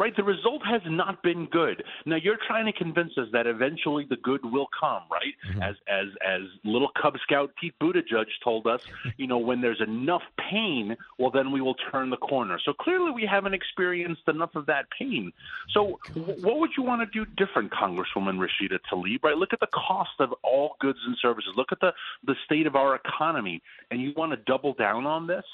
Right, 0.03 0.17
the 0.17 0.25
result 0.25 0.63
has 0.69 0.83
not 0.85 1.23
been 1.23 1.47
good. 1.47 1.81
Now 2.07 2.17
you're 2.17 2.39
trying 2.49 2.67
to 2.67 2.73
convince 2.73 3.13
us 3.17 3.29
that 3.33 3.47
eventually 3.47 4.05
the 4.11 4.17
good 4.17 4.45
will 4.45 4.67
come, 4.81 5.03
right? 5.09 5.63
As 5.63 5.77
as 5.87 6.09
as 6.27 6.41
little 6.65 6.91
Cub 7.01 7.15
Scout 7.23 7.53
Pete 7.61 7.75
Buttigieg 7.81 8.25
told 8.43 8.67
us, 8.67 8.81
you 9.17 9.29
know, 9.29 9.39
when 9.39 9.61
there's 9.61 9.81
enough 9.81 10.23
pain, 10.51 10.97
well 11.21 11.31
then 11.31 11.53
we 11.53 11.61
will 11.61 11.77
turn 11.93 12.11
the 12.11 12.17
corner. 12.17 12.59
So 12.65 12.73
clearly 12.73 13.13
we 13.13 13.25
haven't 13.31 13.55
experienced 13.55 14.23
enough 14.27 14.57
of 14.57 14.67
that 14.67 14.87
pain. 14.99 15.33
So 15.73 16.01
w- 16.17 16.45
what 16.45 16.59
would 16.59 16.71
you 16.77 16.83
want 16.83 17.01
to 17.03 17.25
do 17.25 17.31
different, 17.37 17.71
Congresswoman 17.71 18.45
Rashida 18.45 18.81
Tlaib? 18.93 19.23
Right, 19.23 19.37
look 19.37 19.53
at 19.53 19.61
the 19.61 19.69
cost 19.69 20.19
of 20.19 20.31
all 20.43 20.75
goods 20.81 20.99
and 21.07 21.17
services. 21.23 21.53
Look 21.57 21.71
at 21.71 21.79
the 21.79 21.93
the 22.27 22.35
state 22.45 22.67
of 22.67 22.75
our 22.75 22.97
economy, 22.97 23.63
and 23.93 24.01
you 24.03 24.15
want 24.17 24.33
to 24.33 24.37
double 24.49 24.75
down 24.75 25.07
on 25.07 25.29
this. 25.29 25.45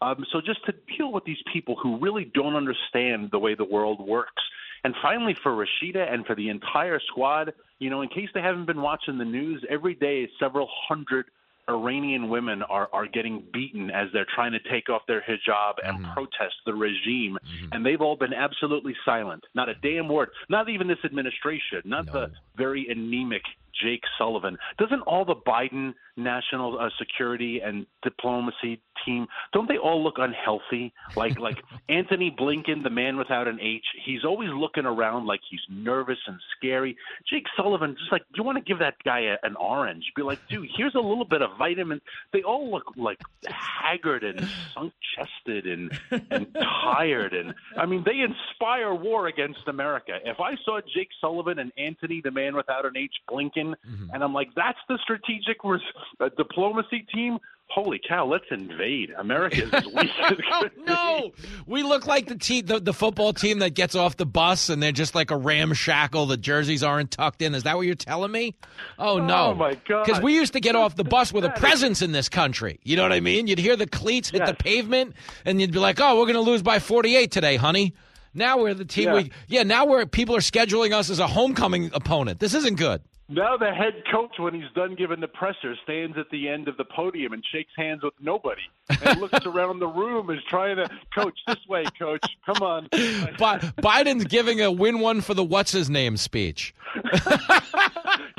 Um, 0.00 0.24
so 0.32 0.40
just 0.40 0.64
to 0.64 0.74
deal 0.96 1.12
with 1.12 1.24
these 1.24 1.42
people 1.52 1.76
who 1.76 1.98
really 1.98 2.30
don't 2.34 2.56
understand 2.56 3.28
the 3.32 3.38
way 3.38 3.54
the 3.54 3.64
world 3.64 3.97
works. 3.98 4.42
And 4.84 4.94
finally, 5.02 5.36
for 5.42 5.52
Rashida 5.52 6.12
and 6.12 6.24
for 6.24 6.34
the 6.34 6.48
entire 6.48 7.00
squad, 7.08 7.52
you 7.78 7.90
know, 7.90 8.02
in 8.02 8.08
case 8.08 8.28
they 8.34 8.40
haven't 8.40 8.66
been 8.66 8.80
watching 8.80 9.18
the 9.18 9.24
news, 9.24 9.64
every 9.68 9.94
day 9.94 10.28
several 10.38 10.68
hundred 10.88 11.26
Iranian 11.68 12.28
women 12.28 12.62
are, 12.62 12.88
are 12.92 13.06
getting 13.06 13.44
beaten 13.52 13.90
as 13.90 14.08
they're 14.12 14.26
trying 14.34 14.52
to 14.52 14.58
take 14.70 14.88
off 14.88 15.02
their 15.06 15.20
hijab 15.20 15.74
and 15.84 15.98
mm-hmm. 15.98 16.12
protest 16.12 16.54
the 16.64 16.72
regime. 16.72 17.36
Mm-hmm. 17.36 17.72
And 17.72 17.84
they've 17.84 18.00
all 18.00 18.16
been 18.16 18.32
absolutely 18.32 18.94
silent. 19.04 19.44
Not 19.54 19.68
a 19.68 19.74
damn 19.74 20.08
word. 20.08 20.30
Not 20.48 20.68
even 20.68 20.88
this 20.88 20.98
administration. 21.04 21.82
Not 21.84 22.06
the 22.06 22.30
very 22.56 22.86
anemic 22.88 23.42
Jake 23.82 24.02
Sullivan. 24.16 24.58
Doesn't 24.78 25.02
all 25.02 25.24
the 25.24 25.36
Biden 25.36 25.94
national 26.16 26.78
uh, 26.78 26.88
security 26.98 27.60
and 27.64 27.86
diplomacy 28.02 28.80
team 29.04 29.26
don't 29.52 29.68
they 29.68 29.78
all 29.78 30.02
look 30.02 30.16
unhealthy? 30.18 30.92
Like 31.16 31.38
like 31.48 31.58
Antony 31.88 32.34
Blinken, 32.36 32.82
the 32.82 32.90
man 32.90 33.16
without 33.16 33.48
an 33.48 33.58
H, 33.60 33.84
he's 34.04 34.24
always 34.24 34.50
looking 34.52 34.84
around 34.84 35.26
like 35.26 35.40
he's 35.48 35.60
nervous 35.70 36.18
and 36.26 36.38
scary. 36.56 36.96
Jake 37.28 37.44
Sullivan, 37.56 37.96
just 37.98 38.12
like 38.12 38.22
you 38.34 38.42
want 38.42 38.58
to 38.58 38.64
give 38.64 38.78
that 38.80 38.94
guy 39.04 39.20
a, 39.20 39.36
an 39.42 39.56
orange, 39.56 40.04
be 40.16 40.22
like, 40.22 40.38
dude, 40.48 40.68
here's 40.76 40.94
a 40.94 41.00
little 41.00 41.24
bit 41.24 41.42
of 41.42 41.50
vitamin. 41.58 42.00
They 42.32 42.42
all 42.42 42.70
look 42.70 42.84
like 42.96 43.18
haggard 43.46 44.24
and 44.24 44.46
sunk 44.74 44.92
chested 45.16 45.66
and 45.66 45.98
and 46.30 46.46
tired, 46.54 47.34
and 47.34 47.54
I 47.76 47.86
mean 47.86 48.04
they 48.04 48.20
inspire 48.20 48.94
war 48.94 49.26
against 49.26 49.66
America. 49.66 50.18
If 50.24 50.40
I 50.40 50.54
saw 50.64 50.80
Jake 50.94 51.08
Sullivan 51.20 51.58
and 51.58 51.72
Antony, 51.78 52.20
the 52.22 52.30
man 52.30 52.54
without 52.54 52.84
an 52.84 52.96
H, 52.96 53.14
Blinken, 53.30 53.67
and 54.12 54.22
I'm 54.24 54.32
like, 54.34 54.48
that's 54.54 54.78
the 54.88 54.98
strategic 55.02 55.62
res- 55.64 55.80
uh, 56.20 56.28
diplomacy 56.36 57.06
team. 57.14 57.38
Holy 57.70 58.00
cow! 58.08 58.24
Let's 58.26 58.46
invade. 58.50 59.10
America 59.10 59.62
is 59.64 59.70
weak 59.94 60.10
as 60.22 60.38
could 60.50 60.74
be. 60.74 60.82
no, 60.86 61.32
we 61.66 61.82
look 61.82 62.06
like 62.06 62.26
the, 62.26 62.62
the 62.62 62.80
the 62.80 62.94
football 62.94 63.34
team 63.34 63.58
that 63.58 63.74
gets 63.74 63.94
off 63.94 64.16
the 64.16 64.24
bus 64.24 64.70
and 64.70 64.82
they're 64.82 64.90
just 64.90 65.14
like 65.14 65.30
a 65.30 65.36
ramshackle. 65.36 66.24
The 66.26 66.38
jerseys 66.38 66.82
aren't 66.82 67.10
tucked 67.10 67.42
in. 67.42 67.54
Is 67.54 67.64
that 67.64 67.76
what 67.76 67.84
you're 67.84 67.94
telling 67.94 68.32
me? 68.32 68.56
Oh 68.98 69.18
no! 69.18 69.48
Oh, 69.48 69.54
my 69.54 69.74
God. 69.86 70.06
Because 70.06 70.22
we 70.22 70.34
used 70.34 70.54
to 70.54 70.60
get 70.60 70.76
off 70.76 70.96
the 70.96 71.04
bus 71.04 71.30
with 71.30 71.44
a 71.44 71.50
presence 71.50 72.00
in 72.00 72.12
this 72.12 72.30
country. 72.30 72.80
You 72.84 72.96
know 72.96 73.02
what 73.02 73.12
I 73.12 73.20
mean? 73.20 73.46
You'd 73.46 73.58
hear 73.58 73.76
the 73.76 73.86
cleats 73.86 74.30
hit 74.30 74.46
the 74.46 74.54
pavement, 74.54 75.14
and 75.44 75.60
you'd 75.60 75.72
be 75.72 75.78
like, 75.78 76.00
"Oh, 76.00 76.18
we're 76.18 76.24
going 76.24 76.36
to 76.36 76.50
lose 76.50 76.62
by 76.62 76.78
48 76.78 77.30
today, 77.30 77.56
honey." 77.56 77.94
Now 78.32 78.58
we're 78.60 78.72
the 78.74 78.86
team. 78.86 79.08
Yeah. 79.08 79.14
We 79.14 79.32
yeah. 79.46 79.62
Now 79.64 79.84
we're 79.84 80.06
people 80.06 80.34
are 80.36 80.40
scheduling 80.40 80.92
us 80.92 81.10
as 81.10 81.18
a 81.18 81.26
homecoming 81.26 81.90
opponent. 81.92 82.40
This 82.40 82.54
isn't 82.54 82.78
good. 82.78 83.02
Now 83.30 83.58
the 83.58 83.72
head 83.74 84.04
coach, 84.10 84.38
when 84.38 84.54
he's 84.54 84.70
done 84.74 84.94
giving 84.94 85.20
the 85.20 85.28
presser, 85.28 85.74
stands 85.84 86.16
at 86.16 86.30
the 86.30 86.48
end 86.48 86.66
of 86.66 86.78
the 86.78 86.84
podium 86.84 87.34
and 87.34 87.44
shakes 87.52 87.72
hands 87.76 88.02
with 88.02 88.14
nobody 88.18 88.62
and 89.04 89.20
looks 89.20 89.38
around 89.46 89.80
the 89.80 89.86
room 89.86 90.30
and 90.30 90.38
is 90.38 90.44
trying 90.48 90.76
to 90.76 90.88
coach 91.14 91.38
this 91.46 91.58
way, 91.68 91.84
coach. 91.98 92.24
Come 92.46 92.62
on. 92.62 92.88
But 93.38 93.60
Biden's 93.76 94.24
giving 94.24 94.62
a 94.62 94.72
win 94.72 95.00
one 95.00 95.20
for 95.20 95.34
the 95.34 95.44
what's 95.44 95.70
his 95.70 95.90
name 95.90 96.16
speech. 96.16 96.74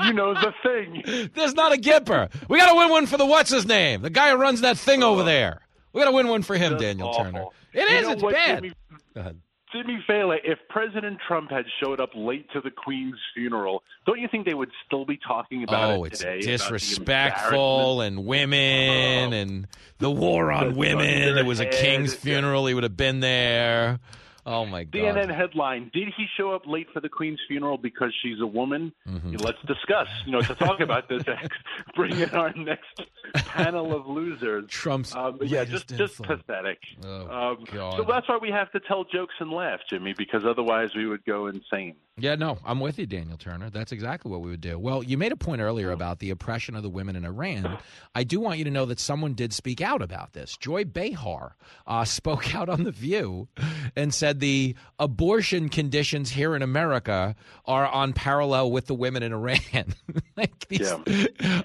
you 0.00 0.12
know 0.12 0.34
the 0.34 0.52
thing. 0.62 1.30
There's 1.34 1.54
not 1.54 1.72
a 1.72 1.76
Gipper. 1.76 2.30
We 2.48 2.58
got 2.58 2.70
to 2.70 2.76
win 2.76 2.90
one 2.90 3.06
for 3.06 3.16
the 3.16 3.26
what's 3.26 3.50
his 3.50 3.66
name, 3.66 4.02
the 4.02 4.10
guy 4.10 4.30
who 4.30 4.36
runs 4.36 4.60
that 4.62 4.76
thing 4.76 5.02
over 5.02 5.22
oh. 5.22 5.24
there. 5.24 5.60
We 5.92 6.00
got 6.00 6.10
to 6.10 6.16
win 6.16 6.28
one 6.28 6.42
for 6.42 6.56
him, 6.56 6.72
That's 6.72 6.82
Daniel 6.82 7.08
awful. 7.08 7.24
Turner. 7.24 7.44
It 7.72 7.90
You 7.90 7.96
is. 7.96 8.08
It's 8.08 8.22
bad. 8.22 8.62
Jimmy, 8.62 8.74
Go 9.14 9.20
ahead. 9.20 9.40
Jimmy 9.72 10.02
Failla, 10.08 10.36
if 10.44 10.58
President 10.68 11.18
Trump 11.26 11.50
had 11.50 11.64
showed 11.82 12.00
up 12.00 12.10
late 12.14 12.46
to 12.52 12.60
the 12.60 12.70
Queen's 12.70 13.18
funeral, 13.34 13.82
don't 14.06 14.18
you 14.18 14.28
think 14.30 14.46
they 14.46 14.54
would 14.54 14.70
still 14.86 15.04
be 15.04 15.16
talking 15.16 15.62
about 15.64 15.90
Oh, 15.90 16.04
it 16.04 16.08
it's 16.12 16.18
today? 16.20 16.40
the 16.40 16.46
disrespectful 16.46 18.00
and 18.00 18.24
women 18.26 19.32
and 19.32 19.66
the 19.98 20.10
war 20.10 20.50
on 20.52 20.74
women. 20.76 21.36
It 21.38 21.46
was 21.46 21.60
a 21.60 21.66
king's 21.66 22.14
funeral. 22.14 22.66
He 22.66 22.74
would 22.74 22.82
have 22.84 22.96
been 22.96 23.20
there. 23.20 24.00
Oh 24.46 24.64
my 24.64 24.84
God. 24.84 24.98
CNN 25.00 25.34
headline: 25.36 25.90
Did 25.92 26.08
he 26.16 26.24
show 26.38 26.52
up 26.52 26.62
late 26.66 26.86
for 26.94 27.00
the 27.00 27.10
Queen's 27.10 27.38
funeral 27.46 27.76
because 27.76 28.12
she's 28.22 28.40
a 28.40 28.46
woman? 28.46 28.90
Mm-hmm. 29.06 29.36
Let's 29.36 29.58
discuss. 29.66 30.08
You 30.24 30.32
know, 30.32 30.40
to 30.40 30.54
talk 30.54 30.80
about 30.80 31.10
this, 31.10 31.22
bring 31.94 32.18
in 32.18 32.30
our 32.30 32.50
next 32.54 33.02
panel 33.50 33.94
of 33.94 34.06
losers. 34.06 34.68
Trump's 34.68 35.14
um, 35.14 35.38
yeah, 35.42 35.64
just 35.64 35.88
just 35.88 36.22
pathetic. 36.22 36.78
Oh, 37.04 37.28
um, 37.28 37.64
God. 37.72 37.96
So 37.96 38.04
that's 38.08 38.28
why 38.28 38.38
we 38.40 38.50
have 38.50 38.70
to 38.72 38.80
tell 38.80 39.04
jokes 39.04 39.34
and 39.40 39.50
laugh, 39.50 39.80
Jimmy, 39.88 40.14
because 40.16 40.44
otherwise 40.44 40.94
we 40.94 41.06
would 41.06 41.24
go 41.24 41.46
insane. 41.46 41.96
Yeah, 42.20 42.34
no, 42.34 42.58
I'm 42.66 42.80
with 42.80 42.98
you, 42.98 43.06
Daniel 43.06 43.38
Turner. 43.38 43.70
That's 43.70 43.92
exactly 43.92 44.30
what 44.30 44.42
we 44.42 44.50
would 44.50 44.60
do. 44.60 44.78
Well, 44.78 45.02
you 45.02 45.16
made 45.16 45.32
a 45.32 45.36
point 45.36 45.62
earlier 45.62 45.90
about 45.90 46.18
the 46.18 46.30
oppression 46.30 46.74
of 46.76 46.82
the 46.82 46.90
women 46.90 47.16
in 47.16 47.24
Iran. 47.24 47.78
I 48.14 48.24
do 48.24 48.40
want 48.40 48.58
you 48.58 48.64
to 48.64 48.70
know 48.70 48.84
that 48.86 49.00
someone 49.00 49.32
did 49.32 49.54
speak 49.54 49.80
out 49.80 50.02
about 50.02 50.34
this. 50.34 50.56
Joy 50.58 50.84
Behar 50.84 51.56
uh, 51.86 52.04
spoke 52.20 52.54
out 52.54 52.68
on 52.68 52.84
The 52.84 52.90
View 52.90 53.48
and 53.96 54.12
said 54.12 54.40
the 54.40 54.74
abortion 54.98 55.70
conditions 55.70 56.30
here 56.30 56.54
in 56.54 56.62
America 56.62 57.34
are 57.64 57.86
on 57.86 58.12
parallel 58.12 58.70
with 58.70 58.86
the 58.86 58.94
women 58.94 59.22
in 59.22 59.32
Iran. 59.32 59.94
like 60.36 60.68
these, 60.68 60.92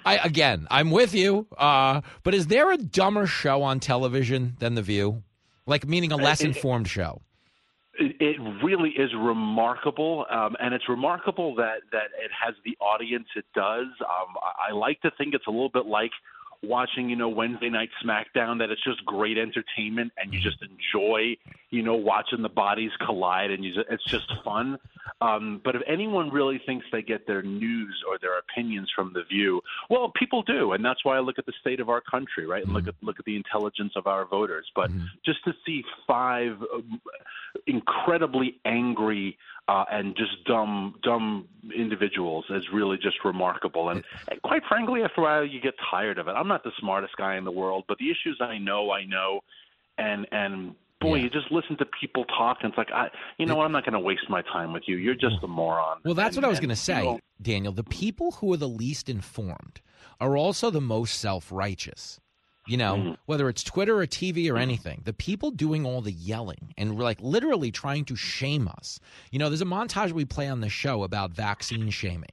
I, 0.06 0.20
again, 0.24 0.68
I'm 0.72 0.92
with 0.92 1.14
you. 1.14 1.48
Uh, 1.58 1.66
but 2.24 2.34
is 2.34 2.48
there 2.48 2.72
a 2.72 2.78
dumber 2.78 3.28
show 3.28 3.64
on 3.64 3.80
television 3.80 4.56
than 4.60 4.76
The 4.76 4.82
View? 4.82 5.24
Like, 5.66 5.88
meaning 5.88 6.12
a 6.12 6.18
less 6.18 6.42
informed 6.42 6.88
show? 6.88 7.22
It, 7.98 8.16
it 8.20 8.38
really 8.64 8.90
is 8.90 9.12
remarkable, 9.18 10.26
um, 10.30 10.56
and 10.60 10.74
it's 10.74 10.90
remarkable 10.90 11.56
that 11.56 11.78
that 11.92 12.10
it 12.22 12.32
has 12.44 12.54
the 12.66 12.78
audience 12.82 13.28
it 13.36 13.46
does. 13.54 13.88
Um, 14.02 14.36
I 14.70 14.74
like 14.74 15.02
to 15.02 15.12
think 15.18 15.34
it's 15.34 15.48
a 15.48 15.52
little 15.52 15.70
bit 15.70 15.86
like 15.86 16.12
watching, 16.64 17.10
you 17.10 17.16
know, 17.16 17.30
Wednesday 17.30 17.70
night 17.70 17.90
SmackDown. 18.04 18.60
That 18.60 18.70
it's 18.70 18.84
just 18.84 19.04
great 19.06 19.38
entertainment, 19.38 20.12
and 20.18 20.34
you 20.34 20.40
just 20.40 20.58
enjoy, 20.62 21.38
you 21.70 21.84
know, 21.84 21.96
watching 21.96 22.42
the 22.42 22.50
bodies 22.50 22.92
collide, 23.06 23.52
and 23.52 23.64
you 23.64 23.74
just, 23.74 23.88
it's 23.90 24.06
just 24.06 24.32
fun. 24.44 24.78
Um, 25.22 25.62
but 25.64 25.76
if 25.76 25.82
anyone 25.88 26.30
really 26.30 26.60
thinks 26.66 26.86
they 26.92 27.02
get 27.02 27.26
their 27.28 27.42
news 27.42 28.04
or 28.08 28.18
their 28.20 28.38
opinions 28.40 28.92
from 28.96 29.14
the 29.14 29.24
View, 29.24 29.62
well, 29.90 30.12
people 30.18 30.42
do, 30.44 30.74
and 30.74 30.84
that's 30.84 31.04
why 31.06 31.18
I 31.18 31.20
look 31.20 31.40
at 31.40 31.46
the 31.46 31.54
state 31.62 31.80
of 31.80 31.90
our 31.90 32.02
country, 32.02 32.46
right, 32.46 32.64
and 32.64 32.74
look 32.74 32.88
at 32.88 32.96
look 33.02 33.20
at 33.20 33.26
the 33.26 33.36
intelligence 33.36 33.94
of 33.96 34.08
our 34.08 34.26
voters. 34.26 34.70
But 34.76 34.92
just 35.26 35.44
to 35.46 35.54
see 35.66 35.84
five 36.08 36.58
um, 36.74 37.02
incredibly 37.68 38.60
angry 38.66 39.38
uh, 39.68 39.86
and 39.92 40.16
just 40.16 40.44
dumb, 40.46 40.96
dumb 41.04 41.48
individuals 41.76 42.46
is 42.50 42.66
really 42.72 42.98
just 42.98 43.18
remarkable. 43.26 43.90
And, 43.90 44.04
and 44.30 44.42
quite 44.44 44.62
frankly, 44.68 45.02
after 45.04 45.22
a 45.22 45.24
while, 45.24 45.46
you 45.46 45.60
get 45.60 45.74
tired 45.90 46.20
of 46.20 46.28
it. 46.28 46.32
I'm 46.32 46.48
not 46.48 46.64
the 46.64 46.72
smartest 46.80 47.16
guy 47.18 47.36
in 47.38 47.46
the 47.46 47.52
world, 47.52 47.86
but 47.88 47.98
the 47.98 48.12
issues 48.12 48.38
I 48.42 48.58
know, 48.58 48.92
I 48.92 49.06
know, 49.06 49.42
and 49.98 50.28
and 50.32 50.76
boy, 51.02 51.16
you 51.16 51.30
just 51.30 51.52
listen 51.52 51.78
to 51.78 51.86
people 52.00 52.26
talk, 52.26 52.60
and 52.62 52.70
it's 52.70 52.78
like, 52.78 52.92
I, 52.92 53.10
you 53.38 53.46
know 53.46 53.56
what? 53.56 53.66
I'm 53.66 53.72
not 53.72 53.86
going 53.86 53.94
to 53.94 54.00
waste 54.00 54.30
my 54.30 54.42
time 54.44 54.72
with 54.74 54.84
you. 54.88 54.98
You're 54.98 55.14
just 55.16 55.36
a 55.44 55.48
moron. 55.48 55.98
Well, 56.04 56.14
that's 56.14 56.36
And- 56.36 56.44
what 56.44 56.48
I 56.48 56.50
was 56.50 56.60
going 56.60 56.70
to 56.70 56.76
say, 56.76 57.00
you 57.00 57.06
know, 57.12 57.20
Daniel. 57.42 57.74
The 57.74 57.84
people 57.84 58.32
who 58.34 58.54
are 58.54 58.58
the 58.58 58.68
least 58.70 59.10
informed 59.10 59.82
are 60.20 60.38
also 60.38 60.70
the 60.70 60.82
most 60.82 61.20
self 61.20 61.52
righteous. 61.52 62.20
You 62.68 62.78
know, 62.78 62.96
Mm-hmm. 62.96 63.12
whether 63.28 63.48
it's 63.50 63.64
Twitter 63.64 64.00
or 64.00 64.08
TV 64.08 64.52
or 64.52 64.58
anything, 64.58 65.02
the 65.06 65.14
people 65.14 65.52
doing 65.52 65.86
all 65.86 66.02
the 66.02 66.12
yelling 66.12 66.74
and 66.78 66.98
like 67.00 67.20
literally 67.22 67.72
trying 67.72 68.06
to 68.06 68.16
shame 68.16 68.68
us. 68.68 69.00
You 69.32 69.38
know, 69.40 69.50
there's 69.50 69.62
a 69.62 69.66
montage 69.66 70.12
we 70.14 70.26
play 70.26 70.48
on 70.48 70.62
the 70.62 70.70
show 70.70 71.04
about 71.04 71.32
vaccine 71.32 71.90
shaming, 71.92 72.32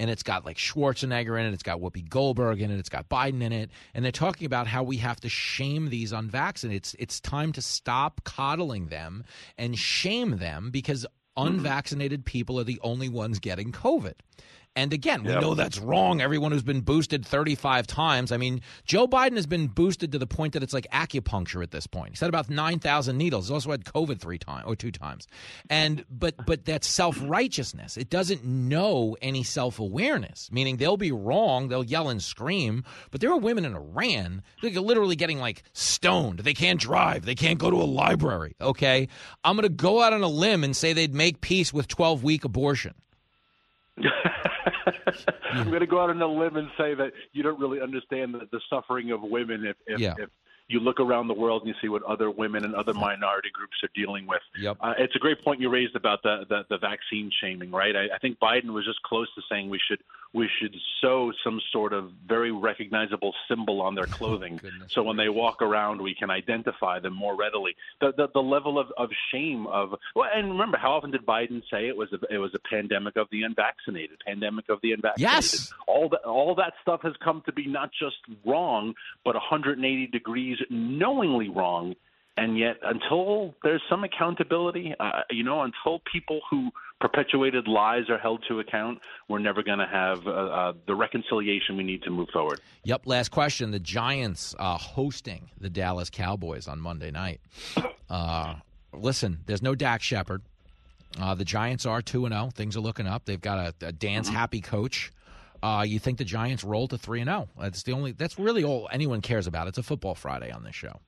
and 0.00 0.10
it's 0.10 0.24
got 0.24 0.44
like 0.44 0.56
Schwarzenegger 0.56 1.38
in 1.38 1.46
it, 1.46 1.52
it's 1.52 1.62
got 1.62 1.80
Whoopi 1.80 2.08
Goldberg 2.08 2.60
in 2.60 2.70
it, 2.72 2.78
it's 2.78 2.88
got 2.88 3.08
Biden 3.08 3.42
in 3.42 3.52
it, 3.52 3.70
and 3.94 4.04
they're 4.04 4.10
talking 4.10 4.46
about 4.46 4.66
how 4.66 4.82
we 4.82 4.96
have 4.96 5.20
to 5.20 5.28
shame 5.28 5.88
these 5.90 6.10
unvaccinated. 6.12 6.76
It's 6.82 6.94
it's 6.98 7.20
time 7.20 7.52
to 7.52 7.62
stop 7.62 8.22
coddling 8.24 8.86
them 8.86 9.22
and 9.56 9.78
shame 9.78 10.38
them 10.38 10.70
because 10.70 11.06
unvaccinated 11.36 12.24
people 12.24 12.58
are 12.58 12.64
the 12.64 12.80
only 12.82 13.08
ones 13.08 13.38
getting 13.38 13.72
COVID. 13.72 14.14
And 14.76 14.92
again, 14.92 15.24
we 15.24 15.32
Yep. 15.32 15.40
know 15.42 15.54
that's 15.54 15.78
wrong. 15.78 16.20
Everyone 16.20 16.52
who's 16.52 16.62
been 16.62 16.80
boosted 16.82 17.26
35 17.26 17.88
times. 17.88 18.30
I 18.30 18.36
mean, 18.36 18.60
Joe 18.84 19.08
Biden 19.08 19.34
has 19.34 19.46
been 19.46 19.66
boosted 19.66 20.12
to 20.12 20.18
the 20.18 20.28
point 20.28 20.52
that 20.52 20.62
it's 20.62 20.72
like 20.72 20.86
acupuncture 20.92 21.60
at 21.60 21.72
this 21.72 21.88
point. 21.88 22.10
He's 22.10 22.20
had 22.20 22.28
about 22.28 22.48
9,000 22.48 23.18
needles. 23.18 23.46
He's 23.46 23.50
also 23.50 23.72
had 23.72 23.84
COVID 23.84 24.20
three 24.20 24.38
times 24.38 24.64
or 24.66 24.76
two 24.76 24.92
times. 24.92 25.26
And 25.68 26.04
but 26.08 26.34
but 26.46 26.64
that's 26.64 26.86
self-righteousness. 26.86 27.96
It 27.96 28.10
doesn't 28.10 28.44
know 28.44 29.16
any 29.20 29.42
self-awareness, 29.42 30.50
meaning 30.52 30.76
they'll 30.76 30.96
be 30.96 31.10
wrong, 31.12 31.66
they'll 31.68 31.84
yell 31.84 32.08
and 32.08 32.22
scream, 32.22 32.84
but 33.10 33.20
there 33.20 33.30
are 33.32 33.38
women 33.38 33.64
in 33.64 33.74
Iran 33.74 34.42
that 34.62 34.76
are 34.76 34.80
literally 34.80 35.16
getting 35.16 35.40
like 35.40 35.64
stoned. 35.72 36.38
They 36.40 36.54
can't 36.54 36.78
drive, 36.80 37.24
they 37.24 37.34
can't 37.34 37.58
go 37.58 37.70
to 37.70 37.76
a 37.76 37.84
library, 37.90 38.54
okay? 38.60 39.08
I'm 39.42 39.56
going 39.56 39.64
to 39.64 39.68
go 39.68 40.00
out 40.00 40.12
on 40.12 40.22
a 40.22 40.28
limb 40.28 40.62
and 40.62 40.76
say 40.76 40.92
they'd 40.92 41.12
make 41.14 41.40
peace 41.40 41.72
with 41.72 41.88
12-week 41.88 42.44
abortion. 42.44 42.94
I'm 45.52 45.68
going 45.68 45.80
to 45.80 45.86
go 45.86 46.00
out 46.00 46.10
on 46.10 46.20
a 46.20 46.26
limb 46.26 46.56
and 46.56 46.68
say 46.78 46.94
that 46.94 47.12
you 47.32 47.42
don't 47.42 47.58
really 47.58 47.80
understand 47.80 48.34
the, 48.34 48.48
the 48.52 48.60
suffering 48.68 49.10
of 49.10 49.22
women 49.22 49.64
if, 49.64 49.76
if, 49.86 50.00
Yeah. 50.00 50.14
if 50.18 50.30
you 50.70 50.78
look 50.78 51.00
around 51.00 51.26
the 51.26 51.34
world 51.34 51.62
and 51.62 51.68
you 51.68 51.74
see 51.82 51.88
what 51.88 52.02
other 52.04 52.30
women 52.30 52.64
and 52.64 52.74
other 52.74 52.94
minority 52.94 53.50
groups 53.52 53.76
are 53.82 53.90
dealing 53.94 54.26
with. 54.26 54.42
Yep. 54.58 54.76
Uh, 54.80 54.94
it's 54.98 55.16
a 55.16 55.18
great 55.18 55.42
point 55.42 55.60
you 55.60 55.68
raised 55.68 55.96
about 55.96 56.22
the, 56.22 56.46
the, 56.48 56.64
the 56.68 56.78
vaccine 56.78 57.30
shaming, 57.40 57.72
right? 57.72 57.96
I, 57.96 58.14
I 58.14 58.18
think 58.18 58.38
Biden 58.38 58.70
was 58.70 58.84
just 58.84 59.02
close 59.02 59.28
to 59.34 59.42
saying 59.50 59.68
we 59.68 59.80
should 59.86 60.00
we 60.32 60.48
should 60.60 60.76
sew 61.00 61.32
some 61.42 61.60
sort 61.72 61.92
of 61.92 62.12
very 62.28 62.52
recognizable 62.52 63.34
symbol 63.48 63.82
on 63.82 63.96
their 63.96 64.04
clothing, 64.18 64.60
so 64.88 65.02
when 65.02 65.16
they 65.16 65.28
walk 65.28 65.60
around, 65.60 66.00
we 66.00 66.14
can 66.14 66.30
identify 66.30 67.00
them 67.00 67.14
more 67.14 67.36
readily. 67.36 67.74
The 68.00 68.12
the, 68.16 68.28
the 68.32 68.40
level 68.40 68.78
of, 68.78 68.92
of 68.96 69.10
shame 69.32 69.66
of 69.66 69.94
well, 70.14 70.28
and 70.32 70.50
remember, 70.50 70.78
how 70.78 70.92
often 70.92 71.10
did 71.10 71.26
Biden 71.26 71.62
say 71.68 71.88
it 71.88 71.96
was 71.96 72.12
a, 72.12 72.32
it 72.32 72.38
was 72.38 72.54
a 72.54 72.60
pandemic 72.60 73.16
of 73.16 73.26
the 73.32 73.42
unvaccinated, 73.42 74.18
pandemic 74.24 74.68
of 74.68 74.80
the 74.82 74.92
unvaccinated? 74.92 75.42
Yes. 75.42 75.72
all 75.88 76.08
that 76.10 76.20
all 76.24 76.54
that 76.54 76.74
stuff 76.80 77.00
has 77.02 77.14
come 77.22 77.42
to 77.46 77.52
be 77.52 77.66
not 77.66 77.90
just 77.92 78.18
wrong, 78.46 78.94
but 79.24 79.34
180 79.34 80.06
degrees 80.08 80.58
knowingly 80.70 81.48
wrong. 81.48 81.94
and 82.36 82.56
yet 82.58 82.76
until 82.82 83.54
there's 83.64 83.82
some 83.90 84.02
accountability, 84.04 84.94
uh, 84.98 85.22
you 85.30 85.44
know, 85.44 85.62
until 85.62 86.00
people 86.10 86.40
who 86.48 86.70
perpetuated 87.00 87.66
lies 87.68 88.08
are 88.08 88.18
held 88.18 88.42
to 88.48 88.60
account, 88.60 88.98
we're 89.28 89.38
never 89.40 89.62
going 89.62 89.78
to 89.78 89.86
have 89.86 90.26
uh, 90.26 90.30
uh, 90.30 90.72
the 90.86 90.94
reconciliation 90.94 91.76
we 91.76 91.82
need 91.82 92.02
to 92.02 92.10
move 92.10 92.28
forward. 92.32 92.60
Yep. 92.84 93.02
Last 93.06 93.30
question: 93.30 93.70
The 93.72 93.80
Giants 93.80 94.54
uh, 94.58 94.78
hosting 94.78 95.50
the 95.60 95.68
Dallas 95.70 96.08
Cowboys 96.08 96.66
on 96.68 96.80
Monday 96.80 97.10
night. 97.10 97.40
Uh, 98.08 98.54
listen, 98.92 99.40
there's 99.46 99.62
no 99.62 99.74
Dak 99.74 100.02
Shepard. 100.02 100.42
Uh, 101.20 101.34
the 101.34 101.44
Giants 101.44 101.84
are 101.86 102.00
two 102.00 102.24
and 102.26 102.32
zero. 102.34 102.50
Things 102.54 102.76
are 102.76 102.80
looking 102.80 103.06
up. 103.06 103.24
They've 103.24 103.40
got 103.40 103.58
a, 103.82 103.86
a 103.86 103.92
Dan's 103.92 104.28
Mm-hmm. 104.28 104.36
happy 104.36 104.60
coach. 104.60 105.12
Uh, 105.62 105.84
you 105.86 105.98
think 105.98 106.18
the 106.18 106.24
Giants 106.24 106.64
roll 106.64 106.88
to 106.88 106.98
three 106.98 107.20
and 107.20 107.28
zero? 107.28 107.48
That's 107.58 107.82
the 107.82 107.92
only. 107.92 108.12
That's 108.12 108.38
really 108.38 108.64
all 108.64 108.88
anyone 108.92 109.20
cares 109.20 109.46
about. 109.46 109.68
It's 109.68 109.78
a 109.78 109.82
football 109.82 110.14
Friday 110.14 110.50
on 110.50 110.64
this 110.64 110.74
show. 110.74 111.00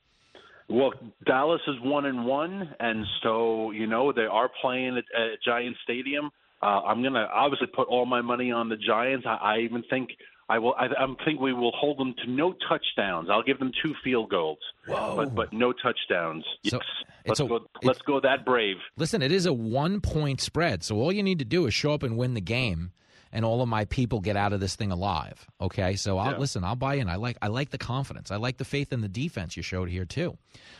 Well, 0.69 0.93
Dallas 1.27 1.61
is 1.66 1.77
one 1.83 2.07
and 2.07 2.24
one, 2.24 2.74
and 2.81 3.05
so 3.23 3.70
you 3.73 3.87
know 3.87 4.12
they 4.12 4.23
are 4.23 4.51
playing 4.61 4.97
at, 4.97 5.05
at 5.20 5.43
Giant 5.45 5.77
Stadium. 5.85 6.31
Uh, 6.62 6.81
I'm 6.87 7.03
going 7.03 7.15
to 7.15 7.29
obviously 7.33 7.66
put 7.66 7.89
all 7.89 8.07
my 8.07 8.23
money 8.23 8.53
on 8.53 8.69
the 8.69 8.77
Giants. 8.77 9.27
I, 9.27 9.35
I 9.35 9.59
even 9.59 9.83
think 9.91 10.11
I 10.49 10.59
will. 10.59 10.74
I, 10.79 10.87
I 10.87 11.07
think 11.24 11.41
we 11.41 11.53
will 11.53 11.73
hold 11.73 11.99
them 11.99 12.15
to 12.24 12.31
no 12.31 12.55
touchdowns. 12.69 13.29
I'll 13.31 13.43
give 13.43 13.59
them 13.59 13.73
two 13.83 13.95
field 14.05 14.31
goals, 14.31 14.59
but 14.87 15.35
but 15.35 15.53
no 15.53 15.73
touchdowns. 15.73 16.45
Yes, 16.62 16.81
let's 17.27 17.41
a- 17.41 17.47
go. 17.47 17.66
Let's 17.83 18.03
go 18.03 18.20
that 18.20 18.45
brave. 18.45 18.77
Listen, 18.97 19.23
it 19.23 19.33
is 19.33 19.47
a 19.47 19.53
one 19.53 20.01
point 20.01 20.41
spread, 20.41 20.85
so 20.85 20.97
all 20.97 21.12
you 21.12 21.23
need 21.23 21.39
to 21.39 21.45
do 21.45 21.66
is 21.66 21.74
show 21.74 21.93
up 21.93 22.03
and 22.03 22.16
win 22.16 22.35
the 22.35 22.41
game, 22.41 22.93
and 23.32 23.44
all 23.44 23.62
of 23.62 23.68
my 23.68 23.84
people 23.86 24.20
get 24.20 24.36
out 24.36 24.52
of 24.52 24.60
this 24.60 24.76
thing 24.76 24.90
alive. 24.92 25.46
Okay, 25.60 25.96
so 25.96 26.18
I'll 26.18 26.32
Yeah. 26.32 26.38
listen. 26.38 26.64
I'll 26.64 26.76
buy 26.76 26.94
in. 26.96 27.09
I 27.09 27.16
like 27.16 27.36
I 27.42 27.48
like 27.48 27.70
the 27.70 27.78
confidence. 27.78 28.30
I 28.30 28.36
like 28.36 28.59
the 28.59 28.64
faith 28.64 28.92
in 28.92 29.00
the 29.00 29.09
defense 29.09 29.56
you 29.56 29.62
showed 29.62 29.88
here 29.88 30.04
too. 30.04 30.36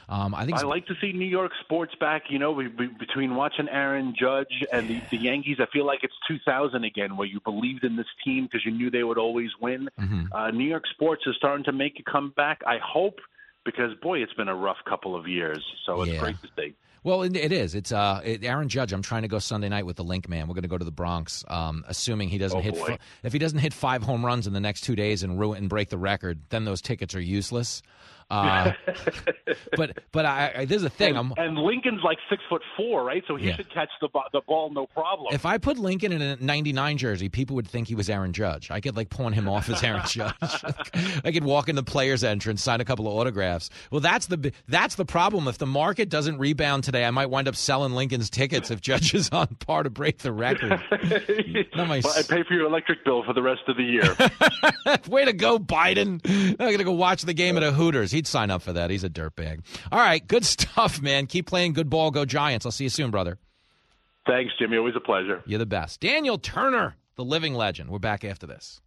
Um, 0.09 0.35
I 0.35 0.45
think 0.45 0.59
I 0.59 0.63
like 0.63 0.87
to 0.87 0.95
see 1.01 1.13
New 1.13 1.25
York 1.27 1.53
sports 1.65 1.95
back. 1.99 2.25
You 2.29 2.39
know, 2.39 2.55
be- 2.55 2.69
be- 2.69 2.87
between 2.99 3.35
watching 3.35 3.69
Aaron 3.69 4.15
Judge 4.19 4.65
and 4.73 4.89
the, 4.89 5.01
the 5.11 5.17
Yankees, 5.17 5.57
I 5.61 5.67
feel 5.73 5.87
like 5.87 6.01
it's 6.03 6.15
2000 6.29 6.85
again, 6.85 7.17
where 7.17 7.27
you 7.27 7.41
believed 7.41 7.85
in 7.85 7.97
this 7.97 8.07
team 8.25 8.45
because 8.45 8.65
you 8.67 8.73
knew 8.73 8.91
they 8.91 9.05
would 9.05 9.19
always 9.19 9.51
win. 9.61 9.89
Mm-hmm. 9.99 10.33
Uh, 10.33 10.51
New 10.51 10.69
York 10.69 10.85
sports 10.89 11.23
is 11.27 11.35
starting 11.37 11.65
to 11.65 11.73
make 11.73 11.99
a 11.99 12.03
comeback. 12.11 12.61
I 12.67 12.79
hope 12.79 13.19
because 13.65 13.95
boy, 14.03 14.21
it's 14.23 14.35
been 14.35 14.49
a 14.49 14.57
rough 14.57 14.79
couple 14.89 15.15
of 15.17 15.29
years. 15.29 15.65
So 15.87 16.03
it's 16.03 16.13
Yeah. 16.13 16.19
great 16.21 16.37
to 16.43 16.49
see. 16.57 16.75
Well, 17.05 17.23
it, 17.23 17.35
it 17.37 17.51
is. 17.51 17.75
It's 17.75 17.91
uh, 17.91 18.21
it, 18.25 18.45
Aaron 18.45 18.69
Judge. 18.69 18.93
I'm 18.93 19.03
trying 19.03 19.23
to 19.23 19.29
go 19.29 19.41
Sunday 19.41 19.69
night 19.69 19.85
with 19.87 19.97
the 19.97 20.05
Link 20.05 20.29
Man. 20.29 20.47
We're 20.47 20.55
going 20.55 20.63
to 20.63 20.69
go 20.69 20.79
to 20.79 20.85
the 20.85 20.93
Bronx, 20.93 21.45
um, 21.49 21.85
assuming 21.89 22.29
he 22.29 22.39
doesn't 22.39 22.59
Oh, 22.59 22.63
hit. 22.63 22.77
fi- 22.77 22.99
if 23.25 23.33
he 23.33 23.41
doesn't 23.41 23.59
hit 23.59 23.75
five 23.75 24.03
home 24.05 24.25
runs 24.25 24.47
in 24.47 24.53
the 24.53 24.61
next 24.61 24.83
two 24.83 24.95
days 24.95 25.23
and 25.25 25.39
ruin 25.39 25.59
and 25.59 25.69
break 25.69 25.89
the 25.89 25.99
record, 25.99 26.39
then 26.51 26.65
those 26.65 26.81
tickets 26.81 27.15
are 27.17 27.21
useless. 27.21 27.83
Uh, 28.33 28.73
but 29.77 29.99
but 30.11 30.25
I, 30.25 30.53
I 30.59 30.65
there's 30.65 30.83
a 30.85 30.91
thing. 30.91 31.17
I'm 31.17 31.33
And 31.37 31.57
Lincoln's 31.59 32.01
like 32.03 32.19
six 32.31 32.43
foot 32.49 32.63
four, 32.77 33.05
right? 33.05 33.23
So 33.29 33.37
he 33.37 33.49
Yeah. 33.49 33.57
should 33.57 33.71
catch 33.73 33.91
the 34.01 34.09
the 34.33 34.41
ball 34.47 34.71
no 34.73 34.87
problem. 34.87 35.35
If 35.35 35.45
I 35.45 35.59
put 35.59 35.77
Lincoln 35.79 36.13
in 36.13 36.23
a 36.23 36.37
99 36.37 36.97
jersey, 36.97 37.29
people 37.29 37.57
would 37.57 37.69
think 37.69 37.89
he 37.89 37.95
was 37.95 38.09
Aaron 38.09 38.33
Judge. 38.33 38.71
I 38.71 38.81
could 38.81 38.97
like 38.97 39.11
pawn 39.11 39.33
him 39.35 39.49
off 39.49 39.69
as 39.69 39.83
Aaron 39.83 40.03
Judge. 40.07 40.33
I 41.25 41.31
could 41.33 41.45
walk 41.45 41.69
in 41.69 41.77
the 41.77 41.83
players' 41.83 42.25
entrance, 42.25 42.63
sign 42.63 42.81
a 42.81 42.85
couple 42.85 43.07
of 43.07 43.13
autographs. 43.15 43.69
Well, 43.91 44.01
that's 44.01 44.27
the 44.27 44.53
that's 44.67 44.95
the 44.95 45.05
problem. 45.05 45.47
If 45.49 45.59
the 45.59 45.67
market 45.67 46.09
doesn't 46.09 46.39
rebound 46.39 46.85
today, 46.85 47.05
I 47.05 47.11
might 47.11 47.27
wind 47.27 47.49
up 47.49 47.57
selling 47.57 47.93
Lincoln's 47.93 48.31
tickets 48.31 48.71
if 48.71 48.81
Judge 48.81 49.15
is 49.15 49.29
on 49.31 49.49
par 49.67 49.83
to 49.83 49.91
break 49.91 50.19
the 50.19 50.33
record. 50.33 50.71
Not 51.77 51.89
my 51.89 52.01
Well, 52.03 52.15
I 52.17 52.23
pay 52.23 52.43
for 52.45 52.55
your 52.55 52.67
electric 52.67 53.05
bill 53.05 53.23
for 53.25 53.33
the 53.35 53.43
rest 53.43 53.63
of 53.69 53.77
the 53.77 53.83
year. 53.85 54.17
Way 55.09 55.27
to 55.27 55.33
go, 55.33 55.59
Biden. 55.59 56.21
I'm 56.59 56.73
to 56.79 56.85
go 56.85 56.93
watch 56.93 57.23
the 57.23 57.35
game 57.35 57.57
at 57.57 57.63
a 57.63 57.73
Hooters. 57.73 58.13
He'd 58.23 58.29
sign 58.29 58.53
up 58.53 58.63
for 58.63 58.73
that. 58.75 58.91
He's 58.91 59.03
a 59.03 59.11
dirtbag. 59.11 59.63
All 59.91 59.99
right, 59.99 60.25
good 60.25 60.45
stuff, 60.57 61.03
man. 61.03 61.27
Keep 61.27 61.49
playing 61.49 61.73
good 61.73 61.91
ball. 61.91 62.13
Go 62.13 62.25
Giants. 62.25 62.65
I'll 62.65 62.71
see 62.71 62.85
you 62.85 62.91
soon, 62.91 63.11
brother. 63.11 63.37
Thanks, 64.29 64.53
Jimmy. 64.61 64.77
Always 64.77 64.95
a 64.95 65.01
pleasure. 65.01 65.43
You're 65.45 65.59
the 65.59 65.67
best. 65.67 65.99
Daniel 66.01 66.39
Turner, 66.39 66.95
the 67.17 67.25
living 67.25 67.55
legend. 67.55 67.91
We're 67.91 67.99
back 67.99 68.25
after 68.25 68.47
this. 68.47 68.81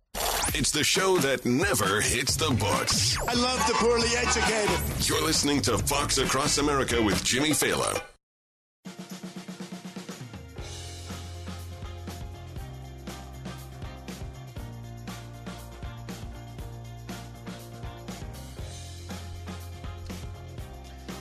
It's 0.53 0.71
the 0.71 0.85
show 0.85 1.17
that 1.17 1.45
never 1.45 1.99
hits 1.99 2.37
the 2.37 2.49
books. 2.51 3.17
I 3.27 3.33
love 3.33 3.59
the 3.67 3.73
poorly 3.73 4.07
educated. 4.15 5.05
You're 5.05 5.25
listening 5.25 5.59
to 5.63 5.77
Fox 5.79 6.17
Across 6.17 6.59
America 6.59 7.01
with 7.01 7.21
Jimmy 7.25 7.49
Failla. 7.49 8.01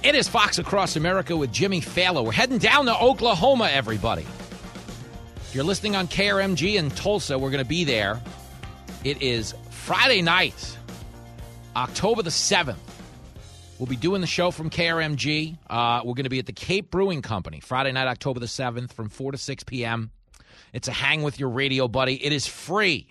It 0.05 0.15
is 0.15 0.29
Fox 0.29 0.59
Across 0.59 0.97
America 0.97 1.35
with 1.35 1.51
Jimmy 1.51 1.81
Failla. 1.81 2.23
We're 2.23 2.33
heading 2.33 2.59
down 2.59 2.85
to 2.85 2.95
Oklahoma, 2.95 3.71
everybody. 3.73 4.27
If 5.37 5.55
you're 5.55 5.65
listening 5.65 5.97
on 5.97 6.09
KRMG 6.09 6.75
in 6.75 6.91
Tulsa, 6.91 7.39
we're 7.39 7.49
going 7.49 7.65
to 7.65 7.69
be 7.69 7.85
there. 7.85 8.21
It 9.03 9.23
is 9.23 9.55
Friday 9.71 10.21
night, 10.21 10.77
October 11.75 12.21
the 12.21 12.29
7th. 12.29 12.77
We'll 13.79 13.87
be 13.87 13.97
doing 13.97 14.21
the 14.21 14.27
show 14.27 14.51
from 14.51 14.69
KRMG. 14.69 15.57
Uh, 15.71 16.03
we're 16.05 16.13
going 16.13 16.25
to 16.25 16.29
be 16.29 16.39
at 16.39 16.45
the 16.45 16.53
Cape 16.53 16.91
Brewing 16.91 17.23
Company 17.23 17.61
Friday 17.61 17.91
night, 17.91 18.07
October 18.07 18.41
the 18.41 18.47
7th 18.47 18.93
from 18.93 19.09
4 19.09 19.33
to 19.33 19.39
6 19.39 19.65
p.m. 19.65 20.11
It's 20.75 20.87
a 20.87 20.93
hang 20.93 21.23
with 21.23 21.41
your 21.41 21.49
radio 21.49 21.89
buddy. 21.89 22.23
It 22.23 22.35
is 22.35 22.47
free. 22.47 23.09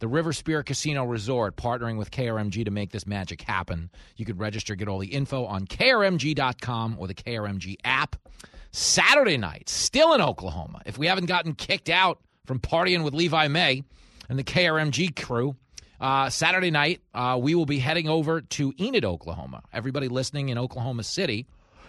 The 0.00 0.08
River 0.08 0.32
Spirit 0.32 0.66
Casino 0.66 1.04
Resort 1.04 1.56
partnering 1.56 1.96
with 1.96 2.10
KRMG 2.10 2.64
to 2.64 2.70
make 2.70 2.90
this 2.90 3.06
magic 3.06 3.42
happen. 3.42 3.90
You 4.16 4.24
could 4.24 4.38
register, 4.38 4.74
get 4.74 4.88
all 4.88 4.98
the 4.98 5.08
info 5.08 5.44
on 5.44 5.66
krmg.com 5.66 6.96
or 6.98 7.06
the 7.06 7.14
KRMG 7.14 7.76
app. 7.84 8.16
Saturday 8.70 9.36
night, 9.38 9.68
still 9.68 10.12
in 10.12 10.20
Oklahoma. 10.20 10.82
If 10.86 10.98
we 10.98 11.06
haven't 11.06 11.26
gotten 11.26 11.54
kicked 11.54 11.88
out 11.88 12.20
from 12.46 12.60
partying 12.60 13.02
with 13.02 13.14
Levi 13.14 13.48
May 13.48 13.82
and 14.28 14.38
the 14.38 14.44
KRMG 14.44 15.16
crew, 15.16 15.56
uh, 16.00 16.30
Saturday 16.30 16.70
night, 16.70 17.00
uh, 17.14 17.38
we 17.40 17.54
will 17.54 17.66
be 17.66 17.78
heading 17.78 18.08
over 18.08 18.40
to 18.40 18.72
Enid, 18.78 19.04
Oklahoma. 19.04 19.62
Everybody 19.72 20.08
listening 20.08 20.50
in 20.50 20.58
Oklahoma 20.58 21.02
City 21.02 21.46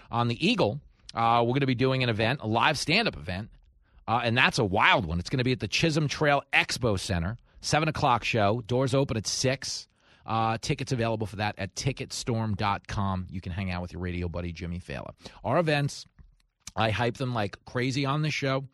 on 0.10 0.28
the 0.28 0.48
Eagle, 0.48 0.80
uh, 1.14 1.42
we're 1.44 1.52
going 1.52 1.60
to 1.60 1.68
be 1.68 1.76
doing 1.76 2.02
an 2.02 2.10
event, 2.10 2.40
a 2.42 2.48
live 2.48 2.78
stand 2.78 3.08
up 3.08 3.16
event. 3.16 3.50
Uh, 4.08 4.22
and 4.24 4.36
that's 4.36 4.58
a 4.58 4.66
wild 4.66 5.06
one. 5.06 5.20
It's 5.20 5.30
going 5.30 5.38
to 5.38 5.44
be 5.44 5.52
at 5.52 5.60
the 5.60 5.68
Chisholm 5.68 6.08
Trail 6.08 6.42
Expo 6.52 7.00
Center, 7.00 7.38
7 7.62 7.90
o'clock 7.90 8.24
show. 8.24 8.62
Doors 8.68 8.94
open 8.94 9.18
at 9.18 9.28
6. 9.28 9.88
Uh, 10.26 10.58
tickets 10.62 10.92
available 10.92 11.26
for 11.26 11.38
that 11.38 11.56
at 11.58 11.74
ticketstorm.com. 11.76 13.28
You 13.32 13.42
can 13.42 13.52
hang 13.52 13.72
out 13.72 13.82
with 13.82 13.94
your 13.94 14.02
radio 14.02 14.30
buddy, 14.30 14.52
Jimmy 14.52 14.80
Failla. 14.80 15.12
Our 15.44 15.58
events, 15.58 16.06
I 16.76 16.92
hype 16.92 17.18
them 17.18 17.34
like 17.34 17.58
crazy 17.66 18.06
on 18.06 18.22
the 18.22 18.30
show 18.30 18.66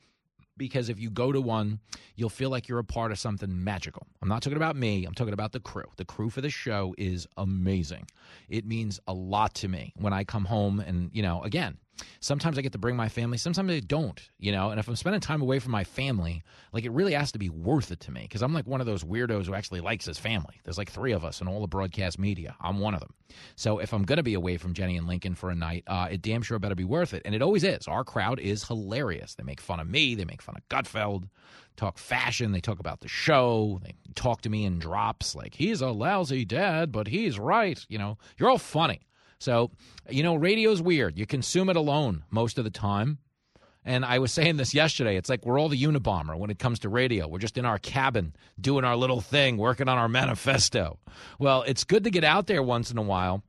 because 0.57 0.89
if 0.89 0.99
you 0.99 1.09
go 1.09 1.31
to 1.31 1.41
one, 1.41 1.79
you'll 2.15 2.29
feel 2.29 2.49
like 2.49 2.67
you're 2.67 2.79
a 2.79 2.83
part 2.83 3.11
of 3.11 3.19
something 3.19 3.63
magical. 3.63 4.05
I'm 4.21 4.29
not 4.29 4.41
talking 4.41 4.57
about 4.57 4.75
me, 4.75 5.05
I'm 5.05 5.13
talking 5.13 5.33
about 5.33 5.51
the 5.51 5.59
crew. 5.59 5.85
The 5.97 6.05
crew 6.05 6.29
for 6.29 6.41
the 6.41 6.49
show 6.49 6.93
is 6.97 7.27
amazing. 7.37 8.07
It 8.49 8.65
means 8.65 8.99
a 9.07 9.13
lot 9.13 9.53
to 9.55 9.67
me 9.67 9.93
when 9.97 10.13
I 10.13 10.23
come 10.23 10.45
home 10.45 10.79
and, 10.79 11.09
you 11.13 11.21
know, 11.21 11.41
again, 11.43 11.77
sometimes 12.19 12.57
I 12.57 12.61
get 12.61 12.71
to 12.73 12.77
bring 12.77 12.95
my 12.95 13.09
family, 13.09 13.37
sometimes 13.37 13.71
I 13.71 13.79
don't, 13.79 14.19
you 14.37 14.51
know, 14.51 14.69
and 14.69 14.79
if 14.79 14.87
I'm 14.87 14.95
spending 14.95 15.21
time 15.21 15.41
away 15.41 15.59
from 15.59 15.71
my 15.71 15.83
family, 15.83 16.43
like 16.73 16.85
it 16.85 16.91
really 16.91 17.13
has 17.13 17.31
to 17.33 17.39
be 17.39 17.49
worth 17.49 17.91
it 17.91 17.99
to 18.01 18.11
me 18.11 18.21
because 18.23 18.41
I'm 18.41 18.53
like 18.53 18.67
one 18.67 18.81
of 18.81 18.87
those 18.87 19.03
weirdos 19.03 19.45
who 19.45 19.53
actually 19.53 19.81
likes 19.81 20.05
his 20.05 20.17
family. 20.17 20.59
There's 20.63 20.77
like 20.77 20.91
three 20.91 21.11
of 21.11 21.23
us 21.23 21.41
in 21.41 21.47
all 21.47 21.61
the 21.61 21.67
broadcast 21.67 22.19
media. 22.19 22.55
I'm 22.61 22.79
one 22.79 22.93
of 22.93 22.99
them. 22.99 23.13
So 23.55 23.79
if 23.79 23.93
I'm 23.93 24.03
going 24.03 24.17
to 24.17 24.23
be 24.23 24.33
away 24.33 24.57
from 24.57 24.73
Jenny 24.73 24.97
and 24.97 25.07
Lincoln 25.07 25.35
for 25.35 25.49
a 25.49 25.55
night, 25.55 25.83
uh, 25.87 26.07
it 26.11 26.21
damn 26.21 26.41
sure 26.41 26.59
better 26.59 26.75
be 26.75 26.83
worth 26.83 27.13
it. 27.13 27.21
And 27.25 27.33
it 27.33 27.41
always 27.41 27.63
is. 27.63 27.87
Our 27.87 28.03
crowd 28.03 28.39
is 28.39 28.67
hilarious. 28.67 29.35
They 29.35 29.43
make 29.43 29.61
fun 29.61 29.79
of 29.79 29.89
me, 29.89 30.15
they 30.15 30.25
make 30.25 30.41
fun 30.41 30.55
of 30.57 30.67
Gutfeld, 30.69 31.29
talk 31.75 31.97
fashion, 31.97 32.51
they 32.51 32.61
talk 32.61 32.79
about 32.79 33.01
the 33.01 33.07
show, 33.07 33.79
they 33.83 33.93
talk 34.15 34.41
to 34.41 34.49
me 34.49 34.65
in 34.65 34.79
drops 34.79 35.35
like, 35.35 35.55
he's 35.55 35.81
a 35.81 35.89
lousy 35.89 36.45
dad, 36.45 36.91
but 36.91 37.07
he's 37.07 37.39
right. 37.39 37.83
You 37.89 37.97
know, 37.97 38.17
you're 38.37 38.49
all 38.49 38.57
funny. 38.57 39.01
So, 39.39 39.71
you 40.09 40.23
know, 40.23 40.35
radio's 40.35 40.81
weird. 40.81 41.17
You 41.17 41.25
consume 41.25 41.69
it 41.69 41.75
alone 41.75 42.23
most 42.29 42.57
of 42.57 42.63
the 42.63 42.69
time. 42.69 43.19
And 43.83 44.03
I 44.03 44.19
was 44.19 44.31
saying 44.33 44.57
this 44.57 44.73
yesterday. 44.73 45.17
It's 45.17 45.29
like 45.29 45.45
we're 45.45 45.59
all 45.59 45.69
the 45.69 45.81
Unabomber 45.81 46.37
when 46.37 46.49
it 46.49 46.59
comes 46.59 46.79
to 46.79 46.89
radio. 46.89 47.27
We're 47.27 47.39
just 47.39 47.57
in 47.57 47.65
our 47.65 47.77
cabin 47.79 48.35
doing 48.59 48.83
our 48.85 48.95
little 48.95 49.21
thing, 49.21 49.57
working 49.57 49.87
on 49.87 49.97
our 49.97 50.09
manifesto. 50.09 50.99
Well, 51.39 51.63
it's 51.63 51.83
good 51.83 52.03
to 52.05 52.11
get 52.11 52.23
out 52.23 52.47
there 52.47 52.63
once 52.63 52.91
in 52.91 52.97
a 52.97 53.03
while 53.03 53.43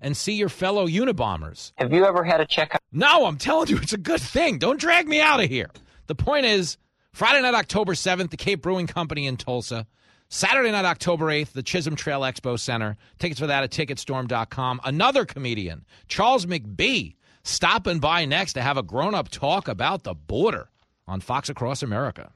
and 0.00 0.16
see 0.16 0.34
your 0.34 0.48
fellow 0.48 0.86
Unabombers. 0.86 1.72
Have 1.76 1.92
you 1.92 2.04
ever 2.04 2.24
had 2.24 2.40
a 2.40 2.46
checkup? 2.46 2.82
No, 2.92 3.26
I'm 3.26 3.36
telling 3.36 3.68
you, 3.68 3.78
it's 3.78 3.92
a 3.92 3.98
good 3.98 4.20
thing. 4.20 4.58
Don't 4.58 4.80
drag 4.80 5.08
me 5.08 5.20
out 5.20 5.42
of 5.42 5.48
here. 5.48 5.70
The 6.06 6.14
point 6.14 6.46
is, 6.46 6.78
Friday 7.12 7.42
night, 7.42 7.54
October 7.54 7.94
7th, 7.94 8.30
the 8.30 8.36
Cape 8.36 8.62
Brewing 8.62 8.86
Company 8.86 9.26
in 9.26 9.36
Tulsa. 9.36 9.86
Saturday 10.30 10.70
night, 10.70 10.84
October 10.84 11.26
8th, 11.26 11.52
the 11.52 11.62
Chisholm 11.62 11.96
Trail 11.96 12.20
Expo 12.20 12.58
Center. 12.58 12.96
Tickets 13.18 13.40
for 13.40 13.46
that 13.46 13.64
at 13.64 13.70
ticketstorm.com. 13.70 14.80
Another 14.84 15.24
comedian, 15.24 15.86
Charles 16.06 16.44
McBee, 16.44 17.14
stopping 17.42 17.98
by 17.98 18.26
next 18.26 18.52
to 18.52 18.62
have 18.62 18.76
a 18.76 18.82
grown 18.82 19.14
up 19.14 19.30
talk 19.30 19.68
about 19.68 20.02
the 20.02 20.14
border 20.14 20.68
on 21.06 21.20
Fox 21.20 21.48
Across 21.48 21.82
America. 21.82 22.30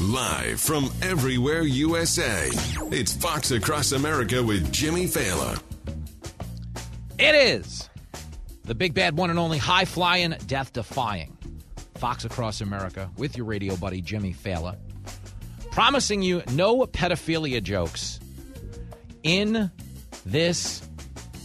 Live 0.00 0.60
from 0.60 0.90
everywhere 1.02 1.62
USA, 1.62 2.48
it's 2.92 3.12
Fox 3.12 3.50
Across 3.50 3.92
America 3.92 4.42
with 4.42 4.72
Jimmy 4.72 5.06
Failla. 5.06 5.60
It 7.18 7.34
is 7.34 7.88
the 8.64 8.74
big 8.74 8.94
bad 8.94 9.16
one 9.16 9.30
and 9.30 9.38
only 9.38 9.58
high 9.58 9.84
flying, 9.84 10.34
death 10.46 10.72
defying 10.72 11.36
Fox 11.94 12.24
Across 12.24 12.60
America 12.60 13.10
with 13.16 13.36
your 13.36 13.46
radio 13.46 13.76
buddy 13.76 14.00
Jimmy 14.00 14.34
Failla, 14.34 14.76
promising 15.72 16.22
you 16.22 16.42
no 16.52 16.86
pedophilia 16.86 17.62
jokes 17.62 18.20
in 19.22 19.70
this 20.24 20.86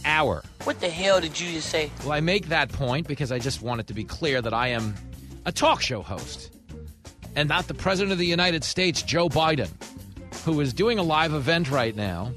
hour. 0.04 0.44
What 0.64 0.80
the 0.80 0.90
hell 0.90 1.20
did 1.20 1.40
you 1.40 1.50
just 1.52 1.70
say? 1.70 1.90
Well, 2.02 2.12
I 2.12 2.20
make 2.20 2.48
that 2.48 2.70
point 2.70 3.08
because 3.08 3.32
I 3.32 3.38
just 3.38 3.62
want 3.62 3.80
it 3.80 3.86
to 3.88 3.94
be 3.94 4.04
clear 4.04 4.40
that 4.42 4.54
I 4.54 4.68
am 4.68 4.94
a 5.46 5.50
talk 5.50 5.80
show 5.80 6.02
host 6.02 6.54
and 7.34 7.48
not 7.48 7.68
the 7.68 7.74
President 7.74 8.12
of 8.12 8.18
the 8.18 8.26
United 8.26 8.64
States, 8.64 9.02
Joe 9.02 9.28
Biden, 9.28 9.70
who 10.44 10.60
is 10.60 10.72
doing 10.72 10.98
a 10.98 11.02
live 11.02 11.32
event 11.32 11.70
right 11.70 11.96
now. 11.96 12.32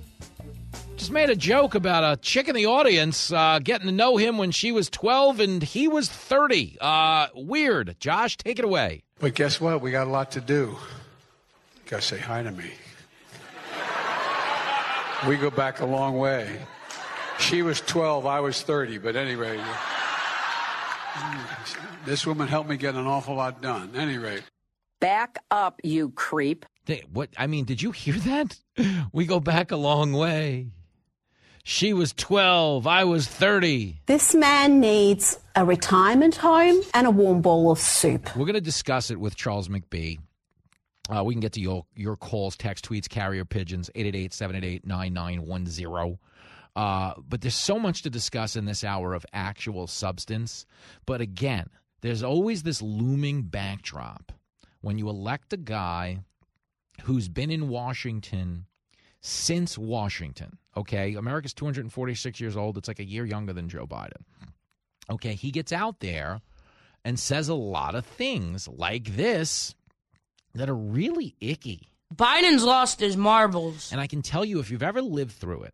Just 0.95 1.11
made 1.11 1.29
a 1.29 1.35
joke 1.35 1.75
about 1.75 2.03
a 2.03 2.15
chick 2.21 2.47
in 2.47 2.55
the 2.55 2.67
audience 2.67 3.33
uh, 3.33 3.59
getting 3.61 3.87
to 3.87 3.91
know 3.91 4.17
him 4.17 4.37
when 4.37 4.51
she 4.51 4.71
was 4.71 4.89
12 4.89 5.39
and 5.39 5.63
he 5.63 5.87
was 5.87 6.07
30. 6.07 6.77
Uh, 6.79 7.27
weird. 7.33 7.95
Josh, 7.99 8.37
take 8.37 8.59
it 8.59 8.65
away. 8.65 9.03
But 9.19 9.33
guess 9.33 9.59
what? 9.59 9.81
We 9.81 9.91
got 9.91 10.07
a 10.07 10.11
lot 10.11 10.31
to 10.31 10.41
do. 10.41 10.77
Gotta 11.91 12.03
say 12.03 12.19
hi 12.19 12.41
to 12.41 12.51
me. 12.51 12.71
We 15.27 15.35
go 15.35 15.49
back 15.49 15.81
a 15.81 15.85
long 15.85 16.17
way. 16.17 16.57
She 17.37 17.63
was 17.63 17.81
12, 17.81 18.25
I 18.25 18.39
was 18.39 18.61
30, 18.61 18.99
but 18.99 19.17
anyway, 19.17 19.61
this 22.05 22.25
woman 22.25 22.47
helped 22.47 22.69
me 22.69 22.77
get 22.77 22.95
an 22.95 23.05
awful 23.07 23.35
lot 23.35 23.61
done. 23.61 23.91
Anyway. 23.93 24.39
Back 25.01 25.39
up, 25.51 25.81
you 25.83 26.11
creep. 26.11 26.65
They, 26.85 27.03
what 27.11 27.27
I 27.37 27.47
mean, 27.47 27.65
did 27.65 27.81
you 27.81 27.91
hear 27.91 28.15
that? 28.15 28.57
We 29.11 29.25
go 29.25 29.41
back 29.41 29.71
a 29.71 29.75
long 29.75 30.13
way. 30.13 30.69
She 31.65 31.91
was 31.91 32.13
12, 32.13 32.87
I 32.87 33.03
was 33.03 33.27
30. 33.27 33.99
This 34.05 34.33
man 34.33 34.79
needs 34.79 35.37
a 35.57 35.65
retirement 35.65 36.37
home 36.37 36.81
and 36.93 37.05
a 37.05 37.11
warm 37.11 37.41
bowl 37.41 37.69
of 37.69 37.79
soup. 37.79 38.33
We're 38.37 38.45
going 38.45 38.53
to 38.53 38.61
discuss 38.61 39.11
it 39.11 39.19
with 39.19 39.35
Charles 39.35 39.67
McBee. 39.67 40.19
Uh, 41.09 41.23
we 41.23 41.33
can 41.33 41.41
get 41.41 41.53
to 41.53 41.61
your, 41.61 41.85
your 41.95 42.15
calls, 42.15 42.55
text, 42.55 42.87
tweets, 42.87 43.09
carrier 43.09 43.43
pigeons, 43.43 43.89
888 43.95 44.33
788 44.33 44.85
9910. 44.85 46.17
Uh, 46.75 47.13
but 47.27 47.41
there's 47.41 47.55
so 47.55 47.77
much 47.77 48.03
to 48.03 48.09
discuss 48.09 48.55
in 48.55 48.65
this 48.65 48.83
hour 48.83 49.13
of 49.13 49.25
actual 49.33 49.87
substance. 49.87 50.65
But 51.05 51.19
again, 51.19 51.67
there's 52.01 52.23
always 52.23 52.63
this 52.63 52.81
looming 52.81 53.43
backdrop 53.43 54.31
when 54.81 54.97
you 54.97 55.09
elect 55.09 55.53
a 55.53 55.57
guy 55.57 56.19
who's 57.03 57.27
been 57.27 57.51
in 57.51 57.67
Washington 57.67 58.65
since 59.21 59.77
Washington. 59.77 60.57
Okay, 60.77 61.15
America's 61.15 61.53
246 61.53 62.39
years 62.39 62.55
old. 62.55 62.77
It's 62.77 62.87
like 62.87 62.99
a 62.99 63.05
year 63.05 63.25
younger 63.25 63.53
than 63.53 63.69
Joe 63.69 63.85
Biden. 63.85 64.23
Okay, 65.09 65.33
he 65.33 65.51
gets 65.51 65.71
out 65.71 65.99
there 65.99 66.41
and 67.03 67.19
says 67.19 67.49
a 67.49 67.55
lot 67.55 67.95
of 67.95 68.05
things 68.05 68.67
like 68.67 69.15
this 69.15 69.75
that 70.55 70.69
are 70.69 70.75
really 70.75 71.35
icky. 71.39 71.89
Biden's 72.13 72.63
lost 72.63 72.99
his 72.99 73.15
marbles. 73.15 73.91
And 73.91 74.01
I 74.01 74.07
can 74.07 74.21
tell 74.21 74.43
you, 74.43 74.59
if 74.59 74.69
you've 74.69 74.83
ever 74.83 75.01
lived 75.01 75.31
through 75.33 75.63
it, 75.63 75.73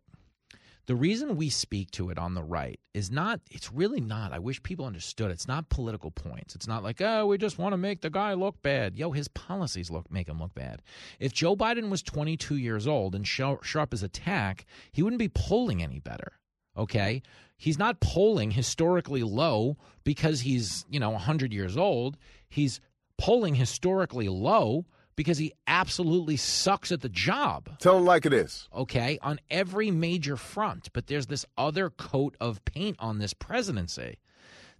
the 0.86 0.96
reason 0.96 1.36
we 1.36 1.50
speak 1.50 1.90
to 1.90 2.08
it 2.08 2.18
on 2.18 2.32
the 2.32 2.42
right 2.42 2.80
is 2.94 3.10
not, 3.10 3.40
it's 3.50 3.70
really 3.70 4.00
not, 4.00 4.32
I 4.32 4.38
wish 4.38 4.62
people 4.62 4.86
understood, 4.86 5.30
it's 5.30 5.46
not 5.46 5.68
political 5.68 6.10
points. 6.10 6.54
It's 6.54 6.66
not 6.66 6.82
like, 6.82 7.02
oh, 7.02 7.26
we 7.26 7.36
just 7.36 7.58
want 7.58 7.74
to 7.74 7.76
make 7.76 8.00
the 8.00 8.08
guy 8.08 8.32
look 8.32 8.62
bad. 8.62 8.96
Yo, 8.96 9.10
his 9.10 9.28
policies 9.28 9.90
look 9.90 10.10
make 10.10 10.28
him 10.28 10.40
look 10.40 10.54
bad. 10.54 10.80
If 11.20 11.34
Joe 11.34 11.56
Biden 11.56 11.90
was 11.90 12.02
22 12.02 12.56
years 12.56 12.86
old 12.86 13.14
and 13.14 13.28
sharp 13.28 13.92
as 13.92 14.02
a 14.02 14.08
tack, 14.08 14.64
he 14.90 15.02
wouldn't 15.02 15.20
be 15.20 15.28
polling 15.28 15.82
any 15.82 15.98
better. 15.98 16.32
Okay? 16.74 17.20
He's 17.58 17.78
not 17.78 18.00
polling 18.00 18.52
historically 18.52 19.24
low 19.24 19.76
because 20.04 20.40
he's, 20.40 20.86
you 20.88 21.00
know, 21.00 21.10
100 21.10 21.52
years 21.52 21.76
old. 21.76 22.16
He's 22.48 22.80
polling 23.18 23.56
historically 23.56 24.28
low 24.28 24.86
because 25.16 25.38
he 25.38 25.52
absolutely 25.66 26.36
sucks 26.36 26.92
at 26.92 27.00
the 27.00 27.08
job. 27.08 27.68
Tell 27.80 27.98
him 27.98 28.04
like 28.04 28.24
it 28.24 28.32
is. 28.32 28.68
Okay, 28.72 29.18
on 29.20 29.40
every 29.50 29.90
major 29.90 30.36
front. 30.36 30.92
But 30.92 31.08
there's 31.08 31.26
this 31.26 31.44
other 31.58 31.90
coat 31.90 32.36
of 32.40 32.64
paint 32.64 32.96
on 33.00 33.18
this 33.18 33.34
presidency 33.34 34.18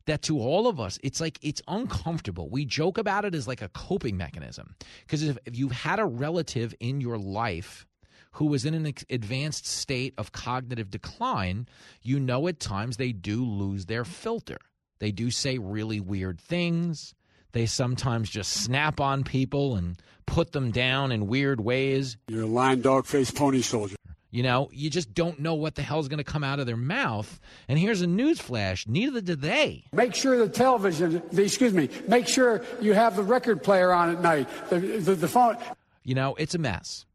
that 0.06 0.22
to 0.22 0.38
all 0.38 0.68
of 0.68 0.78
us, 0.78 0.98
it's 1.02 1.20
like 1.20 1.38
it's 1.42 1.60
uncomfortable. 1.66 2.48
We 2.48 2.64
joke 2.64 2.98
about 2.98 3.24
it 3.24 3.34
as 3.34 3.48
like 3.48 3.62
a 3.62 3.68
coping 3.68 4.16
mechanism. 4.16 4.76
Because 5.00 5.24
if, 5.24 5.38
if 5.44 5.58
you've 5.58 5.72
had 5.72 5.98
a 5.98 6.06
relative 6.06 6.72
in 6.78 7.00
your 7.00 7.18
life, 7.18 7.84
who 8.32 8.46
was 8.46 8.64
in 8.64 8.74
an 8.74 8.92
advanced 9.10 9.66
state 9.66 10.14
of 10.16 10.30
cognitive 10.30 10.90
decline, 10.90 11.66
you 12.02 12.20
know 12.20 12.46
at 12.46 12.60
times 12.60 12.96
they 12.96 13.10
do 13.10 13.44
lose 13.44 13.86
their 13.86 14.04
filter. 14.04 14.58
They 15.00 15.10
do 15.10 15.30
say 15.30 15.58
really 15.58 16.00
weird 16.00 16.40
things. 16.40 17.14
They 17.58 17.66
sometimes 17.66 18.30
just 18.30 18.52
snap 18.52 19.00
on 19.00 19.24
people 19.24 19.74
and 19.74 20.00
put 20.26 20.52
them 20.52 20.70
down 20.70 21.10
in 21.10 21.26
weird 21.26 21.60
ways. 21.60 22.16
You're 22.28 22.44
a 22.44 22.46
lying 22.46 22.82
dog 22.82 23.04
faced 23.04 23.34
pony 23.34 23.62
soldier. 23.62 23.96
You 24.30 24.44
know, 24.44 24.70
you 24.72 24.88
just 24.90 25.12
don't 25.12 25.40
know 25.40 25.54
what 25.54 25.74
the 25.74 25.82
hell's 25.82 26.06
going 26.06 26.18
to 26.18 26.24
come 26.24 26.44
out 26.44 26.60
of 26.60 26.66
their 26.66 26.76
mouth. 26.76 27.40
And 27.66 27.76
here's 27.76 28.00
a 28.00 28.06
news 28.06 28.38
flash 28.38 28.86
neither 28.86 29.20
do 29.20 29.34
they. 29.34 29.82
Make 29.92 30.14
sure 30.14 30.38
the 30.38 30.48
television, 30.48 31.20
the, 31.32 31.42
excuse 31.42 31.72
me, 31.72 31.88
make 32.06 32.28
sure 32.28 32.62
you 32.80 32.94
have 32.94 33.16
the 33.16 33.24
record 33.24 33.64
player 33.64 33.92
on 33.92 34.10
at 34.10 34.22
night, 34.22 34.48
the, 34.70 34.78
the, 34.78 35.16
the 35.16 35.28
phone. 35.28 35.56
You 36.04 36.14
know, 36.14 36.36
it's 36.36 36.54
a 36.54 36.58
mess. 36.58 37.06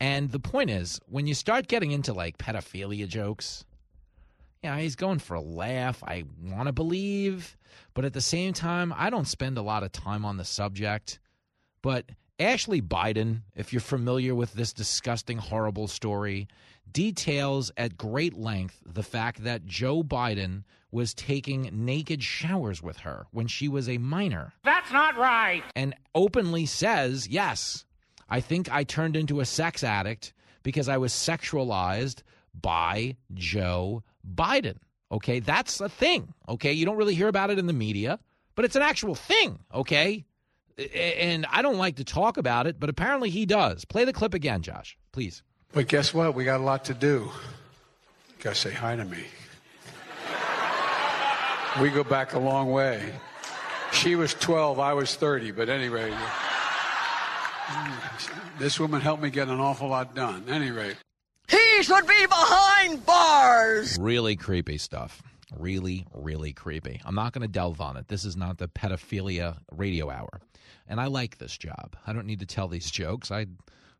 And 0.00 0.32
the 0.32 0.40
point 0.40 0.70
is, 0.70 1.00
when 1.06 1.28
you 1.28 1.34
start 1.34 1.68
getting 1.68 1.92
into 1.92 2.12
like 2.12 2.36
pedophilia 2.36 3.06
jokes, 3.06 3.64
yeah, 4.64 4.78
he's 4.78 4.96
going 4.96 5.18
for 5.18 5.34
a 5.34 5.42
laugh. 5.42 6.02
I 6.02 6.24
want 6.42 6.68
to 6.68 6.72
believe. 6.72 7.54
But 7.92 8.06
at 8.06 8.14
the 8.14 8.22
same 8.22 8.54
time, 8.54 8.94
I 8.96 9.10
don't 9.10 9.28
spend 9.28 9.58
a 9.58 9.62
lot 9.62 9.82
of 9.82 9.92
time 9.92 10.24
on 10.24 10.38
the 10.38 10.44
subject. 10.44 11.18
But 11.82 12.06
Ashley 12.40 12.80
Biden, 12.80 13.42
if 13.54 13.74
you're 13.74 13.80
familiar 13.80 14.34
with 14.34 14.54
this 14.54 14.72
disgusting, 14.72 15.36
horrible 15.36 15.86
story, 15.86 16.48
details 16.90 17.72
at 17.76 17.98
great 17.98 18.38
length 18.38 18.80
the 18.86 19.02
fact 19.02 19.44
that 19.44 19.66
Joe 19.66 20.02
Biden 20.02 20.64
was 20.90 21.12
taking 21.12 21.68
naked 21.84 22.22
showers 22.22 22.82
with 22.82 22.96
her 23.00 23.26
when 23.32 23.46
she 23.46 23.68
was 23.68 23.86
a 23.86 23.98
minor. 23.98 24.54
That's 24.64 24.90
not 24.92 25.18
right. 25.18 25.62
And 25.76 25.94
openly 26.14 26.64
says, 26.64 27.28
yes, 27.28 27.84
I 28.30 28.40
think 28.40 28.72
I 28.72 28.84
turned 28.84 29.14
into 29.14 29.40
a 29.40 29.44
sex 29.44 29.84
addict 29.84 30.32
because 30.62 30.88
I 30.88 30.96
was 30.96 31.12
sexualized 31.12 32.22
by 32.58 33.16
Joe 33.34 34.02
Biden. 34.34 34.76
Okay, 35.12 35.40
that's 35.40 35.80
a 35.80 35.88
thing. 35.88 36.34
Okay, 36.48 36.72
you 36.72 36.86
don't 36.86 36.96
really 36.96 37.14
hear 37.14 37.28
about 37.28 37.50
it 37.50 37.58
in 37.58 37.66
the 37.66 37.72
media, 37.72 38.18
but 38.54 38.64
it's 38.64 38.76
an 38.76 38.82
actual 38.82 39.14
thing. 39.14 39.58
Okay, 39.72 40.24
and 40.94 41.46
I 41.50 41.62
don't 41.62 41.78
like 41.78 41.96
to 41.96 42.04
talk 42.04 42.36
about 42.36 42.66
it, 42.66 42.80
but 42.80 42.88
apparently 42.90 43.30
he 43.30 43.46
does. 43.46 43.84
Play 43.84 44.04
the 44.04 44.12
clip 44.12 44.34
again, 44.34 44.62
Josh, 44.62 44.96
please. 45.12 45.42
But 45.72 45.88
guess 45.88 46.12
what? 46.14 46.34
We 46.34 46.44
got 46.44 46.60
a 46.60 46.64
lot 46.64 46.84
to 46.86 46.94
do. 46.94 47.30
Gotta 48.40 48.56
say 48.56 48.72
hi 48.72 48.96
to 48.96 49.04
me. 49.04 49.24
We 51.80 51.90
go 51.90 52.04
back 52.04 52.34
a 52.34 52.38
long 52.38 52.70
way. 52.70 53.12
She 53.92 54.16
was 54.16 54.34
12, 54.34 54.78
I 54.78 54.92
was 54.92 55.14
30, 55.14 55.52
but 55.52 55.68
anyway, 55.68 56.12
this 58.58 58.78
woman 58.80 59.00
helped 59.00 59.22
me 59.22 59.30
get 59.30 59.48
an 59.48 59.60
awful 59.60 59.88
lot 59.88 60.14
done. 60.14 60.44
Anyway. 60.48 60.94
He 61.48 61.82
should 61.82 62.06
be 62.06 62.26
behind 62.26 63.04
bars. 63.04 63.98
Really 63.98 64.36
creepy 64.36 64.78
stuff. 64.78 65.22
Really, 65.56 66.06
really 66.12 66.52
creepy. 66.52 67.00
I'm 67.04 67.14
not 67.14 67.32
going 67.32 67.42
to 67.42 67.48
delve 67.48 67.80
on 67.80 67.96
it. 67.96 68.08
This 68.08 68.24
is 68.24 68.36
not 68.36 68.58
the 68.58 68.68
pedophilia 68.68 69.58
radio 69.72 70.10
hour. 70.10 70.40
And 70.88 71.00
I 71.00 71.06
like 71.06 71.38
this 71.38 71.56
job. 71.56 71.96
I 72.06 72.12
don't 72.12 72.26
need 72.26 72.40
to 72.40 72.46
tell 72.46 72.68
these 72.68 72.90
jokes. 72.90 73.30
I 73.30 73.46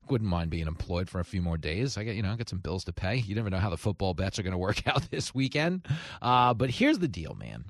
wouldn't 0.09 0.29
mind 0.29 0.51
being 0.51 0.67
employed 0.67 1.09
for 1.09 1.21
a 1.21 1.25
few 1.25 1.41
more 1.41 1.57
days. 1.57 1.97
I 1.97 2.05
get, 2.05 2.17
you 2.17 2.23
know, 2.23 2.33
I 2.33 2.37
get 2.37 2.49
some 2.49 2.59
bills 2.59 2.85
to 2.85 2.93
pay. 2.93 3.17
You 3.17 3.35
never 3.35 3.51
know 3.51 3.59
how 3.59 3.71
the 3.71 3.77
football 3.77 4.15
bets 4.15 4.39
are 4.39 4.43
going 4.43 4.53
to 4.53 4.59
work 4.59 4.87
out 4.87 5.11
this 5.11 5.35
weekend. 5.35 5.87
Uh, 6.21 6.55
but 6.55 6.71
here's 6.71 6.99
the 6.99 7.09
deal, 7.09 7.35
man. 7.35 7.67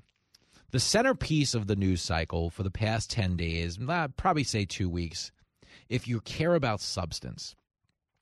The 0.71 0.81
centerpiece 0.81 1.55
of 1.55 1.67
the 1.69 1.77
news 1.77 2.03
cycle 2.03 2.51
for 2.51 2.65
the 2.65 2.71
past 2.71 3.11
10 3.11 3.37
days, 3.37 3.79
I'd 3.89 4.17
probably 4.17 4.43
say 4.43 4.65
two 4.65 4.89
weeks, 4.89 5.31
if 5.89 6.09
you 6.09 6.21
care 6.21 6.55
about 6.57 6.81
substance, 6.81 7.55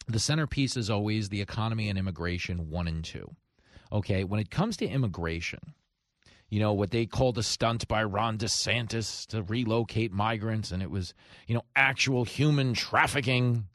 the 0.09 0.19
centerpiece 0.19 0.77
is 0.77 0.91
always 0.91 1.29
the 1.29 1.41
economy 1.41 1.89
and 1.89 1.99
immigration 1.99 2.70
one 2.70 2.89
and 2.89 3.05
two. 3.05 3.35
Okay, 3.91 4.24
when 4.24 4.41
it 4.41 4.51
comes 4.51 4.77
to 4.79 4.87
immigration, 4.87 5.61
you 6.49 6.61
know, 6.61 6.73
what 6.73 6.91
they 6.91 7.07
called 7.07 7.39
a 7.39 7.43
stunt 7.43 7.89
by 7.89 8.03
Ron 8.05 8.39
DeSantis 8.39 9.27
to 9.29 9.43
relocate 9.43 10.12
migrants, 10.12 10.70
and 10.70 10.83
it 10.83 10.91
was, 10.91 11.15
you 11.47 11.55
know, 11.55 11.62
actual 11.77 12.24
human 12.24 12.74
trafficking. 12.74 13.66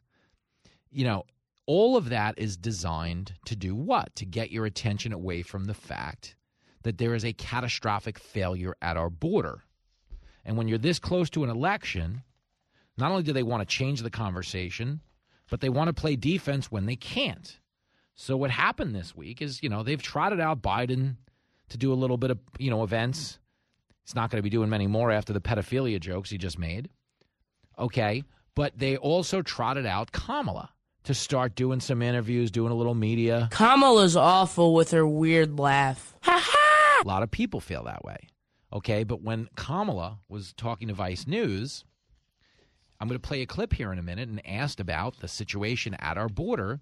You 0.91 1.05
know, 1.05 1.23
all 1.65 1.97
of 1.97 2.09
that 2.09 2.37
is 2.37 2.55
designed 2.55 3.33
to 3.45 3.55
do 3.55 3.75
what? 3.75 4.15
To 4.15 4.25
get 4.25 4.51
your 4.51 4.65
attention 4.65 5.11
away 5.11 5.41
from 5.41 5.65
the 5.65 5.73
fact 5.73 6.35
that 6.83 6.97
there 6.97 7.15
is 7.15 7.25
a 7.25 7.33
catastrophic 7.33 8.19
failure 8.19 8.75
at 8.81 8.95
our 8.95 9.09
border. 9.09 9.63
And 10.45 10.57
when 10.57 10.67
you're 10.67 10.77
this 10.77 10.99
close 10.99 11.29
to 11.31 11.43
an 11.43 11.49
election, 11.49 12.23
not 12.97 13.11
only 13.11 13.23
do 13.23 13.33
they 13.33 13.43
want 13.43 13.67
to 13.67 13.75
change 13.75 14.01
the 14.01 14.09
conversation, 14.09 15.01
but 15.49 15.61
they 15.61 15.69
want 15.69 15.87
to 15.87 15.93
play 15.93 16.15
defense 16.15 16.71
when 16.71 16.85
they 16.85 16.95
can't. 16.95 17.59
So 18.15 18.35
what 18.35 18.49
happened 18.49 18.95
this 18.95 19.15
week 19.15 19.41
is, 19.41 19.61
you 19.61 19.69
know, 19.69 19.83
they've 19.83 20.01
trotted 20.01 20.39
out 20.39 20.61
Biden 20.61 21.17
to 21.69 21.77
do 21.77 21.93
a 21.93 21.95
little 21.95 22.17
bit 22.17 22.31
of, 22.31 22.39
you 22.57 22.71
know, 22.71 22.83
events. 22.83 23.39
He's 24.03 24.15
not 24.15 24.31
going 24.31 24.39
to 24.39 24.43
be 24.43 24.49
doing 24.49 24.69
many 24.69 24.87
more 24.87 25.11
after 25.11 25.33
the 25.33 25.41
pedophilia 25.41 25.99
jokes 25.99 26.29
he 26.29 26.37
just 26.37 26.57
made. 26.57 26.89
Okay. 27.77 28.23
But 28.55 28.77
they 28.77 28.97
also 28.97 29.41
trotted 29.41 29.85
out 29.85 30.11
Kamala 30.11 30.71
to 31.03 31.13
start 31.13 31.55
doing 31.55 31.79
some 31.79 32.01
interviews, 32.01 32.49
doing 32.49 32.71
a 32.71 32.75
little 32.75 32.95
media. 32.95 33.49
Kamala's 33.51 34.17
awful 34.17 34.73
with 34.73 34.91
her 34.91 35.05
weird 35.07 35.59
laugh. 35.59 36.15
Ha 36.23 36.41
ha! 36.43 37.01
A 37.03 37.07
lot 37.07 37.21
of 37.21 37.29
people 37.29 37.59
feel 37.59 37.83
that 37.83 38.03
way. 38.03 38.17
Okay. 38.73 39.03
But 39.03 39.21
when 39.21 39.47
Kamala 39.55 40.19
was 40.27 40.53
talking 40.53 40.87
to 40.87 40.93
Vice 40.95 41.27
News, 41.27 41.85
I'm 42.99 43.07
going 43.07 43.19
to 43.19 43.27
play 43.27 43.41
a 43.41 43.45
clip 43.45 43.73
here 43.73 43.91
in 43.91 43.99
a 43.99 44.03
minute 44.03 44.29
and 44.29 44.45
asked 44.47 44.79
about 44.79 45.19
the 45.19 45.27
situation 45.27 45.93
at 45.95 46.17
our 46.17 46.29
border. 46.29 46.79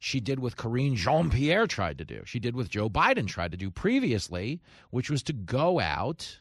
She 0.00 0.18
did 0.18 0.40
what 0.40 0.56
Karine 0.56 0.96
Jean 0.96 1.30
Pierre 1.30 1.68
tried 1.68 1.98
to 1.98 2.04
do. 2.04 2.22
She 2.24 2.40
did 2.40 2.56
what 2.56 2.68
Joe 2.68 2.90
Biden 2.90 3.28
tried 3.28 3.52
to 3.52 3.56
do 3.56 3.70
previously, 3.70 4.60
which 4.90 5.08
was 5.08 5.22
to 5.24 5.32
go 5.32 5.78
out 5.78 6.40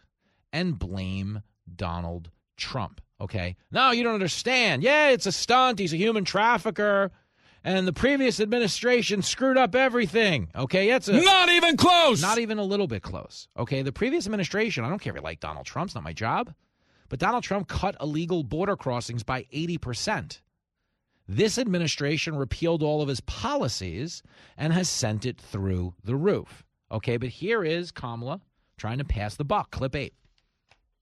and 0.52 0.80
blame 0.80 1.42
Donald 1.76 2.32
Trump. 2.58 3.02
Okay. 3.20 3.56
No, 3.72 3.92
you 3.92 4.04
don't 4.04 4.16
understand. 4.16 4.82
Yeah, 4.82 5.10
it's 5.10 5.28
a 5.28 5.32
stunt. 5.32 5.78
He's 5.78 5.94
a 5.94 5.98
human 5.98 6.26
trafficker. 6.26 7.12
And 7.64 7.88
the 7.88 7.94
previous 7.94 8.40
administration 8.40 9.22
screwed 9.22 9.58
up 9.58 9.76
everything. 9.76 10.50
Okay. 10.56 10.90
That's 10.90 11.08
a, 11.08 11.22
Not 11.22 11.50
even 11.50 11.78
close. 11.78 12.20
Not 12.20 12.40
even 12.40 12.58
a 12.58 12.64
little 12.64 12.88
bit 12.88 13.04
close. 13.04 13.48
Okay. 13.56 13.84
The 13.84 13.92
previous 13.92 14.26
administration, 14.26 14.84
I 14.84 14.90
don't 14.90 15.00
care 15.00 15.14
if 15.14 15.18
you 15.18 15.24
like 15.24 15.40
Donald 15.40 15.68
Trump, 15.68 15.90
it's 15.90 15.96
not 15.96 16.04
my 16.04 16.14
job. 16.14 16.52
But 17.12 17.20
Donald 17.20 17.44
Trump 17.44 17.68
cut 17.68 17.98
illegal 18.00 18.42
border 18.42 18.78
crossings 18.78 19.22
by 19.22 19.44
80%. 19.54 20.40
This 21.28 21.58
administration 21.58 22.38
repealed 22.38 22.82
all 22.82 23.02
of 23.02 23.10
his 23.10 23.20
policies 23.20 24.24
and 24.58 24.72
has 24.72 24.88
sent 24.88 25.26
it 25.26 25.38
through 25.38 25.94
the 26.06 26.16
roof. 26.16 26.64
Okay, 26.90 27.18
but 27.18 27.28
here 27.28 27.66
is 27.66 27.92
Kamala 27.92 28.40
trying 28.78 29.00
to 29.00 29.04
pass 29.04 29.36
the 29.36 29.44
buck. 29.44 29.72
Clip 29.72 29.94
eight. 29.94 30.14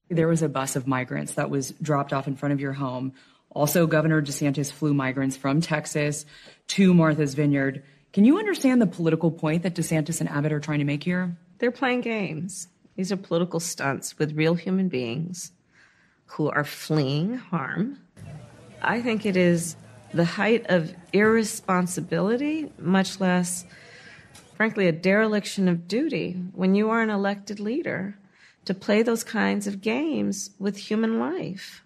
There 0.10 0.28
was 0.28 0.42
a 0.42 0.50
bus 0.50 0.76
of 0.76 0.88
migrants 0.88 1.36
that 1.36 1.52
was 1.52 1.76
dropped 1.80 2.12
off 2.12 2.28
in 2.28 2.36
front 2.36 2.54
of 2.54 2.60
your 2.60 2.74
home. 2.74 3.14
Also, 3.52 3.86
Governor 3.86 4.20
DeSantis 4.20 4.72
flew 4.72 4.96
migrants 4.96 5.38
from 5.38 5.62
Texas 5.62 6.26
to 6.70 6.92
Martha's 6.92 7.36
Vineyard. 7.36 7.84
Can 8.14 8.26
you 8.26 8.40
understand 8.40 8.82
the 8.82 8.88
political 8.88 9.30
point 9.30 9.62
that 9.62 9.76
DeSantis 9.76 10.22
and 10.22 10.30
Abbott 10.30 10.54
are 10.54 10.60
trying 10.60 10.80
to 10.80 10.86
make 10.86 11.04
here? 11.04 11.38
They're 11.60 11.70
playing 11.70 12.02
games. 12.02 12.68
These 12.96 13.12
are 13.12 13.18
political 13.18 13.60
stunts 13.60 14.18
with 14.18 14.36
real 14.36 14.56
human 14.56 14.90
beings 14.90 15.52
who 16.30 16.50
are 16.50 16.64
fleeing 16.64 17.36
harm. 17.36 18.00
I 18.82 19.02
think 19.02 19.26
it 19.26 19.36
is 19.36 19.76
the 20.14 20.26
height 20.26 20.66
of 20.70 20.94
irresponsibility, 21.14 22.72
much 22.80 23.20
less, 23.20 23.66
frankly, 24.56 24.88
a 24.88 24.92
dereliction 24.92 25.68
of 25.68 25.88
duty 25.88 26.34
when 26.54 26.76
you 26.76 26.90
are 26.90 27.02
an 27.02 27.10
elected 27.10 27.60
leader 27.60 28.18
to 28.66 28.74
play 28.74 29.02
those 29.02 29.24
kinds 29.24 29.68
of 29.68 29.82
games 29.82 30.52
with 30.60 30.78
human 30.78 31.20
life. 31.20 31.84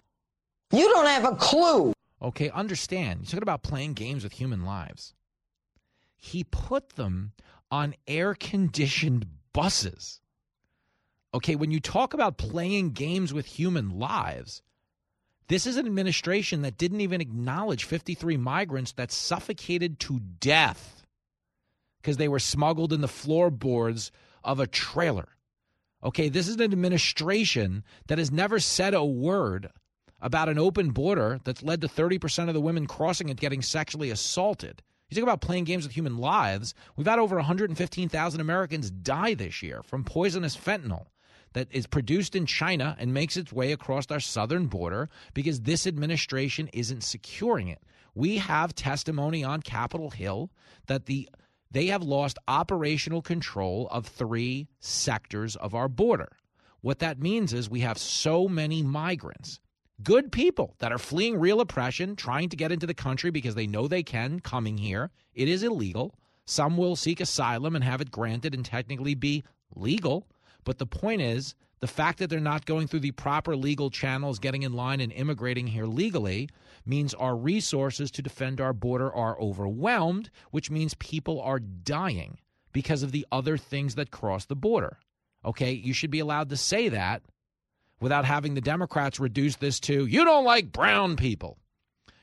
You 0.70 0.88
don't 0.92 1.06
have 1.06 1.24
a 1.24 1.36
clue. 1.36 1.92
Okay, 2.20 2.50
understand. 2.50 3.20
You're 3.20 3.26
talking 3.26 3.42
about 3.42 3.62
playing 3.62 3.94
games 3.94 4.24
with 4.24 4.32
human 4.34 4.64
lives. 4.64 5.14
He 6.16 6.44
put 6.44 6.96
them 6.96 7.32
on 7.70 7.94
air 8.06 8.34
conditioned 8.34 9.26
buses. 9.52 10.20
Okay, 11.34 11.56
when 11.56 11.72
you 11.72 11.80
talk 11.80 12.14
about 12.14 12.38
playing 12.38 12.92
games 12.92 13.34
with 13.34 13.44
human 13.44 13.98
lives, 13.98 14.62
this 15.48 15.66
is 15.66 15.76
an 15.76 15.84
administration 15.84 16.62
that 16.62 16.78
didn't 16.78 17.00
even 17.00 17.20
acknowledge 17.20 17.84
53 17.84 18.36
migrants 18.36 18.92
that 18.92 19.10
suffocated 19.10 19.98
to 19.98 20.20
death 20.20 21.04
because 22.00 22.18
they 22.18 22.28
were 22.28 22.38
smuggled 22.38 22.92
in 22.92 23.00
the 23.00 23.08
floorboards 23.08 24.12
of 24.44 24.60
a 24.60 24.68
trailer. 24.68 25.28
Okay, 26.04 26.28
this 26.28 26.46
is 26.46 26.54
an 26.54 26.62
administration 26.62 27.82
that 28.06 28.18
has 28.18 28.30
never 28.30 28.60
said 28.60 28.94
a 28.94 29.04
word 29.04 29.70
about 30.20 30.48
an 30.48 30.58
open 30.58 30.90
border 30.90 31.40
that's 31.44 31.64
led 31.64 31.80
to 31.80 31.88
30% 31.88 32.46
of 32.46 32.54
the 32.54 32.60
women 32.60 32.86
crossing 32.86 33.28
it 33.28 33.40
getting 33.40 33.60
sexually 33.60 34.10
assaulted. 34.10 34.82
You 35.08 35.16
talk 35.16 35.24
about 35.24 35.40
playing 35.40 35.64
games 35.64 35.84
with 35.84 35.96
human 35.96 36.16
lives. 36.16 36.74
We've 36.96 37.06
had 37.06 37.18
over 37.18 37.36
115,000 37.36 38.40
Americans 38.40 38.90
die 38.90 39.34
this 39.34 39.64
year 39.64 39.82
from 39.82 40.04
poisonous 40.04 40.56
fentanyl 40.56 41.06
that 41.54 41.68
is 41.70 41.86
produced 41.86 42.36
in 42.36 42.46
China 42.46 42.94
and 42.98 43.14
makes 43.14 43.36
its 43.36 43.52
way 43.52 43.72
across 43.72 44.10
our 44.10 44.20
southern 44.20 44.66
border 44.66 45.08
because 45.32 45.62
this 45.62 45.86
administration 45.86 46.68
isn't 46.72 47.02
securing 47.02 47.68
it. 47.68 47.82
We 48.14 48.38
have 48.38 48.74
testimony 48.74 49.42
on 49.42 49.62
Capitol 49.62 50.10
Hill 50.10 50.50
that 50.86 51.06
the 51.06 51.28
they 51.70 51.86
have 51.86 52.04
lost 52.04 52.38
operational 52.46 53.20
control 53.20 53.88
of 53.90 54.06
three 54.06 54.68
sectors 54.78 55.56
of 55.56 55.74
our 55.74 55.88
border. 55.88 56.28
What 56.82 57.00
that 57.00 57.18
means 57.18 57.52
is 57.52 57.68
we 57.68 57.80
have 57.80 57.98
so 57.98 58.46
many 58.46 58.80
migrants, 58.80 59.58
good 60.00 60.30
people 60.30 60.76
that 60.78 60.92
are 60.92 60.98
fleeing 60.98 61.40
real 61.40 61.60
oppression, 61.60 62.14
trying 62.14 62.48
to 62.50 62.56
get 62.56 62.70
into 62.70 62.86
the 62.86 62.94
country 62.94 63.30
because 63.30 63.56
they 63.56 63.66
know 63.66 63.88
they 63.88 64.04
can, 64.04 64.38
coming 64.38 64.78
here. 64.78 65.10
It 65.34 65.48
is 65.48 65.64
illegal. 65.64 66.14
Some 66.44 66.76
will 66.76 66.94
seek 66.94 67.20
asylum 67.20 67.74
and 67.74 67.82
have 67.82 68.00
it 68.00 68.12
granted 68.12 68.54
and 68.54 68.64
technically 68.64 69.16
be 69.16 69.42
legal. 69.74 70.28
But 70.64 70.78
the 70.78 70.86
point 70.86 71.20
is, 71.20 71.54
the 71.80 71.86
fact 71.86 72.18
that 72.18 72.30
they're 72.30 72.40
not 72.40 72.64
going 72.64 72.86
through 72.86 73.00
the 73.00 73.10
proper 73.10 73.54
legal 73.54 73.90
channels, 73.90 74.38
getting 74.38 74.62
in 74.62 74.72
line 74.72 75.00
and 75.00 75.12
immigrating 75.12 75.66
here 75.66 75.86
legally, 75.86 76.48
means 76.86 77.14
our 77.14 77.36
resources 77.36 78.10
to 78.12 78.22
defend 78.22 78.60
our 78.60 78.72
border 78.72 79.12
are 79.12 79.38
overwhelmed, 79.38 80.30
which 80.50 80.70
means 80.70 80.94
people 80.94 81.40
are 81.40 81.58
dying 81.58 82.38
because 82.72 83.02
of 83.02 83.12
the 83.12 83.26
other 83.30 83.56
things 83.56 83.94
that 83.94 84.10
cross 84.10 84.46
the 84.46 84.56
border. 84.56 84.98
Okay, 85.44 85.72
you 85.72 85.92
should 85.92 86.10
be 86.10 86.20
allowed 86.20 86.48
to 86.48 86.56
say 86.56 86.88
that 86.88 87.22
without 88.00 88.24
having 88.24 88.54
the 88.54 88.60
Democrats 88.60 89.20
reduce 89.20 89.56
this 89.56 89.78
to 89.80 90.06
you 90.06 90.24
don't 90.24 90.44
like 90.44 90.72
brown 90.72 91.16
people. 91.16 91.58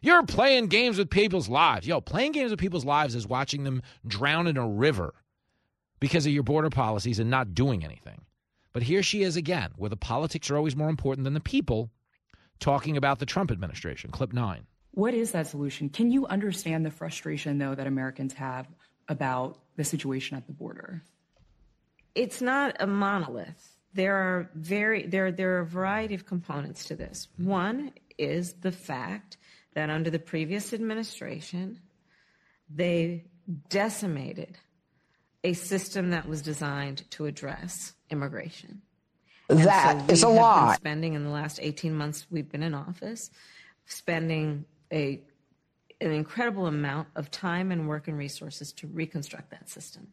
You're 0.02 0.26
playing 0.26 0.68
games 0.68 0.98
with 0.98 1.12
people's 1.12 1.48
lives. 1.48 1.86
Yo, 1.86 2.02
playing 2.02 2.32
games 2.32 2.50
with 2.50 2.60
people's 2.60 2.86
lives 2.86 3.14
is 3.14 3.28
watching 3.28 3.64
them 3.64 3.84
drown 4.06 4.48
in 4.48 4.58
a 4.58 4.68
river 4.68 5.14
because 6.00 6.26
of 6.26 6.32
your 6.32 6.42
border 6.42 6.72
policies 6.72 7.20
and 7.20 7.30
not 7.30 7.54
doing 7.54 7.84
anything. 7.84 8.26
But 8.74 8.84
here 8.84 9.04
she 9.04 9.24
is 9.24 9.36
again, 9.36 9.72
where 9.76 9.90
the 9.90 9.98
politics 9.98 10.50
are 10.50 10.58
always 10.58 10.76
more 10.76 10.90
important 10.90 11.26
than 11.26 11.34
the 11.34 11.40
people, 11.40 11.92
talking 12.60 12.96
about 12.98 13.20
the 13.20 13.26
Trump 13.26 13.52
administration. 13.52 14.12
Clip 14.12 14.34
nine. 14.34 14.66
What 14.92 15.14
is 15.14 15.32
that 15.32 15.48
solution? 15.48 15.90
Can 15.90 16.12
you 16.12 16.26
understand 16.28 16.86
the 16.86 16.92
frustration, 16.92 17.58
though, 17.58 17.76
that 17.76 17.88
Americans 17.88 18.34
have 18.34 18.68
about 19.08 19.58
the 19.78 19.84
situation 19.84 20.38
at 20.38 20.48
the 20.48 20.54
border? 20.54 21.04
It's 22.14 22.42
not 22.42 22.76
a 22.80 22.88
monolith. 22.88 23.78
There 23.94 24.16
are 24.16 24.50
very 24.56 25.06
there 25.06 25.32
there 25.32 25.58
are 25.58 25.62
a 25.62 25.66
variety 25.66 26.16
of 26.16 26.26
components 26.26 26.86
to 26.86 26.96
this. 26.96 27.28
One 27.38 27.92
is 28.18 28.54
the 28.54 28.72
fact 28.72 29.38
that 29.74 29.90
under 29.90 30.10
the 30.10 30.20
previous 30.20 30.74
administration, 30.74 31.80
they 32.70 33.26
decimated 33.70 34.58
a 35.44 35.54
system 35.54 36.12
that 36.12 36.28
was 36.28 36.42
designed 36.42 37.10
to 37.12 37.26
address 37.26 37.94
immigration. 38.10 38.82
That 39.48 40.04
so 40.08 40.14
is 40.14 40.24
a 40.24 40.30
we 40.30 40.36
have 40.36 40.42
lie. 40.42 40.76
Spending 40.76 41.14
in 41.14 41.24
the 41.24 41.30
last 41.30 41.60
18 41.62 41.94
months 41.94 42.26
we've 42.30 42.50
been 42.50 42.64
in 42.64 42.74
office, 42.74 43.32
spending 43.86 44.66
a 44.92 45.22
an 46.00 46.12
incredible 46.12 46.66
amount 46.66 47.08
of 47.16 47.30
time 47.30 47.72
and 47.72 47.88
work 47.88 48.08
and 48.08 48.18
resources 48.18 48.74
to 48.74 48.88
reconstruct 48.88 49.52
that 49.52 49.70
system. 49.70 50.08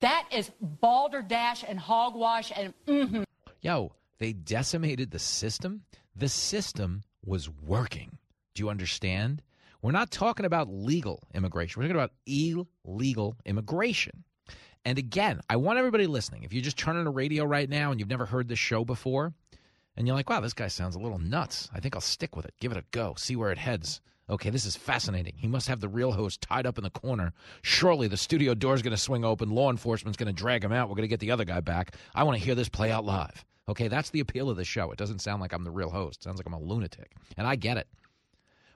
That 0.00 0.26
is 0.30 0.50
balderdash 0.60 1.64
and 1.66 1.78
hogwash 1.78 2.52
and 2.54 2.74
mm-hmm. 2.86 3.22
Yo, 3.62 3.92
they 4.18 4.32
decimated 4.32 5.10
the 5.10 5.18
system. 5.18 5.82
The 6.14 6.28
system 6.28 7.02
was 7.24 7.48
working. 7.48 8.18
Do 8.54 8.62
you 8.62 8.68
understand? 8.68 9.42
We're 9.80 9.92
not 9.92 10.10
talking 10.10 10.44
about 10.46 10.68
legal 10.68 11.22
immigration. 11.34 11.80
We're 11.80 11.88
talking 11.88 11.96
about 11.96 12.12
illegal 12.26 13.36
immigration. 13.44 14.24
And 14.86 14.98
again, 14.98 15.40
I 15.50 15.56
want 15.56 15.80
everybody 15.80 16.06
listening. 16.06 16.44
If 16.44 16.52
you're 16.52 16.62
just 16.62 16.78
turning 16.78 17.02
the 17.02 17.10
radio 17.10 17.44
right 17.44 17.68
now 17.68 17.90
and 17.90 17.98
you've 17.98 18.08
never 18.08 18.24
heard 18.24 18.46
this 18.46 18.60
show 18.60 18.84
before, 18.84 19.34
and 19.96 20.06
you're 20.06 20.14
like, 20.14 20.30
wow, 20.30 20.38
this 20.38 20.52
guy 20.52 20.68
sounds 20.68 20.94
a 20.94 21.00
little 21.00 21.18
nuts. 21.18 21.68
I 21.74 21.80
think 21.80 21.96
I'll 21.96 22.00
stick 22.00 22.36
with 22.36 22.46
it. 22.46 22.54
Give 22.60 22.70
it 22.70 22.78
a 22.78 22.84
go. 22.92 23.14
See 23.18 23.34
where 23.34 23.50
it 23.50 23.58
heads. 23.58 24.00
Okay, 24.30 24.48
this 24.48 24.64
is 24.64 24.76
fascinating. 24.76 25.32
He 25.36 25.48
must 25.48 25.66
have 25.66 25.80
the 25.80 25.88
real 25.88 26.12
host 26.12 26.40
tied 26.40 26.66
up 26.66 26.78
in 26.78 26.84
the 26.84 26.90
corner. 26.90 27.32
Surely 27.62 28.06
the 28.06 28.16
studio 28.16 28.54
door's 28.54 28.80
going 28.80 28.92
to 28.92 28.96
swing 28.96 29.24
open. 29.24 29.50
Law 29.50 29.72
enforcement's 29.72 30.16
going 30.16 30.32
to 30.32 30.40
drag 30.40 30.62
him 30.62 30.70
out. 30.70 30.88
We're 30.88 30.94
going 30.94 31.02
to 31.02 31.08
get 31.08 31.18
the 31.18 31.32
other 31.32 31.44
guy 31.44 31.58
back. 31.58 31.96
I 32.14 32.22
want 32.22 32.38
to 32.38 32.44
hear 32.44 32.54
this 32.54 32.68
play 32.68 32.92
out 32.92 33.04
live. 33.04 33.44
Okay, 33.68 33.88
that's 33.88 34.10
the 34.10 34.20
appeal 34.20 34.48
of 34.50 34.56
the 34.56 34.64
show. 34.64 34.92
It 34.92 34.98
doesn't 34.98 35.20
sound 35.20 35.40
like 35.40 35.52
I'm 35.52 35.64
the 35.64 35.70
real 35.72 35.90
host. 35.90 36.20
It 36.20 36.22
sounds 36.22 36.38
like 36.38 36.46
I'm 36.46 36.52
a 36.52 36.60
lunatic. 36.60 37.16
And 37.36 37.44
I 37.44 37.56
get 37.56 37.76
it. 37.76 37.88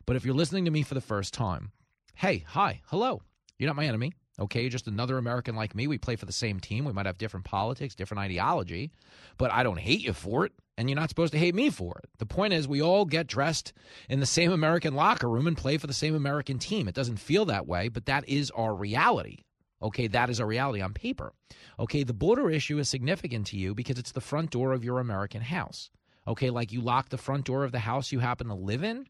But 0.07 0.17
if 0.17 0.25
you're 0.25 0.35
listening 0.35 0.65
to 0.65 0.73
me 0.73 0.83
for 0.83 0.95
the 0.95 1.01
first 1.01 1.35
time, 1.35 1.71
hey, 2.15 2.45
hi, 2.49 2.81
hello. 2.87 3.23
You're 3.59 3.69
not 3.69 3.77
my 3.77 3.87
enemy. 3.87 4.13
Okay, 4.41 4.71
just 4.71 4.87
another 4.87 5.19
American 5.19 5.55
like 5.55 5.75
me. 5.75 5.87
We 5.87 5.99
play 5.99 6.17
for 6.17 6.25
the 6.25 6.33
same 6.33 6.61
team. 6.61 6.87
We 6.87 6.93
might 6.93 7.05
have 7.05 7.19
different 7.19 7.45
politics, 7.45 7.95
different 7.95 8.23
ideology, 8.23 8.91
but 9.37 9.53
I 9.53 9.63
don't 9.63 9.79
hate 9.79 10.01
you 10.01 10.15
for 10.15 10.47
it, 10.47 10.53
and 10.79 10.89
you're 10.89 10.99
not 10.99 11.11
supposed 11.11 11.33
to 11.33 11.39
hate 11.39 11.55
me 11.55 11.69
for 11.69 12.01
it. 12.03 12.09
The 12.19 12.27
point 12.27 12.55
is, 12.55 12.67
we 12.67 12.81
all 12.81 13.05
get 13.05 13.27
dressed 13.27 13.75
in 14.09 14.21
the 14.21 14.27
same 14.27 14.51
American 14.51 14.95
locker 14.95 15.29
room 15.29 15.47
and 15.47 15.59
play 15.59 15.77
for 15.77 15.87
the 15.87 15.93
same 15.93 16.15
American 16.15 16.59
team. 16.59 16.89
It 16.89 16.95
doesn't 16.95 17.19
feel 17.19 17.45
that 17.47 17.67
way, 17.67 17.89
but 17.89 18.07
that 18.07 18.27
is 18.27 18.51
our 18.53 18.75
reality. 18.75 19.41
Okay, 19.83 20.07
that 20.09 20.31
is 20.31 20.41
a 20.41 20.47
reality 20.47 20.81
on 20.81 20.95
paper. 20.95 21.35
Okay, 21.79 22.03
the 22.03 22.15
border 22.15 22.51
issue 22.51 22.79
is 22.79 22.89
significant 22.89 23.47
to 23.49 23.59
you 23.59 23.75
because 23.75 23.99
it's 23.99 24.13
the 24.13 24.21
front 24.23 24.51
door 24.51 24.73
of 24.73 24.85
your 24.85 25.01
American 25.01 25.43
house. 25.43 25.91
Okay, 26.27 26.49
like 26.49 26.73
you 26.73 26.81
lock 26.81 27.11
the 27.11 27.19
front 27.19 27.45
door 27.45 27.65
of 27.65 27.73
the 27.73 27.79
house 27.81 28.11
you 28.11 28.21
happen 28.21 28.49
to 28.49 28.55
live 28.55 28.85
in, 28.85 29.07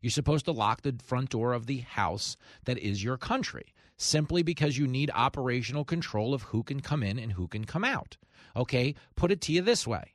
you're 0.00 0.10
supposed 0.10 0.44
to 0.44 0.52
lock 0.52 0.82
the 0.82 0.94
front 1.02 1.30
door 1.30 1.52
of 1.52 1.66
the 1.66 1.78
house 1.78 2.36
that 2.66 2.78
is 2.78 3.02
your 3.02 3.16
country 3.16 3.72
simply 3.98 4.42
because 4.42 4.78
you 4.78 4.86
need 4.86 5.10
operational 5.14 5.84
control 5.84 6.32
of 6.32 6.42
who 6.44 6.62
can 6.62 6.80
come 6.80 7.02
in 7.02 7.18
and 7.18 7.32
who 7.32 7.46
can 7.46 7.64
come 7.64 7.84
out. 7.84 8.16
Okay, 8.56 8.94
put 9.14 9.30
it 9.30 9.42
to 9.42 9.52
you 9.52 9.60
this 9.60 9.86
way. 9.86 10.14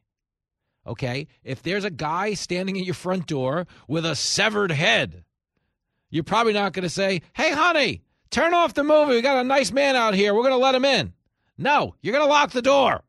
Okay, 0.87 1.27
if 1.43 1.61
there's 1.61 1.85
a 1.85 1.91
guy 1.91 2.33
standing 2.33 2.77
at 2.77 2.85
your 2.85 2.95
front 2.95 3.27
door 3.27 3.67
with 3.87 4.05
a 4.05 4.15
severed 4.15 4.71
head, 4.71 5.23
you're 6.09 6.23
probably 6.23 6.53
not 6.53 6.73
going 6.73 6.83
to 6.83 6.89
say, 6.89 7.21
Hey, 7.33 7.51
honey, 7.51 8.01
turn 8.31 8.53
off 8.53 8.73
the 8.73 8.83
movie. 8.83 9.15
We 9.15 9.21
got 9.21 9.37
a 9.37 9.43
nice 9.43 9.71
man 9.71 9.95
out 9.95 10.13
here. 10.13 10.33
We're 10.33 10.41
going 10.41 10.51
to 10.51 10.57
let 10.57 10.75
him 10.75 10.85
in. 10.85 11.13
No, 11.57 11.95
you're 12.01 12.13
going 12.13 12.25
to 12.25 12.31
lock 12.31 12.51
the 12.51 12.61
door. 12.61 13.03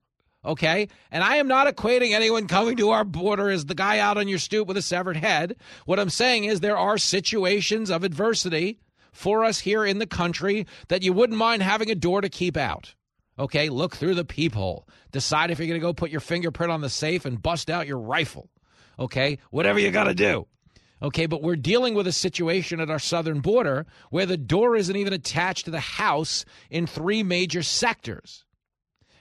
Okay. 0.44 0.88
And 1.10 1.24
I 1.24 1.36
am 1.36 1.48
not 1.48 1.74
equating 1.74 2.12
anyone 2.12 2.46
coming 2.46 2.76
to 2.76 2.90
our 2.90 3.04
border 3.04 3.50
as 3.50 3.64
the 3.64 3.74
guy 3.74 3.98
out 3.98 4.18
on 4.18 4.28
your 4.28 4.38
stoop 4.38 4.68
with 4.68 4.76
a 4.76 4.82
severed 4.82 5.16
head. 5.16 5.56
What 5.86 5.98
I'm 5.98 6.10
saying 6.10 6.44
is 6.44 6.60
there 6.60 6.76
are 6.76 6.98
situations 6.98 7.90
of 7.90 8.04
adversity 8.04 8.78
for 9.14 9.44
us 9.44 9.60
here 9.60 9.84
in 9.84 9.98
the 9.98 10.06
country 10.06 10.66
that 10.88 11.02
you 11.02 11.12
wouldn't 11.12 11.38
mind 11.38 11.62
having 11.62 11.90
a 11.90 11.94
door 11.94 12.20
to 12.20 12.28
keep 12.28 12.56
out. 12.56 12.94
Okay. 13.38 13.68
Look 13.68 13.96
through 13.96 14.14
the 14.14 14.24
peephole. 14.24 14.86
Decide 15.10 15.50
if 15.50 15.58
you're 15.58 15.68
going 15.68 15.80
to 15.80 15.86
go 15.86 15.92
put 15.92 16.10
your 16.10 16.20
fingerprint 16.20 16.70
on 16.70 16.82
the 16.82 16.90
safe 16.90 17.24
and 17.24 17.42
bust 17.42 17.70
out 17.70 17.86
your 17.86 17.98
rifle. 17.98 18.50
Okay. 18.98 19.38
Whatever 19.50 19.78
you 19.78 19.90
got 19.90 20.04
to 20.04 20.14
do. 20.14 20.46
Okay, 21.02 21.26
but 21.26 21.42
we're 21.42 21.56
dealing 21.56 21.94
with 21.94 22.06
a 22.06 22.12
situation 22.12 22.80
at 22.80 22.88
our 22.88 22.98
southern 22.98 23.40
border 23.40 23.84
where 24.10 24.24
the 24.24 24.38
door 24.38 24.74
isn't 24.74 24.96
even 24.96 25.12
attached 25.12 25.66
to 25.66 25.70
the 25.70 25.80
house 25.80 26.46
in 26.70 26.86
three 26.86 27.22
major 27.22 27.62
sectors. 27.62 28.44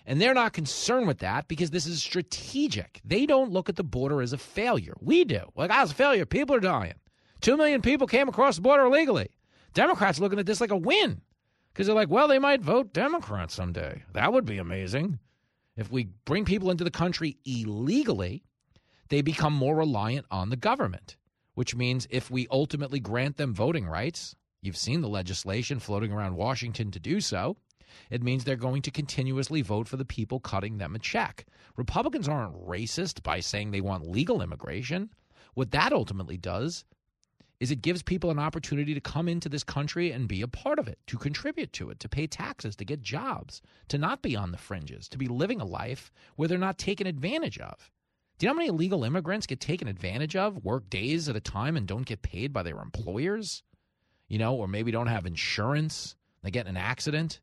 And 0.06 0.22
they're 0.22 0.34
not 0.34 0.54
concerned 0.54 1.08
with 1.08 1.20
that 1.20 1.48
because 1.48 1.72
this 1.72 1.86
is 1.86 2.02
strategic. 2.02 3.02
They 3.04 3.26
don't 3.26 3.52
look 3.52 3.68
at 3.68 3.76
the 3.76 3.84
border 3.84 4.22
as 4.22 4.32
a 4.32 4.38
failure. 4.38 4.96
We 5.02 5.26
do. 5.26 5.42
Like, 5.56 5.72
ah, 5.72 5.84
it's 5.84 5.92
a 5.92 5.96
failure. 5.96 6.26
People 6.26 6.56
are 6.56 6.62
dying. 6.62 6.96
Two 7.42 7.58
million 7.58 7.82
people 7.82 8.08
came 8.08 8.30
across 8.30 8.56
the 8.56 8.62
border 8.62 8.86
illegally. 8.86 9.30
Democrats 9.74 10.20
looking 10.20 10.40
at 10.40 10.46
this 10.46 10.62
like 10.62 10.72
a 10.72 10.78
win 10.78 11.22
because 11.74 11.88
they're 11.88 11.96
like, 11.96 12.10
well, 12.10 12.28
they 12.28 12.40
might 12.40 12.62
vote 12.62 12.94
Democrat 12.94 13.52
someday. 13.52 14.04
That 14.14 14.32
would 14.32 14.46
be 14.46 14.58
amazing. 14.58 15.20
If 15.76 15.92
we 15.92 16.10
bring 16.26 16.46
people 16.46 16.70
into 16.70 16.84
the 16.84 16.92
country 16.92 17.38
illegally, 17.46 18.44
they 19.10 19.22
become 19.22 19.54
more 19.54 19.76
reliant 19.76 20.28
on 20.30 20.50
the 20.50 20.56
government, 20.56 21.18
which 21.56 21.76
means 21.76 22.08
if 22.12 22.30
we 22.30 22.48
ultimately 22.52 23.00
grant 23.00 23.38
them 23.38 23.54
voting 23.54 23.88
rights, 23.88 24.36
you've 24.62 24.78
seen 24.78 25.02
the 25.02 25.10
legislation 25.10 25.80
floating 25.80 26.12
around 26.12 26.36
Washington 26.36 26.92
to 26.92 27.00
do 27.00 27.20
so, 27.20 27.58
it 28.10 28.24
means 28.24 28.44
they're 28.44 28.56
going 28.56 28.82
to 28.84 28.92
continuously 28.92 29.62
vote 29.62 29.88
for 29.88 29.98
the 29.98 30.06
people 30.06 30.40
cutting 30.40 30.78
them 30.78 30.96
a 30.96 31.00
check. 31.00 31.46
Republicans 31.76 32.28
aren't 32.28 32.68
racist 32.68 33.24
by 33.24 33.40
saying 33.40 33.72
they 33.72 33.82
want 33.82 34.08
legal 34.10 34.42
immigration. 34.42 35.10
What 35.54 35.72
that 35.72 35.94
ultimately 35.94 36.38
does 36.38 36.86
is 37.64 37.72
it 37.72 37.82
gives 37.82 38.04
people 38.04 38.30
an 38.30 38.40
opportunity 38.40 38.94
to 38.94 39.00
come 39.00 39.30
into 39.30 39.48
this 39.48 39.64
country 39.64 40.12
and 40.12 40.28
be 40.28 40.42
a 40.42 40.48
part 40.50 40.80
of 40.80 40.90
it, 40.90 41.00
to 41.08 41.18
contribute 41.18 41.72
to 41.72 41.90
it, 41.90 41.98
to 42.02 42.10
pay 42.10 42.28
taxes, 42.28 42.76
to 42.76 42.84
get 42.84 43.02
jobs, 43.02 43.62
to 43.88 43.98
not 43.98 44.22
be 44.22 44.36
on 44.36 44.52
the 44.52 44.58
fringes, 44.58 45.08
to 45.08 45.18
be 45.18 45.30
living 45.30 45.62
a 45.62 45.66
life 45.66 46.12
where 46.36 46.50
they're 46.50 46.58
not 46.58 46.78
taken 46.78 47.08
advantage 47.08 47.58
of. 47.60 47.90
Do 48.38 48.46
you 48.46 48.50
know 48.50 48.56
how 48.56 48.58
many 48.58 48.68
illegal 48.68 49.06
immigrants 49.06 49.48
get 49.48 49.62
taken 49.62 49.88
advantage 49.88 50.36
of, 50.36 50.66
work 50.66 50.90
days 50.90 51.30
at 51.30 51.38
a 51.38 51.40
time, 51.40 51.78
and 51.78 51.88
don't 51.88 52.06
get 52.06 52.22
paid 52.22 52.52
by 52.52 52.64
their 52.64 52.82
employers? 52.82 53.64
You 54.28 54.40
know, 54.40 54.56
or 54.56 54.68
maybe 54.68 54.92
don't 54.92 55.08
have 55.08 55.26
insurance, 55.26 56.16
they 56.42 56.52
get 56.52 56.66
in 56.66 56.76
an 56.76 56.84
accident 56.84 57.40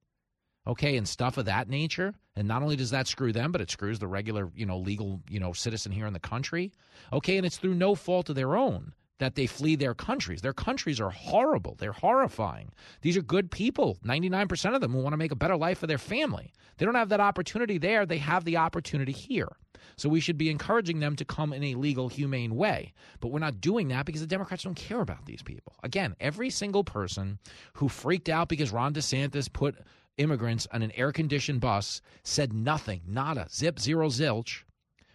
okay, 0.67 0.99
and 0.99 1.09
stuff 1.09 1.39
of 1.39 1.47
that 1.47 1.69
nature. 1.69 2.15
And 2.37 2.47
not 2.47 2.63
only 2.63 2.77
does 2.77 2.91
that 2.91 3.09
screw 3.09 3.33
them, 3.33 3.51
but 3.51 3.63
it 3.63 3.71
screws 3.71 3.99
the 3.99 4.07
regular, 4.07 4.51
you 4.55 4.67
know, 4.67 4.79
legal, 4.79 5.23
you 5.29 5.41
know, 5.41 5.53
citizen 5.53 5.91
here 5.91 6.07
in 6.07 6.13
the 6.13 6.21
country. 6.21 6.73
Okay, 7.13 7.39
and 7.39 7.47
it's 7.47 7.57
through 7.57 7.75
no 7.75 7.95
fault 7.95 8.29
of 8.29 8.37
their 8.37 8.57
own 8.57 8.93
that 9.21 9.35
they 9.35 9.47
flee 9.47 9.77
their 9.77 9.95
countries. 9.95 10.41
Their 10.41 10.55
countries 10.55 10.99
are 10.99 11.11
horrible. 11.11 11.77
They're 11.79 11.93
horrifying. 11.93 12.73
These 13.03 13.19
are 13.19 13.23
good 13.23 13.51
people, 13.51 13.99
99% 14.05 14.75
of 14.75 14.81
them 14.81 14.93
who 14.93 15.01
want 15.01 15.13
to 15.13 15.19
make 15.19 15.31
a 15.31 15.37
better 15.37 15.57
life 15.57 15.79
for 15.79 15.87
their 15.87 15.99
family. 15.99 16.53
They 16.79 16.87
don't 16.87 16.95
have 16.95 17.11
that 17.11 17.21
opportunity 17.21 17.77
there, 17.77 18.07
they 18.07 18.19
have 18.19 18.45
the 18.45 18.57
opportunity 18.57 19.13
here. 19.13 19.49
So 19.97 20.09
we 20.09 20.21
should 20.21 20.39
be 20.39 20.51
encouraging 20.51 21.01
them 21.01 21.17
to 21.17 21.27
come 21.27 21.53
in 21.53 21.63
a 21.63 21.75
legal, 21.75 22.09
humane 22.09 22.57
way. 22.57 22.95
But 23.21 23.29
we're 23.29 23.39
not 23.39 23.61
doing 23.61 23.89
that 23.89 24.07
because 24.07 24.23
the 24.23 24.27
Democrats 24.27 24.63
don't 24.63 24.75
care 24.75 25.01
about 25.01 25.27
these 25.27 25.43
people. 25.43 25.75
Again, 25.83 26.17
every 26.19 26.49
single 26.49 26.85
person 26.85 27.39
who 27.75 27.89
freaked 27.89 28.31
out 28.31 28.49
because 28.49 28.73
Ron 28.73 28.95
DeSantis 28.95 29.53
put 29.53 29.77
immigrants 30.17 30.67
on 30.73 30.81
an 30.81 30.93
air 30.93 31.13
conditioned 31.13 31.61
bus 31.61 32.01
said 32.23 32.55
nothing, 32.55 33.03
nada, 33.07 33.49
zip, 33.51 33.79
zero, 33.79 34.09
zilch, 34.09 34.63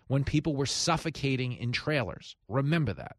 when 0.08 0.24
people 0.24 0.56
were 0.56 0.68
suffocating 0.68 1.54
in 1.54 1.72
trailers. 1.72 2.36
Remember 2.48 2.94
that. 2.94 3.16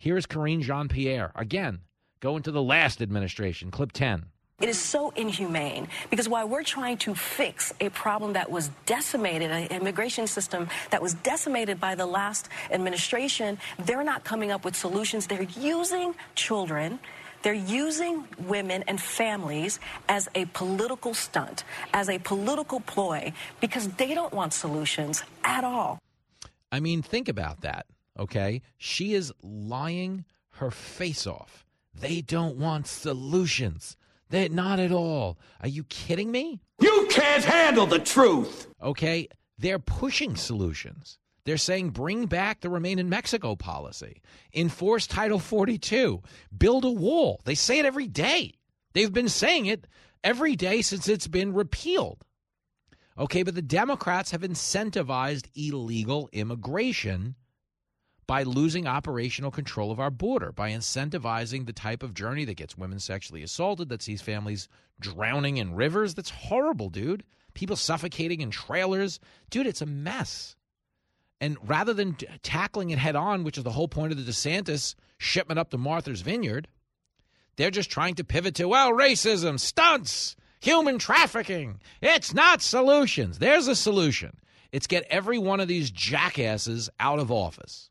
Here's 0.00 0.26
Karine 0.26 0.62
Jean 0.62 0.88
Pierre. 0.88 1.32
Again, 1.34 1.80
go 2.20 2.36
into 2.36 2.52
the 2.52 2.62
last 2.62 3.02
administration, 3.02 3.70
clip 3.70 3.92
10. 3.92 4.26
It 4.60 4.68
is 4.68 4.78
so 4.78 5.10
inhumane 5.10 5.88
because 6.10 6.28
while 6.28 6.48
we're 6.48 6.64
trying 6.64 6.98
to 6.98 7.14
fix 7.14 7.72
a 7.80 7.88
problem 7.90 8.32
that 8.32 8.50
was 8.50 8.70
decimated, 8.86 9.50
an 9.50 9.66
immigration 9.68 10.26
system 10.26 10.68
that 10.90 11.00
was 11.00 11.14
decimated 11.14 11.80
by 11.80 11.94
the 11.94 12.06
last 12.06 12.48
administration, 12.70 13.58
they're 13.78 14.04
not 14.04 14.24
coming 14.24 14.50
up 14.50 14.64
with 14.64 14.74
solutions. 14.74 15.26
They're 15.26 15.42
using 15.42 16.14
children 16.34 16.98
they're 17.42 17.54
using 17.54 18.26
women 18.38 18.82
and 18.88 19.00
families 19.00 19.78
as 20.08 20.28
a 20.34 20.46
political 20.46 21.14
stunt, 21.14 21.64
as 21.94 22.08
a 22.08 22.18
political 22.18 22.80
ploy, 22.80 23.32
because 23.60 23.88
they 23.90 24.14
don't 24.14 24.32
want 24.32 24.52
solutions 24.52 25.22
at 25.44 25.64
all. 25.64 25.98
I 26.72 26.80
mean, 26.80 27.00
think 27.00 27.28
about 27.28 27.60
that, 27.62 27.86
okay? 28.18 28.62
She 28.76 29.14
is 29.14 29.32
lying 29.42 30.24
her 30.52 30.70
face 30.70 31.26
off. 31.26 31.64
They 31.94 32.20
don't 32.20 32.56
want 32.56 32.86
solutions. 32.86 33.96
They 34.30 34.48
not 34.48 34.78
at 34.78 34.92
all. 34.92 35.38
Are 35.60 35.68
you 35.68 35.84
kidding 35.84 36.30
me? 36.30 36.60
You 36.80 37.08
can't 37.10 37.44
handle 37.44 37.86
the 37.86 37.98
truth. 37.98 38.68
Okay, 38.82 39.28
they're 39.58 39.78
pushing 39.78 40.36
solutions. 40.36 41.18
They're 41.44 41.56
saying 41.56 41.90
bring 41.90 42.26
back 42.26 42.60
the 42.60 42.68
Remain 42.68 42.98
in 42.98 43.08
Mexico 43.08 43.56
policy, 43.56 44.20
enforce 44.52 45.06
Title 45.06 45.38
42, 45.38 46.22
build 46.56 46.84
a 46.84 46.90
wall. 46.90 47.40
They 47.44 47.54
say 47.54 47.78
it 47.78 47.86
every 47.86 48.06
day. 48.06 48.52
They've 48.92 49.12
been 49.12 49.30
saying 49.30 49.66
it 49.66 49.86
every 50.22 50.56
day 50.56 50.82
since 50.82 51.08
it's 51.08 51.26
been 51.26 51.54
repealed. 51.54 52.22
Okay, 53.16 53.42
but 53.42 53.54
the 53.54 53.62
Democrats 53.62 54.30
have 54.30 54.42
incentivized 54.42 55.46
illegal 55.56 56.28
immigration 56.32 57.34
by 58.28 58.42
losing 58.42 58.86
operational 58.86 59.50
control 59.50 59.90
of 59.90 59.98
our 59.98 60.10
border, 60.10 60.52
by 60.52 60.70
incentivizing 60.70 61.64
the 61.66 61.72
type 61.72 62.02
of 62.02 62.12
journey 62.12 62.44
that 62.44 62.58
gets 62.58 62.76
women 62.76 63.00
sexually 63.00 63.42
assaulted, 63.42 63.88
that 63.88 64.02
sees 64.02 64.20
families 64.20 64.68
drowning 65.00 65.56
in 65.56 65.74
rivers. 65.74 66.14
That's 66.14 66.28
horrible, 66.30 66.90
dude. 66.90 67.24
People 67.54 67.74
suffocating 67.74 68.42
in 68.42 68.50
trailers. 68.50 69.18
Dude, 69.48 69.66
it's 69.66 69.80
a 69.80 69.86
mess. 69.86 70.56
And 71.40 71.56
rather 71.66 71.94
than 71.94 72.14
t- 72.16 72.26
tackling 72.42 72.90
it 72.90 72.98
head 72.98 73.16
on, 73.16 73.44
which 73.44 73.56
is 73.56 73.64
the 73.64 73.70
whole 73.70 73.88
point 73.88 74.12
of 74.12 74.18
the 74.18 74.30
DeSantis 74.30 74.94
shipment 75.16 75.58
up 75.58 75.70
to 75.70 75.78
Martha's 75.78 76.20
Vineyard, 76.20 76.68
they're 77.56 77.70
just 77.70 77.90
trying 77.90 78.16
to 78.16 78.24
pivot 78.24 78.56
to, 78.56 78.68
well, 78.68 78.92
racism, 78.92 79.58
stunts, 79.58 80.36
human 80.60 80.98
trafficking. 80.98 81.80
It's 82.02 82.34
not 82.34 82.60
solutions. 82.60 83.38
There's 83.38 83.68
a 83.68 83.74
solution. 83.74 84.36
It's 84.70 84.86
get 84.86 85.06
every 85.08 85.38
one 85.38 85.60
of 85.60 85.68
these 85.68 85.90
jackasses 85.90 86.90
out 87.00 87.20
of 87.20 87.32
office. 87.32 87.87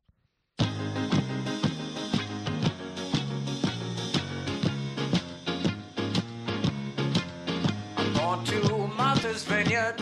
Martha's 9.37 9.55
Vineyard. 9.55 10.01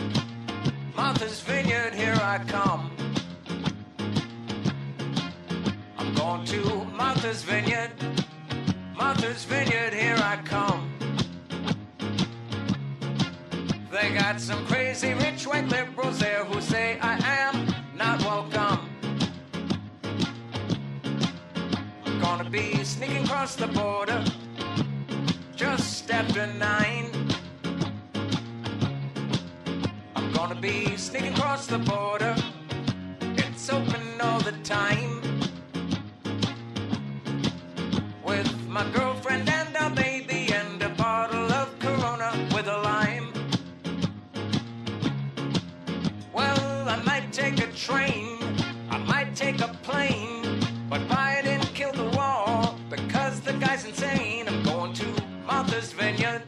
Martha's 0.96 1.40
Vineyard, 1.42 1.92
here 1.92 2.18
I 2.22 2.38
come. 2.48 2.90
I'm 5.98 6.14
going 6.14 6.46
to 6.46 6.84
Martha's 6.96 7.42
Vineyard. 7.42 7.90
Martha's 8.96 9.44
Vineyard, 9.44 9.92
here 9.92 10.16
I 10.16 10.38
come. 10.42 10.90
They 13.90 14.14
got 14.14 14.40
some 14.40 14.64
crazy 14.64 15.12
rich 15.12 15.46
white 15.46 15.68
liberals 15.68 16.18
there 16.18 16.42
who 16.46 16.58
say 16.62 16.98
I 17.02 17.18
am 17.18 17.74
not 17.94 18.22
welcome. 18.22 18.88
I'm 22.06 22.20
gonna 22.20 22.48
be 22.48 22.82
sneaking 22.84 23.24
across 23.24 23.54
the 23.54 23.66
border 23.66 24.24
just 25.54 26.10
after 26.10 26.46
nine. 26.46 27.25
gonna 30.48 30.60
be 30.60 30.96
sneaking 30.96 31.32
across 31.32 31.66
the 31.66 31.78
border. 31.78 32.32
It's 33.36 33.68
open 33.68 34.20
all 34.20 34.38
the 34.38 34.52
time. 34.62 35.20
With 38.24 38.68
my 38.68 38.88
girlfriend 38.92 39.48
and 39.48 39.76
our 39.76 39.90
baby 39.90 40.52
and 40.52 40.80
a 40.84 40.90
bottle 40.90 41.50
of 41.50 41.76
Corona 41.80 42.30
with 42.54 42.68
a 42.68 42.78
lime. 42.78 43.32
Well, 46.32 46.88
I 46.88 47.02
might 47.02 47.32
take 47.32 47.58
a 47.58 47.66
train, 47.72 48.38
I 48.88 48.98
might 48.98 49.34
take 49.34 49.60
a 49.62 49.68
plane, 49.82 50.60
but 50.88 51.00
Biden 51.08 51.60
killed 51.74 51.96
the 51.96 52.10
wall 52.16 52.78
because 52.88 53.40
the 53.40 53.54
guy's 53.54 53.84
insane. 53.84 54.46
I'm 54.46 54.62
going 54.62 54.92
to 54.92 55.06
Martha's 55.44 55.92
Vineyard. 55.92 56.42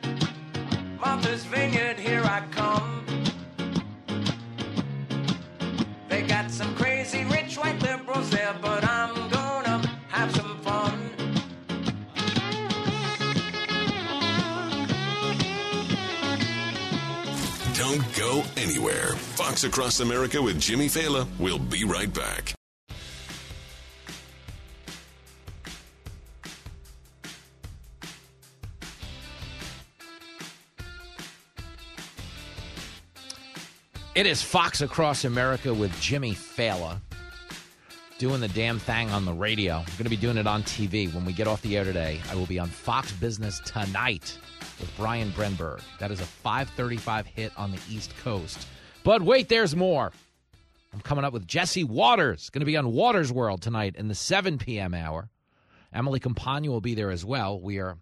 Martha's 1.00 1.42
Vineyard, 1.44 1.98
here 1.98 2.22
I 2.22 2.44
come. 2.52 2.97
Anywhere. 18.78 19.16
Fox 19.16 19.64
Across 19.64 19.98
America 19.98 20.40
with 20.40 20.60
Jimmy 20.60 20.86
Failla. 20.86 21.26
We'll 21.40 21.58
be 21.58 21.82
right 21.82 22.12
back. 22.14 22.54
It 34.14 34.26
is 34.26 34.42
Fox 34.42 34.80
Across 34.80 35.24
America 35.24 35.74
with 35.74 35.92
Jimmy 36.00 36.34
Failla 36.34 37.00
doing 38.18 38.40
the 38.40 38.46
damn 38.48 38.78
thing 38.78 39.10
on 39.10 39.24
the 39.24 39.32
radio. 39.32 39.78
I'm 39.78 39.84
going 39.86 40.04
to 40.04 40.08
be 40.08 40.16
doing 40.16 40.36
it 40.36 40.46
on 40.46 40.62
TV. 40.62 41.12
When 41.12 41.24
we 41.24 41.32
get 41.32 41.48
off 41.48 41.62
the 41.62 41.76
air 41.76 41.82
today, 41.82 42.20
I 42.30 42.36
will 42.36 42.46
be 42.46 42.60
on 42.60 42.68
Fox 42.68 43.10
Business 43.10 43.60
tonight 43.64 44.38
with 44.80 44.94
Brian 44.96 45.30
Brenberg. 45.30 45.80
That 45.98 46.10
is 46.10 46.20
a 46.20 46.24
535 46.24 47.26
hit 47.26 47.52
on 47.56 47.72
the 47.72 47.80
East 47.90 48.16
Coast. 48.18 48.66
But 49.04 49.22
wait, 49.22 49.48
there's 49.48 49.74
more. 49.74 50.12
I'm 50.92 51.00
coming 51.00 51.24
up 51.24 51.32
with 51.32 51.46
Jesse 51.46 51.84
Watters. 51.84 52.50
Going 52.50 52.60
to 52.60 52.66
be 52.66 52.76
on 52.76 52.92
Watters 52.92 53.32
World 53.32 53.62
tonight 53.62 53.96
in 53.96 54.08
the 54.08 54.14
7 54.14 54.58
p.m. 54.58 54.94
hour. 54.94 55.28
Emily 55.92 56.20
Compagno 56.20 56.68
will 56.68 56.80
be 56.80 56.94
there 56.94 57.10
as 57.10 57.24
well. 57.24 57.60
We 57.60 57.78
are 57.78 57.98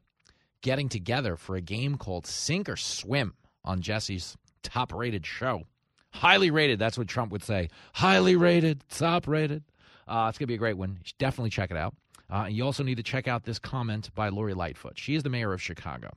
getting 0.61 0.89
together 0.89 1.37
for 1.37 1.57
a 1.57 1.61
game 1.61 1.97
called 1.97 2.27
Sink 2.27 2.69
or 2.69 2.77
Swim 2.77 3.35
on 3.65 3.81
Jesse's 3.81 4.37
top 4.63 4.93
rated 4.93 5.27
show. 5.27 5.65
Highly 6.13 6.51
rated. 6.51 6.79
That's 6.79 6.97
what 6.97 7.09
Trump 7.09 7.31
would 7.33 7.45
say. 7.45 7.69
Highly 7.93 8.37
rated, 8.37 8.83
top 8.89 9.29
rated. 9.29 9.65
Uh, 10.09 10.27
it's 10.29 10.39
going 10.39 10.45
to 10.45 10.47
be 10.47 10.55
a 10.55 10.59
great 10.59 10.77
one. 10.77 10.99
Definitely 11.19 11.51
check 11.51 11.71
it 11.71 11.77
out. 11.77 11.95
Uh, 12.31 12.47
you 12.49 12.65
also 12.65 12.83
need 12.83 12.97
to 12.97 13.03
check 13.03 13.29
out 13.29 13.45
this 13.45 13.59
comment 13.59 14.11
by 14.15 14.29
Lori 14.29 14.55
Lightfoot. 14.55 14.99
She 14.99 15.15
is 15.15 15.23
the 15.23 15.31
mayor 15.31 15.53
of 15.53 15.63
Chicago. 15.63 16.11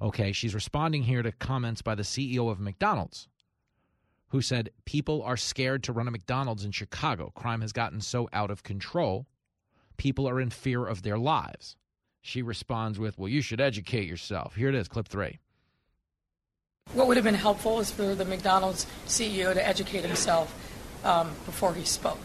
Okay, 0.00 0.32
she's 0.32 0.54
responding 0.54 1.02
here 1.04 1.22
to 1.22 1.32
comments 1.32 1.82
by 1.82 1.94
the 1.94 2.02
CEO 2.02 2.50
of 2.50 2.60
McDonald's, 2.60 3.28
who 4.28 4.40
said 4.40 4.70
people 4.84 5.22
are 5.22 5.36
scared 5.36 5.82
to 5.84 5.92
run 5.92 6.08
a 6.08 6.10
McDonald's 6.10 6.64
in 6.64 6.72
Chicago. 6.72 7.32
Crime 7.34 7.60
has 7.60 7.72
gotten 7.72 8.00
so 8.00 8.28
out 8.32 8.50
of 8.50 8.62
control, 8.62 9.26
people 9.96 10.28
are 10.28 10.40
in 10.40 10.50
fear 10.50 10.86
of 10.86 11.02
their 11.02 11.18
lives. 11.18 11.76
She 12.20 12.42
responds 12.42 12.98
with, 12.98 13.18
Well, 13.18 13.28
you 13.28 13.42
should 13.42 13.60
educate 13.60 14.08
yourself. 14.08 14.56
Here 14.56 14.68
it 14.68 14.74
is, 14.74 14.88
clip 14.88 15.08
three. 15.08 15.38
What 16.92 17.06
would 17.06 17.16
have 17.16 17.24
been 17.24 17.34
helpful 17.34 17.80
is 17.80 17.90
for 17.90 18.14
the 18.14 18.24
McDonald's 18.24 18.86
CEO 19.06 19.54
to 19.54 19.66
educate 19.66 20.04
himself 20.04 20.54
um, 21.04 21.28
before 21.46 21.74
he 21.74 21.84
spoke. 21.84 22.20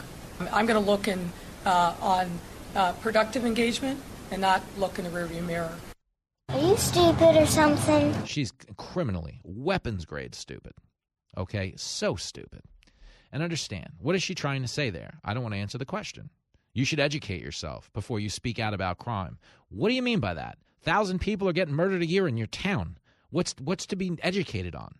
I'm 0.51 0.65
going 0.65 0.81
to 0.81 0.89
look 0.89 1.07
in, 1.07 1.31
uh, 1.65 1.95
on 2.01 2.39
uh, 2.75 2.93
productive 2.93 3.45
engagement 3.45 3.99
and 4.31 4.41
not 4.41 4.61
look 4.77 4.99
in 4.99 5.05
the 5.05 5.11
rearview 5.11 5.45
mirror. 5.45 5.75
Are 6.49 6.59
you 6.59 6.75
stupid 6.77 7.35
or 7.35 7.45
something? 7.45 8.11
She's 8.25 8.51
criminally, 8.75 9.39
weapons 9.43 10.03
grade 10.05 10.33
stupid. 10.33 10.73
Okay, 11.37 11.75
so 11.77 12.15
stupid. 12.15 12.61
And 13.31 13.43
understand, 13.43 13.89
what 13.99 14.15
is 14.15 14.23
she 14.23 14.33
trying 14.33 14.63
to 14.63 14.67
say 14.67 14.89
there? 14.89 15.19
I 15.23 15.35
don't 15.35 15.43
want 15.43 15.53
to 15.53 15.59
answer 15.59 15.77
the 15.77 15.85
question. 15.85 16.31
You 16.73 16.85
should 16.85 16.99
educate 16.99 17.43
yourself 17.43 17.91
before 17.93 18.19
you 18.19 18.29
speak 18.29 18.57
out 18.57 18.73
about 18.73 18.97
crime. 18.97 19.37
What 19.69 19.89
do 19.89 19.95
you 19.95 20.01
mean 20.01 20.19
by 20.19 20.33
that? 20.33 20.57
Thousand 20.81 21.19
people 21.19 21.47
are 21.47 21.53
getting 21.53 21.75
murdered 21.75 22.01
a 22.01 22.07
year 22.07 22.27
in 22.27 22.35
your 22.35 22.47
town. 22.47 22.97
What's 23.29 23.53
what's 23.61 23.85
to 23.87 23.95
be 23.95 24.17
educated 24.23 24.73
on? 24.73 24.95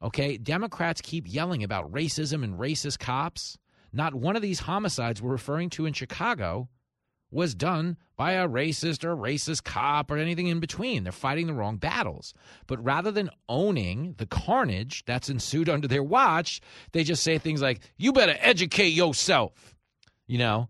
Okay, 0.00 0.36
Democrats 0.36 1.00
keep 1.00 1.24
yelling 1.26 1.64
about 1.64 1.90
racism 1.90 2.44
and 2.44 2.56
racist 2.56 3.00
cops. 3.00 3.58
Not 3.92 4.14
one 4.14 4.36
of 4.36 4.42
these 4.42 4.60
homicides 4.60 5.20
we're 5.20 5.32
referring 5.32 5.70
to 5.70 5.86
in 5.86 5.92
Chicago 5.92 6.68
was 7.36 7.54
done 7.54 7.96
by 8.16 8.32
a 8.32 8.48
racist 8.48 9.04
or 9.04 9.14
racist 9.14 9.62
cop 9.62 10.10
or 10.10 10.16
anything 10.16 10.46
in 10.46 10.58
between. 10.58 11.04
They're 11.04 11.12
fighting 11.12 11.46
the 11.46 11.54
wrong 11.54 11.76
battles. 11.76 12.34
But 12.66 12.82
rather 12.82 13.12
than 13.12 13.30
owning 13.48 14.14
the 14.16 14.26
carnage 14.26 15.04
that's 15.04 15.28
ensued 15.28 15.68
under 15.68 15.86
their 15.86 16.02
watch, 16.02 16.60
they 16.92 17.04
just 17.04 17.22
say 17.22 17.38
things 17.38 17.60
like, 17.62 17.80
you 17.98 18.12
better 18.12 18.36
educate 18.40 18.88
yourself. 18.88 19.76
You 20.26 20.38
know, 20.38 20.68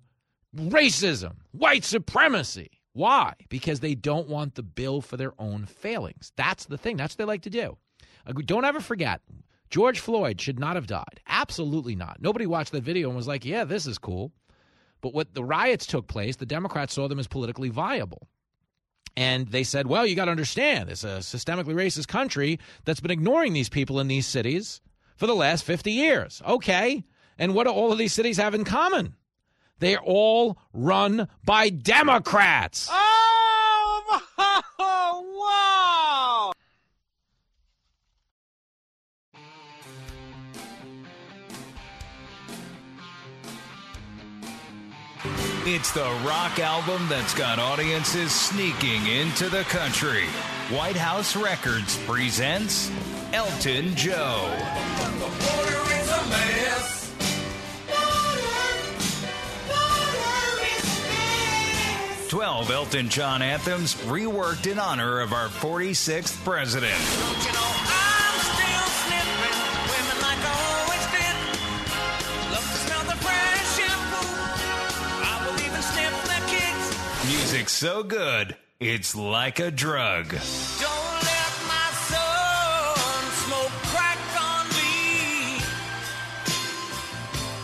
racism, 0.55 1.36
white 1.52 1.84
supremacy. 1.84 2.70
Why? 2.93 3.34
Because 3.48 3.80
they 3.80 3.94
don't 3.94 4.28
want 4.28 4.55
the 4.55 4.62
bill 4.62 5.01
for 5.01 5.16
their 5.16 5.32
own 5.38 5.66
failings. 5.66 6.32
That's 6.36 6.66
the 6.66 6.78
thing. 6.78 6.97
That's 6.97 7.14
what 7.14 7.18
they 7.18 7.24
like 7.24 7.43
to 7.43 7.51
do. 7.51 7.78
Uh, 8.26 8.32
Don't 8.44 8.64
ever 8.64 8.80
forget, 8.80 9.20
George 9.70 10.01
Floyd 10.01 10.40
should 10.40 10.59
not 10.59 10.76
have 10.76 10.86
died. 10.86 11.20
Absolutely 11.28 11.94
not. 11.94 12.20
Nobody 12.20 12.47
watched 12.47 12.72
that 12.72 12.82
video 12.82 13.09
and 13.09 13.16
was 13.16 13.28
like, 13.28 13.44
yeah, 13.44 13.64
this 13.64 13.86
is 13.86 13.98
cool. 13.98 14.32
But 15.01 15.14
what 15.14 15.35
the 15.35 15.44
riots 15.44 15.86
took 15.86 16.06
place, 16.06 16.36
the 16.36 16.47
Democrats 16.47 16.94
saw 16.94 17.09
them 17.09 17.18
as 17.18 17.27
politically 17.27 17.68
viable. 17.68 18.28
And 19.16 19.48
they 19.48 19.64
said, 19.64 19.86
well, 19.86 20.06
you 20.06 20.14
got 20.14 20.27
to 20.27 20.31
understand, 20.31 20.90
it's 20.90 21.05
a 21.05 21.18
systemically 21.18 21.74
racist 21.74 22.09
country 22.09 22.59
that's 22.85 23.01
been 23.01 23.10
ignoring 23.10 23.55
these 23.55 23.70
people 23.70 23.98
in 23.98 24.09
these 24.09 24.27
cities 24.27 24.82
for 25.16 25.27
the 25.27 25.35
last 25.35 25.64
50 25.64 25.90
years. 25.90 26.43
Okay. 26.47 27.02
And 27.39 27.55
what 27.55 27.64
do 27.64 27.70
all 27.70 27.93
of 27.93 27.98
these 27.98 28.12
cities 28.12 28.36
have 28.36 28.55
in 28.55 28.64
common? 28.64 29.14
They're 29.78 30.01
all 30.01 30.59
run 30.73 31.28
by 31.44 31.70
Democrats. 31.70 32.89
Oh, 32.90 33.45
It's 45.68 45.90
the 45.90 46.09
rock 46.24 46.60
album 46.60 47.09
that's 47.09 47.34
got 47.34 47.59
audiences 47.59 48.30
sneaking 48.30 49.05
into 49.09 49.48
the 49.48 49.64
country. 49.64 50.22
White 50.70 50.94
House 50.94 51.34
Records 51.34 51.98
presents 52.06 52.88
Elton 53.32 53.97
Joe. 53.97 54.48
Twelve 62.28 62.70
Elton 62.70 63.09
John 63.09 63.43
anthems 63.43 63.97
reworked 64.05 64.70
in 64.70 64.78
honor 64.78 65.18
of 65.18 65.32
our 65.32 65.48
46th 65.48 66.44
president. 66.44 68.06
Music 77.66 77.88
so 77.88 78.05
good, 78.05 78.55
it's 78.78 79.16
like 79.16 79.59
a 79.59 79.72
drug. 79.72 80.28
Don't 80.28 81.18
let 81.32 81.52
my 81.66 81.90
son 82.06 83.22
smoke 83.43 83.74
crack 83.90 84.18
on 84.38 84.68
me. 84.78 85.59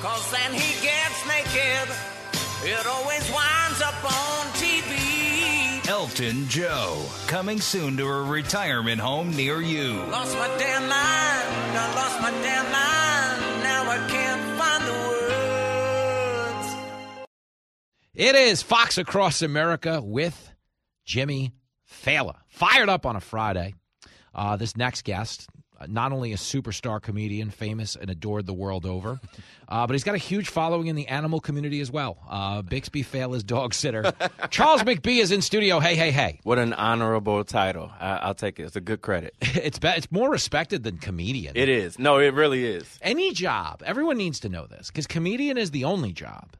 Cause 0.02 0.28
then 0.32 0.54
he 0.54 0.74
gets 0.82 1.24
naked. 1.28 1.88
It 2.64 2.84
always 2.84 3.30
winds 3.30 3.80
up 3.80 4.04
on 4.04 4.46
TV. 4.58 5.86
Elton 5.88 6.48
Joe, 6.48 7.06
coming 7.28 7.60
soon 7.60 7.96
to 7.98 8.04
a 8.04 8.24
retirement 8.24 9.00
home 9.00 9.30
near 9.36 9.60
you. 9.60 10.02
Lost 10.10 10.34
my 10.36 10.48
damn 10.58 10.82
mind. 10.82 11.78
I 11.78 11.92
lost 11.94 12.20
my 12.20 12.30
damn 12.42 12.64
mind. 12.72 13.62
Now 13.62 13.88
I 13.88 13.98
can't 14.10 14.51
It 18.14 18.34
is 18.34 18.60
Fox 18.60 18.98
Across 18.98 19.40
America 19.40 20.02
with 20.02 20.52
Jimmy 21.06 21.52
Failla. 21.90 22.34
Fired 22.48 22.90
up 22.90 23.06
on 23.06 23.16
a 23.16 23.20
Friday. 23.20 23.72
Uh, 24.34 24.58
this 24.58 24.76
next 24.76 25.04
guest, 25.04 25.48
uh, 25.80 25.86
not 25.88 26.12
only 26.12 26.34
a 26.34 26.36
superstar 26.36 27.00
comedian, 27.00 27.48
famous 27.48 27.96
and 27.96 28.10
adored 28.10 28.44
the 28.44 28.52
world 28.52 28.84
over, 28.84 29.18
uh, 29.70 29.86
but 29.86 29.94
he's 29.94 30.04
got 30.04 30.14
a 30.14 30.18
huge 30.18 30.50
following 30.50 30.88
in 30.88 30.94
the 30.94 31.08
animal 31.08 31.40
community 31.40 31.80
as 31.80 31.90
well. 31.90 32.18
Uh, 32.28 32.60
Bixby 32.60 33.02
Failla's 33.02 33.42
dog 33.44 33.72
sitter. 33.72 34.12
Charles 34.50 34.82
McBee 34.82 35.22
is 35.22 35.32
in 35.32 35.40
studio. 35.40 35.80
Hey, 35.80 35.94
hey, 35.94 36.10
hey. 36.10 36.38
What 36.42 36.58
an 36.58 36.74
honorable 36.74 37.42
title. 37.44 37.90
I, 37.98 38.16
I'll 38.16 38.34
take 38.34 38.60
it. 38.60 38.64
It's 38.64 38.76
a 38.76 38.82
good 38.82 39.00
credit. 39.00 39.34
It's 39.54 39.78
be- 39.78 39.88
it's 39.88 40.12
more 40.12 40.28
respected 40.30 40.82
than 40.82 40.98
comedian. 40.98 41.56
It 41.56 41.70
is. 41.70 41.98
No, 41.98 42.18
it 42.18 42.34
really 42.34 42.66
is. 42.66 42.98
Any 43.00 43.32
job, 43.32 43.82
everyone 43.86 44.18
needs 44.18 44.40
to 44.40 44.50
know 44.50 44.66
this 44.66 44.88
because 44.88 45.06
comedian 45.06 45.56
is 45.56 45.70
the 45.70 45.84
only 45.84 46.12
job 46.12 46.56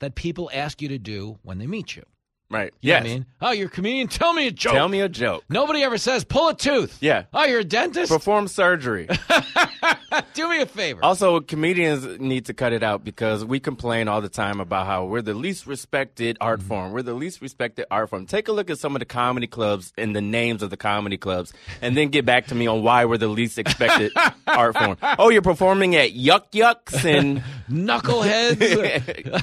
that 0.00 0.14
people 0.14 0.50
ask 0.52 0.82
you 0.82 0.88
to 0.88 0.98
do 0.98 1.38
when 1.42 1.58
they 1.58 1.66
meet 1.66 1.96
you. 1.96 2.04
Right. 2.50 2.72
What 2.82 2.94
I 2.94 3.00
mean? 3.02 3.26
Oh, 3.40 3.50
you're 3.50 3.66
a 3.66 3.70
comedian. 3.70 4.06
Tell 4.06 4.32
me 4.32 4.46
a 4.46 4.50
joke. 4.52 4.74
Tell 4.74 4.88
me 4.88 5.00
a 5.00 5.08
joke. 5.08 5.42
Nobody 5.48 5.82
ever 5.82 5.98
says 5.98 6.24
pull 6.24 6.48
a 6.50 6.54
tooth. 6.54 6.98
Yeah. 7.00 7.24
Oh, 7.32 7.44
you're 7.44 7.60
a 7.60 7.64
dentist. 7.64 8.12
Perform 8.12 8.46
surgery. 8.48 9.08
Do 10.34 10.48
me 10.48 10.60
a 10.60 10.66
favor. 10.66 11.04
Also, 11.04 11.40
comedians 11.40 12.20
need 12.20 12.46
to 12.46 12.54
cut 12.54 12.72
it 12.72 12.82
out 12.84 13.02
because 13.04 13.44
we 13.44 13.58
complain 13.60 14.06
all 14.08 14.20
the 14.20 14.28
time 14.28 14.60
about 14.60 14.86
how 14.86 15.04
we're 15.06 15.22
the 15.22 15.34
least 15.34 15.66
respected 15.66 16.36
art 16.40 16.60
Mm-hmm. 16.60 16.68
form. 16.68 16.92
We're 16.92 17.02
the 17.02 17.14
least 17.14 17.40
respected 17.42 17.86
art 17.90 18.10
form. 18.10 18.26
Take 18.26 18.46
a 18.48 18.52
look 18.52 18.70
at 18.70 18.78
some 18.78 18.94
of 18.94 19.00
the 19.00 19.06
comedy 19.06 19.46
clubs 19.48 19.92
and 19.98 20.14
the 20.14 20.20
names 20.20 20.62
of 20.62 20.70
the 20.70 20.76
comedy 20.76 21.16
clubs, 21.16 21.52
and 21.82 21.96
then 21.96 22.08
get 22.08 22.24
back 22.24 22.46
to 22.48 22.54
me 22.54 22.66
on 22.68 22.82
why 22.84 23.04
we're 23.06 23.18
the 23.18 23.26
least 23.28 23.58
expected 23.58 24.12
art 24.46 24.76
form. 24.76 24.96
Oh, 25.18 25.30
you're 25.30 25.42
performing 25.42 25.96
at 25.96 26.12
Yuk 26.12 26.46
Yuk's 26.52 27.04
and 27.04 27.42
Knuckleheads. 27.70 29.42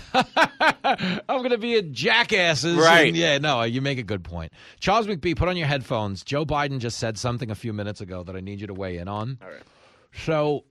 I'm 1.28 1.38
going 1.40 1.50
to 1.52 1.58
be 1.58 1.76
a 1.76 1.82
jackasses. 1.82 2.78
Right. 2.78 2.91
And 3.00 3.18
yeah, 3.18 3.38
no, 3.38 3.64
you 3.64 3.82
make 3.82 3.98
a 3.98 4.04
good 4.04 4.24
point. 4.24 4.52
Charles 4.80 5.08
McBee, 5.08 5.36
put 5.36 5.48
on 5.50 5.58
your 5.58 5.68
headphones. 5.68 6.24
Joe 6.24 6.46
Biden 6.46 6.80
just 6.80 6.98
said 7.00 7.18
something 7.18 7.50
a 7.52 7.56
few 7.56 7.74
minutes 7.74 8.02
ago 8.02 8.24
that 8.24 8.36
I 8.36 8.40
need 8.40 8.62
you 8.62 8.68
to 8.68 8.74
weigh 8.74 8.98
in 8.98 9.08
on. 9.08 9.38
All 9.42 9.50
right. 9.50 9.62
So 10.26 10.66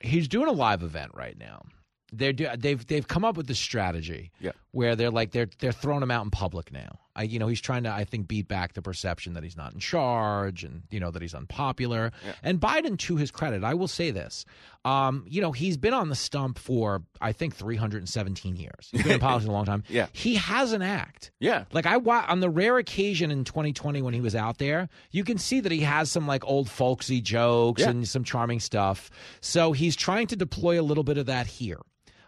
he's 0.00 0.28
doing 0.28 0.48
a 0.48 0.52
live 0.52 0.82
event 0.82 1.12
right 1.14 1.36
now. 1.38 1.64
They're 2.12 2.32
do, 2.32 2.48
they've 2.56 2.86
they've 2.86 3.06
come 3.06 3.24
up 3.24 3.36
with 3.36 3.48
this 3.48 3.58
strategy 3.58 4.30
Yeah. 4.40 4.52
Where 4.78 4.94
they're 4.94 5.10
like 5.10 5.32
they're 5.32 5.48
they're 5.58 5.72
throwing 5.72 6.02
him 6.04 6.10
out 6.12 6.24
in 6.24 6.30
public 6.30 6.72
now. 6.72 7.00
I 7.16 7.24
you 7.24 7.40
know 7.40 7.48
he's 7.48 7.60
trying 7.60 7.82
to 7.82 7.90
I 7.90 8.04
think 8.04 8.28
beat 8.28 8.46
back 8.46 8.74
the 8.74 8.82
perception 8.82 9.32
that 9.34 9.42
he's 9.42 9.56
not 9.56 9.72
in 9.74 9.80
charge 9.80 10.62
and 10.62 10.82
you 10.90 11.00
know 11.00 11.10
that 11.10 11.20
he's 11.20 11.34
unpopular. 11.34 12.12
Yeah. 12.24 12.32
And 12.44 12.60
Biden, 12.60 12.96
to 13.00 13.16
his 13.16 13.32
credit, 13.32 13.64
I 13.64 13.74
will 13.74 13.88
say 13.88 14.12
this, 14.12 14.44
um, 14.84 15.24
you 15.28 15.42
know 15.42 15.50
he's 15.50 15.76
been 15.76 15.94
on 15.94 16.10
the 16.10 16.14
stump 16.14 16.58
for 16.60 17.02
I 17.20 17.32
think 17.32 17.56
317 17.56 18.54
years. 18.56 18.88
He's 18.92 19.02
been 19.02 19.12
in 19.12 19.20
politics 19.28 19.48
a 19.48 19.52
long 19.52 19.64
time. 19.64 19.82
Yeah. 19.88 20.06
he 20.12 20.36
has 20.36 20.72
an 20.72 20.82
act. 20.82 21.32
Yeah. 21.40 21.64
Like 21.72 21.86
I 21.86 21.96
on 21.96 22.38
the 22.38 22.50
rare 22.50 22.78
occasion 22.78 23.32
in 23.32 23.42
2020 23.42 24.00
when 24.02 24.14
he 24.14 24.20
was 24.20 24.36
out 24.36 24.58
there, 24.58 24.88
you 25.10 25.24
can 25.24 25.38
see 25.38 25.58
that 25.60 25.72
he 25.72 25.80
has 25.80 26.10
some 26.10 26.26
like 26.28 26.44
old 26.46 26.70
folksy 26.70 27.20
jokes 27.20 27.82
Yeah. 27.82 27.90
and 27.90 28.06
some 28.08 28.22
charming 28.22 28.60
stuff. 28.60 29.10
So 29.40 29.72
he's 29.72 29.96
trying 29.96 30.28
to 30.28 30.36
deploy 30.36 30.80
a 30.80 30.82
little 30.82 31.04
bit 31.04 31.18
of 31.18 31.26
that 31.26 31.46
here. 31.48 31.80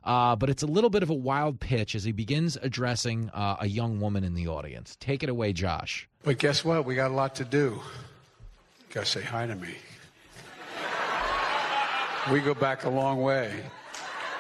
Uh, 0.03 0.35
but 0.37 0.49
it's 0.49 0.63
a 0.63 0.67
little 0.67 0.91
bit 0.91 1.03
of 1.03 1.11
a 1.11 1.15
wild 1.15 1.61
pitch 1.61 1.95
as 1.95 2.05
he 2.05 2.13
begins 2.13 2.57
addressing 2.63 3.29
uh, 3.31 3.57
a 3.61 3.67
young 3.69 4.01
woman 4.01 4.25
in 4.25 4.35
the 4.35 4.49
audience. 4.49 4.97
Take 5.01 5.23
it 5.23 5.29
away, 5.29 5.53
Josh. 5.53 6.09
But 6.23 6.39
guess 6.39 6.65
what? 6.65 6.85
We 6.85 6.95
got 6.95 7.11
a 7.11 7.15
lot 7.15 7.35
to 7.37 7.45
do. 7.45 7.81
You 8.81 8.95
gotta 8.95 9.07
say 9.07 9.23
hi 9.23 9.47
to 9.47 9.55
me. 9.55 9.75
We 12.31 12.41
go 12.41 12.55
back 12.55 12.85
a 12.85 12.91
long 12.91 13.23
way. 13.23 13.53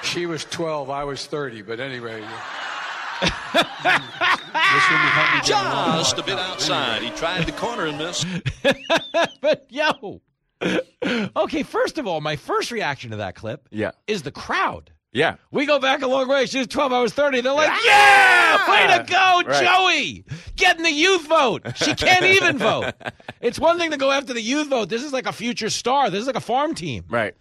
She 0.02 0.26
was 0.26 0.44
12, 0.46 0.90
I 0.90 1.04
was 1.04 1.26
30, 1.26 1.62
but 1.62 1.80
anyway. 1.80 2.20
this 3.20 3.32
woman 3.52 5.08
helped 5.12 5.34
me 5.34 5.40
get 5.48 5.64
along 5.64 5.98
Just 5.98 6.18
a 6.18 6.22
bit 6.22 6.38
outside. 6.38 7.02
He 7.02 7.10
tried 7.10 7.44
the 7.46 7.52
corner 7.52 7.86
and 7.86 7.98
missed. 7.98 8.26
but 9.40 9.66
yo, 9.68 10.20
okay. 11.36 11.62
First 11.62 11.98
of 11.98 12.06
all, 12.06 12.20
my 12.20 12.36
first 12.36 12.70
reaction 12.70 13.10
to 13.10 13.16
that 13.18 13.34
clip 13.34 13.68
Yeah. 13.70 13.90
is 14.06 14.22
the 14.22 14.30
crowd. 14.30 14.90
Yeah. 15.12 15.36
We 15.50 15.66
go 15.66 15.78
back 15.78 16.02
a 16.02 16.06
long 16.06 16.28
way. 16.28 16.46
She 16.46 16.58
was 16.58 16.68
12, 16.68 16.92
I 16.92 17.00
was 17.02 17.12
30. 17.12 17.40
They're 17.40 17.52
like, 17.52 17.72
yeah, 17.84 18.70
way 18.70 18.96
to 18.98 19.04
go, 19.10 19.42
Right. 19.46 19.64
Joey. 19.64 20.24
Getting 20.56 20.84
the 20.84 20.92
youth 20.92 21.26
vote. 21.26 21.62
She 21.76 21.94
can't 21.94 22.24
even 22.24 22.58
vote. 22.58 22.92
It's 23.40 23.58
one 23.58 23.78
thing 23.78 23.90
to 23.92 23.96
go 23.96 24.10
after 24.10 24.34
the 24.34 24.42
youth 24.42 24.68
vote. 24.68 24.90
This 24.90 25.02
is 25.02 25.14
like 25.14 25.24
a 25.26 25.32
future 25.32 25.70
star. 25.70 26.10
This 26.10 26.20
is 26.20 26.26
like 26.26 26.36
a 26.36 26.40
farm 26.40 26.74
team. 26.74 27.04
Right. 27.08 27.34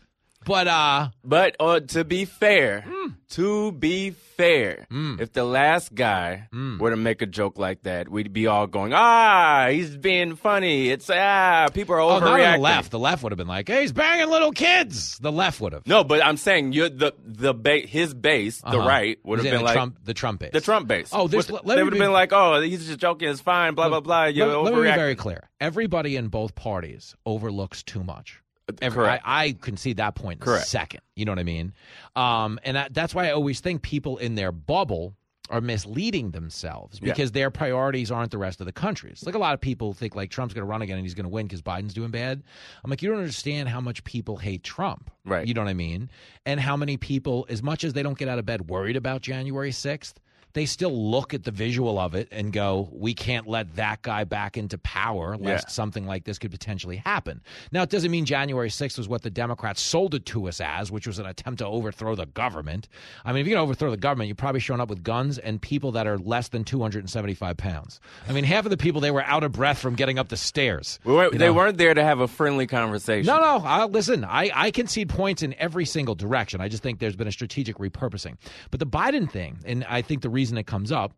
But, 0.46 0.68
uh, 0.68 1.10
But 1.24 1.56
uh, 1.60 1.80
to 1.82 2.04
be 2.04 2.26
fair, 2.26 2.82
Hmm. 2.88 3.08
to 3.32 3.72
be 3.74 4.12
fair, 4.12 4.88
if 4.90 5.34
the 5.34 5.44
last 5.44 5.94
guy 5.94 6.48
were 6.80 6.90
to 6.92 6.96
make 6.96 7.22
a 7.22 7.26
joke 7.26 7.60
like 7.60 7.84
that, 7.84 8.10
we'd 8.10 8.32
be 8.34 8.48
all 8.48 8.66
going, 8.66 8.94
ah, 8.96 9.68
he's 9.70 9.98
being 9.98 10.36
funny. 10.38 10.90
It's 10.90 11.10
ah, 11.14 11.68
people 11.74 11.94
are 11.96 12.00
oh, 12.00 12.20
overreacting. 12.20 12.22
not 12.22 12.40
on 12.40 12.52
the 12.54 12.58
left. 12.64 12.92
The 12.92 13.00
left 13.00 13.22
would 13.22 13.32
have 13.34 13.38
been 13.38 13.48
like, 13.48 13.68
hey, 13.68 13.82
he's 13.82 13.92
banging 13.92 14.30
little 14.30 14.52
kids. 14.52 15.18
The 15.20 15.32
left 15.32 15.60
would 15.62 15.74
have. 15.74 15.86
No, 15.86 16.04
but 16.06 16.24
I'm 16.26 16.38
saying 16.38 16.72
you 16.74 16.88
the 16.90 17.14
the 17.24 17.54
ba- 17.54 17.86
his 17.86 18.14
base, 18.14 18.62
the 18.62 18.68
Uh-huh. 18.70 18.88
right, 18.88 19.20
would 19.24 19.40
have 19.40 19.44
been 19.46 19.58
the 19.60 19.64
like 19.64 19.74
Trump, 19.74 20.00
the 20.04 20.14
Trump 20.14 20.40
base. 20.40 20.52
the 20.54 20.62
Trump 20.62 20.88
base. 20.88 21.10
Oh, 21.12 21.28
this- 21.28 21.48
they 21.48 21.54
would 21.64 21.78
have 21.78 21.92
be- 21.92 22.00
been 22.00 22.14
like, 22.14 22.32
oh, 22.34 22.62
he's 22.62 22.88
just 22.88 23.00
joking. 23.00 23.28
It's 23.30 23.42
fine. 23.42 23.76
Blah 23.76 23.90
blah 23.90 24.00
blah. 24.00 24.26
You 24.26 24.46
let, 24.46 24.62
let 24.64 24.74
me 24.74 24.82
be 24.84 24.88
very 24.96 25.16
clear. 25.16 25.50
Everybody 25.60 26.16
in 26.16 26.30
both 26.30 26.56
parties 26.56 27.14
overlooks 27.26 27.84
too 27.84 28.04
much. 28.04 28.40
Every. 28.82 29.08
I, 29.08 29.20
I 29.24 29.52
concede 29.54 29.98
that 29.98 30.16
point 30.16 30.40
Correct. 30.42 30.68
second. 30.68 31.02
You 31.16 31.26
know 31.26 31.32
what 31.32 31.40
I 31.40 31.44
mean? 31.44 31.74
Um, 32.16 32.60
and 32.64 32.78
that, 32.78 32.94
that's 32.94 33.14
why 33.16 33.28
I 33.28 33.32
always 33.32 33.60
think 33.60 33.82
people 33.82 34.18
in 34.18 34.36
their 34.36 34.52
bubble 34.52 35.16
are 35.52 35.62
misleading 35.62 36.30
themselves 36.30 37.00
Yeah. 37.02 37.12
because 37.12 37.32
their 37.32 37.50
priorities 37.50 38.12
aren't 38.12 38.30
the 38.30 38.38
rest 38.38 38.60
of 38.62 38.68
the 38.68 38.72
country. 38.72 39.10
It's 39.10 39.26
like 39.26 39.34
a 39.34 39.40
lot 39.40 39.56
of 39.56 39.62
people 39.62 39.94
think 39.94 40.16
like 40.16 40.30
Trump's 40.30 40.54
going 40.54 40.62
to 40.62 40.70
run 40.70 40.84
again 40.84 40.98
and 40.98 41.04
he's 41.06 41.16
going 41.16 41.24
to 41.24 41.30
win 41.30 41.48
because 41.48 41.64
Biden's 41.64 41.96
doing 41.96 42.12
bad. 42.12 42.44
I'm 42.84 42.90
like, 42.92 43.02
you 43.02 43.10
don't 43.10 43.18
understand 43.18 43.68
how 43.68 43.82
much 43.82 44.04
people 44.04 44.38
hate 44.38 44.64
Trump. 44.64 45.10
Right. 45.26 45.48
You 45.48 45.56
know 45.56 45.62
what 45.62 45.70
I 45.70 45.74
mean? 45.74 46.12
And 46.46 46.60
how 46.60 46.78
many 46.78 46.98
people, 46.98 47.48
as 47.50 47.64
much 47.64 47.84
as 47.84 47.94
they 47.94 48.04
don't 48.04 48.18
get 48.18 48.28
out 48.30 48.38
of 48.38 48.46
bed 48.46 48.70
worried 48.70 48.96
about 48.96 49.22
January 49.22 49.72
6th, 49.72 50.14
they 50.54 50.66
still 50.66 50.92
look 51.12 51.34
at 51.34 51.44
the 51.44 51.52
visual 51.52 52.00
of 52.00 52.16
it 52.16 52.28
and 52.32 52.52
go, 52.52 52.90
we 52.92 53.14
can't 53.14 53.48
let 53.48 53.76
that 53.76 54.02
guy 54.02 54.24
back 54.24 54.58
into 54.58 54.78
power 54.80 55.38
lest 55.38 55.68
Yeah. 55.68 55.72
something 55.72 56.06
like 56.08 56.24
this 56.24 56.40
could 56.40 56.52
potentially 56.52 56.98
happen. 56.98 57.42
Now, 57.72 57.84
it 57.84 57.90
doesn't 57.90 58.10
mean 58.10 58.26
January 58.26 58.70
6th 58.70 58.98
was 58.98 59.08
what 59.08 59.22
the 59.22 59.30
Democrats 59.30 59.82
sold 59.82 60.16
it 60.16 60.26
to 60.28 60.48
us 60.48 60.60
as, 60.60 60.92
which 60.92 61.06
was 61.06 61.20
an 61.20 61.26
attempt 61.28 61.60
to 61.60 61.66
overthrow 61.68 62.16
the 62.16 62.26
government. 62.26 62.88
I 63.24 63.32
mean, 63.32 63.42
if 63.42 63.48
you're 63.48 63.56
going 63.58 63.66
to 63.66 63.70
overthrow 63.70 63.92
the 63.92 63.98
government, 63.98 64.28
you're 64.28 64.36
probably 64.36 64.60
showing 64.60 64.82
up 64.82 64.90
with 64.90 65.04
guns 65.04 65.38
and 65.38 65.62
people 65.62 65.92
that 65.94 66.08
are 66.08 66.18
less 66.18 66.48
than 66.50 66.64
275 66.64 67.56
pounds. 67.58 68.00
I 68.28 68.32
mean, 68.34 68.44
half 68.44 68.66
of 68.66 68.72
the 68.72 68.78
people, 68.78 69.02
they 69.02 69.12
were 69.12 69.24
out 69.24 69.44
of 69.44 69.52
breath 69.52 69.78
from 69.80 69.96
getting 69.96 70.18
up 70.18 70.30
the 70.30 70.38
stairs. 70.38 71.00
We 71.04 71.14
You 71.14 71.30
they 71.32 71.38
know? 71.48 71.54
weren't 71.54 71.78
there 71.78 71.94
to 71.94 72.04
have 72.04 72.20
a 72.20 72.28
friendly 72.28 72.66
conversation. 72.68 73.28
No, 73.28 73.40
no. 73.40 73.64
I, 73.66 73.86
listen, 73.86 74.24
I, 74.24 74.50
I 74.54 74.72
concede 74.72 75.10
points 75.10 75.44
in 75.44 75.54
every 75.60 75.86
single 75.86 76.16
direction. 76.16 76.62
I 76.62 76.70
just 76.70 76.82
think 76.84 77.00
there's 77.00 77.16
been 77.16 77.28
a 77.28 77.32
strategic 77.32 77.78
repurposing. 77.78 78.38
But 78.72 78.80
the 78.80 78.88
Biden 78.88 79.30
thing, 79.30 79.60
and 79.66 79.84
I 79.86 80.02
think 80.02 80.22
the 80.22 80.30
reason 80.40 80.58
it 80.58 80.66
comes 80.68 80.92
up 80.92 81.12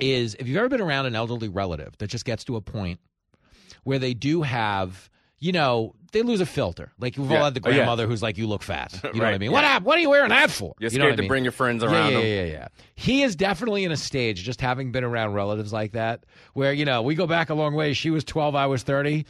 is 0.00 0.34
if 0.38 0.46
you've 0.48 0.56
ever 0.58 0.68
been 0.68 0.80
around 0.80 1.06
an 1.06 1.14
elderly 1.14 1.48
relative 1.48 1.96
that 1.98 2.08
just 2.08 2.24
gets 2.24 2.44
to 2.44 2.56
a 2.56 2.60
point 2.60 3.00
where 3.84 3.98
they 3.98 4.12
do 4.14 4.42
have, 4.42 5.08
you 5.38 5.52
know, 5.52 5.94
they 6.12 6.22
lose 6.22 6.40
a 6.40 6.46
filter. 6.46 6.92
Like 6.98 7.16
we've 7.16 7.30
Yeah. 7.30 7.38
all 7.38 7.44
had 7.44 7.54
the 7.54 7.60
Oh, 7.64 7.68
yeah. 7.70 7.76
grandmother 7.76 8.06
who's 8.06 8.22
like, 8.22 8.36
"You 8.38 8.46
look 8.46 8.62
fat." 8.62 9.00
You 9.14 9.20
know 9.20 9.24
what 9.26 9.34
I 9.34 9.38
mean? 9.38 9.50
yeah. 9.52 9.74
What 9.78 9.82
What 9.84 9.98
are 9.98 10.00
you 10.00 10.10
wearing 10.10 10.28
that 10.30 10.50
for? 10.50 10.74
You're 10.78 10.90
You 10.90 10.98
know 10.98 11.04
what 11.06 11.08
scared 11.10 11.16
to 11.16 11.22
mean? 11.22 11.28
bring 11.28 11.44
your 11.44 11.52
friends 11.52 11.82
around 11.84 12.12
Yeah, 12.12 12.18
yeah, 12.20 12.42
yeah, 12.42 12.52
yeah. 12.52 12.68
He 12.94 13.22
is 13.22 13.34
definitely 13.36 13.84
in 13.84 13.92
a 13.92 13.96
stage, 13.96 14.42
just 14.42 14.60
having 14.60 14.92
been 14.92 15.04
around 15.04 15.32
relatives 15.34 15.72
like 15.72 15.92
that, 15.92 16.24
where 16.54 16.72
you 16.72 16.84
know 16.84 17.02
we 17.02 17.14
go 17.14 17.26
back 17.26 17.50
a 17.50 17.54
long 17.54 17.74
way. 17.74 17.92
She 17.94 18.10
was 18.10 18.24
twelve, 18.24 18.54
I 18.54 18.66
was 18.66 18.82
thirty. 18.82 19.26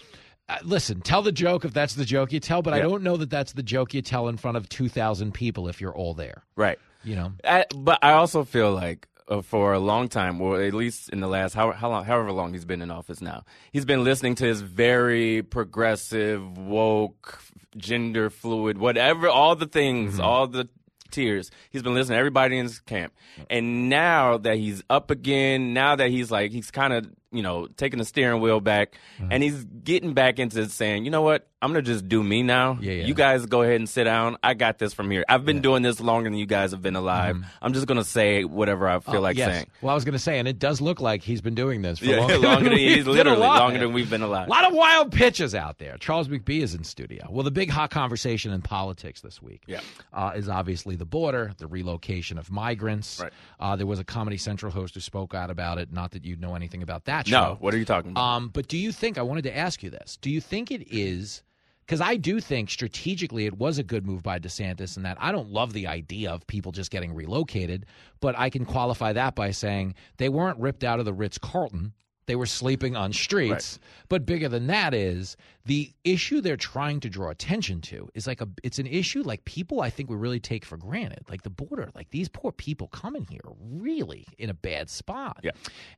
Uh, 0.49 0.59
listen, 0.63 1.01
tell 1.01 1.23
the 1.23 1.33
joke 1.33 1.65
if 1.65 1.73
that's 1.73 1.95
the 1.95 2.05
joke 2.05 2.31
you 2.33 2.41
tell, 2.41 2.61
but 2.61 2.75
I 2.75 2.81
don't 2.81 3.03
know 3.03 3.17
that 3.17 3.31
that's 3.31 3.53
the 3.55 3.63
joke 3.63 3.95
you 3.95 4.03
tell 4.03 4.29
in 4.29 4.37
front 4.37 4.57
of 4.59 4.69
two 4.69 4.89
thousand 4.91 5.33
people 5.33 5.69
if 5.69 5.81
you're 5.81 5.95
all 5.95 6.13
there. 6.15 6.43
Right. 6.57 6.79
You 7.05 7.17
know. 7.17 7.33
I, 7.45 7.67
but 7.75 7.99
I 8.03 8.13
also 8.13 8.45
feel 8.45 8.73
like 8.73 9.07
uh, 9.29 9.43
for 9.43 9.73
a 9.73 9.79
long 9.79 10.09
time, 10.09 10.41
or 10.41 10.61
at 10.61 10.75
least 10.75 11.09
in 11.09 11.21
the 11.21 11.27
last 11.29 11.55
how, 11.55 11.73
how 11.73 11.91
long, 11.91 12.05
however 12.05 12.33
long 12.33 12.53
he's 12.53 12.65
been 12.65 12.83
in 12.83 12.91
office 12.91 13.21
now, 13.21 13.45
he's 13.73 13.85
been 13.85 14.05
listening 14.05 14.35
to 14.37 14.45
his 14.45 14.61
very 14.61 15.43
progressive, 15.43 16.59
woke, 16.59 17.41
gender 17.77 18.31
fluid, 18.31 18.79
whatever, 18.79 19.29
all 19.29 19.57
the 19.57 19.67
things, 19.67 20.19
all 20.21 20.47
the 20.47 20.69
tears. 21.11 21.51
He's 21.71 21.83
been 21.83 21.95
listening 21.95 22.17
to 22.17 22.19
everybody 22.19 22.59
in 22.59 22.65
his 22.65 22.81
camp, 22.81 23.15
and 23.49 23.89
now 23.89 24.39
that 24.39 24.57
he's 24.57 24.83
up 24.91 25.11
again, 25.11 25.73
now 25.73 25.97
that 25.97 26.11
he's 26.11 26.31
like 26.31 26.51
he's 26.53 26.71
kind 26.71 26.93
of 26.93 27.07
you 27.35 27.43
know 27.43 27.67
taking 27.77 27.99
the 27.99 28.05
steering 28.05 28.41
wheel 28.41 28.61
back, 28.61 28.95
and 29.31 29.43
he's 29.43 29.65
getting 29.65 30.15
back 30.15 30.39
into 30.39 30.67
saying, 30.69 31.05
you 31.05 31.11
know 31.11 31.23
what, 31.23 31.47
I'm 31.61 31.71
gonna 31.73 31.83
just 31.83 32.09
do 32.09 32.23
me 32.23 32.43
now. 32.43 32.79
Yeah, 32.81 32.93
yeah. 32.93 33.05
You 33.07 33.15
guys 33.15 33.45
go 33.47 33.63
ahead 33.63 33.77
and 33.77 33.89
sit 33.89 34.05
down. 34.05 34.37
I 34.43 34.55
got 34.55 34.79
this 34.79 34.93
from 34.95 35.11
here. 35.11 35.25
I've 35.29 35.45
been 35.45 35.61
doing 35.61 35.83
this 35.83 36.01
longer 36.01 36.31
than 36.31 36.39
you 36.39 36.47
guys 36.47 36.71
have 36.73 36.83
been 36.83 36.97
alive. 36.97 37.37
I'm 37.63 37.73
just 37.73 37.87
gonna 37.87 38.05
say 38.05 38.45
whatever 38.45 38.89
I 38.89 38.99
feel 39.01 39.17
Oh, 39.17 39.21
like 39.21 39.37
yes. 39.37 39.53
saying. 39.53 39.67
Well, 39.83 39.91
I 39.91 39.95
was 39.95 40.05
going 40.05 40.13
to 40.15 40.19
say, 40.19 40.39
and 40.39 40.47
it 40.49 40.59
does 40.59 40.81
look 40.81 41.01
like 41.01 41.23
he's 41.23 41.41
been 41.41 41.55
doing 41.55 41.83
this 41.83 41.99
for 41.99 42.07
Yeah, 42.07 42.17
longer, 42.21 42.39
longer 42.39 42.65
than 42.71 42.75
we've 42.79 43.07
literally 43.07 43.39
longer 43.39 43.79
than 43.79 43.93
we've 43.93 44.09
been 44.11 44.23
alive. 44.23 44.47
A 44.47 44.51
lot 44.51 44.67
of 44.67 44.75
wild 44.75 45.13
pitches 45.13 45.55
out 45.55 45.79
there. 45.79 45.97
Charles 45.99 46.29
McBee 46.29 46.63
is 46.63 46.75
in 46.75 46.85
studio. 46.85 47.27
Well, 47.31 47.43
the 47.45 47.51
big 47.51 47.71
hot 47.71 47.91
conversation 47.91 48.53
in 48.53 48.63
politics 48.63 49.21
this 49.21 49.41
week 49.43 49.63
Yeah. 49.67 49.81
uh, 50.13 50.33
is 50.35 50.49
obviously 50.49 50.97
the 50.97 51.05
border, 51.05 51.53
the 51.59 51.67
relocation 51.67 52.39
of 52.39 52.51
migrants. 52.51 53.21
Right. 53.23 53.33
Uh, 53.61 53.77
there 53.77 53.87
was 53.87 53.99
a 53.99 54.05
Comedy 54.05 54.37
Central 54.37 54.71
host 54.73 54.95
who 54.95 55.01
spoke 55.01 55.35
out 55.35 55.51
about 55.51 55.79
it. 55.79 55.93
Not 55.93 56.13
that 56.13 56.25
you 56.25 56.37
know 56.37 56.55
anything 56.55 56.83
about 56.83 57.05
that 57.07 57.24
No, 57.33 57.57
what 57.61 57.75
are 57.75 57.79
you 57.79 57.85
talking 57.85 58.13
about? 58.13 58.21
Um, 58.21 58.49
but 58.49 58.69
do 58.69 58.77
you 58.77 58.93
think, 58.93 59.19
I 59.19 59.23
wanted 59.23 59.43
to 59.45 59.57
ask 59.57 59.83
you 59.83 59.91
this, 59.91 60.19
do 60.21 60.31
you 60.31 60.41
think 60.41 60.71
it 60.71 60.87
is, 60.91 61.43
because 61.87 62.01
I 62.01 62.17
do 62.17 62.41
think 62.41 62.71
strategically 62.71 63.47
it 63.47 63.59
was 63.59 63.79
a 63.79 63.83
good 63.83 64.07
move 64.07 64.23
by 64.23 64.39
DeSantis 64.39 64.97
and 64.97 65.05
that 65.05 65.19
I 65.21 65.33
don't 65.33 65.51
love 65.51 65.73
the 65.73 65.87
idea 65.87 66.31
of 66.31 66.47
people 66.47 66.73
just 66.73 66.91
getting 66.91 67.15
relocated, 67.15 67.87
but 68.21 68.39
I 68.39 68.51
can 68.51 68.65
qualify 68.65 69.13
that 69.13 69.35
by 69.35 69.51
saying 69.51 69.95
they 70.17 70.29
weren't 70.29 70.59
ripped 70.59 70.85
out 70.85 70.99
of 70.99 71.05
the 71.05 71.13
Ritz 71.13 71.39
Carlton. 71.39 71.93
They 72.27 72.37
were 72.37 72.47
sleeping 72.47 72.97
on 72.97 73.13
streets. 73.13 73.79
But 74.09 74.27
bigger 74.27 74.49
than 74.49 74.67
that 74.69 74.95
is 74.95 75.37
the 75.67 75.93
issue 76.05 76.41
they're 76.41 76.57
trying 76.57 77.01
to 77.01 77.09
draw 77.09 77.31
attention 77.31 77.81
to 77.83 78.09
is 78.15 78.27
like 78.27 78.41
a 78.41 78.49
it's 78.63 78.79
an 78.79 78.87
issue 78.87 79.23
like 79.23 79.45
people 79.45 79.81
I 79.81 79.91
think 79.91 80.11
we 80.11 80.17
really 80.17 80.41
take 80.41 80.65
for 80.65 80.77
granted. 80.77 81.25
Like 81.29 81.43
the 81.43 81.51
border, 81.51 81.91
like 81.95 82.11
these 82.11 82.29
poor 82.29 82.53
people 82.53 82.89
coming 82.89 83.27
here 83.29 83.41
really 83.61 84.27
in 84.39 84.51
a 84.51 84.55
bad 84.55 84.91
spot. 84.91 85.41
Yeah. 85.43 85.53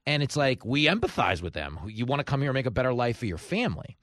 And 0.06 0.22
it's 0.22 0.36
like 0.36 0.64
we 0.64 0.86
empathize 0.86 1.42
with 1.42 1.52
them. 1.52 1.78
You 1.86 2.06
want 2.06 2.20
to 2.20 2.24
come 2.24 2.40
here 2.40 2.50
and 2.50 2.54
make 2.54 2.66
a 2.66 2.70
better 2.70 2.94
life 2.94 3.18
for 3.18 3.26
your 3.26 3.38
family. 3.38 3.96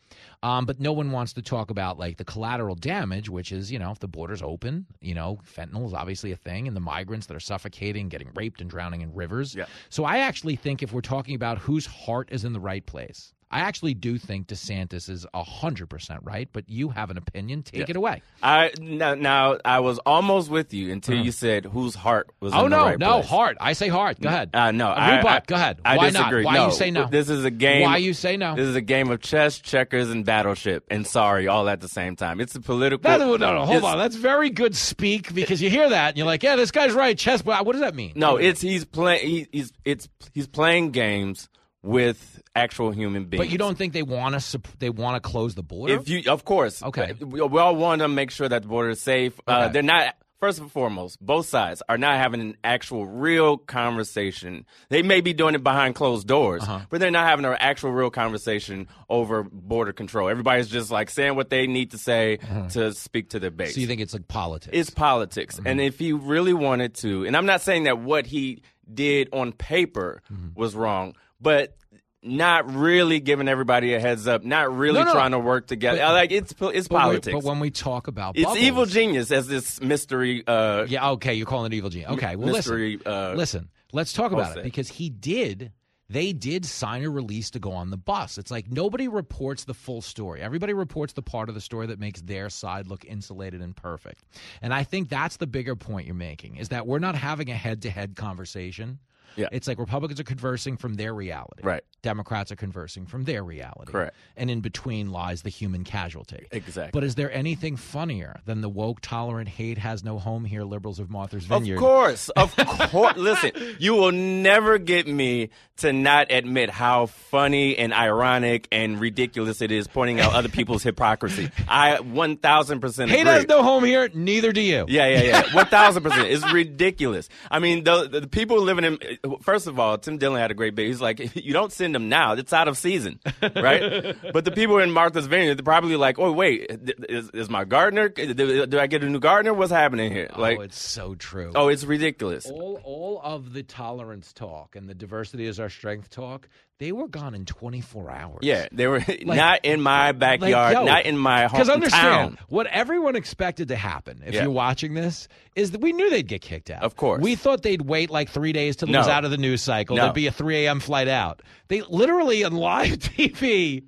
Um, 0.44 0.66
but 0.66 0.78
no 0.80 0.92
one 0.92 1.12
wants 1.12 1.32
to 1.34 1.42
talk 1.42 1.72
about 1.72 1.98
like 1.98 2.18
the 2.18 2.26
collateral 2.26 2.76
damage, 2.76 3.30
which 3.30 3.54
is, 3.54 3.72
you 3.72 3.80
know, 3.80 3.92
if 3.92 4.00
the 4.00 4.10
border's 4.10 4.42
open, 4.42 4.86
you 5.00 5.16
know, 5.16 5.40
fentanyl 5.58 5.88
is 5.88 5.94
obviously 5.94 6.34
a 6.34 6.36
thing, 6.36 6.68
and 6.68 6.76
the 6.76 6.82
migrants 6.82 7.28
that 7.28 7.36
are 7.36 7.40
suffocating, 7.40 8.10
getting 8.10 8.30
raped, 8.36 8.60
and 8.60 8.70
drowning 8.70 9.02
in 9.02 9.14
rivers. 9.14 9.56
Yeah. 9.56 9.66
So 9.90 10.04
I 10.04 10.20
actually 10.20 10.58
think 10.58 10.84
if 10.84 10.92
we're 10.92 11.00
talking 11.00 11.34
about 11.36 11.60
whose 11.60 11.86
heart 11.86 12.28
is 12.30 12.44
in 12.44 12.52
the 12.52 12.60
right 12.60 12.86
place, 12.86 13.34
I 13.54 13.60
actually 13.60 13.94
do 13.94 14.18
think 14.18 14.48
DeSantis 14.48 15.10
is 15.10 15.26
100% 15.36 16.20
right, 16.24 16.50
but 16.52 16.68
you 16.68 16.90
have 16.90 17.10
an 17.12 17.18
opinion. 17.18 17.62
Take 17.64 17.82
Yeah. 17.82 17.86
it 17.90 17.96
away. 17.96 18.22
I 18.42 18.72
now, 18.82 19.14
now 19.14 19.58
I 19.64 19.80
was 19.80 20.00
almost 20.00 20.50
with 20.50 20.74
you 20.74 20.92
until 20.92 21.16
you 21.24 21.32
said 21.32 21.66
whose 21.66 21.96
heart 21.96 22.30
was. 22.40 22.52
Oh, 22.54 22.66
in 22.66 22.72
the 22.72 22.78
no, 22.78 22.84
right 22.86 23.00
no, 23.00 23.14
place. 23.20 23.30
heart. 23.30 23.58
I 23.62 23.74
say 23.74 23.88
heart. 23.90 24.20
Go 24.20 24.30
ahead. 24.30 24.50
Uh, 24.54 24.72
no, 24.72 24.90
I, 24.90 25.18
rebut. 25.18 25.32
I- 25.32 25.42
Go 25.46 25.56
ahead. 25.56 25.80
I 25.86 25.98
Why 25.98 26.10
not? 26.10 26.14
disagree. 26.14 26.46
Why 26.46 26.54
no, 26.56 26.66
you 26.68 26.72
say 26.72 26.92
no? 26.92 27.08
This 27.08 27.30
is 27.30 27.46
a 27.46 27.52
game. 27.52 27.84
Why 27.84 27.98
you 27.98 28.14
say 28.14 28.38
no? 28.38 28.56
This 28.56 28.68
is 28.68 28.76
a 28.76 28.82
game 28.82 29.10
of 29.12 29.22
chess, 29.22 29.60
checkers, 29.60 30.10
and 30.10 30.26
battleship, 30.26 30.86
and 30.90 31.06
sorry, 31.06 31.48
all 31.48 31.70
at 31.70 31.80
the 31.82 31.88
same 31.90 32.16
time. 32.16 32.42
It's 32.42 32.56
a 32.56 32.62
political. 32.62 33.10
No, 33.12 33.18
no, 33.18 33.36
no, 33.38 33.54
no, 33.54 33.66
hold 33.66 33.84
on. 33.84 33.98
That's 33.98 34.16
very 34.16 34.50
good 34.50 34.76
speak 34.76 35.34
because 35.34 35.62
you 35.62 35.70
hear 35.70 35.90
that 35.90 36.10
and 36.10 36.18
you're 36.18 36.26
like, 36.28 36.44
yeah, 36.44 36.56
this 36.56 36.72
guy's 36.72 36.94
right. 36.94 37.18
Chess, 37.18 37.42
but 37.42 37.66
what 37.66 37.74
does 37.74 37.82
that 37.82 37.94
mean? 37.96 38.14
No, 38.16 38.38
it's 38.38 38.62
he's 38.62 38.86
playing. 38.86 39.28
He, 39.28 39.48
he's 39.52 39.72
it's 39.86 40.10
he's 40.34 40.48
playing 40.48 40.92
games 40.92 41.50
with 41.84 42.42
actual 42.56 42.92
human 42.92 43.26
beings. 43.26 43.40
But 43.46 43.50
you 43.52 43.58
don't 43.58 43.78
think 43.78 43.94
they 43.94 44.04
want 44.04 44.40
to 44.40 44.62
they 44.80 44.90
want 44.90 45.16
to 45.22 45.28
close 45.30 45.56
the 45.56 45.64
border? 45.64 45.94
If 45.96 46.08
you, 46.10 46.30
of 46.32 46.46
course, 46.46 46.82
Okay. 46.84 47.14
We, 47.20 47.42
we 47.42 47.60
all 47.60 47.76
want 47.76 48.02
to 48.02 48.08
make 48.08 48.32
sure 48.32 48.48
that 48.48 48.62
the 48.64 48.68
border 48.68 48.90
is 48.92 49.02
safe. 49.02 49.40
Uh, 49.48 49.70
they're 49.70 49.82
not. 49.84 50.16
First 50.40 50.60
and 50.60 50.70
foremost, 50.70 51.22
both 51.26 51.46
sides 51.46 51.82
are 51.88 51.98
not 51.98 52.18
having 52.18 52.42
an 52.42 52.58
actual, 52.66 53.06
real 53.06 53.56
conversation. 53.58 54.66
They 54.90 55.02
may 55.02 55.22
be 55.22 55.32
doing 55.32 55.56
it 55.56 55.64
behind 55.64 55.96
closed 55.96 56.28
doors, 56.28 56.64
Uh-huh. 56.64 56.82
but 56.90 57.00
they're 57.00 57.12
not 57.12 57.28
having 57.28 57.46
an 57.46 57.56
actual, 57.60 57.92
real 57.94 58.10
conversation 58.10 58.90
over 59.10 59.44
border 59.44 59.94
control. 59.94 60.28
Everybody's 60.28 60.68
just 60.68 60.92
like 60.92 61.10
saying 61.10 61.36
what 61.36 61.50
they 61.50 61.66
need 61.66 61.92
to 61.92 61.98
say 61.98 62.40
to 62.72 62.94
speak 62.94 63.30
to 63.30 63.40
their 63.40 63.52
base. 63.52 63.68
Uh-huh. 63.70 63.74
so 63.76 63.80
you 63.82 63.88
think 63.88 64.02
it's 64.02 64.14
like 64.14 64.28
politics? 64.28 64.72
It's 64.78 64.90
politics. 64.90 65.62
And 65.66 65.80
if 65.80 65.98
he 65.98 66.12
really 66.12 66.54
wanted 66.54 66.96
to, 66.96 67.26
and 67.26 67.38
I'm 67.38 67.46
not 67.46 67.62
saying 67.62 67.84
that 67.86 68.00
what 68.00 68.26
he 68.26 68.64
did 68.94 69.30
on 69.32 69.54
paper 69.54 70.22
Mm-hmm. 70.30 70.60
was 70.60 70.76
wrong, 70.76 71.16
but 71.40 71.78
not 72.26 72.74
really 72.74 73.20
giving 73.20 73.48
everybody 73.48 73.94
a 73.94 74.00
heads 74.00 74.28
up, 74.28 74.44
not 74.44 74.76
really 74.76 75.00
No, 75.00 75.06
no. 75.06 75.12
trying 75.14 75.32
to 75.32 75.40
work 75.40 75.68
together. 75.68 76.00
But- 76.00 76.14
like 76.14 76.32
it's 76.32 76.54
it's 76.60 76.88
But 76.88 76.98
politics. 77.00 77.34
But 77.34 77.44
when 77.44 77.60
we 77.60 77.70
talk 77.72 78.08
about 78.08 78.36
it's 78.38 78.46
bubbles- 78.46 78.60
evil 78.64 78.86
genius 78.86 79.32
as 79.32 79.48
this 79.48 79.82
mystery. 79.82 80.44
Uh, 80.48 80.86
Yeah, 80.88 81.12
okay, 81.12 81.34
you're 81.34 81.46
calling 81.48 81.72
it 81.72 81.76
evil 81.76 81.90
genius. 81.90 82.12
Okay, 82.12 82.36
well, 82.36 82.54
mystery. 82.54 82.98
listen. 82.98 83.12
Uh, 83.14 83.34
listen, 83.36 83.70
let's 83.92 84.14
talk 84.14 84.32
about 84.32 84.58
it 84.58 84.64
because 84.64 84.88
he 84.90 85.10
did. 85.10 85.72
They 86.10 86.32
did 86.34 86.66
sign 86.66 87.04
a 87.04 87.10
release 87.10 87.50
to 87.52 87.60
go 87.60 87.72
on 87.72 87.90
the 87.90 87.98
bus. 87.98 88.38
It's 88.38 88.52
like 88.52 88.70
nobody 88.70 89.08
reports 89.08 89.64
the 89.64 89.74
full 89.74 90.02
story. 90.02 90.42
Everybody 90.42 90.74
reports 90.74 91.14
the 91.14 91.24
part 91.24 91.50
of 91.50 91.56
the 91.56 91.62
story 91.62 91.88
that 91.88 91.98
makes 92.00 92.22
their 92.22 92.50
side 92.50 92.88
look 92.88 93.04
insulated 93.06 93.62
and 93.62 93.76
perfect. 93.76 94.24
And 94.62 94.74
I 94.74 94.84
think 94.84 95.10
that's 95.10 95.38
the 95.38 95.48
bigger 95.48 95.76
point 95.76 96.06
you're 96.06 96.14
making 96.16 96.58
is 96.58 96.70
that 96.70 96.86
we're 96.86 97.00
not 97.00 97.16
having 97.16 97.50
a 97.50 97.56
head-to-head 97.56 98.16
conversation. 98.16 99.00
Yeah. 99.36 99.48
It's 99.52 99.68
like 99.68 99.80
Republicans 99.80 100.20
are 100.20 100.24
conversing 100.24 100.78
from 100.78 100.96
their 100.96 101.14
reality. 101.14 101.64
Right. 101.64 101.84
Democrats 102.02 102.52
are 102.52 102.56
conversing 102.56 103.06
from 103.06 103.24
their 103.24 103.44
reality. 103.44 103.92
Correct. 103.92 104.16
And 104.36 104.52
in 104.52 104.62
between 104.62 105.12
lies 105.12 105.42
the 105.42 105.50
human 105.50 105.84
casualty. 105.84 106.48
Exactly. 106.52 106.92
But 106.92 107.04
is 107.04 107.16
there 107.16 107.32
anything 107.32 107.78
funnier 107.78 108.42
than 108.46 108.62
the 108.62 108.70
woke, 108.70 109.00
tolerant, 109.02 109.50
hate 109.50 109.78
has 109.78 110.04
no 110.04 110.20
home 110.20 110.46
here 110.46 110.64
liberals 110.64 111.00
of 111.00 111.10
Martha's 111.10 111.46
Vineyard? 111.46 111.76
Of 111.76 111.82
course, 111.82 112.30
of 112.30 112.56
course. 112.92 113.18
Listen, 113.18 113.52
you 113.80 113.94
will 113.96 114.12
never 114.12 114.78
get 114.78 115.08
me 115.08 115.50
to 115.78 115.92
not 115.94 116.32
admit 116.32 116.70
how 116.70 117.08
funny 117.08 117.78
and 117.78 117.94
ironic 117.94 118.68
and 118.72 119.00
ridiculous 119.00 119.62
it 119.62 119.72
is 119.72 119.88
pointing 119.88 120.20
out 120.20 120.34
other 120.34 120.50
people's 120.50 120.84
hypocrisy. 120.84 121.50
I 121.68 122.00
one 122.00 122.38
thousand 122.38 122.80
percent 122.82 123.10
agree. 123.12 123.20
Hate 123.20 123.28
has 123.28 123.48
no 123.48 123.64
home 123.64 123.84
here, 123.84 124.10
neither 124.14 124.52
do 124.52 124.62
you. 124.62 124.86
Yeah, 124.88 125.08
yeah, 125.08 125.22
yeah. 125.24 125.56
One 125.56 125.66
thousand 125.66 126.04
percent. 126.04 126.28
It's 126.28 126.50
ridiculous. 126.52 127.30
I 127.50 127.60
mean, 127.60 127.84
the, 127.84 128.08
the 128.08 128.28
people 128.28 128.62
living 128.62 128.84
in. 128.86 129.00
First 129.42 129.68
of 129.68 129.80
all, 129.80 129.98
Tim 129.98 130.18
Dillon 130.18 130.42
had 130.42 130.52
a 130.52 130.54
great 130.54 130.76
bit. 130.76 130.88
He's 130.88 131.00
like, 131.00 131.36
you 131.36 131.54
don't 131.54 131.72
send 131.72 131.96
them 131.96 132.10
now, 132.10 132.34
it's 132.34 132.52
out 132.52 132.68
of 132.68 132.78
season, 132.78 133.20
right? 133.42 134.16
but 134.34 134.44
the 134.44 134.52
people 134.52 134.80
in 134.80 134.92
Martha's 134.92 135.28
Vineyard, 135.28 135.56
they're 135.56 135.64
probably 135.64 135.96
like, 135.96 136.20
oh 136.20 136.32
wait, 136.32 136.68
is, 137.10 137.30
is 137.30 137.50
my 137.50 137.64
gardener? 137.64 138.10
Do, 138.10 138.66
do 138.66 138.80
I 138.80 138.88
get 138.88 139.04
a 139.04 139.10
new 139.10 139.20
gardener? 139.20 139.54
What's 139.54 139.72
happening 139.72 140.12
here? 140.12 140.30
Oh, 140.34 140.42
like, 140.42 140.60
oh, 140.60 140.62
it's 140.64 140.80
so 140.80 141.16
true. 141.16 141.52
oh, 141.56 141.70
it's 141.70 141.86
ridiculous. 141.86 142.50
all 142.50 142.82
all 142.84 143.22
of 143.24 143.54
the 143.54 143.64
tolerance 143.64 144.34
talk 144.34 144.76
and 144.76 144.90
the 144.90 144.96
diversity 144.96 145.46
is 145.46 145.60
our 145.60 145.70
strength 145.70 146.10
talk, 146.10 146.50
they 146.80 146.92
were 146.92 147.08
gone 147.08 147.34
in 147.36 147.46
24 147.46 148.12
hours. 148.12 148.40
Yeah, 148.42 148.68
they 148.72 148.88
were 148.88 149.02
not 149.24 149.64
in 149.64 149.80
my 149.82 150.12
backyard, 150.12 150.74
yo, 150.74 150.86
not 150.86 151.06
in 151.06 151.18
my 151.18 151.42
home. 151.48 151.52
Because 151.52 151.70
hometown. 151.70 151.74
understand, 151.74 152.38
what 152.50 152.68
everyone 152.68 153.16
expected 153.16 153.70
to 153.70 153.76
happen, 153.76 154.22
if 154.26 154.34
Yeah. 154.34 154.42
you're 154.44 154.52
watching 154.52 154.94
this, 154.94 155.28
is 155.56 155.72
that 155.72 155.82
we 155.82 155.94
knew 155.94 156.10
they'd 156.10 156.28
get 156.28 156.42
kicked 156.42 156.70
out. 156.70 156.84
Of 156.84 156.96
course. 156.96 157.22
We 157.22 157.36
thought 157.36 157.62
they'd 157.62 157.82
wait 157.84 158.10
like 158.10 158.30
three 158.30 158.52
days 158.54 158.76
till 158.76 158.90
it 158.90 158.92
No. 158.92 159.00
was 159.00 159.08
out 159.08 159.24
of 159.24 159.32
the 159.32 159.38
news 159.38 159.62
cycle. 159.62 159.96
No. 159.96 160.04
There'd 160.04 160.16
be 160.16 160.28
a 160.28 160.32
3 160.32 160.66
a.m. 160.66 160.80
flight 160.80 161.08
out. 161.08 161.42
They 161.70 161.82
literally 161.82 162.44
on 162.44 162.54
live 162.54 162.98
TV 163.00 163.84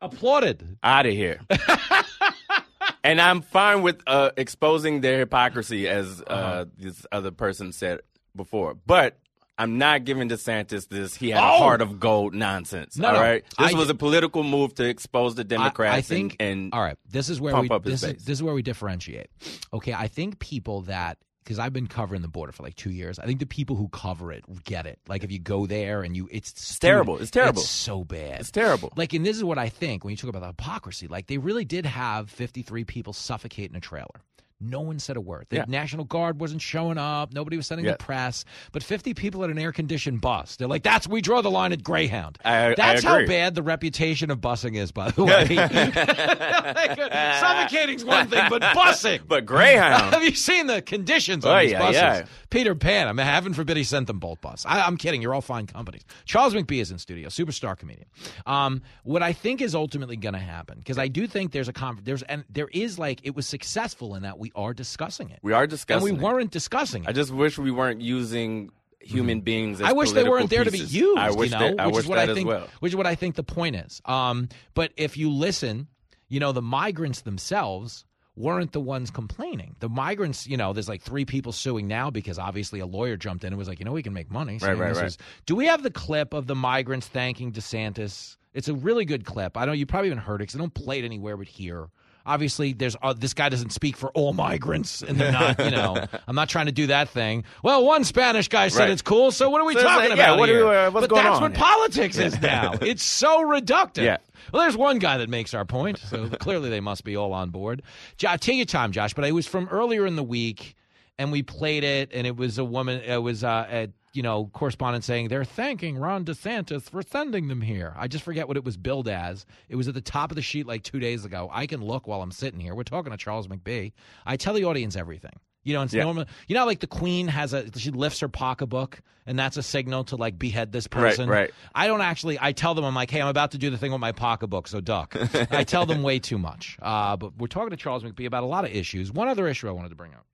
applauded. 0.00 0.76
out 0.82 1.06
of 1.06 1.12
here. 1.12 1.40
and 3.04 3.20
I'm 3.20 3.40
fine 3.42 3.82
with 3.82 4.02
uh, 4.06 4.30
exposing 4.36 5.00
their 5.00 5.18
hypocrisy, 5.18 5.88
as 5.88 6.20
uh, 6.22 6.24
Uh-huh. 6.32 6.64
this 6.78 7.06
other 7.12 7.30
person 7.30 7.72
said 7.72 8.00
before. 8.36 8.74
But 8.74 9.18
I'm 9.60 9.78
not 9.78 10.04
giving 10.04 10.28
DeSantis 10.28 10.88
this 10.88 11.14
he 11.14 11.30
had 11.30 11.42
a 11.42 11.46
Oh! 11.46 11.58
heart 11.58 11.80
of 11.82 12.00
gold 12.00 12.34
nonsense. 12.34 12.96
No, 12.96 13.08
all 13.08 13.14
no. 13.14 13.34
this 13.34 13.42
I- 13.58 13.72
was 13.74 13.90
a 13.90 13.94
political 13.94 14.42
move 14.42 14.74
to 14.76 14.84
expose 14.88 15.34
the 15.34 15.44
Democrats. 15.44 15.94
I, 15.94 15.98
I 15.98 16.00
think. 16.02 16.36
and, 16.40 16.50
and 16.64 16.74
all 16.74 16.80
right, 16.82 16.96
this 17.10 17.28
is 17.28 17.40
where 17.40 17.52
pump 17.52 17.70
we 17.70 17.76
up 17.76 17.84
this 17.84 18.02
is, 18.02 18.24
this 18.24 18.38
is 18.38 18.42
where 18.42 18.54
we 18.54 18.62
differentiate. 18.62 19.28
Okay, 19.72 19.92
I 19.92 20.08
think 20.08 20.38
people 20.38 20.82
that 20.82 21.18
because 21.44 21.58
I've 21.58 21.72
been 21.72 21.86
covering 21.88 22.22
the 22.22 22.28
border 22.28 22.52
for 22.52 22.62
like 22.62 22.76
two 22.76 22.90
years. 22.90 23.18
I 23.18 23.24
think 23.26 23.40
the 23.40 23.46
people 23.46 23.74
who 23.74 23.88
cover 23.88 24.30
it 24.30 24.44
get 24.64 24.86
it. 24.86 24.98
Like 25.08 25.24
if 25.24 25.32
you 25.32 25.38
go 25.40 25.66
there 25.66 26.02
and 26.02 26.14
you, 26.16 26.28
it's 26.30 26.50
It's 26.50 26.78
terrible. 26.78 27.18
It's 27.18 27.30
terrible. 27.30 27.62
It's 27.62 27.70
so 27.70 28.04
bad. 28.04 28.40
It's 28.40 28.50
terrible. 28.50 28.92
Like, 28.94 29.14
and 29.14 29.24
this 29.26 29.36
is 29.36 29.42
what 29.42 29.58
I 29.58 29.68
think 29.68 30.04
when 30.04 30.12
you 30.12 30.16
talk 30.16 30.28
about 30.30 30.42
the 30.42 30.48
hypocrisy. 30.48 31.08
Like, 31.08 31.26
they 31.26 31.38
really 31.38 31.64
did 31.64 31.86
have 31.86 32.30
53 32.30 32.84
people 32.84 33.12
suffocate 33.14 33.70
in 33.70 33.74
a 33.74 33.80
trailer. 33.80 34.20
No 34.60 34.80
one 34.80 34.98
said 34.98 35.16
a 35.16 35.20
word. 35.20 35.46
The 35.48 35.56
Yeah. 35.56 35.64
National 35.68 36.04
Guard 36.04 36.38
wasn't 36.40 36.60
showing 36.62 36.98
up. 36.98 37.32
Nobody 37.32 37.56
was 37.56 37.66
sending 37.66 37.86
Yeah. 37.86 37.92
the 37.92 37.98
press. 37.98 38.44
But 38.72 38.82
50 38.82 39.14
people 39.14 39.42
at 39.44 39.50
an 39.50 39.58
air 39.58 39.72
conditioned 39.72 40.20
bus. 40.20 40.56
They're 40.56 40.68
like, 40.68 40.82
that's, 40.82 41.08
we 41.08 41.20
draw 41.20 41.40
the 41.40 41.50
line 41.50 41.72
at 41.72 41.82
Greyhound. 41.82 42.38
I- 42.44 42.66
I 42.70 42.74
that's 42.74 43.02
how 43.02 43.24
bad 43.26 43.54
the 43.54 43.62
reputation 43.62 44.30
of 44.30 44.38
busing 44.40 44.76
is, 44.76 44.92
by 44.92 45.10
the 45.10 45.24
way. 45.24 45.46
like, 45.48 46.98
suffocating's 47.40 48.04
one 48.04 48.28
thing, 48.28 48.44
but 48.50 48.62
busing. 48.62 49.20
But 49.26 49.46
Greyhound. 49.46 50.12
Have 50.14 50.22
you 50.22 50.34
seen 50.34 50.66
the 50.66 50.82
conditions 50.82 51.44
on 51.44 51.56
Oh, 51.56 51.60
these 51.60 51.72
yeah, 51.72 51.78
buses? 52.20 52.28
Peter 52.50 52.74
Pan. 52.74 53.08
I 53.08 53.12
mean, 53.12 53.26
heaven 53.26 53.54
forbid 53.54 53.76
he 53.76 53.84
sent 53.84 54.06
them 54.06 54.18
both 54.18 54.40
bus. 54.40 54.64
I, 54.66 54.82
I'm 54.82 54.96
kidding. 54.96 55.22
You're 55.22 55.34
all 55.34 55.40
fine 55.40 55.66
companies. 55.66 56.02
Charles 56.24 56.54
McBee 56.54 56.80
is 56.80 56.90
in 56.90 56.98
studio, 56.98 57.28
superstar 57.28 57.78
comedian. 57.78 58.06
Um, 58.46 58.82
what 59.04 59.22
I 59.22 59.32
think 59.32 59.60
is 59.62 59.74
ultimately 59.74 60.16
going 60.16 60.32
to 60.34 60.38
happen, 60.40 60.78
because 60.78 60.98
I 60.98 61.08
do 61.08 61.26
think 61.26 61.52
there's 61.52 61.68
a 61.68 61.72
con- 61.72 62.00
there's 62.02 62.22
and 62.24 62.44
there 62.50 62.68
is 62.72 62.98
like 62.98 63.20
it 63.22 63.34
was 63.34 63.46
successful 63.46 64.14
in 64.14 64.22
that 64.22 64.38
we 64.38 64.49
are 64.54 64.74
discussing 64.74 65.30
it. 65.30 65.38
we 65.42 65.52
are 65.52 65.66
discussing. 65.66 66.08
and 66.08 66.18
we 66.18 66.20
it. 66.20 66.24
weren't 66.24 66.50
discussing 66.50 67.04
it. 67.04 67.08
I 67.08 67.12
just 67.12 67.32
wish 67.32 67.58
we 67.58 67.70
weren't 67.70 68.00
using 68.00 68.70
human 69.00 69.40
beings. 69.40 69.80
As 69.80 69.88
I 69.88 69.92
wish 69.92 70.12
they 70.12 70.24
weren't 70.28 70.50
there 70.50 70.64
to 70.64 70.70
be 70.70 70.78
used. 70.78 71.18
I 71.18 71.30
wish 71.30 71.50
you 71.50 71.58
know, 71.58 71.70
that, 71.70 71.80
I 71.80 71.86
which 71.86 71.94
wish 71.96 72.04
is 72.04 72.08
what 72.08 72.16
that 72.16 72.30
I 72.30 72.34
think. 72.34 72.48
well. 72.48 72.68
Which 72.80 72.92
is 72.92 72.96
what 72.96 73.06
I 73.06 73.14
think 73.14 73.34
the 73.34 73.42
point 73.42 73.76
is. 73.76 74.00
Um, 74.04 74.48
but 74.74 74.92
if 74.96 75.16
you 75.16 75.30
listen, 75.30 75.88
you 76.28 76.40
know, 76.40 76.52
the 76.52 76.62
migrants 76.62 77.22
themselves 77.22 78.04
weren't 78.36 78.72
the 78.72 78.80
ones 78.80 79.10
complaining. 79.10 79.76
The 79.80 79.88
migrants, 79.88 80.46
you 80.46 80.56
know, 80.56 80.72
there's 80.72 80.88
like 80.88 81.02
three 81.02 81.24
people 81.24 81.52
suing 81.52 81.88
now 81.88 82.10
because 82.10 82.38
obviously 82.38 82.80
a 82.80 82.86
lawyer 82.86 83.16
jumped 83.16 83.44
in 83.44 83.48
and 83.48 83.58
was 83.58 83.68
like, 83.68 83.78
you 83.78 83.84
know, 83.84 83.92
we 83.92 84.02
can 84.02 84.12
make 84.12 84.30
money. 84.30 84.58
Right, 84.62 84.76
right, 84.78 84.88
this 84.88 84.98
right. 84.98 85.06
is- 85.06 85.18
do 85.46 85.56
we 85.56 85.66
have 85.66 85.82
the 85.82 85.90
clip 85.90 86.32
of 86.32 86.46
the 86.46 86.54
migrants 86.54 87.06
thanking 87.08 87.52
DeSantis? 87.52 88.36
It's 88.54 88.68
a 88.68 88.74
really 88.74 89.04
good 89.04 89.24
clip. 89.24 89.56
I 89.56 89.64
know 89.64 89.72
you 89.72 89.86
probably 89.86 90.08
haven't 90.08 90.24
heard 90.24 90.36
it 90.36 90.44
because 90.44 90.56
I 90.56 90.58
don't 90.58 90.74
play 90.74 90.98
it 90.98 91.04
anywhere 91.04 91.36
but 91.36 91.46
here. 91.48 91.88
Obviously, 92.30 92.72
there's 92.72 92.96
uh, 93.02 93.12
this 93.12 93.34
guy 93.34 93.48
doesn't 93.48 93.70
speak 93.70 93.96
for 93.96 94.10
all 94.12 94.32
migrants, 94.32 95.02
and 95.02 95.18
they're 95.18 95.32
not. 95.32 95.58
You 95.64 95.70
know, 95.72 96.06
I'm 96.28 96.36
not 96.36 96.48
trying 96.48 96.66
to 96.66 96.72
do 96.72 96.86
that 96.88 97.08
thing. 97.08 97.44
Well, 97.62 97.84
one 97.84 98.04
Spanish 98.04 98.48
guy 98.48 98.68
said 98.68 98.80
Right. 98.80 98.90
it's 98.90 99.02
cool, 99.02 99.30
so 99.32 99.50
what 99.50 99.60
are 99.60 99.64
we 99.66 99.74
So 99.74 99.82
talking 99.82 100.10
like, 100.10 100.18
yeah, 100.18 100.24
about 100.26 100.38
what 100.38 100.46
do 100.46 100.52
here? 100.52 100.68
we- 100.68 100.76
uh, 100.76 100.90
what's 100.90 101.06
but 101.08 101.14
that's 101.16 101.36
on 101.36 101.42
what 101.42 101.54
politics 101.54 102.18
is 102.18 102.40
now. 102.40 102.74
it's 102.80 103.02
so 103.02 103.42
reductive. 103.46 104.04
Yeah. 104.04 104.18
Well, 104.52 104.62
there's 104.62 104.76
one 104.76 104.98
guy 104.98 105.18
that 105.18 105.28
makes 105.28 105.52
our 105.54 105.64
point, 105.64 105.98
so 105.98 106.28
clearly 106.28 106.70
they 106.70 106.80
must 106.80 107.04
be 107.04 107.16
all 107.16 107.32
on 107.32 107.50
board. 107.50 107.82
Jo- 108.16 108.36
take 108.36 108.56
your 108.56 108.64
time, 108.64 108.92
Josh. 108.92 109.12
But 109.14 109.24
it 109.24 109.32
was 109.32 109.46
from 109.46 109.68
earlier 109.68 110.06
in 110.06 110.16
the 110.16 110.22
week, 110.24 110.76
and 111.20 111.30
we 111.30 111.42
played 111.42 111.84
it, 111.84 112.10
and 112.12 112.26
it 112.26 112.36
was 112.36 112.58
a 112.58 112.64
woman. 112.64 113.00
It 113.02 113.22
was 113.22 113.44
uh, 113.44 113.66
a 113.70 113.88
you 114.12 114.22
know 114.22 114.50
correspondent 114.52 115.04
saying 115.04 115.28
they're 115.28 115.44
thanking 115.44 115.96
Ron 115.98 116.24
DeSantis 116.24 116.90
for 116.90 117.02
sending 117.02 117.46
them 117.48 117.60
here. 117.60 117.94
I 117.96 118.08
just 118.08 118.24
forget 118.24 118.48
what 118.48 118.56
it 118.56 118.64
was 118.64 118.76
billed 118.76 119.06
as. 119.08 119.46
It 119.68 119.76
was 119.76 119.86
at 119.86 119.94
the 119.94 120.00
top 120.00 120.32
of 120.32 120.36
the 120.36 120.42
sheet 120.42 120.66
like 120.66 120.82
two 120.82 120.98
days 120.98 121.24
ago. 121.24 121.48
I 121.52 121.66
can 121.66 121.80
look 121.84 122.06
while 122.08 122.22
I'm 122.22 122.32
sitting 122.32 122.58
here. 122.58 122.74
We're 122.74 122.82
talking 122.82 123.12
to 123.12 123.18
Charles 123.18 123.46
McBee. 123.46 123.92
I 124.26 124.36
tell 124.36 124.54
the 124.54 124.64
audience 124.64 124.96
everything. 124.96 125.32
You 125.62 125.74
know, 125.74 125.82
it's 125.82 125.92
Yeah. 125.92 126.04
normal. 126.04 126.24
You 126.48 126.54
know, 126.54 126.64
like 126.64 126.80
the 126.80 126.86
Queen 126.86 127.28
has 127.28 127.52
a 127.52 127.66
she 127.78 127.90
lifts 127.90 128.20
her 128.20 128.28
pocketbook, 128.28 129.02
and 129.26 129.38
that's 129.38 129.58
a 129.58 129.62
signal 129.62 130.04
to 130.04 130.16
like 130.16 130.38
behead 130.38 130.72
this 130.72 130.88
Right, 130.90 131.10
person. 131.10 131.28
right. 131.28 131.50
I 131.74 131.86
don't 131.86 132.00
actually. 132.00 132.38
I 132.40 132.52
tell 132.52 132.74
them 132.74 132.84
I'm 132.86 132.94
like, 132.94 133.10
hey, 133.10 133.20
I'm 133.20 133.28
about 133.28 133.50
to 133.50 133.58
do 133.58 133.68
the 133.68 133.76
thing 133.76 133.92
with 133.92 134.00
my 134.00 134.12
pocketbook, 134.12 134.68
so 134.68 134.80
duck. 134.80 135.14
I 135.50 135.64
tell 135.64 135.84
them 135.84 136.02
way 136.02 136.18
too 136.18 136.38
much. 136.38 136.78
Uh, 136.80 137.16
but 137.18 137.36
we're 137.36 137.46
talking 137.46 137.70
to 137.70 137.76
Charles 137.76 138.02
McBee 138.02 138.24
about 138.26 138.42
a 138.42 138.46
lot 138.46 138.64
of 138.64 138.70
issues. 138.70 139.12
One 139.12 139.28
other 139.28 139.46
issue 139.48 139.68
I 139.68 139.72
wanted 139.72 139.90
to 139.90 139.96
bring 139.96 140.14
up. 140.14 140.24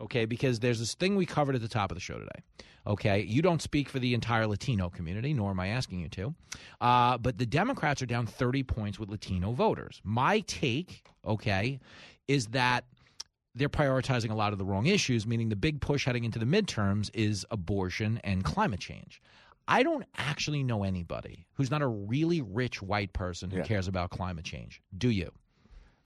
Okay, 0.00 0.24
because 0.24 0.58
there's 0.60 0.80
this 0.80 0.94
thing 0.94 1.14
we 1.16 1.24
covered 1.24 1.54
at 1.54 1.60
the 1.60 1.68
top 1.68 1.90
of 1.90 1.94
the 1.96 2.00
show 2.00 2.18
today. 2.18 2.42
Okay, 2.86 3.22
you 3.22 3.40
don't 3.42 3.62
speak 3.62 3.88
for 3.88 3.98
the 3.98 4.12
entire 4.12 4.46
Latino 4.46 4.90
community, 4.90 5.32
nor 5.32 5.50
am 5.50 5.60
I 5.60 5.68
asking 5.68 6.00
you 6.00 6.08
to. 6.10 6.34
Uh, 6.80 7.16
but 7.16 7.38
the 7.38 7.46
Democrats 7.46 8.02
are 8.02 8.06
down 8.06 8.26
30 8.26 8.62
points 8.64 8.98
with 8.98 9.08
Latino 9.08 9.52
voters. 9.52 10.00
My 10.04 10.40
take, 10.40 11.04
okay, 11.24 11.78
is 12.28 12.48
that 12.48 12.84
they're 13.54 13.68
prioritizing 13.68 14.30
a 14.30 14.34
lot 14.34 14.52
of 14.52 14.58
the 14.58 14.64
wrong 14.64 14.86
issues, 14.86 15.26
meaning 15.26 15.48
the 15.48 15.56
big 15.56 15.80
push 15.80 16.04
heading 16.04 16.24
into 16.24 16.40
the 16.40 16.44
midterms 16.44 17.08
is 17.14 17.46
abortion 17.52 18.20
and 18.24 18.42
climate 18.44 18.80
change. 18.80 19.22
I 19.68 19.82
don't 19.84 20.04
actually 20.18 20.62
know 20.64 20.82
anybody 20.82 21.46
who's 21.54 21.70
not 21.70 21.80
a 21.80 21.86
really 21.86 22.42
rich 22.42 22.82
white 22.82 23.12
person 23.12 23.48
who 23.50 23.58
Yeah. 23.58 23.62
cares 23.62 23.88
about 23.88 24.10
climate 24.10 24.44
change. 24.44 24.82
Do 24.98 25.08
you? 25.08 25.30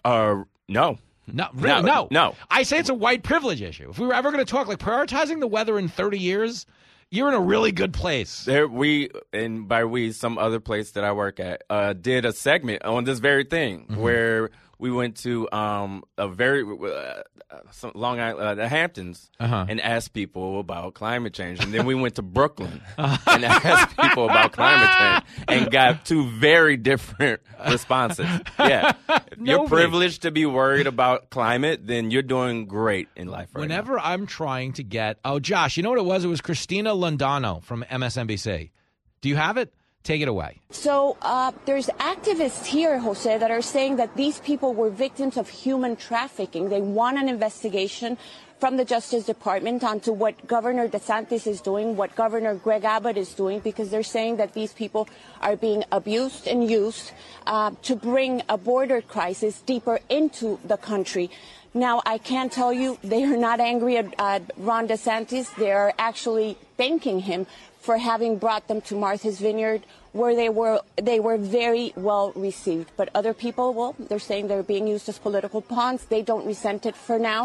Uh, 0.04 0.44
no. 0.68 0.98
No, 1.32 1.48
really, 1.54 1.82
No, 1.82 1.86
no, 1.86 2.08
no. 2.10 2.34
I 2.50 2.62
say 2.62 2.78
it's 2.78 2.88
a 2.88 2.94
white 2.94 3.22
privilege 3.22 3.62
issue. 3.62 3.90
If 3.90 3.98
we 3.98 4.06
were 4.06 4.14
ever 4.14 4.30
going 4.32 4.44
to 4.44 4.50
talk 4.50 4.66
like 4.68 4.78
prioritizing 4.78 5.40
the 5.40 5.46
weather 5.46 5.78
in 5.78 5.88
30 5.88 6.18
years, 6.18 6.66
you're 7.10 7.28
in 7.28 7.34
a 7.34 7.40
really 7.40 7.72
good 7.72 7.92
place. 7.94 8.44
There, 8.44 8.68
we 8.68 9.10
and 9.32 9.66
by 9.68 9.84
we, 9.84 10.12
some 10.12 10.36
other 10.38 10.60
place 10.60 10.90
that 10.92 11.04
I 11.04 11.12
work 11.12 11.40
at, 11.40 11.62
uh, 11.70 11.92
did 11.94 12.24
a 12.24 12.32
segment 12.32 12.84
on 12.84 13.04
this 13.04 13.18
very 13.18 13.44
thing 13.44 13.86
Mm-hmm. 13.88 14.00
where 14.00 14.50
we 14.78 14.90
went 14.90 15.16
to 15.18 15.50
um, 15.52 16.04
a 16.16 16.28
very 16.28 16.62
uh, 16.62 17.22
some 17.72 17.92
Long 17.94 18.20
Island, 18.20 18.40
uh, 18.46 18.54
the 18.54 18.68
Hamptons, 18.68 19.30
Uh-huh. 19.40 19.66
and 19.68 19.80
asked 19.80 20.12
people 20.12 20.60
about 20.60 20.94
climate 20.94 21.32
change, 21.34 21.60
and 21.62 21.72
then 21.74 21.86
we 21.86 21.94
went 21.94 22.14
to 22.16 22.22
Brooklyn 22.38 22.80
and 22.98 23.44
asked 23.44 23.96
people 23.96 24.24
about 24.28 24.52
climate 24.52 24.88
change, 24.98 25.44
and 25.48 25.70
got 25.70 26.04
two 26.04 26.28
very 26.28 26.76
different 26.76 27.40
responses. 27.68 28.26
Yeah, 28.58 28.92
if 29.08 29.38
you're 29.38 29.66
privileged 29.66 30.22
to 30.22 30.30
be 30.30 30.46
worried 30.46 30.86
about 30.86 31.30
climate, 31.30 31.86
then 31.86 32.10
you're 32.10 32.22
doing 32.22 32.66
great 32.66 33.08
in 33.16 33.28
life 33.28 33.48
right 33.54 33.62
now. 33.62 33.74
Whenever 33.76 33.98
I'm 33.98 34.26
trying 34.26 34.74
to 34.74 34.84
get, 34.84 35.18
oh, 35.24 35.40
Josh, 35.40 35.76
you 35.76 35.82
know 35.82 35.90
what 35.90 35.98
it 35.98 36.04
was? 36.04 36.24
It 36.24 36.28
was 36.28 36.40
Cristina 36.40 36.90
Londoño 36.94 37.62
from 37.64 37.84
MSNBC. 37.90 38.70
Do 39.20 39.28
you 39.28 39.36
have 39.36 39.56
it? 39.56 39.72
Take 40.08 40.22
it 40.22 40.28
away. 40.28 40.56
So 40.70 41.18
uh, 41.20 41.52
there's 41.66 41.88
activists 42.00 42.64
here, 42.64 42.98
Jose, 42.98 43.36
that 43.36 43.50
are 43.50 43.60
saying 43.60 43.96
that 43.96 44.16
these 44.16 44.40
people 44.40 44.72
were 44.72 44.88
victims 44.88 45.36
of 45.36 45.50
human 45.50 45.96
trafficking. 45.96 46.70
They 46.70 46.80
want 46.80 47.18
an 47.18 47.28
investigation 47.28 48.16
from 48.58 48.78
the 48.78 48.86
Justice 48.86 49.26
Department 49.26 49.84
onto 49.84 50.14
what 50.14 50.46
Governor 50.46 50.88
DeSantis 50.88 51.46
is 51.46 51.60
doing, 51.60 51.94
what 51.94 52.16
Governor 52.16 52.54
Greg 52.54 52.84
Abbott 52.84 53.18
is 53.18 53.34
doing, 53.34 53.60
because 53.60 53.90
they're 53.90 54.02
saying 54.02 54.38
that 54.38 54.54
these 54.54 54.72
people 54.72 55.06
are 55.42 55.56
being 55.56 55.84
abused 55.92 56.48
and 56.48 56.70
used 56.70 57.12
uh, 57.46 57.72
to 57.82 57.94
bring 57.94 58.40
a 58.48 58.56
border 58.56 59.02
crisis 59.02 59.60
deeper 59.60 60.00
into 60.08 60.58
the 60.64 60.78
country. 60.78 61.28
Now, 61.74 62.00
I 62.06 62.16
can 62.16 62.48
tell 62.48 62.72
you 62.72 62.96
they 63.04 63.24
are 63.24 63.36
not 63.36 63.60
angry 63.60 63.98
at 63.98 64.14
uh, 64.18 64.40
Ron 64.56 64.88
DeSantis. 64.88 65.54
They 65.56 65.70
are 65.70 65.92
actually 65.98 66.56
thanking 66.78 67.20
him 67.20 67.46
for 67.88 67.96
having 67.96 68.36
brought 68.36 68.64
them 68.68 68.80
to 68.88 68.94
Martha's 69.06 69.38
Vineyard, 69.40 69.80
where 70.12 70.34
they 70.40 70.50
were 70.60 70.78
they 71.10 71.18
were 71.26 71.38
very 71.60 71.86
well 72.08 72.26
received. 72.48 72.88
But 73.00 73.06
other 73.14 73.32
people, 73.44 73.66
well, 73.78 73.92
they're 74.08 74.26
saying 74.30 74.48
they're 74.48 74.70
being 74.74 74.86
used 74.86 75.08
as 75.08 75.18
political 75.18 75.60
pawns. 75.62 76.00
They 76.14 76.20
don't 76.30 76.44
resent 76.52 76.84
it 76.90 76.94
for 77.06 77.18
now, 77.18 77.42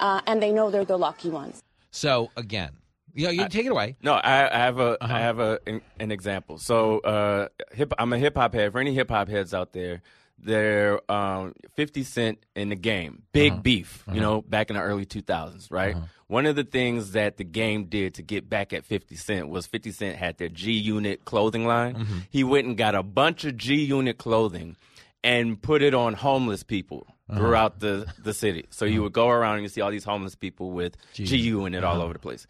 uh, 0.00 0.22
and 0.28 0.36
they 0.42 0.50
know 0.56 0.70
they're 0.70 0.90
the 0.94 0.96
lucky 1.08 1.28
ones. 1.28 1.60
So, 1.90 2.30
again, 2.44 2.70
you, 3.12 3.24
know, 3.26 3.32
you 3.38 3.46
take 3.50 3.66
it 3.66 3.72
away. 3.76 3.88
No, 4.08 4.14
I, 4.14 4.36
I 4.58 4.60
have 4.68 4.78
a 4.88 4.90
I 5.02 5.04
Uh-huh. 5.04 5.18
have 5.28 5.38
a 5.48 5.50
an, 5.66 5.82
an 6.04 6.10
example. 6.10 6.56
So, 6.56 7.00
uh, 7.00 7.48
hip, 7.78 7.92
I'm 7.98 8.14
a 8.14 8.18
hip 8.24 8.34
hop 8.40 8.54
head. 8.54 8.72
For 8.72 8.80
any 8.80 8.94
hip 8.94 9.10
hop 9.10 9.28
heads 9.28 9.52
out 9.52 9.70
there, 9.74 10.00
they're 10.42 11.00
um, 11.10 11.54
50 11.74 12.02
Cent 12.04 12.38
in 12.56 12.68
the 12.70 12.76
game, 12.76 13.22
big 13.32 13.52
Uh-huh. 13.52 13.60
beef. 13.62 14.02
Uh-huh. 14.06 14.14
You 14.14 14.20
know, 14.20 14.42
back 14.42 14.70
in 14.70 14.76
the 14.76 14.82
early 14.82 15.06
2000s, 15.06 15.70
right? 15.70 15.96
One 16.26 16.46
of 16.46 16.56
the 16.56 16.64
things 16.64 17.12
that 17.12 17.36
the 17.36 17.44
game 17.44 17.84
did 17.84 18.14
to 18.14 18.22
get 18.22 18.48
back 18.48 18.72
at 18.72 18.84
50 18.84 19.16
Cent 19.16 19.48
was 19.48 19.66
50 19.66 19.92
Cent 19.92 20.16
had 20.16 20.38
their 20.38 20.48
G 20.48 20.72
Unit 20.72 21.24
clothing 21.24 21.66
line. 21.66 21.94
Mm-hmm. 21.94 22.18
He 22.30 22.42
went 22.44 22.66
and 22.66 22.76
got 22.76 22.94
a 22.94 23.02
bunch 23.02 23.44
of 23.44 23.56
G 23.56 23.76
Unit 23.84 24.18
clothing 24.18 24.76
and 25.22 25.60
put 25.60 25.82
it 25.82 25.94
on 25.94 26.14
homeless 26.14 26.62
people 26.62 27.06
Uh-huh. 27.28 27.38
throughout 27.38 27.80
the, 27.80 28.06
the 28.22 28.34
city. 28.34 28.66
So 28.70 28.84
you 28.84 29.02
would 29.02 29.12
go 29.12 29.28
around 29.28 29.54
and 29.56 29.62
you 29.62 29.68
see 29.68 29.80
all 29.80 29.90
these 29.90 30.04
homeless 30.04 30.34
people 30.34 30.70
with 30.72 30.96
G 31.14 31.24
G 31.24 31.36
Unit 31.36 31.84
all 31.84 31.94
Uh-huh. 31.96 32.04
over 32.04 32.12
the 32.14 32.18
place 32.18 32.46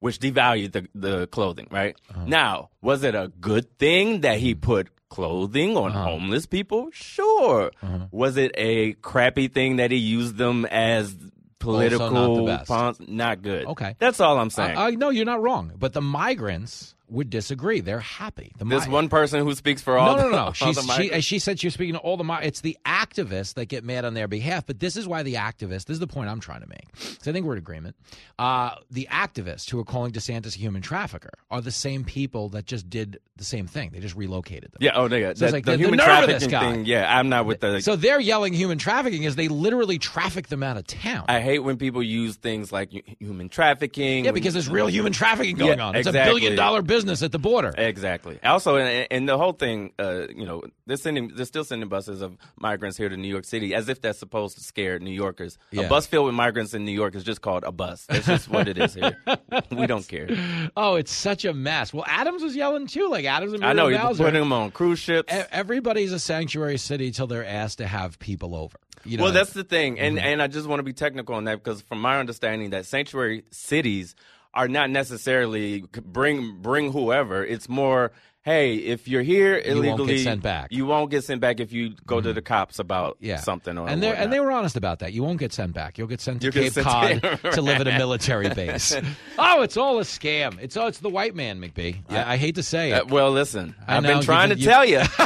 which 0.00 0.18
devalued 0.18 0.72
the, 0.72 0.88
the 0.96 1.26
clothing, 1.28 1.68
right? 1.70 1.94
Uh-huh. 2.10 2.24
Now, 2.26 2.70
was 2.80 3.04
it 3.04 3.14
a 3.14 3.30
good 3.40 3.78
thing 3.78 4.22
that 4.22 4.38
he 4.38 4.52
put 4.52 4.88
clothing 5.16 5.76
on 5.76 5.90
Uh-huh. 5.92 6.04
homeless 6.10 6.46
people? 6.46 6.88
Sure. 6.92 7.70
Was 8.10 8.36
it 8.36 8.50
a 8.56 8.94
crappy 8.94 9.48
thing 9.48 9.76
that 9.76 9.90
he 9.90 9.98
used 9.98 10.36
them 10.36 10.64
as 10.66 11.14
political 11.58 12.10
not 12.10 12.46
best. 12.46 12.68
pawns? 12.68 12.96
Not 13.06 13.42
good. 13.42 13.66
Okay. 13.66 13.94
That's 13.98 14.20
all 14.20 14.38
I'm 14.38 14.50
saying. 14.50 14.76
I, 14.76 14.86
I 14.86 14.90
no, 14.92 15.10
you're 15.10 15.24
not 15.34 15.42
wrong. 15.42 15.72
But 15.78 15.92
the 15.92 16.00
migrants 16.00 16.94
would 17.12 17.30
disagree. 17.30 17.80
They're 17.80 18.00
happy. 18.00 18.52
The 18.58 18.64
This 18.64 18.86
mi- 18.86 18.92
one 18.92 19.08
person 19.08 19.40
who 19.44 19.54
speaks 19.54 19.82
for 19.82 19.96
all 19.98 20.16
no, 20.16 20.22
the, 20.24 20.30
no, 20.30 20.44
no. 20.46 20.52
She's, 20.52 20.76
the 20.76 20.92
she, 20.94 21.20
she 21.20 21.38
said 21.38 21.60
she 21.60 21.66
was 21.68 21.74
speaking 21.74 21.94
to 21.94 22.00
all 22.00 22.16
the. 22.16 22.24
It's 22.42 22.60
the 22.62 22.76
activists 22.86 23.54
that 23.54 23.66
get 23.66 23.84
mad 23.84 24.04
on 24.04 24.14
their 24.14 24.28
behalf. 24.28 24.66
But 24.66 24.80
this 24.80 24.96
is 24.96 25.06
why 25.06 25.22
the 25.22 25.34
activists. 25.34 25.84
This 25.84 25.90
is 25.90 25.98
the 26.00 26.06
point 26.06 26.28
I'm 26.30 26.40
trying 26.40 26.62
to 26.62 26.68
make. 26.68 26.88
So 27.20 27.30
I 27.30 27.34
think 27.34 27.46
we're 27.46 27.52
in 27.52 27.58
agreement. 27.58 27.96
Uh, 28.38 28.76
the 28.90 29.08
activists 29.10 29.68
who 29.70 29.78
are 29.78 29.84
calling 29.84 30.12
DeSantis 30.12 30.56
a 30.56 30.58
human 30.58 30.82
trafficker 30.82 31.30
are 31.50 31.60
the 31.60 31.70
same 31.70 32.04
people 32.04 32.48
that 32.50 32.64
just 32.66 32.88
did 32.88 33.18
the 33.36 33.44
same 33.44 33.66
thing. 33.66 33.90
They 33.92 34.00
just 34.00 34.16
relocated 34.16 34.72
them. 34.72 34.78
yeah, 34.80 34.92
oh, 34.94 35.08
they 35.08 35.22
So 35.34 35.46
that- 35.46 35.52
like 35.52 35.64
the, 35.64 35.72
the- 35.72 35.76
the 35.76 35.82
human 35.82 35.98
this 35.98 36.06
trafficking 36.06 36.48
thing. 36.50 36.84
Yeah, 36.86 37.18
I'm 37.18 37.28
not 37.28 37.46
with 37.46 37.60
the. 37.60 37.80
So 37.80 37.96
they're 37.96 38.20
yelling 38.20 38.52
human 38.54 38.78
trafficking 38.78 39.26
as 39.26 39.36
they 39.36 39.48
literally 39.48 39.98
traffic 39.98 40.48
them 40.48 40.62
out 40.62 40.76
of 40.76 40.86
town. 40.86 41.26
I 41.28 41.40
hate 41.40 41.58
when 41.60 41.76
people 41.76 42.02
use 42.02 42.36
things 42.36 42.72
like 42.72 42.90
human 43.18 43.48
trafficking. 43.48 44.24
yeah, 44.24 44.30
because 44.30 44.52
there's 44.54 44.68
real 44.68 44.86
human 44.86 45.12
trafficking 45.12 45.56
going 45.56 45.78
Yeah, 45.78 45.84
on. 45.84 45.94
It's 45.96 46.08
a 46.08 46.12
billion 46.12 46.56
dollar 46.56 46.80
business 46.82 47.01
at 47.08 47.32
the 47.32 47.38
border. 47.38 47.72
Exactly. 47.76 48.38
Also, 48.42 48.76
and, 48.76 49.06
and 49.10 49.28
the 49.28 49.36
whole 49.38 49.52
thing, 49.52 49.92
uh, 49.98 50.26
you 50.34 50.44
know, 50.44 50.62
they're 50.86 50.96
sending, 50.96 51.28
they're 51.34 51.44
still 51.44 51.64
sending 51.64 51.88
buses 51.88 52.20
of 52.20 52.36
migrants 52.56 52.96
here 52.96 53.08
to 53.08 53.16
New 53.16 53.28
York 53.28 53.44
City, 53.44 53.74
as 53.74 53.88
if 53.88 54.00
that's 54.00 54.18
supposed 54.18 54.56
to 54.58 54.62
scare 54.64 54.98
New 54.98 55.10
Yorkers. 55.10 55.58
Yeah. 55.70 55.82
A 55.82 55.88
bus 55.88 56.06
filled 56.06 56.26
with 56.26 56.34
migrants 56.34 56.74
in 56.74 56.84
New 56.84 56.92
York 56.92 57.14
is 57.14 57.24
just 57.24 57.40
called 57.40 57.64
a 57.64 57.72
bus. 57.72 58.06
That's 58.06 58.26
just 58.26 58.48
what 58.48 58.68
it 58.68 58.78
is 58.78 58.94
here. 58.94 59.16
we 59.70 59.86
don't 59.86 60.06
care. 60.06 60.28
Oh, 60.76 60.94
it's 60.96 61.12
such 61.12 61.44
a 61.44 61.52
mess. 61.52 61.92
Well, 61.92 62.04
Adams 62.06 62.42
was 62.42 62.54
yelling 62.56 62.86
too. 62.86 63.08
Like 63.08 63.24
Adams 63.24 63.52
and 63.54 63.64
I 63.64 63.72
know 63.72 63.88
Muriel 63.88 64.08
you're 64.08 64.16
putting 64.26 64.40
them 64.40 64.52
on 64.52 64.70
cruise 64.70 64.98
ships. 64.98 65.32
Everybody's 65.50 66.12
a 66.12 66.18
sanctuary 66.18 66.78
city 66.78 67.10
till 67.10 67.26
they're 67.26 67.46
asked 67.46 67.78
to 67.78 67.86
have 67.86 68.18
people 68.18 68.54
over. 68.54 68.78
You 69.04 69.16
know, 69.16 69.24
well, 69.24 69.32
that's 69.32 69.52
the 69.52 69.64
thing, 69.64 69.98
and 69.98 70.16
Mm-hmm. 70.16 70.26
and 70.26 70.42
I 70.42 70.46
just 70.46 70.68
want 70.68 70.78
to 70.78 70.84
be 70.84 70.92
technical 70.92 71.34
on 71.34 71.44
that 71.44 71.56
because, 71.62 71.82
from 71.82 72.00
my 72.00 72.20
understanding, 72.20 72.70
that 72.70 72.86
sanctuary 72.86 73.42
cities 73.50 74.14
are 74.54 74.68
not 74.68 74.90
necessarily 74.90 75.82
bring 76.04 76.56
bring 76.60 76.92
whoever. 76.92 77.44
It's 77.44 77.68
more, 77.68 78.12
hey, 78.42 78.74
if 78.76 79.08
you're 79.08 79.22
here 79.22 79.54
illegally, 79.56 79.68
You 79.68 79.74
won't 79.74 79.84
get 79.98 80.02
illegally, 80.02 80.24
sent 80.24 80.42
back. 80.42 80.64
Mm-hmm. 80.66 80.74
You 80.76 80.86
won't 80.86 81.10
get 81.10 81.24
sent 81.24 81.40
back 81.40 81.60
if 81.60 81.72
you 81.72 81.94
go 82.06 82.20
to 82.20 82.32
the 82.32 82.42
cops 82.42 82.78
about 82.78 83.16
yeah. 83.20 83.36
something 83.36 83.78
or 83.78 83.88
and 83.88 84.02
they 84.02 84.14
and 84.14 84.30
they 84.32 84.40
were 84.40 84.50
honest 84.50 84.76
about 84.76 84.98
that. 84.98 85.12
You 85.14 85.22
won't 85.22 85.38
get 85.38 85.52
sent 85.52 85.72
back. 85.72 85.96
You'll 85.96 86.06
get 86.08 86.20
sent 86.20 86.40
to 86.42 86.46
You'll 86.46 86.52
Cape 86.52 86.72
sent 86.72 86.86
Cod 86.86 87.22
to- 87.22 87.50
to 87.52 87.62
live 87.62 87.80
at 87.80 87.86
a 87.88 87.92
military 87.96 88.50
base. 88.50 88.94
oh, 89.38 89.62
it's 89.62 89.76
all 89.78 89.98
a 89.98 90.02
scam. 90.02 90.58
It's 90.60 90.76
oh, 90.76 90.86
it's 90.86 90.98
the 90.98 91.08
white 91.08 91.34
man, 91.34 91.60
McBee. 91.60 91.98
I, 92.10 92.34
I 92.34 92.36
hate 92.36 92.56
to 92.56 92.62
say 92.62 92.90
it. 92.90 92.94
Uh, 92.94 93.04
well, 93.08 93.30
listen, 93.30 93.74
I 93.88 93.96
I've 93.96 94.02
been 94.02 94.20
trying 94.22 94.50
you- 94.50 94.56
to 94.56 94.60
you- 94.60 94.66
tell 94.66 94.84
you. 94.84 95.00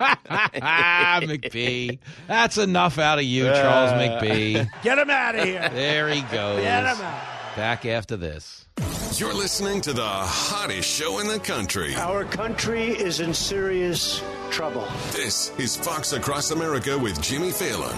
ah, 0.00 1.20
McBee. 1.22 1.98
That's 2.26 2.58
enough 2.58 2.98
out 2.98 3.18
of 3.18 3.24
you, 3.24 3.44
Charles 3.44 3.90
Uh, 3.92 3.98
McBee. 4.20 4.68
Get 4.82 4.98
him 4.98 5.10
out 5.10 5.34
of 5.34 5.44
here. 5.44 5.68
There 5.70 6.08
he 6.10 6.20
goes. 6.22 6.60
Get 6.62 6.84
him 6.84 7.04
out. 7.04 7.37
Back 7.58 7.86
after 7.86 8.16
this. 8.16 8.68
You're 9.16 9.34
listening 9.34 9.80
to 9.80 9.92
the 9.92 10.06
hottest 10.06 10.88
show 10.88 11.18
in 11.18 11.26
the 11.26 11.40
country. 11.40 11.92
Our 11.96 12.24
country 12.24 12.90
is 12.90 13.18
in 13.18 13.34
serious 13.34 14.22
trouble. 14.52 14.86
This 15.10 15.50
is 15.58 15.76
Fox 15.76 16.12
Across 16.12 16.52
America 16.52 16.96
with 16.96 17.20
Jimmy 17.20 17.48
Failla. 17.48 17.92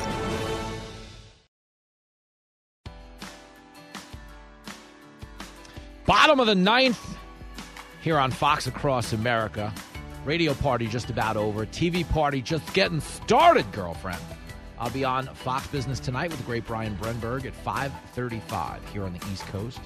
Bottom 6.07 6.41
of 6.41 6.47
the 6.47 6.55
ninth 6.55 7.19
here 8.01 8.19
on 8.19 8.31
Fox 8.31 8.67
Across 8.67 9.13
America. 9.13 9.75
Radio 10.25 10.55
party 10.55 10.87
just 10.87 11.11
about 11.11 11.37
over. 11.37 11.67
TV 11.67 12.09
party 12.09 12.41
just 12.41 12.73
getting 12.73 13.03
started, 13.03 13.71
girlfriend. 13.73 14.23
I'll 14.81 14.89
be 14.91 15.05
on 15.05 15.27
Fox 15.27 15.67
Business 15.67 16.01
tonight 16.01 16.31
with 16.31 16.39
the 16.39 16.47
great 16.47 16.67
Brian 16.67 16.97
Brenberg 16.97 17.45
at 17.45 17.53
5:35 17.53 18.83
here 18.95 19.05
on 19.05 19.13
the 19.13 19.21
East 19.31 19.45
Coast. 19.49 19.79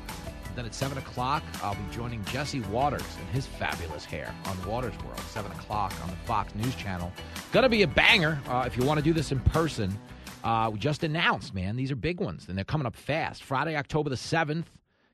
Then 0.54 0.66
at 0.66 0.72
7 0.72 0.96
o'clock, 0.98 1.42
I'll 1.64 1.74
be 1.74 1.80
joining 1.90 2.24
Jesse 2.26 2.60
Watters 2.60 3.02
and 3.18 3.28
his 3.30 3.44
fabulous 3.44 4.04
hair 4.04 4.32
on 4.46 4.56
Watters 4.64 4.96
World, 5.04 5.18
7 5.30 5.50
o'clock 5.50 5.92
on 6.00 6.10
the 6.10 6.16
Fox 6.26 6.54
News 6.54 6.76
Channel. 6.76 7.12
Gonna 7.50 7.68
be 7.68 7.82
a 7.82 7.88
banger 7.88 8.38
uh, 8.46 8.62
if 8.68 8.76
you 8.76 8.84
want 8.84 8.98
to 8.98 9.02
do 9.02 9.12
this 9.12 9.32
in 9.32 9.40
person. 9.40 9.98
Uh, 10.44 10.70
we 10.72 10.78
just 10.78 11.02
announced, 11.02 11.54
man, 11.54 11.74
these 11.74 11.90
are 11.90 11.96
big 11.96 12.20
ones, 12.20 12.46
and 12.48 12.56
they're 12.56 12.64
coming 12.64 12.86
up 12.86 12.94
fast. 12.94 13.42
Friday, 13.42 13.74
October 13.74 14.10
the 14.10 14.16
7th, 14.16 14.66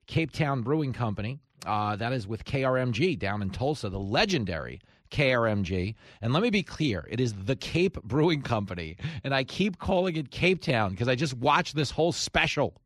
Cape 0.07 0.31
Town 0.31 0.61
Brewing 0.61 0.93
Company. 0.93 1.39
Uh, 1.65 1.97
that 1.97 2.12
is 2.12 2.27
with 2.27 2.44
KRMG 2.44 3.19
down 3.19 3.40
in 3.40 3.48
Tulsa, 3.48 3.89
the 3.89 3.98
legendary 3.98 4.81
KRMG. 5.10 5.94
And 6.20 6.32
let 6.32 6.42
me 6.42 6.50
be 6.50 6.62
clear 6.62 7.06
it 7.10 7.20
is 7.20 7.34
the 7.34 7.56
Cape 7.56 8.02
Brewing 8.02 8.42
Company. 8.42 8.96
And 9.24 9.34
I 9.34 9.44
keep 9.44 9.78
calling 9.78 10.16
it 10.16 10.30
Cape 10.30 10.62
Town 10.62 10.90
because 10.90 11.08
I 11.08 11.14
just 11.14 11.34
watched 11.34 11.74
this 11.74 11.90
whole 11.90 12.12
special. 12.12 12.80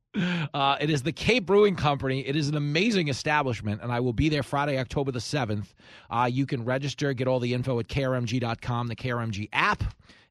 Uh, 0.54 0.76
it 0.80 0.90
is 0.90 1.02
the 1.02 1.12
Cape 1.12 1.44
Brewing 1.44 1.74
Company. 1.74 2.20
It 2.26 2.36
is 2.36 2.48
an 2.48 2.56
amazing 2.56 3.08
establishment, 3.08 3.82
and 3.82 3.90
I 3.90 3.98
will 3.98 4.12
be 4.12 4.28
there 4.28 4.44
Friday, 4.44 4.78
October 4.78 5.10
the 5.10 5.18
7th. 5.18 5.74
Uh, 6.08 6.28
you 6.30 6.46
can 6.46 6.64
register, 6.64 7.12
get 7.12 7.26
all 7.26 7.40
the 7.40 7.52
info 7.52 7.80
at 7.80 7.88
krmg.com, 7.88 8.86
the 8.86 8.94
KRMG 8.94 9.48
app. 9.52 9.82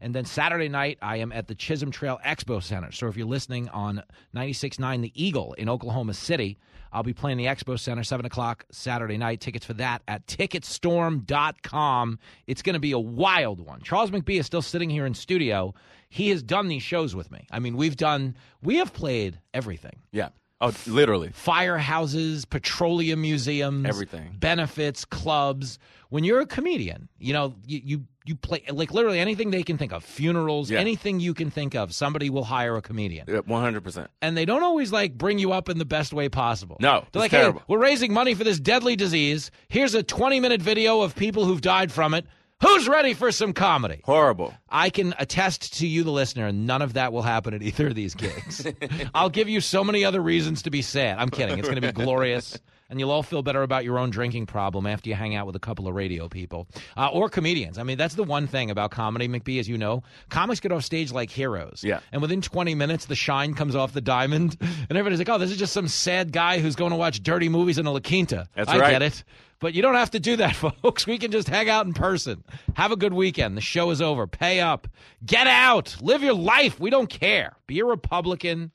And 0.04 0.14
then 0.14 0.26
Saturday 0.26 0.68
night, 0.68 0.98
I 1.02 1.18
am 1.18 1.32
at 1.32 1.48
the 1.48 1.56
Chisholm 1.56 1.90
Trail 1.90 2.20
Expo 2.26 2.62
Center. 2.62 2.92
So 2.92 3.08
if 3.08 3.16
you're 3.16 3.26
listening 3.26 3.70
on 3.70 4.04
96.9 4.36 5.02
The 5.02 5.14
Eagle 5.16 5.54
in 5.54 5.70
Oklahoma 5.70 6.14
City, 6.14 6.58
I'll 6.92 7.04
be 7.04 7.14
playing 7.14 7.38
the 7.38 7.46
Expo 7.46 7.80
Center, 7.80 8.04
7 8.04 8.26
o'clock 8.26 8.66
Saturday 8.70 9.18
night. 9.18 9.40
Tickets 9.40 9.66
for 9.66 9.74
that 9.76 10.02
at 10.10 10.28
ticketstorm.com. 10.28 12.20
It's 12.48 12.62
going 12.62 12.74
to 12.74 12.82
be 12.82 12.92
a 12.92 13.00
wild 13.00 13.62
one. 13.62 13.82
Charles 13.82 14.12
McBee 14.12 14.40
is 14.40 14.46
still 14.46 14.62
sitting 14.62 14.90
here 14.90 15.06
in 15.06 15.14
studio. 15.14 15.74
He 16.10 16.30
has 16.30 16.44
done 16.44 16.68
these 16.68 16.84
shows 16.84 17.16
with 17.16 17.32
me. 17.32 17.48
I 17.50 17.60
mean, 17.60 17.78
we've 17.78 17.96
done, 17.96 18.36
we 18.62 18.78
have 18.78 18.92
played 18.94 19.40
everything. 19.54 20.00
Yeah. 20.12 20.30
Oh, 20.60 20.74
literally. 20.86 21.30
Firehouses, 21.30 22.50
petroleum 22.50 23.22
museums, 23.22 23.86
Everything. 23.86 24.36
benefits, 24.40 25.04
clubs. 25.04 25.80
When 26.10 26.24
you're 26.24 26.40
a 26.42 26.46
comedian, 26.46 27.10
you 27.20 27.34
know, 27.34 27.56
you, 27.66 27.82
you, 27.84 28.04
you 28.26 28.36
play 28.36 28.64
like 28.70 28.92
literally 28.94 29.20
anything 29.20 29.52
they 29.52 29.64
can 29.64 29.78
think 29.78 29.92
of, 29.94 30.04
funerals, 30.04 30.70
Yeah. 30.72 30.80
anything 30.80 31.20
you 31.20 31.34
can 31.34 31.50
think 31.52 31.76
of, 31.76 31.94
somebody 31.94 32.30
will 32.30 32.44
hire 32.46 32.76
a 32.78 32.82
comedian. 32.82 33.26
Yeah, 33.28 33.42
100%. 33.42 34.08
And 34.22 34.38
they 34.38 34.46
don't 34.46 34.64
always 34.64 34.92
like 34.92 35.18
bring 35.18 35.40
you 35.40 35.52
up 35.52 35.70
in 35.70 35.78
the 35.78 35.86
best 35.86 36.14
way 36.14 36.30
possible. 36.30 36.78
No, 36.80 37.06
They're 37.12 37.22
like, 37.22 37.32
terrible. 37.32 37.60
hey, 37.60 37.66
we're 37.68 37.80
raising 37.80 38.14
money 38.14 38.34
for 38.34 38.44
this 38.44 38.60
deadly 38.60 38.96
disease. 38.96 39.52
Here's 39.68 39.94
a 39.94 40.04
20 40.04 40.40
minute 40.40 40.62
video 40.62 41.02
of 41.02 41.16
people 41.16 41.46
who've 41.46 41.62
died 41.62 41.92
from 41.92 42.14
it. 42.14 42.26
Who's 42.62 42.88
ready 42.88 43.14
for 43.14 43.30
some 43.34 43.52
comedy? 43.52 44.00
Horrible. 44.06 44.54
I 44.70 44.90
can 44.90 45.14
attest 45.20 45.80
to 45.80 45.88
you, 45.88 46.04
the 46.04 46.12
listener, 46.12 46.50
none 46.54 46.82
of 46.82 46.94
that 46.94 47.12
will 47.12 47.22
happen 47.24 47.54
at 47.54 47.62
either 47.62 47.88
of 47.88 47.96
these 47.96 48.16
gigs. 48.16 48.66
I'll 49.14 49.30
give 49.30 49.50
you 49.50 49.60
so 49.60 49.84
many 49.84 50.06
other 50.06 50.22
reasons 50.22 50.62
to 50.62 50.70
be 50.70 50.82
sad. 50.82 51.18
I'm 51.20 51.28
kidding. 51.30 51.60
It's 51.60 51.68
going 51.68 51.82
to 51.82 51.86
be 51.86 51.92
glorious. 51.92 52.58
And 52.94 53.00
you'll 53.00 53.10
all 53.10 53.24
feel 53.24 53.42
better 53.42 53.64
about 53.64 53.84
your 53.84 53.98
own 53.98 54.12
drinking 54.12 54.46
problem 54.46 54.86
after 54.86 55.10
you 55.10 55.16
hang 55.16 55.34
out 55.34 55.48
with 55.48 55.56
a 55.56 55.60
couple 55.60 55.88
of 55.88 55.96
radio 55.96 56.30
people 56.30 56.68
uh, 56.96 57.10
or 57.10 57.28
comedians. 57.28 57.80
I 57.80 57.84
mean, 57.84 57.98
that's 57.98 58.14
the 58.14 58.24
one 58.24 58.46
thing 58.46 58.70
about 58.70 58.92
comedy, 58.92 59.28
McBee, 59.28 59.60
as 59.60 59.68
you 59.68 59.80
know. 59.80 60.04
Comics 60.30 60.60
get 60.60 60.72
off 60.72 60.84
stage 60.84 61.12
like 61.12 61.32
heroes. 61.32 61.84
Yeah. 61.84 62.02
And 62.12 62.22
within 62.22 62.40
20 62.40 62.76
minutes, 62.76 63.06
the 63.06 63.16
shine 63.16 63.56
comes 63.56 63.76
off 63.76 63.94
the 63.94 64.02
diamond. 64.02 64.58
And 64.90 64.98
everybody's 64.98 65.18
like, 65.18 65.30
oh, 65.30 65.40
this 65.40 65.50
is 65.50 65.58
just 65.58 65.74
some 65.74 65.88
sad 65.88 66.32
guy 66.32 66.60
who's 66.60 66.76
going 66.76 66.92
to 66.92 66.98
watch 66.98 67.24
dirty 67.24 67.50
movies 67.50 67.80
in 67.80 67.88
a 67.88 67.92
La 67.92 68.00
Quinta. 68.00 68.48
That's 68.54 68.70
I 68.70 68.78
right. 68.78 68.92
get 68.92 69.02
it. 69.02 69.24
But 69.60 69.74
you 69.74 69.82
don't 69.82 69.96
have 69.96 70.12
to 70.12 70.20
do 70.20 70.36
that, 70.36 70.56
folks. 70.84 71.08
We 71.08 71.18
can 71.18 71.32
just 71.32 71.48
hang 71.48 71.68
out 71.70 71.88
in 71.88 71.94
person. 71.94 72.44
Have 72.76 72.92
a 72.92 72.96
good 72.96 73.14
weekend. 73.14 73.58
The 73.58 73.62
show 73.62 73.90
is 73.90 74.02
over. 74.04 74.28
Pay 74.28 74.60
up. 74.60 74.88
Get 75.26 75.48
out. 75.48 75.96
Live 76.00 76.22
your 76.22 76.34
life. 76.36 76.80
We 76.80 76.92
don't 76.92 77.10
care. 77.10 77.56
Be 77.66 77.80
a 77.80 77.86
Republican. 77.86 78.72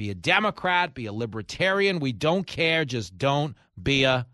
Be 0.00 0.08
a 0.08 0.14
Democrat. 0.14 0.94
Be 0.94 1.04
a 1.04 1.12
Libertarian. 1.12 2.00
We 2.00 2.14
don't 2.14 2.46
care. 2.46 2.86
Just 2.86 3.18
don't 3.18 3.54
be 3.82 4.04
a. 4.04 4.26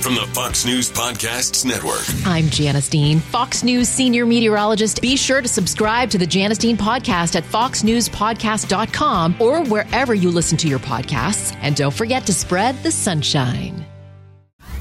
From 0.00 0.14
the 0.14 0.26
Fox 0.32 0.64
News 0.64 0.90
Podcasts 0.90 1.66
Network. 1.66 2.00
I'm 2.26 2.48
Janice 2.48 2.88
Dean, 2.88 3.20
Fox 3.20 3.62
News 3.62 3.90
senior 3.90 4.24
meteorologist. 4.24 5.02
Be 5.02 5.18
sure 5.18 5.42
to 5.42 5.48
subscribe 5.48 6.08
to 6.08 6.16
the 6.16 6.26
Janice 6.26 6.56
Dean 6.56 6.78
podcast 6.78 7.36
at 7.36 7.44
foxnewspodcast.com 7.44 9.36
or 9.40 9.62
wherever 9.66 10.14
you 10.14 10.30
listen 10.30 10.56
to 10.56 10.68
your 10.68 10.78
podcasts. 10.78 11.54
And 11.60 11.76
don't 11.76 11.92
forget 11.92 12.24
to 12.24 12.32
spread 12.32 12.82
the 12.82 12.90
sunshine. 12.90 13.84